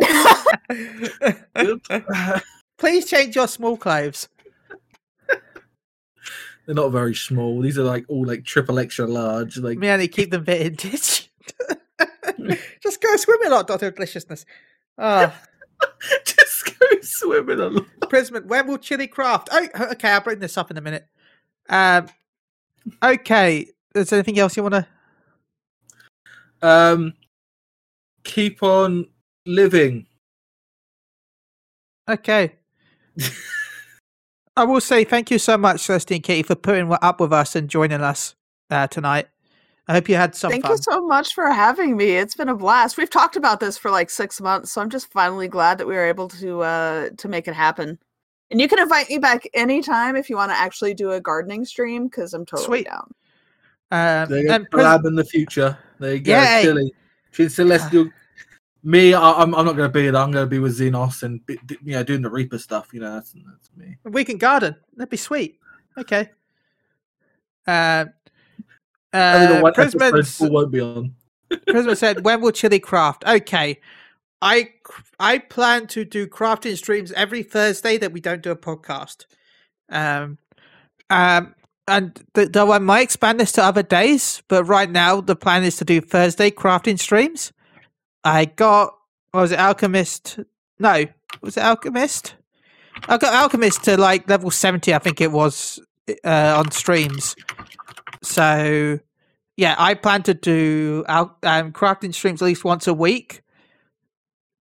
Please 2.78 3.04
change 3.04 3.36
your 3.36 3.46
small 3.46 3.76
clothes. 3.76 4.26
They're 6.64 6.74
not 6.74 6.92
very 6.92 7.14
small. 7.14 7.60
These 7.60 7.78
are 7.78 7.84
like 7.84 8.06
all 8.08 8.24
like 8.24 8.44
triple 8.44 8.78
extra 8.78 9.06
large. 9.06 9.58
Like 9.58 9.76
Me 9.78 9.94
they 9.96 10.08
keep 10.08 10.30
them 10.30 10.44
vintage. 10.44 11.30
Just 12.82 13.02
go 13.02 13.14
swimming 13.16 13.48
a 13.48 13.50
lot, 13.50 13.66
Doctor 13.66 13.90
Deliciousness. 13.90 14.46
Oh, 14.98 15.32
just 16.24 16.78
go 16.78 16.86
swimming 17.00 17.60
a 17.60 17.68
lot. 17.68 17.86
Prisman, 18.02 18.46
when 18.46 18.66
will 18.66 18.78
chili 18.78 19.06
craft? 19.06 19.48
Oh, 19.52 19.66
okay, 19.92 20.10
I'll 20.10 20.20
bring 20.20 20.40
this 20.40 20.58
up 20.58 20.70
in 20.70 20.76
a 20.76 20.80
minute. 20.80 21.06
Um, 21.68 22.08
okay, 23.02 23.68
is 23.94 24.10
there 24.10 24.18
anything 24.18 24.38
else 24.38 24.56
you 24.56 24.62
want 24.62 24.74
to? 24.74 24.86
Um, 26.62 27.14
keep 28.24 28.62
on 28.62 29.06
living. 29.46 30.06
Okay. 32.08 32.52
I 34.56 34.64
will 34.64 34.80
say 34.80 35.04
thank 35.04 35.30
you 35.30 35.38
so 35.38 35.56
much, 35.56 35.80
Celestina 35.80 36.22
Kitty, 36.22 36.42
for 36.42 36.54
putting 36.54 36.92
up 37.00 37.20
with 37.20 37.32
us 37.32 37.56
and 37.56 37.68
joining 37.68 38.00
us 38.00 38.34
uh, 38.70 38.86
tonight. 38.86 39.28
I 39.88 39.94
hope 39.94 40.08
you 40.08 40.14
had 40.14 40.34
some 40.36 40.50
Thank 40.50 40.64
fun. 40.64 40.72
you 40.72 40.78
so 40.78 41.06
much 41.06 41.34
for 41.34 41.50
having 41.50 41.96
me. 41.96 42.16
It's 42.16 42.36
been 42.36 42.48
a 42.48 42.54
blast. 42.54 42.96
We've 42.96 43.10
talked 43.10 43.36
about 43.36 43.60
this 43.60 43.76
for 43.76 43.90
like 43.90 44.10
six 44.10 44.40
months, 44.40 44.70
so 44.72 44.80
I'm 44.80 44.90
just 44.90 45.10
finally 45.10 45.48
glad 45.48 45.78
that 45.78 45.86
we 45.86 45.94
were 45.94 46.06
able 46.06 46.28
to 46.28 46.62
uh 46.62 47.10
to 47.16 47.28
make 47.28 47.48
it 47.48 47.54
happen. 47.54 47.98
And 48.50 48.60
you 48.60 48.68
can 48.68 48.78
invite 48.78 49.08
me 49.08 49.18
back 49.18 49.48
anytime 49.54 50.14
if 50.14 50.30
you 50.30 50.36
want 50.36 50.52
to 50.52 50.56
actually 50.56 50.94
do 50.94 51.12
a 51.12 51.20
gardening 51.20 51.64
stream 51.64 52.04
because 52.04 52.32
I'm 52.34 52.44
totally 52.44 52.66
Sweet. 52.66 52.86
down. 52.86 53.10
Um, 53.90 54.28
They're 54.28 54.44
going 54.44 54.50
and 54.50 54.66
to 54.70 55.08
in 55.08 55.14
the 55.16 55.24
future. 55.24 55.76
There 55.98 56.14
you 56.14 56.20
go, 56.20 56.40
Yay. 56.40 56.62
Chili. 56.62 56.94
She's 57.32 57.54
Celestial. 57.54 58.08
Me, 58.84 59.14
I, 59.14 59.32
I'm, 59.32 59.54
I'm 59.54 59.64
not 59.64 59.76
going 59.76 59.88
to 59.88 59.92
be 59.92 60.06
it. 60.06 60.14
I'm 60.14 60.30
going 60.32 60.44
to 60.44 60.50
be 60.50 60.58
with 60.58 60.78
Zenos 60.78 61.22
and 61.22 61.44
be, 61.46 61.58
you 61.84 61.92
know 61.92 62.02
doing 62.02 62.22
the 62.22 62.30
Reaper 62.30 62.58
stuff. 62.58 62.92
You 62.92 63.00
know, 63.00 63.14
that's 63.14 63.32
that's 63.32 63.70
me. 63.76 63.96
we 64.04 64.24
can 64.24 64.38
garden. 64.38 64.76
That'd 64.96 65.10
be 65.10 65.16
sweet. 65.16 65.58
Okay. 65.98 66.30
Uh, 67.66 68.06
uh, 69.12 69.60
one 69.60 69.72
episode 69.76 69.98
Prisman's- 69.98 70.38
Paul 70.38 70.50
won't 70.50 70.70
be 70.72 70.80
on. 70.80 71.14
Prisma 71.68 71.96
said, 71.96 72.24
"When 72.24 72.40
will 72.40 72.50
Chili 72.50 72.80
craft?" 72.80 73.24
Okay, 73.26 73.80
I 74.40 74.70
I 75.20 75.38
plan 75.38 75.86
to 75.88 76.04
do 76.04 76.26
crafting 76.26 76.76
streams 76.76 77.12
every 77.12 77.42
Thursday 77.42 77.98
that 77.98 78.12
we 78.12 78.20
don't 78.20 78.42
do 78.42 78.50
a 78.50 78.56
podcast. 78.56 79.26
Um, 79.90 80.38
um, 81.10 81.54
and 81.88 82.20
th- 82.34 82.52
though 82.52 82.72
I 82.72 82.78
might 82.78 83.02
expand 83.02 83.40
this 83.40 83.52
to 83.52 83.64
other 83.64 83.82
days, 83.82 84.42
but 84.48 84.64
right 84.64 84.90
now 84.90 85.20
the 85.20 85.36
plan 85.36 85.64
is 85.64 85.76
to 85.76 85.84
do 85.84 86.00
Thursday 86.00 86.50
crafting 86.50 86.98
streams. 86.98 87.52
I 88.24 88.44
got 88.44 88.94
what 89.32 89.42
was 89.42 89.52
it 89.52 89.58
Alchemist? 89.58 90.38
No, 90.78 91.06
was 91.40 91.56
it 91.56 91.62
Alchemist? 91.62 92.34
I 93.08 93.18
got 93.18 93.34
Alchemist 93.34 93.84
to 93.84 93.96
like 93.96 94.28
level 94.28 94.50
seventy, 94.50 94.94
I 94.94 94.98
think 94.98 95.20
it 95.20 95.32
was, 95.32 95.80
uh, 96.24 96.54
on 96.58 96.70
streams. 96.70 97.34
So 98.22 98.98
yeah, 99.56 99.74
I 99.78 99.94
plan 99.94 100.22
to 100.24 100.34
do 100.34 101.04
out 101.08 101.36
um, 101.42 101.72
crafting 101.72 102.14
streams 102.14 102.40
at 102.42 102.46
least 102.46 102.64
once 102.64 102.86
a 102.86 102.94
week 102.94 103.42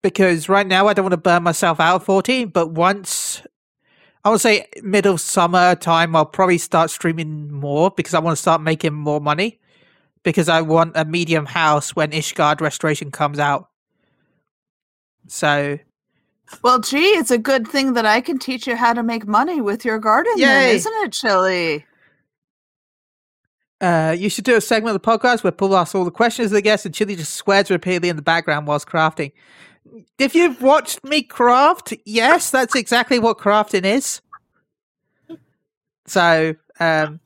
because 0.02 0.48
right 0.48 0.66
now 0.66 0.86
I 0.86 0.92
don't 0.92 1.04
want 1.04 1.14
to 1.14 1.16
burn 1.16 1.42
myself 1.42 1.80
out 1.80 2.02
at 2.02 2.04
14. 2.04 2.48
But 2.48 2.70
once 2.70 3.42
I 4.26 4.28
would 4.28 4.40
say 4.40 4.66
middle 4.82 5.18
summer 5.18 5.76
time, 5.76 6.16
I'll 6.16 6.26
probably 6.26 6.58
start 6.58 6.90
streaming 6.90 7.48
more 7.52 7.92
because 7.92 8.12
I 8.12 8.18
want 8.18 8.36
to 8.36 8.42
start 8.42 8.60
making 8.60 8.92
more 8.92 9.20
money 9.20 9.60
because 10.24 10.48
I 10.48 10.62
want 10.62 10.96
a 10.96 11.04
medium 11.04 11.46
house 11.46 11.94
when 11.94 12.10
Ishgard 12.10 12.60
Restoration 12.60 13.12
comes 13.12 13.38
out. 13.38 13.68
So 15.28 15.78
Well, 16.64 16.80
gee, 16.80 16.98
it's 16.98 17.30
a 17.30 17.38
good 17.38 17.68
thing 17.68 17.92
that 17.92 18.04
I 18.04 18.20
can 18.20 18.40
teach 18.40 18.66
you 18.66 18.74
how 18.74 18.94
to 18.94 19.04
make 19.04 19.28
money 19.28 19.60
with 19.60 19.84
your 19.84 20.00
garden, 20.00 20.32
then, 20.38 20.74
isn't 20.74 20.92
it, 21.04 21.12
Chili? 21.12 21.86
Uh, 23.80 24.16
you 24.18 24.28
should 24.28 24.44
do 24.44 24.56
a 24.56 24.60
segment 24.60 24.96
of 24.96 25.00
the 25.00 25.08
podcast 25.08 25.44
where 25.44 25.52
Paul 25.52 25.76
asks 25.76 25.94
all 25.94 26.04
the 26.04 26.10
questions 26.10 26.46
of 26.46 26.54
the 26.54 26.62
guests 26.62 26.84
and 26.84 26.92
Chili 26.92 27.14
just 27.14 27.34
swears 27.34 27.70
repeatedly 27.70 28.08
in 28.08 28.16
the 28.16 28.22
background 28.22 28.66
whilst 28.66 28.88
crafting. 28.88 29.30
If 30.18 30.34
you've 30.34 30.60
watched 30.62 31.04
me 31.04 31.22
craft, 31.22 31.94
yes, 32.04 32.50
that's 32.50 32.74
exactly 32.74 33.18
what 33.18 33.38
crafting 33.38 33.84
is. 33.84 34.20
So, 36.06 36.54
um, 36.80 37.20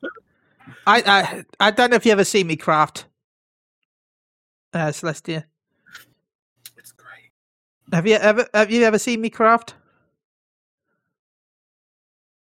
I, 0.87 1.03
I 1.05 1.43
I 1.59 1.71
don't 1.71 1.91
know 1.91 1.95
if 1.95 2.05
you 2.05 2.11
ever 2.11 2.23
see 2.23 2.43
me 2.43 2.55
craft, 2.55 3.05
uh, 4.73 4.87
Celestia. 4.87 5.43
It's 6.77 6.91
great. 6.91 7.31
Have 7.93 8.07
you 8.07 8.15
ever 8.15 8.47
have 8.53 8.71
you 8.71 8.83
ever 8.83 8.97
seen 8.97 9.21
me 9.21 9.29
craft? 9.29 9.75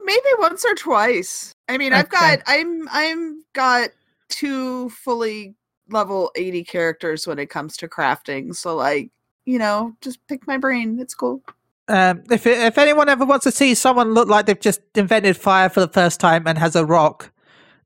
Maybe 0.02 0.28
once 0.40 0.66
or 0.66 0.76
twice. 0.76 1.54
I 1.68 1.78
mean, 1.78 1.94
I've 1.94 2.10
got 2.10 2.40
I'm 2.46 2.88
I'm 2.92 3.44
got 3.54 3.90
two 4.30 4.90
fully 4.90 5.56
level 5.90 6.32
80 6.36 6.64
characters 6.64 7.28
when 7.28 7.40
it 7.40 7.50
comes 7.50 7.78
to 7.78 7.88
crafting. 7.88 8.56
So 8.56 8.76
like, 8.76 9.12
you 9.46 9.60
know, 9.60 9.96
just 10.02 10.26
pick 10.28 10.48
my 10.48 10.58
brain. 10.58 11.00
It's 11.00 11.16
cool. 11.16 11.42
Um, 11.88 12.24
if 12.32 12.48
if 12.48 12.78
anyone 12.78 13.10
ever 13.10 13.26
wants 13.26 13.44
to 13.44 13.52
see 13.52 13.76
someone 13.76 14.14
look 14.14 14.30
like 14.30 14.46
they've 14.46 14.60
just 14.60 14.82
invented 14.96 15.36
fire 15.36 15.70
for 15.70 15.82
the 15.82 15.90
first 15.90 16.20
time 16.20 16.48
and 16.48 16.58
has 16.58 16.76
a 16.76 16.86
rock, 16.86 17.32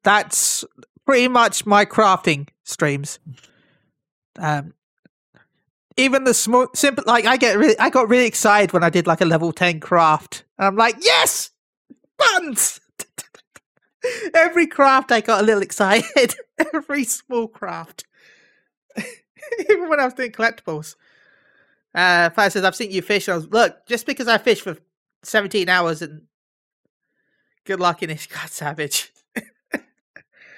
that's 0.03 0.63
pretty 1.05 1.27
much 1.27 1.65
my 1.65 1.83
crafting 1.83 2.47
streams. 2.63 3.17
Um, 4.37 4.73
even 5.97 6.25
the 6.25 6.33
small, 6.33 6.67
simple, 6.75 7.03
like 7.07 7.25
I 7.25 7.37
get 7.37 7.57
really, 7.57 7.77
I 7.79 7.89
got 7.89 8.07
really 8.07 8.27
excited 8.27 8.71
when 8.71 8.83
I 8.83 8.91
did 8.91 9.07
like 9.07 9.21
a 9.21 9.25
level 9.25 9.51
ten 9.51 9.79
craft. 9.79 10.43
I'm 10.59 10.75
like, 10.75 10.97
yes, 11.01 11.49
buns. 12.17 12.79
Every 14.35 14.67
craft, 14.67 15.11
I 15.11 15.21
got 15.21 15.41
a 15.41 15.43
little 15.43 15.63
excited. 15.63 16.35
Every 16.73 17.03
small 17.03 17.47
craft, 17.47 18.05
even 19.69 19.89
when 19.89 19.99
I 19.99 20.05
was 20.05 20.13
doing 20.13 20.31
collectibles. 20.31 20.95
Uh, 21.95 22.29
Fire 22.31 22.49
says, 22.49 22.63
I've 22.63 22.75
seen 22.75 22.91
you 22.91 23.01
fish. 23.01 23.27
I 23.29 23.35
was, 23.35 23.47
look, 23.47 23.85
just 23.87 24.05
because 24.05 24.27
I 24.27 24.37
fish 24.37 24.61
for 24.61 24.77
17 25.23 25.67
hours 25.69 26.01
and 26.01 26.21
good 27.65 27.79
luck 27.79 28.03
in 28.03 28.09
this, 28.09 28.25
God 28.27 28.49
Savage. 28.49 29.11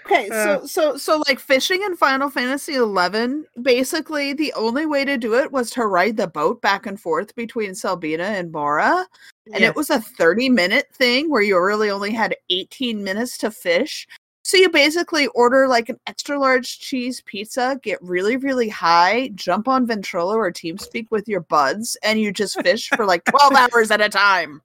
Okay, 0.05 0.27
Uh, 0.31 0.59
so 0.59 0.65
so 0.65 0.97
so 0.97 1.21
like 1.27 1.39
fishing 1.39 1.83
in 1.83 1.95
Final 1.95 2.29
Fantasy 2.31 2.73
11, 2.73 3.45
basically 3.61 4.33
the 4.33 4.51
only 4.53 4.85
way 4.87 5.05
to 5.05 5.17
do 5.17 5.35
it 5.35 5.51
was 5.51 5.69
to 5.71 5.85
ride 5.85 6.17
the 6.17 6.27
boat 6.27 6.61
back 6.61 6.87
and 6.87 6.99
forth 6.99 7.35
between 7.35 7.71
Selbina 7.71 8.21
and 8.21 8.51
Mhaura, 8.51 9.05
and 9.53 9.61
Yes. 9.61 9.69
it 9.69 9.75
was 9.75 9.91
a 9.91 10.01
30 10.01 10.49
minute 10.49 10.87
thing 10.93 11.29
where 11.29 11.43
you 11.43 11.59
really 11.63 11.91
only 11.91 12.11
had 12.11 12.35
18 12.49 13.03
minutes 13.03 13.37
to 13.39 13.51
fish. 13.51 14.07
So 14.43 14.57
you 14.57 14.69
basically 14.69 15.27
order 15.27 15.67
like 15.67 15.89
an 15.89 15.99
extra 16.07 16.39
large 16.39 16.79
cheese 16.79 17.21
pizza, 17.25 17.79
get 17.83 18.01
really 18.01 18.37
really 18.37 18.69
high, 18.69 19.29
jump 19.35 19.67
on 19.67 19.85
Ventrilo 19.85 20.35
or 20.35 20.51
TeamSpeak 20.51 21.07
with 21.11 21.27
your 21.27 21.41
buds, 21.41 21.97
and 22.03 22.19
you 22.19 22.31
just 22.31 22.61
fish 22.61 22.89
for 22.89 23.05
like 23.05 23.23
12 23.25 23.53
hours 23.73 23.91
at 23.91 24.01
a 24.01 24.09
time. 24.09 24.61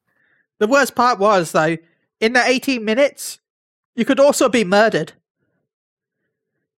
The 0.59 0.66
worst 0.66 0.94
part 0.94 1.18
was, 1.18 1.52
though, 1.52 1.76
in 2.20 2.32
the 2.32 2.42
18 2.42 2.84
minutes, 2.84 3.40
you 3.94 4.05
could 4.05 4.20
also 4.20 4.48
be 4.48 4.64
murdered. 4.64 5.12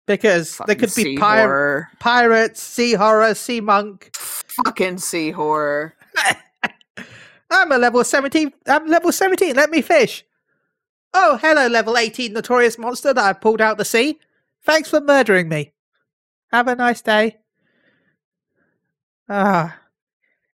Because 0.07 0.61
there 0.67 0.77
could 0.77 0.95
be 0.95 1.17
pir- 1.17 1.89
pirates, 1.99 2.61
sea 2.61 2.95
horror, 2.95 3.35
sea 3.35 3.61
monk. 3.61 4.11
Fucking 4.15 4.99
sea 4.99 5.31
horror. 5.31 5.95
I'm 7.51 7.73
a 7.73 7.79
level 7.79 8.03
17. 8.03 8.53
I'm 8.67 8.87
level 8.87 9.13
17. 9.13 9.55
Let 9.55 9.71
me 9.71 9.83
fish. 9.83 10.25
Oh, 11.15 11.39
hello, 11.41 11.67
level 11.67 11.97
18 11.97 12.33
notorious 12.33 12.79
monster 12.79 13.15
that 13.15 13.25
I 13.25 13.33
pulled 13.33 13.61
out 13.61 13.79
the 13.79 13.85
sea. 13.85 14.19
Thanks 14.65 14.91
for 14.91 15.01
murdering 15.01 15.49
me. 15.49 15.73
Have 16.53 16.69
a 16.69 16.75
nice 16.75 17.01
day. 17.03 17.37
Ah. 19.29 19.79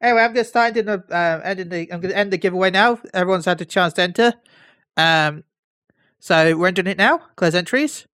Anyway, 0.02 0.22
I'm 0.22 0.34
going 0.34 0.44
to 0.44 0.50
start 0.50 0.74
the, 0.74 1.04
uh, 1.12 1.42
ending 1.44 1.70
the, 1.70 1.92
I'm 1.92 2.02
going 2.02 2.12
to 2.12 2.18
end 2.18 2.32
the 2.32 2.38
giveaway 2.38 2.72
now. 2.72 3.00
Everyone's 3.14 3.46
had 3.46 3.62
a 3.62 3.66
chance 3.66 3.94
to 3.94 4.02
enter. 4.02 4.34
Um, 4.98 5.44
so 6.20 6.56
we're 6.58 6.68
ending 6.68 6.88
it 6.88 6.98
now. 6.98 7.20
Close 7.36 7.56
entries. 7.56 8.08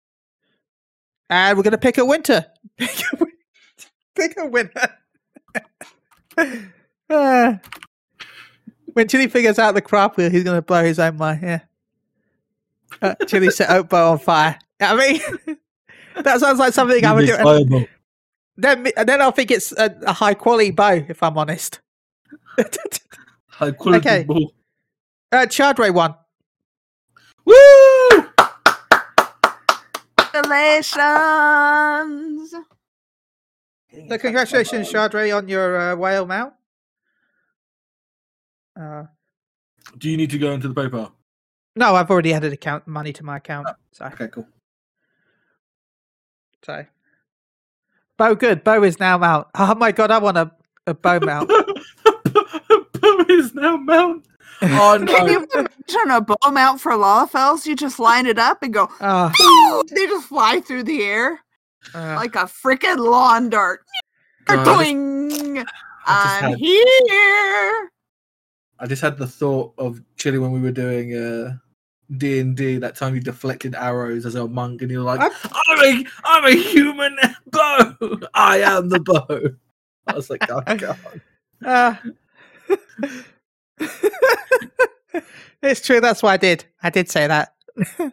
And 1.29 1.57
we're 1.57 1.63
going 1.63 1.71
to 1.71 1.77
pick 1.77 1.97
a 1.97 2.05
winner. 2.05 2.45
Pick 2.77 3.03
a, 3.13 3.25
pick 4.15 4.37
a 4.37 4.45
winner. 4.47 4.71
Ah. 7.09 7.59
When 8.93 9.07
Chili 9.07 9.27
figures 9.27 9.59
out 9.59 9.75
the 9.75 9.81
crop 9.81 10.17
wheel, 10.17 10.29
he's 10.29 10.43
going 10.43 10.57
to 10.57 10.61
blow 10.61 10.83
his 10.83 10.99
own 10.99 11.17
mind. 11.17 11.41
Yeah. 11.41 11.59
Uh, 13.01 13.15
Chili 13.27 13.49
set 13.49 13.69
Oatbo 13.69 14.11
on 14.11 14.19
fire. 14.19 14.57
I 14.81 14.95
mean, 14.95 15.57
that 16.23 16.39
sounds 16.39 16.59
like 16.59 16.73
something 16.73 17.03
I 17.05 17.13
would 17.13 17.25
do. 17.25 17.33
And 17.35 17.43
Fireball. 17.43 17.87
then, 18.57 18.87
and 18.97 19.07
then 19.09 19.21
I'll 19.21 19.31
think 19.31 19.51
it's 19.51 19.71
a, 19.73 19.95
a 20.05 20.13
high 20.13 20.33
quality 20.33 20.71
bow, 20.71 21.03
if 21.07 21.21
I'm 21.23 21.37
honest. 21.37 21.79
High 23.49 23.71
quality 23.71 23.99
Okay. 23.99 24.23
ball. 24.23 24.53
uh, 25.31 25.45
Chardray 25.47 25.93
one. 25.93 26.15
Woo! 27.45 27.53
Congratulations. 30.33 32.53
So 34.09 34.17
congratulations, 34.17 34.91
Chardray, 34.91 35.35
on 35.35 35.47
your 35.47 35.79
uh, 35.79 35.95
whale 35.95 36.25
mount. 36.25 36.53
Uh, 38.79 39.03
Do 39.97 40.09
you 40.09 40.17
need 40.17 40.29
to 40.31 40.37
go 40.37 40.51
into 40.51 40.67
the 40.67 40.73
PayPal? 40.73 41.11
No, 41.77 41.95
I've 41.95 42.09
already 42.09 42.33
added 42.33 42.51
account 42.53 42.87
money 42.87 43.13
to 43.13 43.23
my 43.23 43.37
account. 43.37 43.67
So, 43.91 44.05
Okay, 44.05 44.27
cool. 44.27 44.47
so. 46.63 46.85
Bow 48.17 48.33
good. 48.33 48.63
Bow 48.63 48.81
is 48.83 48.99
now 48.99 49.17
mount. 49.17 49.47
Oh 49.55 49.75
my 49.75 49.91
god, 49.91 50.11
I 50.11 50.17
want 50.17 50.37
a, 50.37 50.51
a 50.87 50.93
bow 50.93 51.19
mount. 51.23 51.47
Bo 51.49 53.25
is 53.29 53.53
now 53.53 53.77
mount. 53.77 54.25
Oh 54.59 54.97
Can 55.07 55.27
you 55.27 55.45
imagine 55.53 56.09
a 56.11 56.19
bow 56.19 56.35
mount 56.51 56.81
for 56.81 56.93
Lalafels? 56.93 57.67
You 57.67 57.75
just 57.75 57.99
line 57.99 58.25
it 58.25 58.39
up 58.39 58.63
and 58.63 58.73
go, 58.73 58.89
Oh, 58.99 59.83
they 59.93 60.07
just 60.07 60.27
fly 60.29 60.59
through 60.61 60.81
the 60.83 61.03
air 61.03 61.39
uh, 61.93 62.15
like 62.15 62.33
a 62.35 62.45
freaking 62.45 62.97
lawn 62.97 63.51
dart. 63.51 63.81
God, 64.45 64.59
I 64.59 64.63
just- 64.65 64.79
Doing. 64.79 65.59
I 65.59 66.23
just 66.23 66.43
I'm 66.43 66.49
had- 66.51 66.57
here. 66.59 67.91
I 68.79 68.87
just 68.87 69.01
had 69.03 69.17
the 69.19 69.27
thought 69.27 69.73
of 69.77 70.01
Chili 70.15 70.39
when 70.39 70.51
we 70.51 70.59
were 70.59 70.71
doing 70.71 71.13
uh 71.15 71.57
D 72.15 72.39
and 72.39 72.55
D. 72.55 72.77
That 72.77 72.95
time 72.95 73.15
you 73.15 73.21
deflected 73.21 73.75
arrows 73.75 74.25
as 74.25 74.35
a 74.35 74.47
monk, 74.47 74.81
and 74.81 74.89
you're 74.91 75.03
like, 75.03 75.19
I- 75.21 75.49
"I'm 75.67 75.79
a, 75.79 76.05
I'm 76.23 76.45
a 76.45 76.51
human 76.55 77.17
bow. 77.51 77.95
I 78.33 78.59
am 78.61 78.89
the 78.89 78.99
bow." 78.99 79.49
I 80.07 80.13
was 80.13 80.29
like, 80.29 80.49
"Oh 80.49 80.61
god." 80.75 80.97
uh, 81.65 81.95
it's 85.61 85.81
true. 85.85 85.99
That's 86.01 86.23
what 86.23 86.31
I 86.31 86.37
did. 86.37 86.65
I 86.81 86.89
did 86.89 87.09
say 87.09 87.27
that. 87.27 87.53
uh, 87.99 88.09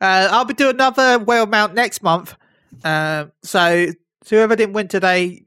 I'll 0.00 0.44
be 0.44 0.54
doing 0.54 0.74
another 0.76 1.18
whale 1.18 1.46
mount 1.46 1.74
next 1.74 2.02
month. 2.02 2.34
Uh, 2.84 3.26
so, 3.42 3.86
so 4.22 4.36
whoever 4.36 4.56
didn't 4.56 4.74
win 4.74 4.88
today, 4.88 5.44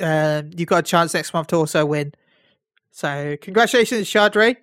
uh, 0.00 0.42
you've 0.56 0.68
got 0.68 0.78
a 0.78 0.82
chance 0.82 1.14
next 1.14 1.32
month 1.34 1.48
to 1.48 1.56
also 1.56 1.84
win. 1.86 2.12
So, 2.92 3.36
congratulations, 3.40 4.06
Chardray. 4.08 4.56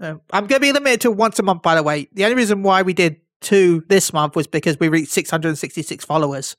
Um, 0.00 0.20
I'm 0.32 0.46
going 0.46 0.60
to 0.60 0.66
be 0.66 0.72
limited 0.72 1.00
to 1.02 1.10
once 1.10 1.38
a 1.38 1.42
month, 1.42 1.62
by 1.62 1.74
the 1.74 1.82
way. 1.82 2.08
The 2.12 2.24
only 2.24 2.36
reason 2.36 2.62
why 2.62 2.82
we 2.82 2.92
did 2.92 3.20
two 3.40 3.84
this 3.88 4.12
month 4.12 4.34
was 4.34 4.46
because 4.46 4.78
we 4.80 4.88
reached 4.88 5.12
666 5.12 6.04
followers. 6.04 6.56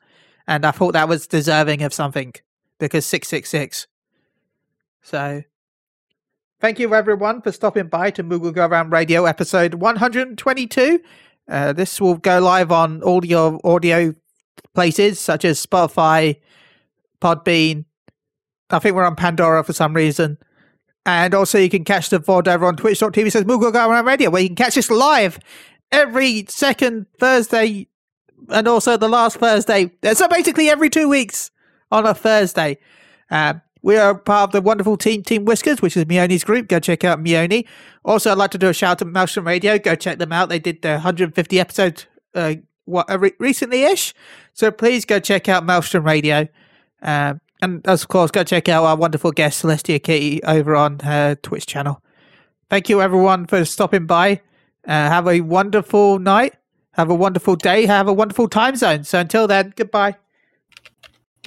And 0.47 0.65
I 0.65 0.71
thought 0.71 0.93
that 0.93 1.09
was 1.09 1.27
deserving 1.27 1.81
of 1.81 1.93
something 1.93 2.33
because 2.79 3.05
666. 3.05 3.87
So, 5.01 5.43
thank 6.59 6.79
you 6.79 6.93
everyone 6.93 7.41
for 7.41 7.51
stopping 7.51 7.87
by 7.87 8.11
to 8.11 8.23
Moogle 8.23 8.53
Go 8.53 8.65
Around 8.65 8.91
Radio 8.91 9.25
episode 9.25 9.75
122. 9.75 10.99
Uh, 11.47 11.73
this 11.73 12.01
will 12.01 12.15
go 12.15 12.39
live 12.39 12.71
on 12.71 13.03
all 13.03 13.23
your 13.25 13.59
audio 13.63 14.13
places 14.73 15.19
such 15.19 15.45
as 15.45 15.63
Spotify, 15.63 16.39
Podbean. 17.21 17.85
I 18.69 18.79
think 18.79 18.95
we're 18.95 19.05
on 19.05 19.15
Pandora 19.15 19.63
for 19.63 19.73
some 19.73 19.93
reason. 19.93 20.37
And 21.06 21.34
also, 21.34 21.60
you 21.60 21.69
can 21.69 21.84
catch 21.84 22.10
the 22.10 22.19
VOD 22.19 22.48
over 22.48 22.65
on 22.65 22.76
twitch.tv 22.76 23.32
says 23.32 23.44
Moogle 23.44 24.06
Radio, 24.06 24.30
where 24.30 24.41
you 24.41 24.49
can 24.49 24.56
catch 24.56 24.77
us 24.77 24.90
live 24.90 25.40
every 25.91 26.45
second 26.49 27.06
Thursday 27.19 27.88
and 28.49 28.68
also 28.68 28.98
the 28.98 29.07
last 29.07 29.38
Thursday. 29.38 29.91
So 30.14 30.27
basically, 30.27 30.69
every 30.69 30.90
two 30.90 31.07
weeks 31.07 31.52
on 31.91 32.06
a 32.06 32.14
Thursday. 32.14 32.77
Um, 33.30 33.61
we 33.82 33.98
are 33.98 34.18
part 34.18 34.49
of 34.49 34.52
the 34.52 34.61
wonderful 34.61 34.98
team, 34.98 35.22
Team 35.22 35.45
Whiskers, 35.45 35.80
which 35.80 35.95
is 35.95 36.06
Mioni's 36.06 36.44
group. 36.44 36.68
Go 36.68 36.80
check 36.80 37.03
out 37.03 37.23
Mioni. 37.23 37.68
Also, 38.03 38.32
I'd 38.32 38.38
like 38.40 38.49
to 38.52 38.57
do 38.57 38.68
a 38.68 38.73
shout 38.73 38.94
out 38.94 38.99
to 38.99 39.06
Maelstrom 39.06 39.45
Radio. 39.45 39.77
Go 39.77 39.94
check 39.94 40.18
them 40.18 40.32
out. 40.32 40.49
They 40.49 40.57
did 40.57 40.82
the 40.82 40.94
150 40.94 41.60
episode 41.60 42.06
uh, 42.34 42.56
what, 42.86 43.10
uh, 43.11 43.19
re- 43.19 43.34
recently-ish. 43.40 44.15
So 44.53 44.72
please 44.72 45.06
go 45.06 45.19
check 45.19 45.48
out 45.48 45.65
Maelstrom 45.65 46.03
Radio. 46.03 46.48
Um, 47.03 47.41
and 47.61 47.86
of 47.88 48.07
course, 48.07 48.32
go 48.32 48.44
check 48.44 48.69
out 48.69 48.84
our 48.84 48.95
wonderful 48.95 49.32
guest, 49.32 49.64
Celestina 49.64 50.02
Kitty, 50.02 50.44
over 50.44 50.76
on 50.76 50.99
her 50.99 51.36
Twitch 51.36 51.65
channel. 51.65 52.02
Thank 52.69 52.90
you, 52.90 53.02
everyone, 53.02 53.45
for 53.45 53.64
stopping 53.65 54.06
by. 54.06 54.41
Uh, 54.88 54.91
have 54.91 55.27
a 55.27 55.41
wonderful 55.41 56.19
night. 56.19 56.56
Have 56.91 57.10
a 57.10 57.15
wonderful 57.15 57.56
day. 57.56 57.86
Have 57.86 58.07
a 58.07 58.14
wonderful 58.14 58.48
time 58.48 58.76
zone. 58.76 59.03
So 59.03 59.19
until 59.19 59.48
then, 59.48 59.73
goodbye. 59.76 60.15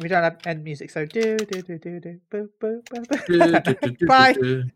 We 0.00 0.08
don't 0.08 0.22
have 0.22 0.38
end 0.46 0.62
music, 0.62 0.90
so 0.90 1.04
do 1.06 1.36
do 1.38 1.62
do 1.62 1.78
do 1.78 2.00
do 2.00 2.20
boo 2.30 2.48
boo 2.60 2.82
boo. 2.88 3.96
Bye. 4.06 4.70